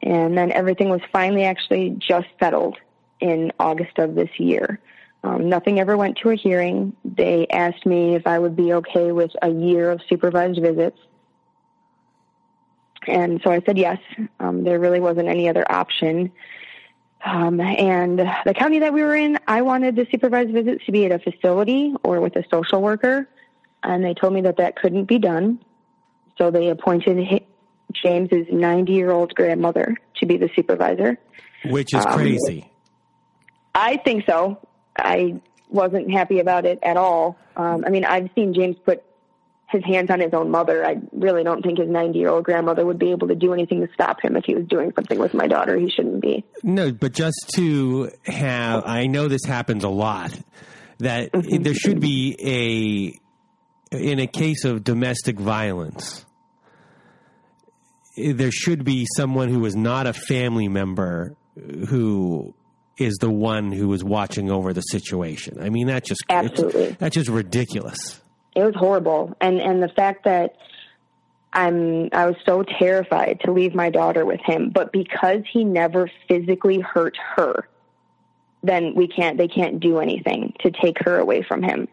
And 0.01 0.39
then 0.39 0.53
everything 0.53 0.91
was 0.91 1.01
finally 1.12 1.45
actually 1.45 1.97
just 1.99 2.28
settled 2.39 2.76
in 3.18 3.53
August 3.59 3.99
of 3.99 4.14
this 4.14 4.30
year. 4.39 4.78
Um, 5.24 5.49
nothing 5.49 5.80
ever 5.80 5.97
went 5.97 6.18
to 6.18 6.30
a 6.30 6.37
hearing. 6.37 6.95
They 7.05 7.49
asked 7.49 7.85
me 7.85 8.14
if 8.14 8.28
I 8.28 8.39
would 8.39 8.55
be 8.55 8.74
okay 8.74 9.11
with 9.11 9.32
a 9.43 9.51
year 9.51 9.91
of 9.91 10.01
supervised 10.09 10.61
visits. 10.61 10.99
And 13.09 13.41
so 13.43 13.51
I 13.51 13.61
said 13.66 13.76
yes. 13.76 13.99
Um, 14.39 14.62
there 14.62 14.78
really 14.78 15.01
wasn't 15.01 15.28
any 15.28 15.49
other 15.49 15.70
option. 15.70 16.30
Um, 17.25 17.59
and 17.61 18.18
the 18.18 18.55
county 18.55 18.81
that 18.81 18.93
we 18.93 19.03
were 19.03 19.14
in, 19.14 19.39
I 19.49 19.62
wanted 19.62 19.97
the 19.97 20.07
supervised 20.11 20.51
visits 20.51 20.85
to 20.85 20.93
be 20.93 21.07
at 21.07 21.12
a 21.12 21.18
facility 21.18 21.95
or 22.03 22.20
with 22.20 22.37
a 22.37 22.45
social 22.51 22.83
worker, 22.83 23.27
and 23.83 24.05
they 24.05 24.12
told 24.12 24.35
me 24.35 24.43
that 24.43 24.59
that 24.59 24.77
couldn't 24.77 25.07
be 25.07 25.18
done. 25.18 25.59
So 26.37 26.51
they 26.51 26.68
appointed 26.68 27.45
James's 27.93 28.47
90 28.51 28.93
year 28.93 29.11
old 29.11 29.35
grandmother 29.35 29.97
to 30.16 30.27
be 30.27 30.37
the 30.37 30.51
supervisor. 30.55 31.18
Which 31.64 31.95
is 31.95 32.05
um, 32.05 32.12
crazy. 32.12 32.70
I 33.75 33.97
think 33.97 34.27
so. 34.27 34.59
I 34.99 35.41
wasn't 35.70 36.11
happy 36.11 36.41
about 36.41 36.66
it 36.66 36.79
at 36.83 36.97
all. 36.97 37.39
Um, 37.57 37.85
I 37.87 37.91
mean, 37.91 38.05
I've 38.05 38.29
seen 38.35 38.53
James 38.53 38.77
put 38.85 39.03
his 39.75 39.85
hands 39.85 40.11
on 40.11 40.20
his 40.20 40.33
own 40.33 40.51
mother. 40.51 40.85
I 40.85 40.97
really 41.12 41.45
don't 41.45 41.62
think 41.62 41.79
his 41.79 41.89
90 41.89 42.18
year 42.18 42.31
old 42.31 42.45
grandmother 42.45 42.87
would 42.87 42.99
be 42.99 43.11
able 43.11 43.29
to 43.29 43.35
do 43.35 43.53
anything 43.53 43.87
to 43.87 43.93
stop 43.93 44.22
him 44.22 44.37
if 44.37 44.45
he 44.45 44.55
was 44.55 44.66
doing 44.66 44.93
something 44.95 45.18
with 45.18 45.35
my 45.35 45.47
daughter. 45.47 45.77
He 45.77 45.91
shouldn't 45.91 46.22
be. 46.22 46.45
No, 46.62 46.93
but 46.93 47.12
just 47.12 47.53
to 47.57 48.11
have, 48.25 48.85
I 48.87 49.07
know 49.07 49.29
this 49.29 49.45
happens 49.45 49.85
a 49.85 49.89
lot, 49.89 50.33
that 50.99 51.33
mm-hmm. 51.33 51.62
there 51.62 51.75
should 51.75 52.01
be 52.01 53.20
a, 53.93 53.97
in 53.97 54.20
a 54.20 54.27
case 54.27 54.64
of 54.64 54.85
domestic 54.85 55.39
violence, 55.39 56.25
there 58.16 58.53
should 58.53 58.85
be 58.85 59.07
someone 59.16 59.49
who 59.49 59.64
is 59.66 59.75
not 59.75 60.07
a 60.07 60.12
family 60.12 60.68
member 60.68 61.37
who 61.89 62.55
is 62.97 63.14
the 63.20 63.31
one 63.31 63.72
who 63.72 63.93
is 63.93 64.05
watching 64.05 64.51
over 64.51 64.72
the 64.72 64.81
situation. 64.81 65.61
I 65.61 65.68
mean, 65.68 65.89
that 65.89 66.05
just 66.05 66.22
Absolutely. 66.29 66.97
that's 66.99 67.14
just 67.14 67.29
ridiculous. 67.29 68.20
It 68.55 68.63
was 68.63 68.75
horrible, 68.75 69.37
and 69.41 69.61
and 69.61 69.83
the 69.83 69.89
fact 69.89 70.25
that 70.25 70.57
I'm 71.53 72.09
I 72.13 72.27
was 72.27 72.37
so 72.45 72.63
terrified 72.63 73.41
to 73.45 73.53
leave 73.53 73.75
my 73.75 73.91
daughter 73.91 74.25
with 74.25 74.41
him, 74.41 74.71
but 74.71 74.93
because 74.93 75.43
he 75.51 75.65
never 75.65 76.11
physically 76.29 76.81
hurt 76.81 77.17
her, 77.37 77.69
then 78.63 78.95
we 78.95 79.07
can't 79.07 79.39
they 79.39 79.49
can't 79.49 79.81
do 79.81 79.99
anything 80.01 80.55
to 80.61 80.71
take 80.71 80.99
her 81.05 81.19
away 81.19 81.43
from 81.43 81.63
him. 81.63 81.89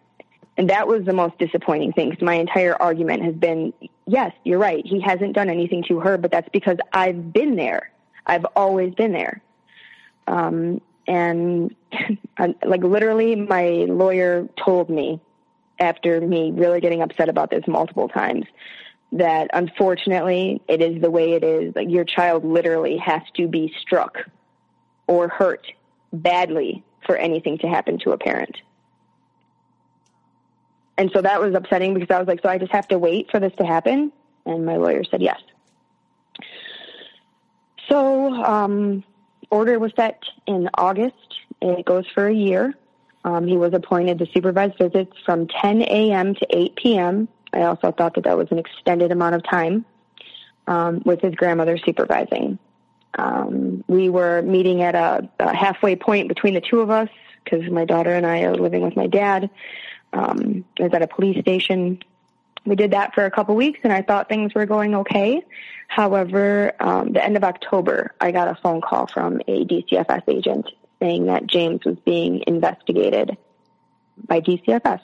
And 0.57 0.69
that 0.69 0.87
was 0.87 1.05
the 1.05 1.13
most 1.13 1.37
disappointing 1.37 1.93
thing. 1.93 2.15
My 2.21 2.35
entire 2.35 2.79
argument 2.79 3.23
has 3.23 3.33
been, 3.33 3.73
yes, 4.05 4.33
you're 4.43 4.59
right. 4.59 4.85
He 4.85 4.99
hasn't 4.99 5.33
done 5.33 5.49
anything 5.49 5.83
to 5.87 5.99
her, 6.01 6.17
but 6.17 6.29
that's 6.29 6.49
because 6.49 6.77
I've 6.91 7.31
been 7.31 7.55
there. 7.55 7.91
I've 8.25 8.45
always 8.55 8.93
been 8.93 9.13
there. 9.13 9.41
Um, 10.27 10.81
and 11.07 11.73
like 12.65 12.83
literally 12.83 13.35
my 13.35 13.85
lawyer 13.87 14.47
told 14.57 14.89
me 14.89 15.19
after 15.81 16.21
me 16.21 16.51
really 16.51 16.79
getting 16.79 17.01
upset 17.01 17.27
about 17.27 17.49
this 17.49 17.63
multiple 17.67 18.07
times 18.07 18.45
that 19.11 19.49
unfortunately 19.53 20.61
it 20.69 20.81
is 20.81 21.01
the 21.01 21.09
way 21.11 21.33
it 21.33 21.43
is. 21.43 21.75
Like 21.75 21.89
your 21.89 22.05
child 22.05 22.45
literally 22.45 22.97
has 22.97 23.21
to 23.35 23.47
be 23.47 23.73
struck 23.81 24.17
or 25.07 25.27
hurt 25.27 25.67
badly 26.13 26.83
for 27.05 27.17
anything 27.17 27.57
to 27.59 27.67
happen 27.67 27.99
to 27.99 28.11
a 28.11 28.17
parent. 28.17 28.55
And 30.97 31.09
so 31.13 31.21
that 31.21 31.41
was 31.41 31.55
upsetting 31.55 31.93
because 31.93 32.13
I 32.13 32.19
was 32.19 32.27
like, 32.27 32.41
so 32.41 32.49
I 32.49 32.57
just 32.57 32.71
have 32.71 32.87
to 32.89 32.99
wait 32.99 33.31
for 33.31 33.39
this 33.39 33.53
to 33.57 33.65
happen? 33.65 34.11
And 34.45 34.65
my 34.65 34.77
lawyer 34.77 35.03
said 35.03 35.21
yes. 35.21 35.41
So, 37.89 38.33
um, 38.43 39.03
order 39.49 39.79
was 39.79 39.91
set 39.95 40.21
in 40.45 40.69
August. 40.77 41.15
And 41.61 41.77
it 41.77 41.85
goes 41.85 42.05
for 42.13 42.27
a 42.27 42.33
year. 42.33 42.73
Um, 43.23 43.47
he 43.47 43.57
was 43.57 43.73
appointed 43.73 44.19
to 44.19 44.25
supervise 44.33 44.71
visits 44.79 45.13
from 45.25 45.47
10 45.47 45.83
a.m. 45.83 46.35
to 46.35 46.47
8 46.49 46.75
p.m. 46.75 47.27
I 47.53 47.61
also 47.63 47.91
thought 47.91 48.15
that 48.15 48.23
that 48.23 48.37
was 48.37 48.47
an 48.51 48.59
extended 48.59 49.11
amount 49.11 49.35
of 49.35 49.43
time 49.43 49.85
um, 50.67 51.01
with 51.05 51.21
his 51.21 51.35
grandmother 51.35 51.77
supervising. 51.77 52.57
Um, 53.15 53.83
we 53.87 54.09
were 54.09 54.41
meeting 54.41 54.81
at 54.81 54.95
a, 54.95 55.29
a, 55.39 55.53
halfway 55.53 55.97
point 55.97 56.29
between 56.29 56.53
the 56.53 56.61
two 56.61 56.79
of 56.79 56.89
us 56.89 57.09
because 57.43 57.69
my 57.69 57.83
daughter 57.83 58.13
and 58.13 58.25
I 58.25 58.43
are 58.43 58.55
living 58.55 58.81
with 58.81 58.95
my 58.95 59.07
dad. 59.07 59.49
Um, 60.13 60.63
I 60.79 60.83
was 60.83 60.93
at 60.93 61.01
a 61.01 61.07
police 61.07 61.39
station. 61.41 62.01
We 62.65 62.75
did 62.75 62.91
that 62.91 63.13
for 63.13 63.25
a 63.25 63.31
couple 63.31 63.55
weeks, 63.55 63.79
and 63.83 63.91
I 63.91 64.01
thought 64.01 64.29
things 64.29 64.53
were 64.53 64.65
going 64.65 64.95
okay. 64.95 65.41
However, 65.87 66.73
um, 66.79 67.11
the 67.11 67.23
end 67.23 67.35
of 67.35 67.43
October, 67.43 68.13
I 68.21 68.31
got 68.31 68.47
a 68.47 68.55
phone 68.55 68.79
call 68.79 69.07
from 69.07 69.41
a 69.47 69.65
DCFS 69.65 70.23
agent 70.29 70.67
saying 71.01 71.25
that 71.25 71.47
James 71.47 71.81
was 71.85 71.97
being 72.05 72.43
investigated 72.47 73.37
by 74.27 74.39
DCFS. 74.41 75.01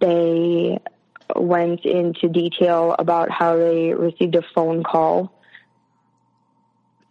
They 0.00 0.78
went 1.36 1.84
into 1.84 2.28
detail 2.28 2.94
about 2.98 3.30
how 3.30 3.56
they 3.56 3.94
received 3.94 4.34
a 4.34 4.42
phone 4.54 4.82
call 4.82 5.32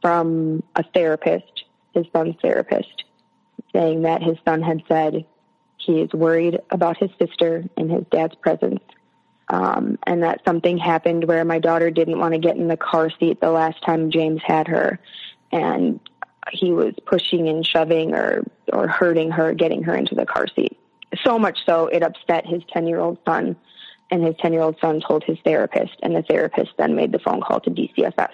from 0.01 0.63
a 0.75 0.83
therapist, 0.93 1.65
his 1.93 2.05
son's 2.11 2.35
therapist, 2.41 3.03
saying 3.73 4.01
that 4.01 4.21
his 4.21 4.37
son 4.45 4.61
had 4.61 4.81
said 4.87 5.25
he 5.77 6.01
is 6.01 6.11
worried 6.13 6.59
about 6.69 6.97
his 6.97 7.09
sister 7.19 7.63
in 7.77 7.89
his 7.89 8.03
dad's 8.11 8.35
presence. 8.35 8.81
Um, 9.47 9.97
and 10.07 10.23
that 10.23 10.41
something 10.45 10.77
happened 10.77 11.25
where 11.25 11.43
my 11.43 11.59
daughter 11.59 11.91
didn't 11.91 12.19
want 12.19 12.33
to 12.33 12.39
get 12.39 12.55
in 12.55 12.67
the 12.67 12.77
car 12.77 13.09
seat 13.19 13.41
the 13.41 13.51
last 13.51 13.83
time 13.83 14.09
James 14.09 14.41
had 14.45 14.67
her. 14.67 14.99
And 15.51 15.99
he 16.51 16.71
was 16.71 16.93
pushing 17.05 17.47
and 17.47 17.65
shoving 17.65 18.13
or, 18.13 18.43
or 18.71 18.87
hurting 18.87 19.31
her, 19.31 19.53
getting 19.53 19.83
her 19.83 19.95
into 19.95 20.15
the 20.15 20.25
car 20.25 20.47
seat. 20.55 20.77
So 21.23 21.37
much 21.37 21.59
so 21.65 21.87
it 21.87 22.03
upset 22.03 22.45
his 22.45 22.61
10 22.71 22.87
year 22.87 22.99
old 22.99 23.17
son. 23.25 23.55
And 24.09 24.23
his 24.23 24.35
10 24.41 24.51
year 24.51 24.61
old 24.61 24.77
son 24.81 25.01
told 25.05 25.23
his 25.23 25.37
therapist, 25.45 25.95
and 26.03 26.13
the 26.13 26.21
therapist 26.21 26.71
then 26.77 26.95
made 26.95 27.13
the 27.13 27.19
phone 27.19 27.39
call 27.39 27.61
to 27.61 27.69
DCFS. 27.69 28.33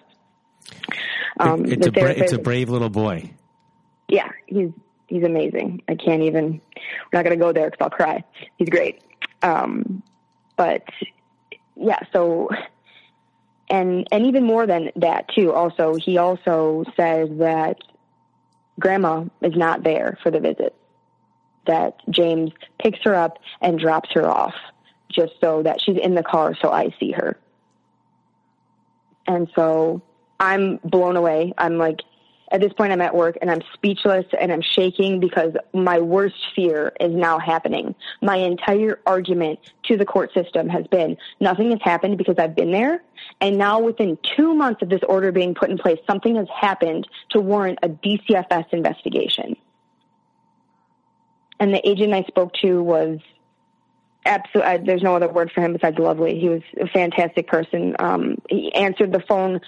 Um, 1.39 1.65
it's, 1.65 1.85
a 1.85 1.91
bra- 1.91 2.05
it's 2.05 2.33
a 2.33 2.39
brave 2.39 2.69
little 2.69 2.89
boy. 2.89 3.31
Yeah, 4.07 4.31
he's 4.47 4.71
he's 5.05 5.23
amazing. 5.23 5.83
I 5.87 5.95
can't 5.95 6.23
even. 6.23 6.61
We're 6.75 7.19
not 7.19 7.25
going 7.25 7.37
to 7.37 7.43
go 7.43 7.53
there 7.53 7.69
because 7.69 7.83
I'll 7.83 7.89
cry. 7.91 8.23
He's 8.57 8.69
great. 8.69 9.03
Um, 9.43 10.01
but 10.55 10.83
yeah, 11.75 11.99
so 12.11 12.49
and 13.69 14.07
and 14.11 14.25
even 14.25 14.43
more 14.43 14.65
than 14.65 14.91
that 14.95 15.27
too. 15.29 15.53
Also, 15.53 15.95
he 15.95 16.17
also 16.17 16.83
says 16.95 17.29
that 17.37 17.77
grandma 18.79 19.25
is 19.41 19.55
not 19.55 19.83
there 19.83 20.17
for 20.21 20.31
the 20.31 20.39
visit. 20.39 20.75
That 21.65 21.97
James 22.09 22.51
picks 22.79 22.99
her 23.03 23.13
up 23.13 23.39
and 23.61 23.77
drops 23.77 24.09
her 24.13 24.27
off 24.27 24.55
just 25.09 25.33
so 25.41 25.63
that 25.63 25.81
she's 25.81 25.97
in 25.97 26.15
the 26.15 26.23
car 26.23 26.55
so 26.61 26.71
I 26.71 26.93
see 26.99 27.11
her. 27.11 27.37
And 29.25 29.49
so 29.55 30.01
I'm 30.39 30.77
blown 30.83 31.17
away. 31.17 31.53
I'm 31.57 31.77
like, 31.77 32.01
at 32.51 32.61
this 32.61 32.71
point 32.73 32.91
I'm 32.91 33.01
at 33.01 33.15
work 33.15 33.37
and 33.41 33.51
I'm 33.51 33.61
speechless 33.73 34.25
and 34.39 34.51
I'm 34.51 34.61
shaking 34.61 35.19
because 35.19 35.53
my 35.73 35.99
worst 35.99 36.35
fear 36.55 36.93
is 36.99 37.13
now 37.13 37.39
happening. 37.39 37.93
My 38.21 38.37
entire 38.37 38.99
argument 39.05 39.59
to 39.83 39.97
the 39.97 40.05
court 40.05 40.33
system 40.33 40.69
has 40.69 40.85
been 40.87 41.17
nothing 41.39 41.71
has 41.71 41.79
happened 41.81 42.17
because 42.17 42.35
I've 42.37 42.55
been 42.55 42.71
there. 42.71 43.03
And 43.41 43.57
now 43.57 43.79
within 43.79 44.17
two 44.35 44.53
months 44.53 44.81
of 44.81 44.89
this 44.89 45.01
order 45.07 45.31
being 45.31 45.55
put 45.55 45.69
in 45.69 45.77
place, 45.77 45.99
something 46.07 46.35
has 46.35 46.47
happened 46.49 47.07
to 47.31 47.41
warrant 47.41 47.79
a 47.83 47.89
DCFS 47.89 48.71
investigation. 48.71 49.55
And 51.59 51.73
the 51.73 51.87
agent 51.87 52.13
I 52.13 52.23
spoke 52.23 52.53
to 52.61 52.81
was 52.81 53.19
absolutely, 54.25 54.85
there's 54.85 55.01
no 55.01 55.15
other 55.15 55.27
word 55.27 55.51
for 55.53 55.61
him 55.61 55.73
besides 55.73 55.97
lovely. 55.97 56.39
He 56.39 56.49
was 56.49 56.61
a 56.79 56.87
fantastic 56.87 57.47
person. 57.47 57.95
Um, 57.99 58.37
he 58.49 58.73
answered 58.73 59.11
the 59.11 59.23
phone 59.27 59.59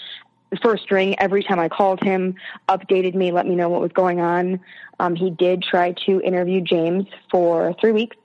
first 0.57 0.89
ring 0.91 1.17
every 1.19 1.43
time 1.43 1.59
I 1.59 1.69
called 1.69 2.01
him, 2.01 2.35
updated 2.67 3.15
me, 3.15 3.31
let 3.31 3.47
me 3.47 3.55
know 3.55 3.69
what 3.69 3.81
was 3.81 3.91
going 3.91 4.19
on. 4.19 4.59
Um, 4.99 5.15
he 5.15 5.29
did 5.29 5.61
try 5.61 5.93
to 6.05 6.21
interview 6.21 6.61
James 6.61 7.05
for 7.31 7.73
three 7.79 7.91
weeks. 7.91 8.17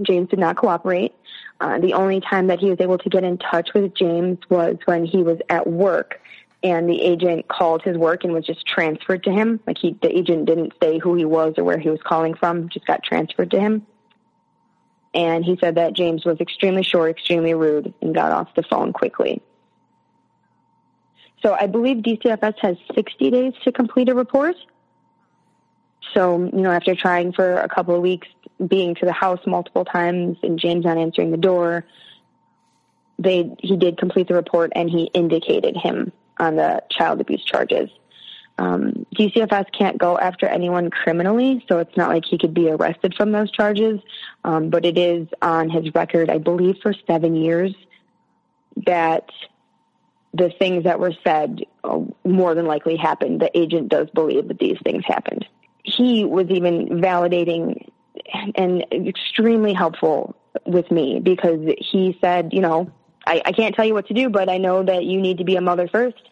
James 0.00 0.28
did 0.28 0.38
not 0.38 0.56
cooperate. 0.56 1.14
Uh, 1.60 1.78
the 1.78 1.92
only 1.92 2.20
time 2.20 2.46
that 2.48 2.58
he 2.58 2.70
was 2.70 2.80
able 2.80 2.98
to 2.98 3.08
get 3.08 3.24
in 3.24 3.38
touch 3.38 3.70
with 3.74 3.94
James 3.94 4.38
was 4.48 4.76
when 4.84 5.04
he 5.04 5.22
was 5.22 5.38
at 5.48 5.66
work 5.66 6.20
and 6.64 6.88
the 6.88 7.00
agent 7.02 7.48
called 7.48 7.82
his 7.82 7.96
work 7.96 8.24
and 8.24 8.32
was 8.32 8.46
just 8.46 8.66
transferred 8.66 9.24
to 9.24 9.32
him. 9.32 9.60
Like 9.66 9.78
he, 9.78 9.96
the 10.00 10.16
agent 10.16 10.46
didn't 10.46 10.72
say 10.80 10.98
who 10.98 11.14
he 11.14 11.24
was 11.24 11.54
or 11.58 11.64
where 11.64 11.78
he 11.78 11.90
was 11.90 12.00
calling 12.04 12.34
from, 12.34 12.68
just 12.68 12.86
got 12.86 13.02
transferred 13.02 13.50
to 13.52 13.60
him. 13.60 13.86
And 15.14 15.44
he 15.44 15.58
said 15.60 15.74
that 15.74 15.92
James 15.92 16.24
was 16.24 16.40
extremely 16.40 16.82
short, 16.82 17.10
extremely 17.10 17.54
rude, 17.54 17.92
and 18.00 18.14
got 18.14 18.32
off 18.32 18.54
the 18.54 18.62
phone 18.62 18.92
quickly. 18.92 19.42
So 21.42 21.54
I 21.58 21.66
believe 21.66 21.98
DCFS 21.98 22.54
has 22.60 22.76
60 22.94 23.30
days 23.30 23.52
to 23.64 23.72
complete 23.72 24.08
a 24.08 24.14
report. 24.14 24.56
So, 26.14 26.38
you 26.38 26.62
know, 26.62 26.70
after 26.70 26.94
trying 26.94 27.32
for 27.32 27.54
a 27.54 27.68
couple 27.68 27.94
of 27.94 28.02
weeks, 28.02 28.28
being 28.66 28.94
to 28.96 29.06
the 29.06 29.12
house 29.12 29.40
multiple 29.46 29.84
times 29.84 30.36
and 30.42 30.58
James 30.58 30.84
not 30.84 30.98
answering 30.98 31.30
the 31.30 31.36
door, 31.36 31.84
they, 33.18 33.54
he 33.58 33.76
did 33.76 33.98
complete 33.98 34.28
the 34.28 34.34
report 34.34 34.72
and 34.74 34.88
he 34.88 35.04
indicated 35.14 35.76
him 35.76 36.12
on 36.38 36.56
the 36.56 36.82
child 36.90 37.20
abuse 37.20 37.44
charges. 37.44 37.90
Um, 38.58 39.06
DCFS 39.16 39.66
can't 39.76 39.98
go 39.98 40.18
after 40.18 40.46
anyone 40.46 40.90
criminally, 40.90 41.64
so 41.68 41.78
it's 41.78 41.96
not 41.96 42.10
like 42.10 42.24
he 42.24 42.38
could 42.38 42.52
be 42.52 42.70
arrested 42.70 43.14
from 43.16 43.32
those 43.32 43.50
charges. 43.50 44.00
Um, 44.44 44.68
but 44.70 44.84
it 44.84 44.98
is 44.98 45.26
on 45.40 45.70
his 45.70 45.94
record, 45.94 46.30
I 46.30 46.38
believe, 46.38 46.76
for 46.82 46.94
seven 47.06 47.34
years 47.34 47.74
that 48.86 49.28
the 50.34 50.50
things 50.58 50.84
that 50.84 50.98
were 50.98 51.12
said 51.24 51.60
uh, 51.84 52.00
more 52.24 52.54
than 52.54 52.66
likely 52.66 52.96
happened. 52.96 53.40
The 53.40 53.56
agent 53.56 53.88
does 53.88 54.08
believe 54.10 54.48
that 54.48 54.58
these 54.58 54.78
things 54.84 55.04
happened. 55.06 55.46
He 55.84 56.24
was 56.24 56.46
even 56.48 56.88
validating 56.88 57.88
and 58.54 58.84
extremely 58.92 59.72
helpful 59.72 60.36
with 60.64 60.90
me 60.90 61.20
because 61.20 61.60
he 61.78 62.16
said, 62.20 62.52
you 62.52 62.60
know, 62.60 62.90
I, 63.26 63.42
I 63.44 63.52
can't 63.52 63.74
tell 63.74 63.84
you 63.84 63.94
what 63.94 64.08
to 64.08 64.14
do, 64.14 64.28
but 64.28 64.48
I 64.48 64.58
know 64.58 64.82
that 64.82 65.04
you 65.04 65.20
need 65.20 65.38
to 65.38 65.44
be 65.44 65.56
a 65.56 65.60
mother 65.60 65.88
first. 65.88 66.28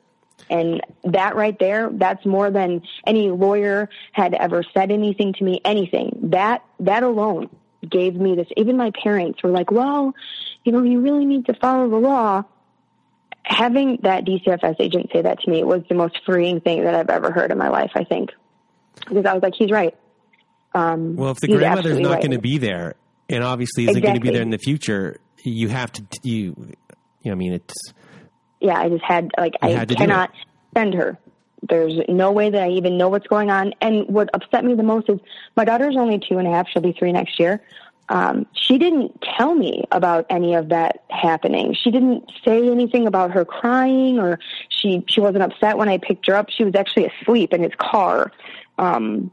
And 0.48 0.80
that 1.04 1.36
right 1.36 1.58
there, 1.58 1.90
that's 1.92 2.24
more 2.24 2.50
than 2.50 2.82
any 3.06 3.30
lawyer 3.30 3.88
had 4.12 4.34
ever 4.34 4.64
said 4.74 4.90
anything 4.90 5.34
to 5.34 5.44
me, 5.44 5.60
anything. 5.64 6.18
That, 6.30 6.64
that 6.80 7.02
alone 7.02 7.50
gave 7.88 8.14
me 8.14 8.34
this. 8.34 8.48
Even 8.56 8.76
my 8.76 8.90
parents 8.90 9.42
were 9.42 9.50
like, 9.50 9.70
well, 9.70 10.14
you 10.64 10.72
know, 10.72 10.82
you 10.82 11.00
really 11.00 11.26
need 11.26 11.46
to 11.46 11.54
follow 11.54 11.88
the 11.88 11.96
law 11.96 12.44
having 13.44 13.98
that 14.02 14.24
DCFS 14.24 14.76
agent 14.80 15.10
say 15.12 15.22
that 15.22 15.40
to 15.40 15.50
me 15.50 15.64
was 15.64 15.82
the 15.88 15.94
most 15.94 16.20
freeing 16.24 16.60
thing 16.60 16.84
that 16.84 16.94
I've 16.94 17.10
ever 17.10 17.30
heard 17.30 17.50
in 17.50 17.58
my 17.58 17.68
life, 17.68 17.90
I 17.94 18.04
think. 18.04 18.30
Because 19.08 19.24
I 19.24 19.34
was 19.34 19.42
like, 19.42 19.54
he's 19.56 19.70
right. 19.70 19.96
Um, 20.74 21.16
well, 21.16 21.30
if 21.32 21.40
the 21.40 21.48
grandmother's 21.48 21.98
not 21.98 22.12
right. 22.12 22.20
going 22.20 22.32
to 22.32 22.40
be 22.40 22.58
there, 22.58 22.94
and 23.28 23.42
obviously 23.42 23.84
isn't 23.84 23.96
exactly. 23.96 24.08
going 24.08 24.14
to 24.14 24.20
be 24.20 24.30
there 24.30 24.42
in 24.42 24.50
the 24.50 24.58
future, 24.58 25.20
you 25.42 25.68
have 25.68 25.90
to, 25.92 26.04
you, 26.22 26.54
you 26.58 26.74
know, 27.24 27.32
I 27.32 27.34
mean, 27.34 27.54
it's. 27.54 27.74
Yeah, 28.60 28.78
I 28.78 28.88
just 28.88 29.04
had, 29.04 29.30
like, 29.38 29.54
I 29.62 29.84
cannot 29.86 30.30
send 30.76 30.94
her 30.94 31.18
There's 31.62 31.94
no 32.08 32.30
way 32.32 32.50
that 32.50 32.62
I 32.62 32.68
even 32.70 32.98
know 32.98 33.08
what's 33.08 33.26
going 33.26 33.50
on. 33.50 33.72
And 33.80 34.06
what 34.08 34.28
upset 34.34 34.64
me 34.64 34.74
the 34.74 34.82
most 34.82 35.08
is 35.08 35.18
my 35.56 35.64
daughter's 35.64 35.96
only 35.96 36.18
two 36.18 36.38
and 36.38 36.46
a 36.46 36.50
half. 36.50 36.68
She'll 36.68 36.82
be 36.82 36.92
three 36.92 37.12
next 37.12 37.40
year. 37.40 37.62
Um, 38.10 38.46
she 38.52 38.76
didn't 38.76 39.22
tell 39.22 39.54
me 39.54 39.84
about 39.92 40.26
any 40.28 40.54
of 40.54 40.68
that 40.68 41.04
happening. 41.10 41.74
She 41.74 41.90
didn't 41.90 42.30
say 42.44 42.68
anything 42.68 43.06
about 43.06 43.30
her 43.30 43.44
crying 43.44 44.18
or 44.18 44.38
she, 44.68 45.04
she 45.08 45.20
wasn't 45.20 45.44
upset 45.44 45.78
when 45.78 45.88
I 45.88 45.98
picked 45.98 46.26
her 46.26 46.34
up. 46.34 46.50
She 46.50 46.64
was 46.64 46.74
actually 46.74 47.06
asleep 47.06 47.54
in 47.54 47.62
his 47.62 47.72
car. 47.78 48.32
Um, 48.78 49.30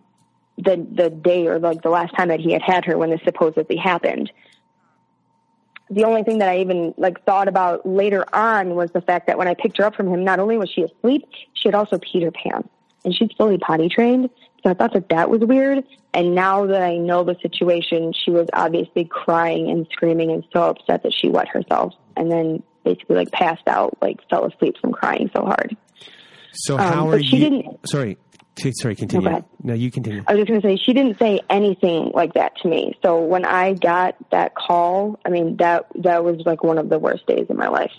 the, 0.59 0.87
the 0.91 1.09
day 1.09 1.45
or 1.47 1.59
like 1.59 1.83
the 1.83 1.89
last 1.89 2.15
time 2.15 2.29
that 2.29 2.39
he 2.39 2.51
had 2.51 2.63
had 2.63 2.85
her 2.85 2.97
when 2.97 3.11
this 3.11 3.21
supposedly 3.23 3.75
happened 3.75 4.31
the 5.89 6.03
only 6.03 6.23
thing 6.23 6.39
that 6.39 6.49
I 6.49 6.59
even 6.59 6.93
like 6.97 7.23
thought 7.25 7.47
about 7.47 7.85
later 7.85 8.25
on 8.35 8.75
was 8.75 8.91
the 8.91 9.01
fact 9.01 9.27
that 9.27 9.37
when 9.37 9.47
I 9.47 9.53
picked 9.53 9.77
her 9.77 9.85
up 9.85 9.95
from 9.95 10.07
him, 10.07 10.23
not 10.23 10.39
only 10.39 10.57
was 10.57 10.69
she 10.69 10.83
asleep, 10.83 11.27
she 11.53 11.67
had 11.67 11.75
also 11.75 11.97
peed 11.97 12.23
her 12.23 12.31
pants, 12.31 12.69
and 13.05 13.15
she's 13.15 13.31
fully 13.37 13.57
potty 13.57 13.87
trained. 13.87 14.29
So 14.67 14.71
I 14.71 14.73
thought 14.73 14.93
that 14.95 15.07
that 15.09 15.29
was 15.29 15.39
weird. 15.39 15.85
And 16.13 16.35
now 16.35 16.65
that 16.65 16.81
I 16.81 16.97
know 16.97 17.23
the 17.23 17.37
situation, 17.41 18.11
she 18.11 18.31
was 18.31 18.49
obviously 18.51 19.05
crying 19.05 19.69
and 19.69 19.87
screaming 19.93 20.29
and 20.29 20.43
so 20.51 20.63
upset 20.63 21.03
that 21.03 21.13
she 21.13 21.29
wet 21.29 21.47
herself, 21.47 21.93
and 22.17 22.29
then 22.29 22.61
basically 22.83 23.15
like 23.15 23.31
passed 23.31 23.65
out, 23.67 23.97
like 24.01 24.17
fell 24.29 24.43
asleep 24.43 24.75
from 24.81 24.91
crying 24.91 25.29
so 25.33 25.45
hard. 25.45 25.77
So 26.51 26.75
how 26.75 27.07
um, 27.07 27.13
are 27.13 27.17
you? 27.17 27.39
Didn't, 27.39 27.87
Sorry, 27.87 28.17
Sorry, 28.57 28.95
continue. 28.95 29.29
No, 29.29 29.45
no, 29.63 29.73
you 29.73 29.89
continue. 29.89 30.21
I 30.27 30.33
was 30.33 30.41
just 30.41 30.49
going 30.49 30.61
to 30.61 30.67
say 30.67 30.83
she 30.83 30.91
didn't 30.91 31.17
say 31.17 31.39
anything 31.49 32.11
like 32.13 32.33
that 32.33 32.57
to 32.57 32.67
me. 32.67 32.97
So 33.01 33.21
when 33.21 33.45
I 33.45 33.73
got 33.73 34.17
that 34.31 34.53
call, 34.55 35.17
I 35.23 35.29
mean 35.29 35.55
that 35.57 35.85
that 36.03 36.25
was 36.25 36.41
like 36.45 36.61
one 36.61 36.77
of 36.77 36.89
the 36.89 36.99
worst 36.99 37.25
days 37.25 37.45
in 37.49 37.55
my 37.55 37.69
life. 37.69 37.93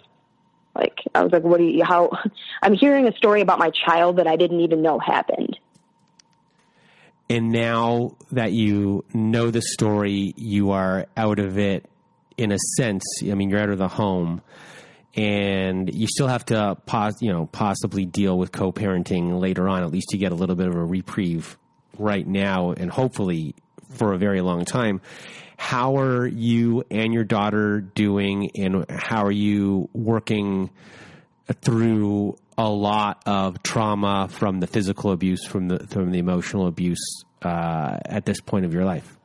Like 0.74 0.98
I 1.14 1.22
was 1.22 1.32
like, 1.32 1.44
"What 1.44 1.58
do 1.58 1.64
you? 1.64 1.82
How?" 1.82 2.10
I'm 2.62 2.74
hearing 2.74 3.08
a 3.08 3.16
story 3.16 3.40
about 3.40 3.58
my 3.58 3.70
child 3.70 4.18
that 4.18 4.26
I 4.26 4.36
didn't 4.36 4.60
even 4.60 4.82
know 4.82 4.98
happened. 4.98 5.58
And 7.30 7.50
now 7.50 8.16
that 8.32 8.52
you 8.52 9.04
know 9.12 9.50
the 9.50 9.60
story, 9.62 10.32
you 10.36 10.70
are 10.70 11.06
out 11.16 11.38
of 11.38 11.58
it 11.58 11.88
in 12.38 12.52
a 12.52 12.58
sense. 12.76 13.02
I 13.22 13.34
mean, 13.34 13.50
you're 13.50 13.60
out 13.60 13.70
of 13.70 13.78
the 13.78 13.88
home. 13.88 14.40
And 15.14 15.92
you 15.92 16.06
still 16.06 16.28
have 16.28 16.44
to 16.46 16.76
pos- 16.86 17.20
you 17.20 17.32
know 17.32 17.46
possibly 17.46 18.04
deal 18.04 18.38
with 18.38 18.52
co-parenting 18.52 19.40
later 19.40 19.68
on. 19.68 19.82
At 19.82 19.90
least 19.90 20.12
you 20.12 20.18
get 20.18 20.32
a 20.32 20.36
little 20.36 20.54
bit 20.54 20.68
of 20.68 20.74
a 20.74 20.84
reprieve 20.84 21.58
right 21.98 22.26
now 22.26 22.72
and 22.72 22.90
hopefully 22.90 23.54
for 23.90 24.12
a 24.12 24.18
very 24.18 24.40
long 24.40 24.64
time. 24.64 25.00
How 25.56 25.96
are 25.98 26.26
you 26.26 26.84
and 26.88 27.12
your 27.12 27.24
daughter 27.24 27.80
doing? 27.80 28.50
And 28.54 28.86
how 28.88 29.24
are 29.24 29.32
you 29.32 29.88
working 29.92 30.70
through 31.62 32.36
a 32.58 32.68
lot 32.68 33.22
of 33.24 33.62
trauma 33.62 34.28
from 34.28 34.60
the 34.60 34.66
physical 34.66 35.12
abuse 35.12 35.46
from 35.46 35.68
the 35.68 35.78
from 35.86 36.10
the 36.10 36.18
emotional 36.18 36.66
abuse 36.66 37.24
uh, 37.42 37.96
at 38.04 38.26
this 38.26 38.40
point 38.40 38.66
of 38.66 38.74
your 38.74 38.84
life 38.84 39.16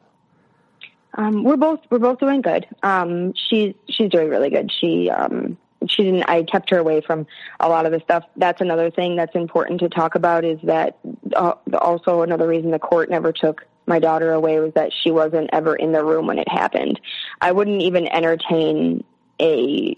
um, 1.16 1.44
we're 1.44 1.58
both 1.58 1.80
we're 1.92 2.00
both 2.00 2.20
doing 2.20 2.42
good. 2.42 2.66
Um, 2.82 3.34
she's 3.50 3.76
she's 3.88 4.10
doing 4.10 4.30
really 4.30 4.50
good. 4.50 4.72
She 4.80 5.12
um, 5.12 5.58
she 5.88 6.04
didn't 6.04 6.24
i 6.24 6.44
kept 6.44 6.70
her 6.70 6.78
away 6.78 7.02
from 7.02 7.26
a 7.60 7.68
lot 7.68 7.86
of 7.86 7.92
the 7.92 8.00
stuff 8.00 8.24
that's 8.38 8.62
another 8.62 8.90
thing 8.92 9.16
that's 9.16 9.36
important 9.36 9.80
to 9.80 9.90
talk 9.90 10.16
about 10.16 10.46
is 10.46 10.60
that 10.64 10.98
uh, 11.36 11.54
also 11.80 12.22
another 12.22 12.48
reason 12.48 12.72
the 12.72 12.80
court 12.80 13.10
never 13.10 13.32
took 13.32 13.66
my 13.86 14.00
daughter 14.00 14.32
away 14.32 14.60
was 14.60 14.74
that 14.74 14.92
she 15.04 15.12
wasn't 15.12 15.50
ever 15.52 15.76
in 15.76 15.92
the 15.92 16.04
room 16.04 16.28
when 16.28 16.40
it 16.40 16.48
happened 16.50 17.00
i 17.42 17.52
wouldn't 17.52 17.82
even 17.82 18.08
entertain 18.08 19.04
a 19.42 19.98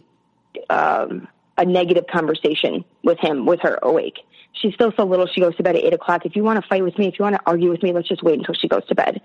um 0.70 1.28
a 1.58 1.66
negative 1.66 2.06
conversation 2.08 2.84
with 3.04 3.20
him 3.20 3.46
with 3.46 3.60
her 3.62 3.80
awake 3.82 4.20
she's 4.54 4.74
still 4.74 4.92
so 4.96 5.06
little 5.06 5.28
she 5.28 5.42
goes 5.42 5.56
to 5.56 5.64
bed 5.64 5.76
at 5.76 5.84
eight 5.84 5.94
o'clock 5.94 6.26
if 6.26 6.36
you 6.36 6.44
want 6.44 6.62
to 6.62 6.68
fight 6.68 6.84
with 6.84 6.98
me 6.98 7.08
if 7.08 7.18
you 7.20 7.24
want 7.24 7.36
to 7.36 7.42
argue 7.46 7.70
with 7.70 7.82
me 7.84 7.94
let's 7.94 8.08
just 8.08 8.24
wait 8.24 8.38
until 8.38 8.56
she 8.56 8.68
goes 8.68 8.86
to 8.88 8.96
bed 8.96 9.22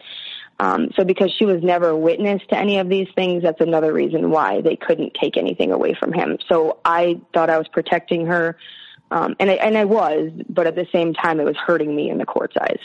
um, 0.61 0.91
so 0.95 1.05
because 1.05 1.33
she 1.39 1.47
was 1.47 1.63
never 1.63 1.97
witness 1.97 2.43
to 2.51 2.57
any 2.57 2.79
of 2.79 2.91
these 2.91 3.09
things, 3.15 3.43
that's 3.43 3.63
another 3.63 3.95
reason 3.95 4.29
why 4.29 4.61
they 4.61 4.77
couldn't 4.77 5.15
take 5.15 5.39
anything 5.39 5.73
away 5.73 5.95
from 5.95 6.13
him. 6.13 6.37
So 6.51 6.79
I 6.85 7.19
thought 7.33 7.49
I 7.49 7.57
was 7.57 7.67
protecting 7.69 8.27
her, 8.27 8.59
um, 9.11 9.35
and 9.41 9.51
I, 9.51 9.55
and 9.55 9.79
I 9.79 9.87
was, 9.87 10.31
but 10.51 10.67
at 10.67 10.75
the 10.75 10.87
same 10.93 11.15
time, 11.15 11.41
it 11.41 11.45
was 11.45 11.57
hurting 11.57 11.97
me 11.97 12.11
in 12.11 12.19
the 12.19 12.27
court's 12.27 12.59
eyes. 12.61 12.79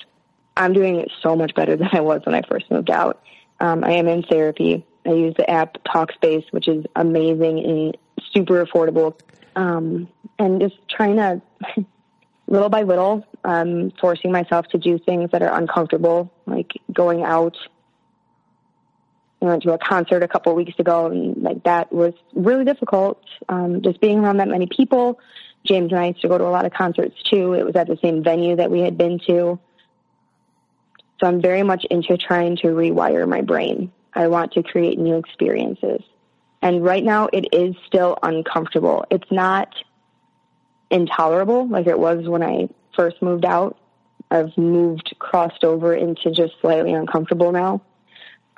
I'm 0.55 0.71
doing 0.71 1.05
so 1.21 1.35
much 1.35 1.53
better 1.53 1.75
than 1.75 1.89
I 1.91 1.99
was 1.99 2.21
when 2.25 2.33
I 2.33 2.43
first 2.49 2.71
moved 2.71 2.89
out. 2.89 3.21
Um, 3.59 3.83
I 3.83 3.91
am 3.91 4.07
in 4.07 4.23
therapy. 4.23 4.85
I 5.05 5.09
use 5.09 5.35
the 5.37 5.49
app 5.49 5.77
Talkspace, 5.83 6.45
which 6.51 6.69
is 6.69 6.85
amazing 6.95 7.59
and 7.59 7.97
super 8.35 8.65
affordable, 8.65 9.17
um, 9.55 10.07
and 10.37 10.59
just 10.59 10.75
trying 10.89 11.15
to 11.15 11.41
little 12.47 12.69
by 12.69 12.83
little, 12.83 13.25
um, 13.43 13.91
forcing 13.99 14.31
myself 14.31 14.67
to 14.67 14.77
do 14.77 14.99
things 14.99 15.31
that 15.31 15.41
are 15.41 15.57
uncomfortable, 15.57 16.31
like 16.45 16.73
going 16.91 17.23
out. 17.23 17.57
I 19.41 19.45
went 19.45 19.63
to 19.63 19.73
a 19.73 19.77
concert 19.77 20.23
a 20.23 20.27
couple 20.27 20.51
of 20.51 20.55
weeks 20.55 20.77
ago, 20.79 21.07
and 21.07 21.41
like 21.41 21.63
that 21.63 21.91
was 21.91 22.13
really 22.33 22.65
difficult. 22.65 23.21
Um, 23.49 23.81
just 23.81 23.99
being 24.01 24.19
around 24.19 24.37
that 24.37 24.47
many 24.47 24.67
people. 24.67 25.19
James 25.65 25.91
and 25.91 25.99
I 25.99 26.07
used 26.07 26.21
to 26.21 26.27
go 26.27 26.37
to 26.37 26.45
a 26.45 26.49
lot 26.49 26.65
of 26.65 26.73
concerts 26.73 27.15
too. 27.23 27.53
It 27.53 27.65
was 27.65 27.75
at 27.75 27.87
the 27.87 27.97
same 28.01 28.23
venue 28.23 28.55
that 28.55 28.69
we 28.69 28.81
had 28.81 28.97
been 28.97 29.19
to. 29.27 29.59
So 31.19 31.27
I'm 31.27 31.41
very 31.41 31.63
much 31.63 31.85
into 31.89 32.17
trying 32.17 32.57
to 32.57 32.67
rewire 32.67 33.27
my 33.27 33.41
brain. 33.41 33.91
I 34.13 34.27
want 34.27 34.53
to 34.53 34.63
create 34.63 34.99
new 34.99 35.17
experiences. 35.17 36.01
And 36.65 36.83
right 36.83 37.03
now 37.03 37.29
it 37.31 37.45
is 37.53 37.75
still 37.85 38.17
uncomfortable. 38.23 39.05
It's 39.11 39.31
not 39.31 39.71
intolerable 40.89 41.67
like 41.67 41.85
it 41.85 41.99
was 41.99 42.27
when 42.27 42.41
I 42.41 42.69
first 42.95 43.21
moved 43.21 43.45
out. 43.45 43.77
I've 44.31 44.57
moved, 44.57 45.13
crossed 45.19 45.63
over 45.63 45.93
into 45.93 46.31
just 46.31 46.53
slightly 46.61 46.91
uncomfortable 46.91 47.51
now. 47.51 47.83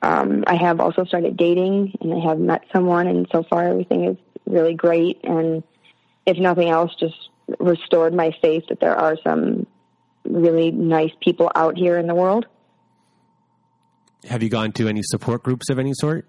Um, 0.01 0.45
I 0.47 0.55
have 0.55 0.79
also 0.79 1.03
started 1.03 1.35
dating 1.35 1.97
and 1.99 2.13
I 2.13 2.19
have 2.19 2.39
met 2.39 2.63
someone 2.71 3.07
and 3.07 3.27
so 3.29 3.43
far 3.43 3.67
everything 3.67 4.05
is 4.05 4.17
really 4.45 4.73
great 4.73 5.19
and 5.25 5.61
if 6.25 6.37
nothing 6.37 6.69
else 6.69 6.95
just 6.97 7.29
restored 7.59 8.13
my 8.13 8.31
faith 8.41 8.63
that 8.69 8.79
there 8.79 8.95
are 8.95 9.17
some 9.21 9.67
really 10.23 10.71
nice 10.71 11.11
people 11.21 11.51
out 11.55 11.75
here 11.77 11.97
in 11.97 12.07
the 12.07 12.15
world. 12.15 12.45
Have 14.29 14.41
you 14.41 14.49
gone 14.49 14.71
to 14.73 14.87
any 14.87 15.01
support 15.03 15.43
groups 15.43 15.69
of 15.69 15.77
any 15.77 15.91
sort? 15.93 16.25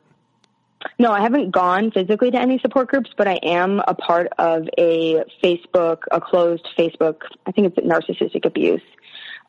No, 0.99 1.13
I 1.13 1.21
haven't 1.21 1.51
gone 1.51 1.91
physically 1.91 2.31
to 2.31 2.39
any 2.39 2.59
support 2.59 2.89
groups, 2.89 3.11
but 3.17 3.27
I 3.27 3.35
am 3.43 3.81
a 3.87 3.95
part 3.95 4.29
of 4.39 4.69
a 4.79 5.25
Facebook, 5.43 6.03
a 6.11 6.21
closed 6.21 6.67
Facebook. 6.79 7.23
I 7.47 7.53
think 7.53 7.69
it's 7.69 7.87
narcissistic 7.87 8.45
abuse. 8.45 8.83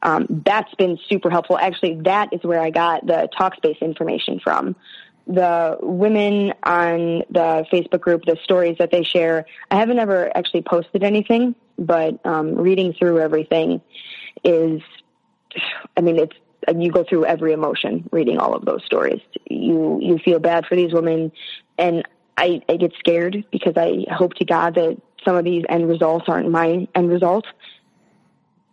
Um, 0.02 0.44
that's 0.46 0.74
been 0.76 0.98
super 1.10 1.30
helpful. 1.30 1.58
Actually, 1.58 2.02
that 2.02 2.34
is 2.34 2.42
where 2.44 2.62
I 2.62 2.70
got 2.70 3.06
the 3.06 3.30
Talkspace 3.38 3.82
information 3.82 4.40
from. 4.40 4.76
The 5.28 5.78
women 5.82 6.54
on 6.64 7.24
the 7.30 7.66
Facebook 7.72 8.00
group, 8.00 8.26
the 8.26 8.38
stories 8.44 8.78
that 8.80 8.90
they 8.92 9.04
share. 9.04 9.46
I 9.70 9.76
haven't 9.76 10.00
ever 10.00 10.36
actually 10.36 10.64
posted 10.64 11.04
anything, 11.04 11.54
but 11.78 12.26
um, 12.26 12.56
reading 12.56 12.94
through 12.94 13.20
everything 13.20 13.82
is, 14.44 14.82
I 15.96 16.02
mean, 16.02 16.18
it's 16.18 16.36
you 16.76 16.92
go 16.92 17.04
through 17.04 17.26
every 17.26 17.54
emotion 17.54 18.08
reading 18.12 18.38
all 18.38 18.54
of 18.54 18.66
those 18.66 18.84
stories. 18.86 19.22
You 19.50 20.00
you 20.02 20.20
feel 20.24 20.40
bad 20.40 20.66
for 20.66 20.76
these 20.76 20.94
women, 20.94 21.32
and 21.78 22.04
I, 22.38 22.62
I 22.70 22.78
get 22.78 22.94
scared 23.00 23.44
because 23.52 23.74
I 23.76 24.06
hope 24.12 24.34
to 24.36 24.46
God 24.46 24.76
that 24.76 24.98
some 25.26 25.36
of 25.36 25.44
these 25.44 25.64
end 25.68 25.88
results 25.88 26.26
aren't 26.28 26.50
my 26.50 26.88
end 26.96 27.10
results. 27.10 27.48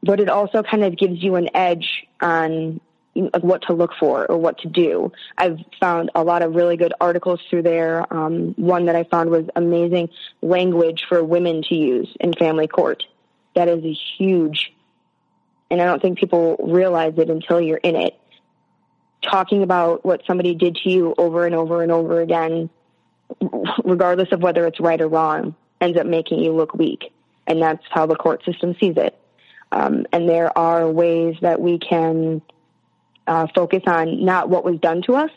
But 0.02 0.20
it 0.20 0.28
also 0.28 0.62
kind 0.62 0.84
of 0.84 0.96
gives 0.96 1.22
you 1.22 1.34
an 1.34 1.48
edge 1.54 2.06
on 2.20 2.80
like 3.16 3.42
what 3.42 3.62
to 3.62 3.72
look 3.72 3.92
for 3.98 4.26
or 4.30 4.36
what 4.36 4.58
to 4.58 4.68
do. 4.68 5.10
I've 5.36 5.58
found 5.80 6.10
a 6.14 6.22
lot 6.22 6.42
of 6.42 6.54
really 6.54 6.76
good 6.76 6.92
articles 7.00 7.40
through 7.48 7.62
there. 7.62 8.12
Um, 8.12 8.54
one 8.56 8.86
that 8.86 8.94
I 8.96 9.04
found 9.04 9.30
was 9.30 9.46
amazing 9.56 10.10
language 10.42 11.04
for 11.08 11.24
women 11.24 11.62
to 11.68 11.74
use 11.74 12.14
in 12.20 12.34
family 12.34 12.68
court. 12.68 13.02
That 13.54 13.68
is 13.68 13.82
a 13.84 13.96
huge 14.18 14.72
and 15.70 15.80
I 15.80 15.84
don't 15.86 16.00
think 16.00 16.18
people 16.18 16.56
realize 16.60 17.14
it 17.16 17.30
until 17.30 17.60
you're 17.60 17.78
in 17.78 17.96
it. 17.96 18.18
Talking 19.22 19.62
about 19.62 20.04
what 20.04 20.22
somebody 20.26 20.54
did 20.54 20.76
to 20.76 20.90
you 20.90 21.14
over 21.18 21.46
and 21.46 21.54
over 21.54 21.82
and 21.82 21.90
over 21.90 22.20
again, 22.20 22.70
regardless 23.84 24.28
of 24.32 24.40
whether 24.40 24.66
it's 24.66 24.78
right 24.78 25.00
or 25.00 25.08
wrong, 25.08 25.54
ends 25.80 25.98
up 25.98 26.06
making 26.06 26.38
you 26.38 26.52
look 26.52 26.74
weak. 26.74 27.12
And 27.46 27.60
that's 27.60 27.82
how 27.90 28.06
the 28.06 28.16
court 28.16 28.44
system 28.44 28.74
sees 28.78 28.96
it. 28.96 29.18
Um, 29.72 30.06
and 30.12 30.28
there 30.28 30.56
are 30.56 30.88
ways 30.88 31.36
that 31.40 31.60
we 31.60 31.78
can 31.78 32.40
uh, 33.26 33.48
focus 33.54 33.82
on 33.86 34.24
not 34.24 34.48
what 34.48 34.64
was 34.64 34.78
done 34.78 35.02
to 35.02 35.16
us, 35.16 35.30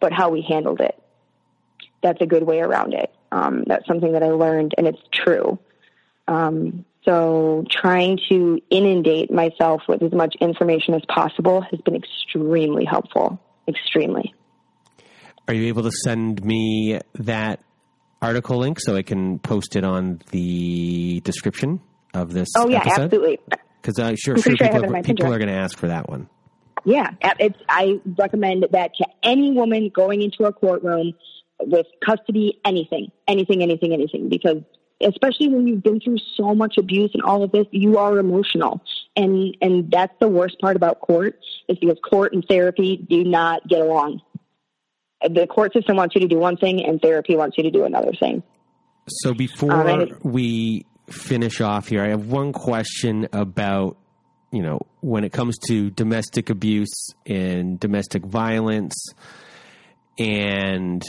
but 0.00 0.12
how 0.12 0.30
we 0.30 0.42
handled 0.42 0.80
it. 0.80 1.00
That's 2.02 2.20
a 2.20 2.26
good 2.26 2.42
way 2.42 2.60
around 2.60 2.94
it. 2.94 3.12
Um, 3.32 3.64
that's 3.66 3.86
something 3.86 4.12
that 4.12 4.22
I 4.22 4.30
learned, 4.30 4.74
and 4.76 4.86
it's 4.86 5.02
true. 5.12 5.58
Um, 6.28 6.84
so 7.06 7.64
trying 7.70 8.18
to 8.28 8.60
inundate 8.70 9.30
myself 9.30 9.82
with 9.88 10.02
as 10.02 10.12
much 10.12 10.34
information 10.40 10.94
as 10.94 11.02
possible 11.08 11.60
has 11.62 11.80
been 11.80 11.96
extremely 11.96 12.84
helpful. 12.84 13.40
Extremely. 13.68 14.34
Are 15.48 15.54
you 15.54 15.66
able 15.66 15.84
to 15.84 15.92
send 16.04 16.44
me 16.44 17.00
that 17.14 17.60
article 18.20 18.58
link 18.58 18.80
so 18.80 18.96
I 18.96 19.02
can 19.02 19.38
post 19.38 19.76
it 19.76 19.84
on 19.84 20.20
the 20.30 21.20
description 21.20 21.80
of 22.14 22.32
this? 22.32 22.48
Oh 22.56 22.68
yeah, 22.68 22.78
episode? 22.78 23.04
absolutely. 23.04 23.38
Because 23.80 23.98
I'm 23.98 24.14
uh, 24.14 24.16
sure, 24.16 24.34
I'm 24.34 24.42
sure 24.42 24.56
sure 24.56 24.66
people, 24.66 24.82
have 24.82 24.82
it 24.82 24.88
in 24.88 24.96
are, 24.96 25.02
people 25.02 25.32
are 25.32 25.38
going 25.38 25.48
to 25.48 25.54
ask 25.54 25.78
for 25.78 25.88
that 25.88 26.08
one. 26.08 26.28
Yeah, 26.84 27.10
it's, 27.40 27.58
I 27.68 28.00
recommend 28.18 28.66
that 28.70 28.92
to 28.96 29.06
any 29.22 29.52
woman 29.52 29.90
going 29.92 30.22
into 30.22 30.44
a 30.44 30.52
courtroom 30.52 31.14
with 31.60 31.86
custody, 32.04 32.60
anything, 32.64 33.10
anything, 33.26 33.62
anything, 33.62 33.92
anything, 33.92 34.28
because 34.28 34.62
especially 35.00 35.48
when 35.48 35.66
you've 35.66 35.82
been 35.82 36.00
through 36.00 36.18
so 36.36 36.54
much 36.54 36.78
abuse 36.78 37.10
and 37.14 37.22
all 37.22 37.42
of 37.42 37.52
this, 37.52 37.66
you 37.70 37.98
are 37.98 38.18
emotional. 38.18 38.80
And, 39.14 39.56
and 39.60 39.90
that's 39.90 40.14
the 40.20 40.28
worst 40.28 40.58
part 40.60 40.76
about 40.76 41.00
court 41.00 41.38
is 41.68 41.78
because 41.78 41.98
court 42.08 42.32
and 42.32 42.44
therapy 42.48 42.96
do 43.08 43.24
not 43.24 43.66
get 43.68 43.80
along. 43.80 44.22
The 45.22 45.46
court 45.46 45.72
system 45.72 45.96
wants 45.96 46.14
you 46.14 46.20
to 46.22 46.28
do 46.28 46.38
one 46.38 46.56
thing 46.56 46.84
and 46.84 47.00
therapy 47.00 47.36
wants 47.36 47.56
you 47.58 47.64
to 47.64 47.70
do 47.70 47.84
another 47.84 48.12
thing. 48.12 48.42
So 49.08 49.34
before 49.34 49.72
Um, 49.72 50.08
we 50.22 50.84
finish 51.08 51.60
off 51.60 51.88
here, 51.88 52.02
I 52.02 52.08
have 52.08 52.26
one 52.26 52.52
question 52.52 53.28
about 53.32 53.96
you 54.52 54.62
know 54.62 54.80
when 55.00 55.24
it 55.24 55.32
comes 55.32 55.58
to 55.68 55.90
domestic 55.90 56.50
abuse 56.50 57.10
and 57.24 57.78
domestic 57.78 58.24
violence 58.24 58.94
and 60.18 61.02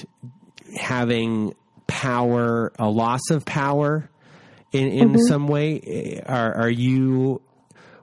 having 0.76 1.53
power, 1.88 2.72
a 2.77 2.89
loss 2.89 3.30
of 3.31 3.45
power 3.45 4.09
in 4.72 4.88
in 4.89 5.09
Mm-hmm. 5.09 5.22
some 5.27 5.47
way. 5.47 5.80
eh, 5.80 6.22
Are 6.26 6.53
are 6.55 6.69
you 6.69 7.41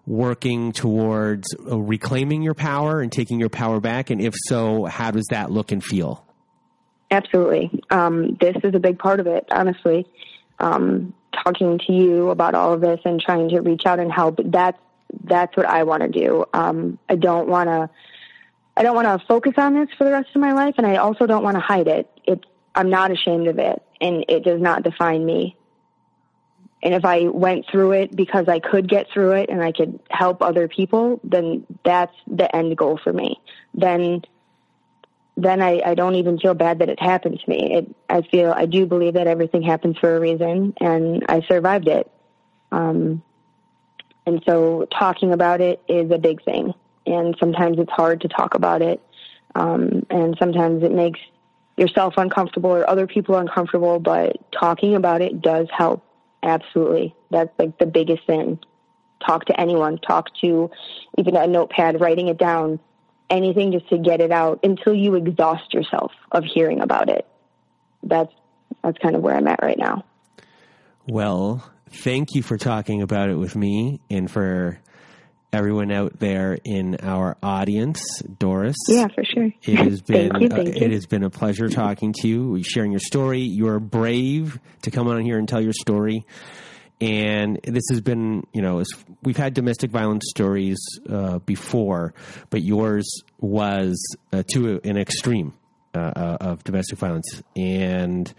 working 0.06 0.73
towards 0.73 1.47
uh, 1.70 1.78
reclaiming 1.78 2.43
your 2.43 2.55
power 2.55 3.01
and 3.01 3.11
taking 3.11 3.40
your 3.40 3.48
power 3.48 3.81
back? 3.81 4.11
And 4.11 4.20
if 4.20 4.35
so, 4.48 4.85
how 4.85 5.11
does 5.11 5.27
that 5.31 5.51
look 5.51 5.73
and 5.73 5.82
feel? 5.82 6.24
Absolutely. 7.11 7.82
Um, 7.90 8.36
this 8.40 8.56
is 8.65 8.74
a 8.74 8.78
big 8.81 8.98
part 8.98 9.20
of 9.20 9.27
it, 9.27 9.47
honestly. 9.51 10.06
Um, 10.59 11.15
talking 11.44 11.78
to 11.86 11.93
you 11.93 12.31
about 12.31 12.55
all 12.55 12.73
of 12.73 12.81
this 12.81 13.01
and 13.05 13.20
trying 13.20 13.48
to 13.51 13.61
reach 13.61 13.82
out 13.86 13.98
and 13.98 14.11
help, 14.12 14.39
that's, 14.44 14.78
that's 15.24 15.56
what 15.56 15.66
I 15.66 15.82
want 15.85 16.02
to 16.02 16.09
do. 16.09 16.44
Um, 16.52 16.98
I 17.09 17.15
don't 17.16 17.48
want 17.48 17.69
to, 17.69 17.89
I 18.77 18.82
don't 18.82 18.94
want 18.94 19.06
to 19.06 19.27
focus 19.27 19.55
on 19.56 19.74
this 19.74 19.89
for 19.97 20.05
the 20.05 20.11
rest 20.11 20.28
of 20.35 20.40
my 20.40 20.52
life. 20.52 20.74
And 20.77 20.86
I 20.86 20.97
also 20.97 21.27
don't 21.27 21.43
want 21.44 21.56
to 21.56 21.61
hide 21.61 21.86
it. 21.89 22.11
It's, 22.24 22.44
I'm 22.74 22.90
not 22.90 23.10
ashamed 23.10 23.48
of 23.48 23.59
it 23.59 23.82
and 24.01 24.24
it 24.28 24.44
does 24.44 24.60
not 24.60 24.82
define 24.82 25.24
me. 25.24 25.56
And 26.82 26.92
if 26.92 27.05
I 27.05 27.28
went 27.28 27.64
through 27.70 27.92
it 27.92 28.14
because 28.14 28.46
I 28.46 28.60
could 28.60 28.88
get 28.88 29.06
through 29.10 29.32
it 29.32 29.48
and 29.48 29.62
I 29.62 29.72
could 29.72 29.98
help 30.10 30.42
other 30.42 30.68
people, 30.68 31.18
then 31.24 31.66
that's 31.82 32.14
the 32.26 32.55
end 32.55 32.76
goal 32.76 33.01
for 33.02 33.12
me. 33.12 33.40
Then 33.72 34.22
then 35.36 35.60
I, 35.60 35.82
I 35.84 35.94
don't 35.94 36.14
even 36.14 36.38
feel 36.38 36.55
bad 36.55 36.78
that 36.78 36.88
it 36.88 37.01
happened 37.01 37.40
to 37.40 37.51
me. 37.51 37.74
It, 37.74 37.96
I 38.09 38.22
feel 38.22 38.52
I 38.52 38.66
do 38.66 38.86
believe 38.86 39.14
that 39.14 39.26
everything 39.26 39.62
happens 39.62 39.98
for 39.98 40.16
a 40.16 40.20
reason, 40.20 40.74
and 40.80 41.24
I 41.28 41.40
survived 41.48 41.88
it. 41.88 42.09
Um, 42.70 43.20
and 44.26 44.42
so 44.46 44.86
talking 44.96 45.32
about 45.32 45.60
it 45.60 45.82
is 45.88 46.10
a 46.12 46.18
big 46.18 46.44
thing, 46.44 46.72
and 47.06 47.34
sometimes 47.40 47.78
it's 47.78 47.90
hard 47.90 48.20
to 48.20 48.28
talk 48.28 48.55
about 48.55 48.80
it, 48.80 49.02
um, 49.56 50.06
and 50.09 50.36
sometimes 50.38 50.84
it 50.84 50.92
makes 50.92 51.18
yourself 51.76 52.14
uncomfortable 52.16 52.70
or 52.70 52.88
other 52.88 53.06
people 53.06 53.36
uncomfortable. 53.36 53.98
But 53.98 54.36
talking 54.52 54.94
about 54.94 55.22
it 55.22 55.40
does 55.40 55.68
help. 55.76 56.05
Absolutely, 56.42 57.14
that's 57.30 57.51
like 57.59 57.78
the 57.78 57.86
biggest 57.86 58.26
thing. 58.26 58.59
Talk 59.24 59.46
to 59.46 59.59
anyone. 59.59 59.98
Talk 59.98 60.28
to 60.42 60.70
even 61.16 61.36
a 61.36 61.46
notepad, 61.46 62.01
writing 62.01 62.28
it 62.28 62.38
down 62.38 62.78
anything 63.30 63.72
just 63.72 63.88
to 63.88 63.98
get 63.98 64.20
it 64.20 64.30
out 64.30 64.60
until 64.62 64.94
you 64.94 65.14
exhaust 65.14 65.72
yourself 65.72 66.12
of 66.32 66.44
hearing 66.44 66.80
about 66.80 67.09
it. 67.09 67.26
That's 68.02 68.32
that's 68.82 68.98
kind 68.98 69.16
of 69.16 69.22
where 69.22 69.34
I'm 69.34 69.48
at 69.48 69.62
right 69.62 69.78
now. 69.78 70.05
Well, 71.06 71.70
thank 71.88 72.34
you 72.34 72.42
for 72.42 72.56
talking 72.56 73.02
about 73.02 73.30
it 73.30 73.36
with 73.36 73.56
me 73.56 74.01
and 74.10 74.30
for 74.30 74.78
everyone 75.55 75.93
out 75.93 76.18
there 76.18 76.59
in 76.64 76.97
our 77.01 77.36
audience, 77.43 78.02
Doris. 78.39 78.76
Yeah, 78.89 79.06
for 79.14 79.24
sure. 79.24 79.51
It 79.62 79.78
has 79.78 80.02
been 80.02 80.31
thank 80.31 80.43
you, 80.43 80.48
uh, 80.48 80.56
thank 80.56 80.76
it 80.76 80.90
has 80.90 81.06
been 81.06 81.22
a 81.22 81.31
pleasure 81.31 81.68
talking 81.68 82.12
to 82.20 82.28
you, 82.28 82.62
sharing 82.62 82.90
your 82.90 83.01
story. 83.01 83.40
You're 83.40 83.81
brave 83.81 84.59
to 84.82 84.90
come 84.90 85.09
on 85.09 85.22
here 85.22 85.39
and 85.39 85.48
tell 85.48 85.62
your 85.62 85.72
story. 85.72 86.26
And 87.01 87.60
this 87.64 87.85
has 87.90 88.01
been, 88.01 88.47
you 88.52 88.62
know, 88.62 88.82
we've 89.22 89.36
had 89.36 89.55
domestic 89.55 89.90
violence 89.90 90.24
stories 90.28 90.78
uh, 91.09 91.39
before, 91.40 92.14
but 92.51 92.62
yours 92.62 93.22
was 93.39 94.16
uh, 94.32 94.43
to 94.52 94.81
an 94.85 94.97
extreme 94.97 95.55
uh, 95.94 95.98
uh, 95.98 96.36
of 96.40 96.64
domestic 96.64 96.98
violence. 96.98 97.43
And 97.56 98.32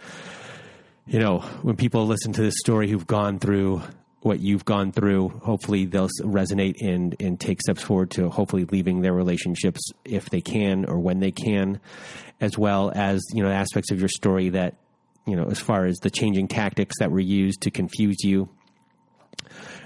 you 1.08 1.20
know, 1.20 1.40
when 1.62 1.76
people 1.76 2.08
listen 2.08 2.34
to 2.34 2.42
this 2.42 2.56
story 2.58 2.90
who've 2.90 3.06
gone 3.06 3.40
through 3.40 3.82
what 4.26 4.40
you've 4.40 4.66
gone 4.66 4.92
through, 4.92 5.30
hopefully 5.44 5.86
they'll 5.86 6.10
resonate 6.22 6.82
and, 6.82 7.16
and 7.20 7.40
take 7.40 7.62
steps 7.62 7.84
forward 7.84 8.10
to 8.10 8.28
hopefully 8.28 8.66
leaving 8.66 9.02
their 9.02 9.14
relationships 9.14 9.80
if 10.04 10.32
they 10.32 10.42
can 10.42 10.84
or 10.86 10.98
when 10.98 11.20
they 11.20 11.30
can, 11.30 11.80
as 12.42 12.58
well 12.58 12.92
as, 12.96 13.24
you 13.34 13.44
know, 13.44 13.52
aspects 13.52 13.92
of 13.92 14.00
your 14.00 14.10
story 14.10 14.50
that, 14.50 14.78
you 15.28 15.36
know, 15.36 15.46
as 15.52 15.60
far 15.60 15.86
as 15.86 15.98
the 16.00 16.10
changing 16.10 16.48
tactics 16.48 16.96
that 16.98 17.12
were 17.12 17.20
used 17.20 17.62
to 17.62 17.70
confuse 17.70 18.18
you. 18.24 18.50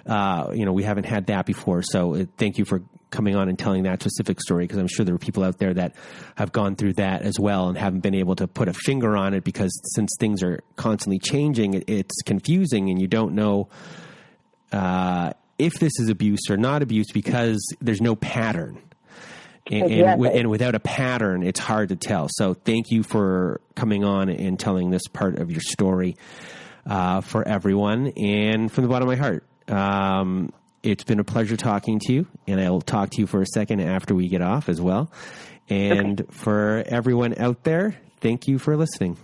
Uh, 0.05 0.51
you 0.53 0.63
know, 0.63 0.71
we 0.71 0.83
haven't 0.83 1.05
had 1.05 1.27
that 1.27 1.45
before. 1.45 1.81
So 1.83 2.15
uh, 2.15 2.23
thank 2.37 2.57
you 2.57 2.63
for 2.63 2.81
coming 3.11 3.35
on 3.35 3.49
and 3.49 3.59
telling 3.59 3.83
that 3.83 4.01
specific 4.01 4.39
story 4.39 4.63
because 4.63 4.77
I'm 4.77 4.87
sure 4.87 5.03
there 5.03 5.15
are 5.15 5.19
people 5.19 5.43
out 5.43 5.57
there 5.57 5.73
that 5.73 5.95
have 6.35 6.53
gone 6.53 6.77
through 6.77 6.93
that 6.93 7.23
as 7.23 7.37
well 7.37 7.67
and 7.67 7.77
haven't 7.77 8.03
been 8.03 8.15
able 8.15 8.37
to 8.37 8.47
put 8.47 8.69
a 8.69 8.73
finger 8.73 9.17
on 9.17 9.33
it 9.33 9.43
because 9.43 9.77
since 9.95 10.11
things 10.17 10.43
are 10.43 10.61
constantly 10.77 11.19
changing, 11.19 11.73
it, 11.73 11.89
it's 11.89 12.21
confusing 12.21 12.89
and 12.89 13.01
you 13.01 13.07
don't 13.09 13.35
know 13.35 13.67
uh, 14.71 15.31
if 15.57 15.73
this 15.79 15.91
is 15.99 16.09
abuse 16.09 16.49
or 16.49 16.57
not 16.57 16.81
abuse 16.81 17.07
because 17.13 17.59
there's 17.81 18.01
no 18.01 18.15
pattern. 18.15 18.81
And, 19.71 19.83
and, 19.83 19.91
Exactly. 19.91 20.23
wi- 20.23 20.39
and 20.39 20.49
without 20.49 20.73
a 20.73 20.79
pattern, 20.79 21.43
it's 21.43 21.59
hard 21.59 21.89
to 21.89 21.95
tell. 21.95 22.27
So, 22.31 22.55
thank 22.55 22.89
you 22.89 23.03
for 23.03 23.61
coming 23.75 24.03
on 24.03 24.29
and 24.29 24.59
telling 24.59 24.89
this 24.89 25.05
part 25.13 25.37
of 25.37 25.51
your 25.51 25.61
story 25.61 26.15
uh, 26.87 27.21
for 27.21 27.47
everyone. 27.47 28.07
And 28.17 28.71
from 28.71 28.83
the 28.83 28.87
bottom 28.89 29.07
of 29.07 29.15
my 29.17 29.23
heart, 29.23 29.43
um, 29.67 30.51
it's 30.81 31.03
been 31.03 31.19
a 31.19 31.23
pleasure 31.23 31.55
talking 31.55 31.99
to 32.07 32.13
you. 32.13 32.25
And 32.47 32.59
I'll 32.59 32.81
talk 32.81 33.11
to 33.11 33.21
you 33.21 33.27
for 33.27 33.41
a 33.43 33.45
second 33.45 33.81
after 33.81 34.15
we 34.15 34.27
get 34.27 34.41
off 34.41 34.69
as 34.69 34.81
well. 34.81 35.11
And 35.69 36.25
for 36.31 36.83
everyone 36.87 37.35
out 37.37 37.63
there, 37.63 37.95
thank 38.21 38.47
you 38.47 38.57
for 38.57 38.75
listening. 38.75 39.17